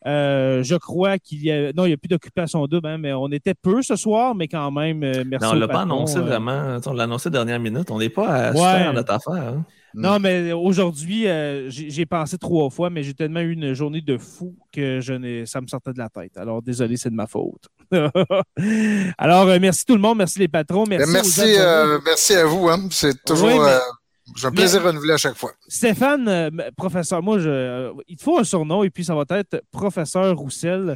Euh, 0.07 0.61
je 0.63 0.75
crois 0.75 1.17
qu'il 1.17 1.43
y 1.43 1.51
a. 1.51 1.73
Non, 1.73 1.85
il 1.85 1.87
n'y 1.87 1.93
a 1.93 1.97
plus 1.97 2.07
d'occupation 2.07 2.65
double, 2.67 2.87
hein, 2.87 2.97
mais 2.99 3.11
on 3.13 3.27
était 3.29 3.55
peu 3.55 3.81
ce 3.81 3.95
soir, 3.95 4.35
mais 4.35 4.47
quand 4.47 4.69
même, 4.71 5.03
euh, 5.03 5.23
merci 5.25 5.45
Non, 5.45 5.53
on 5.53 5.55
au 5.57 5.59
l'a 5.59 5.67
pas 5.67 5.81
annoncé 5.81 6.17
euh, 6.17 6.21
vraiment. 6.21 6.77
On 6.85 6.93
l'a 6.93 7.03
annoncé 7.03 7.29
dernière 7.31 7.59
minute. 7.59 7.89
On 7.89 7.97
n'est 7.99 8.09
pas 8.09 8.27
à 8.27 8.51
Ouais. 8.51 8.59
faire 8.59 8.93
notre 8.93 9.13
affaire. 9.13 9.33
hein. 9.33 9.65
Non, 9.97 10.19
mais 10.19 10.51
aujourd'hui, 10.51 11.25
euh, 11.25 11.69
j'ai 11.69 12.05
pensé 12.05 12.37
trois 12.37 12.69
fois, 12.69 12.89
mais 12.89 13.01
j'ai 13.01 13.13
tellement 13.13 13.39
eu 13.39 13.53
une 13.53 13.73
journée 13.73 14.01
de 14.01 14.17
fou 14.17 14.53
que 14.73 14.99
je 14.99 15.13
n'ai, 15.13 15.45
ça 15.45 15.61
me 15.61 15.67
sortait 15.67 15.93
de 15.93 15.97
la 15.99 16.09
tête. 16.09 16.35
Alors, 16.37 16.61
désolé, 16.61 16.97
c'est 16.97 17.09
de 17.09 17.15
ma 17.15 17.27
faute. 17.27 17.69
Alors, 19.17 19.47
euh, 19.47 19.57
merci 19.61 19.85
tout 19.85 19.95
le 19.95 20.01
monde, 20.01 20.17
merci 20.17 20.39
les 20.39 20.47
patrons, 20.47 20.85
merci. 20.85 21.11
Merci, 21.11 21.39
aux 21.39 21.43
abonnés. 21.43 21.59
euh, 21.61 21.99
merci 22.05 22.33
à 22.35 22.45
vous. 22.45 22.67
Hein. 22.69 22.87
C'est 22.91 23.23
toujours 23.23 23.47
Oui, 23.47 23.53
mais- 23.57 23.79
j'ai 24.35 24.47
un 24.47 24.51
plaisir 24.51 24.83
renouvelé 24.83 25.13
à 25.13 25.17
chaque 25.17 25.35
fois. 25.35 25.53
Stéphane, 25.67 26.27
euh, 26.27 26.49
professeur, 26.75 27.21
moi, 27.21 27.37
je, 27.39 27.49
euh, 27.49 27.93
il 28.07 28.17
te 28.17 28.23
faut 28.23 28.39
un 28.39 28.43
surnom 28.43 28.83
et 28.83 28.89
puis 28.89 29.05
ça 29.05 29.13
va 29.15 29.23
être 29.37 29.63
professeur 29.71 30.35
Roussel. 30.35 30.95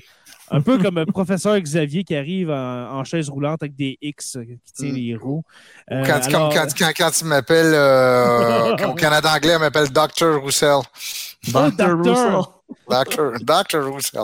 Un 0.52 0.62
peu 0.62 0.78
comme 0.78 0.98
un 0.98 1.06
professeur 1.06 1.60
Xavier 1.60 2.04
qui 2.04 2.16
arrive 2.16 2.50
en, 2.50 3.00
en 3.00 3.04
chaise 3.04 3.30
roulante 3.30 3.62
avec 3.64 3.76
des 3.76 3.98
X 4.02 4.36
euh, 4.38 4.44
qui 4.66 4.74
tient 4.74 4.92
Mm. 4.92 4.96
les 4.96 5.16
roues. 5.16 5.44
Euh, 5.92 6.04
Quand, 6.06 6.20
quand, 6.22 6.28
alors- 6.36 6.54
quand, 6.54 6.68
quand, 6.78 6.92
quand 6.98 7.22
il 7.22 7.28
m'appelle, 7.28 7.72
euh, 7.74 8.76
au 8.88 8.94
Canada 8.96 9.32
anglais, 9.36 9.54
il 9.56 9.60
m'appelle 9.60 9.90
Dr. 9.90 10.40
Roussel. 10.42 10.80
Oh, 10.80 11.52
Dr. 11.52 11.70
docteur. 11.70 11.98
Russell. 11.98 12.54
Dr. 12.88 13.32
Dr. 13.42 13.88
Roussel. 13.92 14.22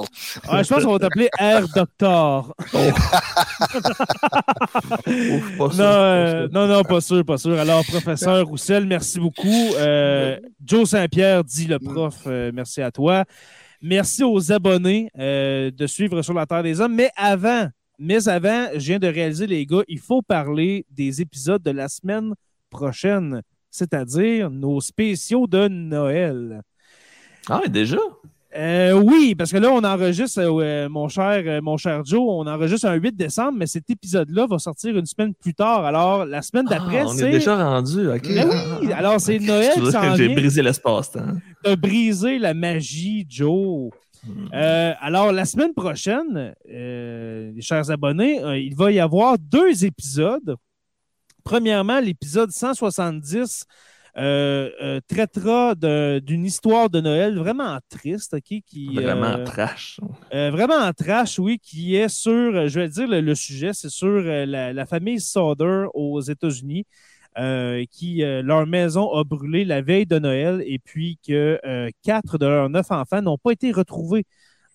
Ah, 0.48 0.62
je 0.62 0.70
pense 0.70 0.84
qu'on 0.84 0.94
va 0.94 1.00
t'appeler 1.00 1.30
R 1.40 1.66
Doctor. 1.76 2.54
Ouf, 5.08 5.58
pas 5.58 5.70
sûr, 5.72 5.78
Non, 5.78 5.78
pas 5.78 6.30
sûr. 6.30 6.50
non, 6.52 6.68
non, 6.68 6.84
pas 6.84 7.02
sûr, 7.02 7.26
pas 7.26 7.38
sûr. 7.38 7.60
Alors, 7.60 7.84
professeur 7.86 8.46
Roussel, 8.46 8.86
merci 8.86 9.20
beaucoup. 9.20 9.74
Euh, 9.78 10.38
Joe 10.64 10.90
Saint-Pierre 10.90 11.44
dit 11.44 11.66
le 11.68 11.80
prof, 11.80 12.16
euh, 12.28 12.52
merci 12.54 12.82
à 12.82 12.92
toi. 12.92 13.24
Merci 13.82 14.24
aux 14.24 14.52
abonnés 14.52 15.10
euh, 15.18 15.72
de 15.72 15.88
suivre 15.88 16.22
sur 16.22 16.34
la 16.34 16.46
Terre 16.46 16.64
des 16.64 16.80
Hommes. 16.82 16.96
Mais 16.96 17.10
avant, 17.16 17.68
mais 18.00 18.28
avant, 18.28 18.68
je 18.74 18.80
viens 18.80 19.00
de 19.00 19.08
réaliser, 19.08 19.48
les 19.48 19.66
gars, 19.66 19.84
il 19.88 20.00
faut 20.00 20.22
parler 20.22 20.86
des 20.90 21.22
épisodes 21.22 21.62
de 21.62 21.72
la 21.72 21.88
semaine 21.88 22.34
prochaine, 22.70 23.42
c'est-à-dire 23.70 24.50
nos 24.50 24.82
spéciaux 24.82 25.48
de 25.48 25.68
Noël. 25.68 26.62
Ah, 27.48 27.62
déjà? 27.68 27.98
Euh, 28.56 28.94
oui, 28.94 29.36
parce 29.36 29.52
que 29.52 29.58
là, 29.58 29.70
on 29.72 29.84
enregistre, 29.84 30.40
euh, 30.40 30.88
mon, 30.88 31.10
cher, 31.10 31.44
euh, 31.46 31.62
mon 31.62 31.76
cher 31.76 32.06
Joe, 32.06 32.22
on 32.22 32.48
enregistre 32.48 32.88
un 32.88 32.94
8 32.94 33.16
décembre, 33.16 33.58
mais 33.58 33.68
cet 33.68 33.90
épisode-là 33.90 34.48
va 34.48 34.60
sortir 34.60 34.98
une 34.98 35.06
semaine 35.06 35.34
plus 35.34 35.54
tard. 35.54 35.84
Alors, 35.84 36.26
la 36.26 36.42
semaine 36.42 36.66
d'après, 36.66 37.02
Ah, 37.02 37.08
on 37.08 37.18
est 37.18 37.32
déjà 37.32 37.58
rendu. 37.58 38.08
OK. 38.08 38.28
Ben 38.34 38.50
oui, 38.82 38.94
alors 38.94 39.20
c'est 39.20 39.40
Noël 39.40 39.74
qui 39.74 39.80
Excusez, 39.80 39.92
s'en 39.92 40.16
J'ai 40.16 40.30
brisé 40.30 40.62
l'espace-temps. 40.62 41.36
T'as 41.64 41.76
brisé 41.76 42.40
la 42.40 42.54
magie, 42.54 43.26
Joe. 43.28 43.90
Hmm. 44.26 44.48
Euh, 44.54 44.94
alors, 45.02 45.34
la 45.34 45.46
semaine 45.46 45.74
prochaine, 45.74 46.56
euh, 46.72 47.52
les 47.54 47.62
chers 47.62 47.92
abonnés, 47.92 48.42
euh, 48.42 48.58
il 48.58 48.76
va 48.76 48.92
y 48.92 49.00
avoir 49.00 49.38
deux 49.38 49.84
épisodes. 49.84 50.56
Premièrement, 51.44 52.00
l'épisode 52.00 52.52
170 52.52 53.66
euh, 54.18 54.70
euh, 54.82 55.00
traitera 55.08 55.76
d'une 55.76 56.46
histoire 56.46 56.90
de 56.90 57.02
Noël 57.02 57.38
vraiment 57.38 57.78
triste, 57.90 58.34
OK? 58.36 58.62
Qui, 58.66 59.02
Vraiment 59.02 59.38
euh, 59.40 59.44
trash. 59.44 60.00
euh, 60.34 60.52
vraiment 60.52 60.76
en 60.76 60.94
trash, 60.94 61.40
oui, 61.40 61.60
qui 61.62 61.96
est 61.96 62.10
sur, 62.10 62.68
je 62.68 62.80
vais 62.80 62.90
dire 62.90 63.08
le, 63.08 63.22
le 63.22 63.36
sujet, 63.36 63.72
c'est 63.74 63.90
sur 63.90 64.22
la, 64.22 64.74
la 64.74 64.86
famille 64.86 65.20
Sauder 65.20 65.86
aux 65.94 66.22
États-Unis, 66.22 66.86
euh, 67.38 67.84
qui, 67.92 68.24
euh, 68.24 68.42
leur 68.42 68.66
maison 68.66 69.12
a 69.14 69.24
brûlé 69.26 69.66
la 69.66 69.82
veille 69.82 70.06
de 70.06 70.20
Noël 70.20 70.64
et 70.66 70.80
puis 70.80 71.20
que 71.28 71.60
euh, 71.66 71.90
quatre 72.04 72.38
de 72.38 72.46
leurs 72.46 72.70
neuf 72.70 72.92
enfants 72.92 73.22
n'ont 73.22 73.38
pas 73.38 73.52
été 73.52 73.72
retrouvés 73.74 74.24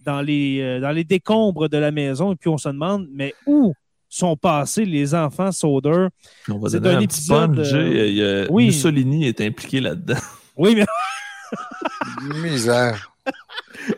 dans 0.01 0.21
les, 0.23 0.61
euh, 0.61 0.81
dans 0.81 0.91
les 0.93 1.05
décombres 1.05 1.69
de 1.69 1.79
la 1.79 1.91
maison. 1.91 2.33
Et 2.33 2.37
puis 2.37 2.49
on 2.51 2.59
se 2.59 2.69
demande, 2.69 3.07
mais 3.13 3.35
où 3.47 3.75
sont 4.11 4.37
passés 4.37 4.85
les 4.85 5.15
enfants 5.15 5.51
Sauder? 5.53 6.09
On 6.51 6.59
va 6.59 6.69
c'est 6.69 6.81
donner 6.81 6.97
un 6.97 6.99
un, 6.99 7.03
épisode, 7.03 7.57
petit 7.57 7.63
punch. 7.63 7.73
euh, 7.73 7.91
Jay. 7.93 8.09
Il 8.11 8.15
y 8.17 8.25
a- 8.25 8.47
oui. 8.51 8.67
Mussolini 8.67 9.27
est 9.29 9.41
impliqué 9.41 9.81
là-dedans. 9.81 10.17
Oui, 10.57 10.75
mais 10.77 10.85
Misère. 12.43 13.13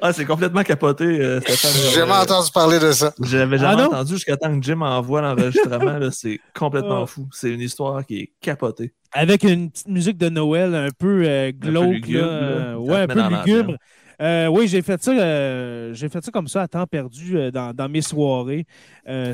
Ah, 0.01 0.13
c'est 0.13 0.25
complètement 0.25 0.63
capoté, 0.63 1.05
euh, 1.05 1.41
Stéphane. 1.41 1.71
J'ai 1.75 1.91
jamais 2.01 2.13
entendu 2.13 2.51
parler 2.53 2.79
de 2.79 2.93
ça. 2.93 3.13
J'avais 3.21 3.57
Ah 3.57 3.59
jamais 3.71 3.83
non? 3.83 3.89
entendu 3.89 4.13
jusqu'à 4.15 4.37
temps 4.37 4.57
que 4.59 4.65
Jim 4.65 4.81
envoie 4.81 5.21
l'enregistrement. 5.23 5.99
c'est 6.13 6.41
complètement 6.57 7.03
Oh. 7.03 7.07
fou. 7.07 7.29
C'est 7.33 7.51
une 7.51 7.61
histoire 7.61 8.05
qui 8.07 8.19
est 8.21 8.33
capotée. 8.41 8.93
avec 9.13 9.43
une 9.43 9.71
petite 9.71 9.89
musique 9.89 10.19
de 10.19 10.29
Noël 10.29 10.75
un 10.75 10.89
peu 10.97 11.25
euh, 11.27 11.53
glauque, 11.53 11.91
lugubre, 11.95 12.25
là, 12.27 12.41
là. 12.41 12.65
Ça 12.73 12.79
ouais, 12.79 12.97
un 13.01 13.07
peu 13.09 13.23
lugubre. 13.53 13.77
Euh, 14.23 14.47
oui, 14.47 14.69
j'ai 14.69 14.83
fait 14.83 15.03
ça, 15.03 15.11
euh, 15.11 15.93
fait 15.95 16.25
ça 16.25 16.31
comme 16.31 16.47
ça 16.47 16.63
à 16.63 16.69
temps 16.69 16.87
perdu 16.87 17.37
euh, 17.37 17.51
dans, 17.51 17.89
mes 17.91 18.03
soirées, 18.03 18.67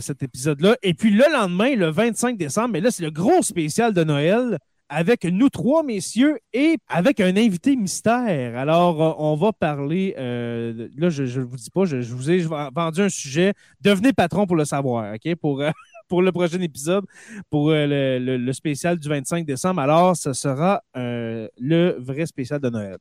cet 0.01 0.23
épisode-là. 0.23 0.77
Et 0.83 0.95
puis 0.95 1.11
le 1.11 1.25
lendemain, 1.31 1.75
le 1.75 1.91
25 1.91 2.39
décembre, 2.39 2.71
mais 2.71 2.81
là, 2.81 2.91
c'est 2.91 3.03
le 3.03 3.11
gros 3.11 3.43
spécial 3.43 3.93
de 3.93 4.03
Noël 4.03 4.59
avec 4.89 5.25
nous 5.25 5.51
trois 5.51 5.83
messieurs 5.83 6.39
et 6.55 6.79
avec 6.89 7.21
un 7.21 7.37
invité 7.37 7.77
mystère. 7.77 8.57
Alors, 8.57 9.21
on 9.21 9.37
va 9.37 9.53
parler, 9.53 10.15
là, 10.17 11.11
je 11.11 11.23
ne 11.23 11.45
vous 11.45 11.57
dis 11.57 11.71
pas, 11.71 11.85
je, 11.85 11.97
vous 11.97 12.31
ai 12.31 12.39
vendu 12.39 13.03
un 13.03 13.11
sujet. 13.11 13.53
Devenez 13.83 14.15
patron 14.15 14.47
pour 14.47 14.57
le 14.57 14.65
savoir, 14.65 15.13
OK? 15.13 15.35
Pour, 15.35 15.63
le 16.23 16.33
prochain 16.33 16.61
épisode, 16.63 17.05
pour 17.51 17.73
le, 17.73 18.53
spécial 18.53 18.99
du 18.99 19.07
25 19.07 19.45
décembre. 19.45 19.83
Alors, 19.83 20.17
ce 20.17 20.33
sera 20.33 20.81
le 20.95 21.95
vrai 21.99 22.25
spécial 22.25 22.59
de 22.59 22.71
Noël. 22.71 22.97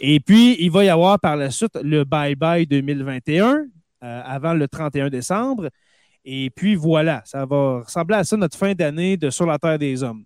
Et 0.00 0.20
puis, 0.20 0.56
il 0.60 0.70
va 0.70 0.84
y 0.84 0.88
avoir 0.88 1.20
par 1.20 1.36
la 1.36 1.50
suite 1.50 1.78
le 1.82 2.04
Bye 2.04 2.34
Bye 2.34 2.66
2021 2.66 3.66
euh, 4.02 4.22
avant 4.24 4.54
le 4.54 4.68
31 4.68 5.08
décembre. 5.08 5.70
Et 6.24 6.50
puis 6.50 6.74
voilà, 6.74 7.22
ça 7.26 7.44
va 7.44 7.80
ressembler 7.80 8.16
à 8.16 8.24
ça 8.24 8.36
notre 8.36 8.56
fin 8.56 8.72
d'année 8.72 9.16
de 9.16 9.30
Sur 9.30 9.46
la 9.46 9.58
Terre 9.58 9.78
des 9.78 10.02
Hommes. 10.02 10.24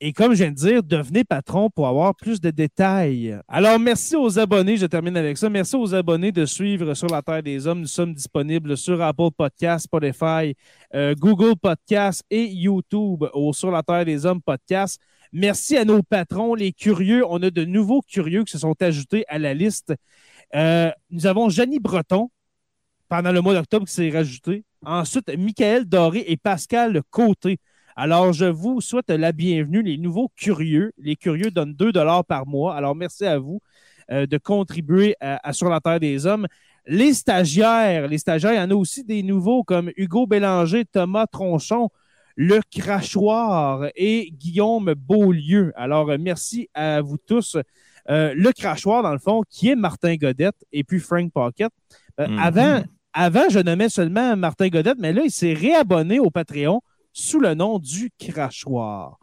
Et 0.00 0.12
comme 0.12 0.32
je 0.32 0.44
viens 0.44 0.52
de 0.52 0.56
dire, 0.56 0.82
devenez 0.82 1.24
patron 1.24 1.70
pour 1.70 1.88
avoir 1.88 2.14
plus 2.14 2.40
de 2.40 2.50
détails. 2.50 3.36
Alors, 3.48 3.80
merci 3.80 4.14
aux 4.14 4.38
abonnés, 4.38 4.76
je 4.76 4.86
termine 4.86 5.16
avec 5.16 5.36
ça. 5.36 5.50
Merci 5.50 5.74
aux 5.74 5.92
abonnés 5.92 6.30
de 6.30 6.46
suivre 6.46 6.94
Sur 6.94 7.08
la 7.08 7.20
Terre 7.20 7.42
des 7.42 7.66
Hommes. 7.66 7.80
Nous 7.80 7.88
sommes 7.88 8.14
disponibles 8.14 8.76
sur 8.76 9.02
Apple 9.02 9.30
Podcasts, 9.36 9.86
Spotify, 9.86 10.54
euh, 10.94 11.14
Google 11.18 11.56
Podcasts 11.60 12.24
et 12.30 12.44
YouTube 12.44 13.24
au 13.32 13.52
Sur 13.52 13.72
la 13.72 13.82
Terre 13.82 14.04
des 14.04 14.24
Hommes 14.24 14.40
podcast. 14.40 15.00
Merci 15.32 15.76
à 15.76 15.84
nos 15.84 16.02
patrons, 16.02 16.54
les 16.54 16.72
curieux. 16.72 17.22
On 17.28 17.42
a 17.42 17.50
de 17.50 17.64
nouveaux 17.64 18.00
curieux 18.00 18.44
qui 18.44 18.52
se 18.52 18.58
sont 18.58 18.74
ajoutés 18.80 19.24
à 19.28 19.38
la 19.38 19.52
liste. 19.52 19.94
Euh, 20.54 20.90
nous 21.10 21.26
avons 21.26 21.50
Janie 21.50 21.80
Breton 21.80 22.30
pendant 23.08 23.32
le 23.32 23.40
mois 23.40 23.54
d'octobre 23.54 23.86
qui 23.86 23.92
s'est 23.92 24.10
rajouté. 24.10 24.64
Ensuite, 24.84 25.28
Michael 25.36 25.84
Doré 25.84 26.24
et 26.26 26.36
Pascal 26.36 27.02
Côté. 27.10 27.58
Alors, 27.96 28.32
je 28.32 28.46
vous 28.46 28.80
souhaite 28.80 29.10
la 29.10 29.32
bienvenue, 29.32 29.82
les 29.82 29.98
nouveaux 29.98 30.30
curieux. 30.36 30.92
Les 30.98 31.16
curieux 31.16 31.50
donnent 31.50 31.74
2 31.74 31.92
par 32.26 32.46
mois. 32.46 32.74
Alors, 32.74 32.94
merci 32.94 33.26
à 33.26 33.38
vous 33.38 33.60
euh, 34.10 34.26
de 34.26 34.38
contribuer 34.38 35.16
à, 35.20 35.46
à 35.46 35.52
Sur 35.52 35.68
la 35.68 35.80
Terre 35.80 36.00
des 36.00 36.24
Hommes. 36.24 36.46
Les 36.86 37.12
stagiaires, 37.12 38.08
les 38.08 38.16
stagiaires, 38.16 38.54
il 38.54 38.56
y 38.56 38.60
en 38.60 38.70
a 38.70 38.74
aussi 38.74 39.04
des 39.04 39.22
nouveaux 39.22 39.62
comme 39.62 39.90
Hugo 39.96 40.26
Bélanger, 40.26 40.86
Thomas 40.86 41.26
Tronchon, 41.26 41.90
Le 42.40 42.60
Crachoir 42.70 43.88
et 43.96 44.30
Guillaume 44.30 44.94
Beaulieu. 44.94 45.72
Alors, 45.74 46.08
euh, 46.08 46.18
merci 46.20 46.68
à 46.72 47.00
vous 47.02 47.16
tous. 47.18 47.56
Euh, 48.08 48.32
le 48.36 48.52
Crachoir, 48.52 49.02
dans 49.02 49.12
le 49.12 49.18
fond, 49.18 49.42
qui 49.50 49.70
est 49.70 49.74
Martin 49.74 50.14
Godette 50.14 50.54
et 50.70 50.84
puis 50.84 51.00
Frank 51.00 51.32
Pocket. 51.32 51.68
Euh, 52.20 52.28
Mhm. 52.28 52.38
avant, 52.38 52.82
avant, 53.12 53.48
je 53.50 53.58
nommais 53.58 53.88
seulement 53.88 54.36
Martin 54.36 54.68
Godette, 54.68 54.98
mais 55.00 55.12
là, 55.12 55.22
il 55.24 55.32
s'est 55.32 55.52
réabonné 55.52 56.20
au 56.20 56.30
Patreon 56.30 56.80
sous 57.12 57.40
le 57.40 57.54
nom 57.54 57.80
du 57.80 58.12
Crachoir. 58.16 59.18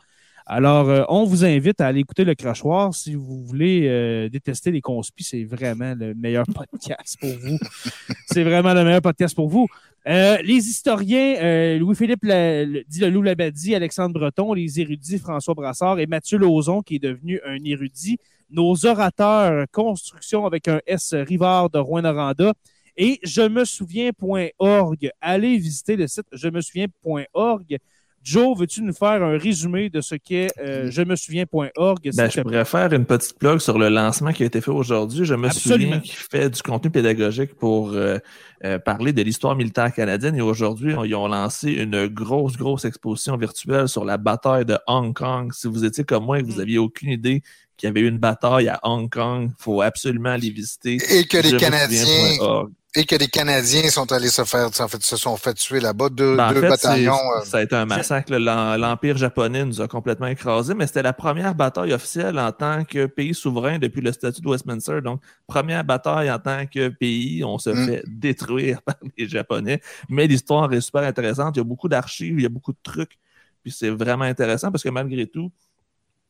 Alors, 0.48 0.90
euh, 0.90 1.04
on 1.10 1.24
vous 1.24 1.44
invite 1.44 1.82
à 1.82 1.88
aller 1.88 2.02
écouter 2.02 2.24
le 2.24 2.36
Crachoir 2.36 2.94
si 2.94 3.16
vous 3.16 3.44
voulez 3.44 3.88
euh, 3.88 4.30
détester 4.30 4.70
les 4.70 4.82
conspis. 4.82 5.24
C'est 5.24 5.44
vraiment 5.44 5.96
le 5.96 6.14
meilleur 6.14 6.46
podcast 6.54 7.18
pour 7.20 7.32
vous. 7.32 7.58
c'est 8.28 8.44
vraiment 8.44 8.74
le 8.76 8.84
meilleur 8.84 9.02
podcast 9.02 9.36
pour 9.36 9.50
vous. 9.50 9.68
Euh, 10.08 10.38
les 10.44 10.70
historiens, 10.70 11.36
euh, 11.42 11.80
Louis-Philippe 11.80 12.26
dit 12.88 13.00
le 13.00 13.10
Loup 13.10 13.24
Labadie, 13.24 13.74
Alexandre 13.74 14.20
Breton, 14.20 14.54
les 14.54 14.80
érudits 14.80 15.18
François 15.18 15.56
Brassard 15.56 15.98
et 16.00 16.06
Mathieu 16.06 16.38
Lauzon, 16.38 16.84
qui 16.84 16.98
est 16.98 17.00
devenu 17.00 17.40
un 17.44 17.64
érudit. 17.64 18.20
Nos 18.52 18.86
orateurs, 18.86 19.66
construction 19.72 20.46
avec 20.46 20.68
un 20.68 20.80
S 20.86 21.16
Rivard 21.16 21.72
de 21.72 21.80
Rouen-Noranda. 21.80 22.54
Et 22.98 23.20
je 23.24 23.42
me 23.42 23.66
souviens.org. 23.66 25.10
Allez 25.20 25.58
visiter 25.58 25.96
le 25.96 26.08
site 26.08 26.28
je 26.32 26.50
me 26.50 26.62
souviens.org. 26.62 27.78
Joe, 28.26 28.58
veux-tu 28.58 28.82
nous 28.82 28.92
faire 28.92 29.22
un 29.24 29.38
résumé 29.38 29.90
de 29.92 30.02
ce 30.02 30.16
qu'est 30.16 30.48
euh, 30.60 30.90
je 30.90 31.04
me 31.04 31.16
souviens.org? 31.16 32.10
Ben, 32.16 32.30
je 32.30 32.42
pourrais 32.42 32.66
faire 32.66 32.92
une 32.92 33.06
petite 33.06 33.38
plug 33.38 33.60
sur 33.60 33.78
le 33.78 33.88
lancement 33.90 34.34
qui 34.34 34.42
a 34.42 34.48
été 34.48 34.62
fait 34.62 34.72
aujourd'hui. 34.72 35.26
Je 35.26 35.36
me 35.36 35.46
Absolument. 35.48 35.84
souviens 35.84 36.00
qu'il 36.00 36.16
fait 36.16 36.50
du 36.50 36.62
contenu 36.64 36.90
pédagogique 36.90 37.54
pour 37.54 37.92
euh, 37.94 38.18
euh, 38.64 38.80
parler 38.80 39.14
de 39.14 39.22
l'histoire 39.22 39.56
militaire 39.56 39.94
canadienne. 39.94 40.36
Et 40.36 40.42
aujourd'hui, 40.42 40.96
on- 40.96 41.04
ils 41.04 41.14
ont 41.14 41.28
lancé 41.28 41.72
une 41.72 42.08
grosse, 42.08 42.58
grosse 42.58 42.84
exposition 42.86 43.38
virtuelle 43.38 43.88
sur 43.88 44.04
la 44.04 44.18
bataille 44.18 44.66
de 44.66 44.78
Hong 44.88 45.14
Kong. 45.16 45.54
Si 45.54 45.68
vous 45.68 45.86
étiez 45.86 46.04
comme 46.04 46.26
moi 46.26 46.40
et 46.40 46.42
que 46.42 46.48
vous 46.48 46.58
Mm. 46.58 46.62
aviez 46.62 46.78
aucune 46.80 47.12
idée 47.12 47.44
qu'il 47.78 47.86
y 47.86 47.90
avait 47.92 48.00
eu 48.02 48.08
une 48.08 48.18
bataille 48.18 48.70
à 48.70 48.80
Hong 48.82 49.08
Kong, 49.08 49.50
il 49.52 49.64
faut 49.64 49.82
absolument 49.82 50.30
aller 50.32 50.50
visiter. 50.50 50.98
Et 51.12 51.26
que 51.26 51.38
les 51.38 51.58
Canadiens. 51.58 52.06
Et 52.98 53.06
que 53.06 53.16
les 53.16 53.28
Canadiens 53.28 53.90
sont 53.90 54.12
allés 54.12 54.30
se 54.30 54.44
faire, 54.46 54.68
en 54.80 54.88
fait, 54.88 55.04
se 55.04 55.18
sont 55.18 55.36
fait 55.38 55.54
tuer 55.54 55.80
là-bas. 55.80 56.10
Deux, 56.10 56.36
Ben, 56.38 56.50
en 56.50 56.54
deux 56.54 56.62
fait, 56.62 56.70
bataillons. 56.70 57.14
c'est- 57.14 57.42
euh, 57.42 57.50
ça 57.52 57.58
a 57.58 57.62
été 57.64 57.76
un 57.76 57.86
massacre. 57.86 58.34
L'Empire 58.34 59.18
japonais 59.18 59.66
nous 59.66 59.82
a 59.82 59.88
complètement 59.88 60.28
écrasés, 60.28 60.74
mais 60.74 60.88
c'était 60.88 61.02
la 61.04 61.14
première 61.14 61.56
bataille 61.56 61.92
officielle 61.94 62.40
en 62.40 62.52
tant 62.52 62.86
que 62.86 63.06
pays 63.06 63.34
souverain 63.34 63.80
depuis 63.80 64.02
le 64.02 64.12
statut 64.12 64.42
de 64.42 64.48
Westminster. 64.48 65.02
Donc, 65.04 65.22
première 65.48 65.84
bataille 65.84 66.32
en 66.32 66.40
tant 66.40 66.66
que 66.68 66.88
pays, 66.90 67.44
on 67.44 67.58
se 67.58 67.70
Mm. 67.72 67.86
fait 67.86 68.04
détruire 68.08 68.82
par 68.86 68.96
les 69.18 69.28
Japonais. 69.28 69.82
Mais 70.10 70.28
l'histoire 70.28 70.72
est 70.74 70.82
super 70.82 71.04
intéressante. 71.04 71.56
Il 71.56 71.60
y 71.60 71.62
a 71.62 71.66
beaucoup 71.66 71.90
d'archives, 71.90 72.36
il 72.40 72.44
y 72.44 72.46
a 72.46 72.50
beaucoup 72.50 72.72
de 72.74 72.80
trucs. 72.82 73.18
Puis 73.64 73.72
c'est 73.72 73.90
vraiment 73.90 74.26
intéressant 74.26 74.72
parce 74.72 74.84
que 74.84 74.90
malgré 74.90 75.26
tout, 75.28 75.52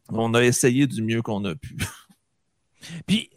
on 0.09 0.33
a 0.33 0.41
essayé 0.43 0.87
du 0.87 1.01
mieux 1.03 1.21
qu'on 1.21 1.43
a 1.45 1.53
pu. 1.55 1.75
Puis, 3.07 3.29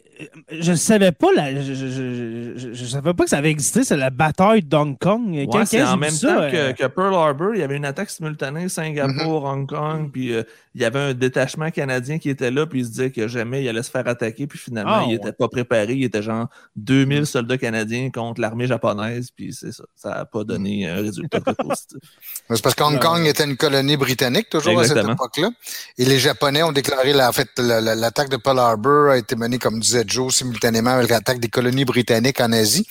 je 0.51 0.71
ne 0.71 0.75
savais 0.75 1.11
pas, 1.11 1.27
la, 1.35 1.53
je, 1.61 1.73
je, 1.73 1.87
je, 1.87 2.53
je- 2.57 2.73
je 2.73 2.85
savais 2.85 3.13
pas 3.13 3.23
que 3.23 3.29
ça 3.29 3.37
avait 3.37 3.51
existé, 3.51 3.83
c'est 3.83 3.95
la 3.97 4.09
bataille 4.09 4.63
d'Hong 4.63 4.97
Kong. 4.99 5.29
Ouais, 5.33 5.47
Quand- 5.51 5.65
c'est 5.65 5.79
quand 5.79 5.93
en 5.93 5.97
même 5.97 6.09
ça, 6.11 6.27
temps 6.27 6.41
euh, 6.41 6.73
que, 6.73 6.83
que 6.83 6.87
Pearl 6.87 7.13
Harbor, 7.13 7.55
il 7.55 7.61
y 7.61 7.63
avait 7.63 7.77
une 7.77 7.85
attaque 7.85 8.09
simultanée 8.09 8.67
Singapour, 8.69 9.43
Hong 9.45 9.67
Kong, 9.67 10.09
puis 10.11 10.33
euh, 10.33 10.43
il 10.75 10.81
y 10.81 10.85
avait 10.85 10.99
un 10.99 11.13
détachement 11.13 11.71
canadien 11.71 12.19
qui 12.19 12.29
était 12.29 12.51
là, 12.51 12.65
puis 12.65 12.79
il 12.81 12.85
se 12.85 12.89
disait 12.91 13.11
que 13.11 13.27
jamais 13.27 13.63
il 13.63 13.69
allait 13.69 13.83
se 13.83 13.91
faire 13.91 14.07
attaquer, 14.07 14.45
puis 14.47 14.59
finalement, 14.59 14.91
Ah, 14.93 15.01
il 15.05 15.07
ouais. 15.07 15.13
n'était 15.13 15.31
pas 15.31 15.47
préparé. 15.47 15.93
Il 15.93 16.03
était 16.03 16.21
genre 16.21 16.47
2000 16.75 17.25
soldats 17.25 17.57
canadiens 17.57 18.09
contre 18.11 18.41
l'armée 18.41 18.67
japonaise, 18.67 19.29
puis 19.35 19.53
c'est 19.53 19.71
ça. 19.71 19.83
Ça 19.95 20.09
n'a 20.09 20.25
pas 20.25 20.43
donné 20.43 20.87
un 20.87 20.95
résultat 20.95 21.39
très 21.39 21.55
positif. 21.55 21.97
C'est 22.49 22.61
parce 22.63 22.75
qu'Hong. 22.75 22.99
Kong 22.99 23.25
était 23.25 23.45
une 23.45 23.57
colonie 23.57 23.95
britannique 23.97 24.49
toujours 24.49 24.79
à 24.79 24.83
cette 24.83 24.97
époque-là. 24.97 25.49
Et 25.97 26.05
les 26.05 26.19
Japonais 26.19 26.63
ont 26.63 26.71
déclaré, 26.71 27.13
la, 27.13 27.29
en 27.29 27.31
fait, 27.31 27.47
la- 27.57 27.79
la- 27.79 27.95
l'attaque 27.95 28.29
de 28.29 28.37
Pearl 28.37 28.59
Harbor 28.59 29.09
a 29.11 29.17
été 29.17 29.35
menée, 29.35 29.57
comme 29.59 29.79
disait 29.79 30.03
Joe, 30.09 30.33
simultanément 30.33 30.91
avec 30.91 31.09
l'attaque 31.09 31.39
des 31.39 31.47
colonies 31.47 31.85
britanniques 31.85 32.41
en 32.41 32.51
Asie 32.51 32.87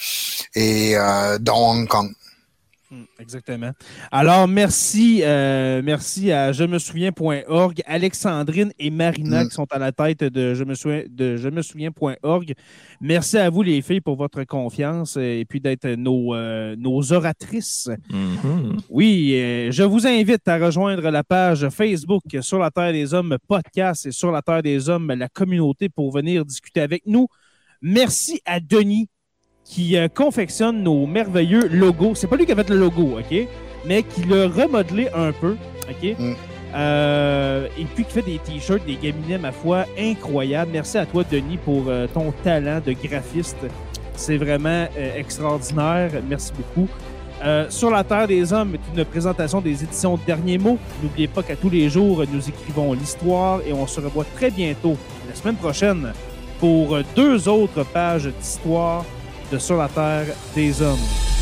et 0.54 0.96
euh, 0.96 1.38
dont 1.38 1.70
Hong 1.70 1.88
Kong. 1.88 2.12
Hmm, 2.90 3.02
Exactement. 3.20 3.72
Alors, 4.10 4.48
merci, 4.48 5.20
euh, 5.22 5.82
merci 5.84 6.32
à 6.32 6.52
je 6.52 6.64
me 6.64 6.78
souviens.org, 6.78 7.82
Alexandrine 7.84 8.72
et 8.78 8.88
Marina 8.90 9.44
Mm. 9.44 9.48
qui 9.48 9.54
sont 9.54 9.66
à 9.70 9.78
la 9.78 9.92
tête 9.92 10.24
de 10.24 10.54
je 10.54 10.64
me 10.64 10.74
souviens 10.74 11.02
de 11.06 11.36
je 11.36 11.50
me 11.50 11.60
souviens.org. 11.60 12.54
Merci 13.02 13.36
à 13.36 13.50
vous, 13.50 13.62
les 13.62 13.82
filles, 13.82 14.00
pour 14.00 14.16
votre 14.16 14.42
confiance 14.44 15.18
et 15.18 15.44
puis 15.46 15.60
d'être 15.60 15.86
nos, 15.96 16.34
euh, 16.34 16.76
nos 16.76 17.12
oratrices. 17.12 17.90
Mhm. 18.10 18.78
Oui, 18.88 19.32
euh, 19.34 19.70
je 19.70 19.82
vous 19.82 20.06
invite 20.06 20.48
à 20.48 20.56
rejoindre 20.56 21.10
la 21.10 21.22
page 21.22 21.68
Facebook 21.68 22.22
Sur 22.40 22.58
la 22.58 22.70
Terre 22.70 22.92
des 22.92 23.12
Hommes 23.12 23.36
podcast 23.46 24.06
et 24.06 24.12
Sur 24.12 24.32
la 24.32 24.40
Terre 24.40 24.62
des 24.62 24.88
Hommes, 24.88 25.12
la 25.12 25.28
communauté, 25.28 25.90
pour 25.90 26.10
venir 26.10 26.42
discuter 26.46 26.80
avec 26.80 27.02
nous. 27.06 27.28
Merci 27.82 28.40
à 28.46 28.60
Denis 28.60 29.08
qui 29.68 29.96
euh, 29.96 30.08
confectionne 30.08 30.82
nos 30.82 31.06
merveilleux 31.06 31.68
logos. 31.68 32.14
C'est 32.14 32.26
pas 32.26 32.36
lui 32.36 32.46
qui 32.46 32.52
a 32.52 32.56
fait 32.56 32.70
le 32.70 32.78
logo, 32.78 33.18
OK? 33.18 33.48
Mais 33.84 34.02
qui 34.02 34.24
l'a 34.24 34.48
remodelé 34.48 35.08
un 35.14 35.32
peu, 35.32 35.56
OK? 35.88 36.18
Mm. 36.18 36.32
Euh, 36.74 37.68
et 37.78 37.84
puis 37.84 38.04
qui 38.04 38.12
fait 38.12 38.22
des 38.22 38.38
t-shirts, 38.38 38.84
des 38.86 38.96
gaminets, 38.96 39.38
ma 39.38 39.52
foi, 39.52 39.84
incroyables. 39.98 40.70
Merci 40.72 40.98
à 40.98 41.06
toi, 41.06 41.22
Denis, 41.30 41.58
pour 41.58 41.84
euh, 41.88 42.06
ton 42.12 42.32
talent 42.42 42.80
de 42.84 42.92
graphiste. 42.92 43.58
C'est 44.14 44.36
vraiment 44.36 44.88
extraordinaire. 45.16 46.10
Merci 46.28 46.52
beaucoup. 46.56 46.88
Sur 47.68 47.92
la 47.92 48.02
Terre 48.02 48.26
des 48.26 48.52
Hommes 48.52 48.74
est 48.74 48.98
une 48.98 49.04
présentation 49.04 49.60
des 49.60 49.84
éditions 49.84 50.18
Derniers 50.26 50.58
mots. 50.58 50.76
N'oubliez 51.00 51.28
pas 51.28 51.44
qu'à 51.44 51.54
tous 51.54 51.70
les 51.70 51.88
jours, 51.88 52.24
nous 52.32 52.48
écrivons 52.48 52.94
l'histoire 52.94 53.60
et 53.64 53.72
on 53.72 53.86
se 53.86 54.00
revoit 54.00 54.26
très 54.34 54.50
bientôt, 54.50 54.96
la 55.28 55.36
semaine 55.36 55.54
prochaine, 55.54 56.12
pour 56.58 56.98
deux 57.14 57.48
autres 57.48 57.84
pages 57.84 58.28
d'histoire 58.40 59.04
de 59.50 59.58
Sur 59.58 59.76
la 59.76 59.88
Terre 59.88 60.26
des 60.54 60.82
Hommes. 60.82 61.37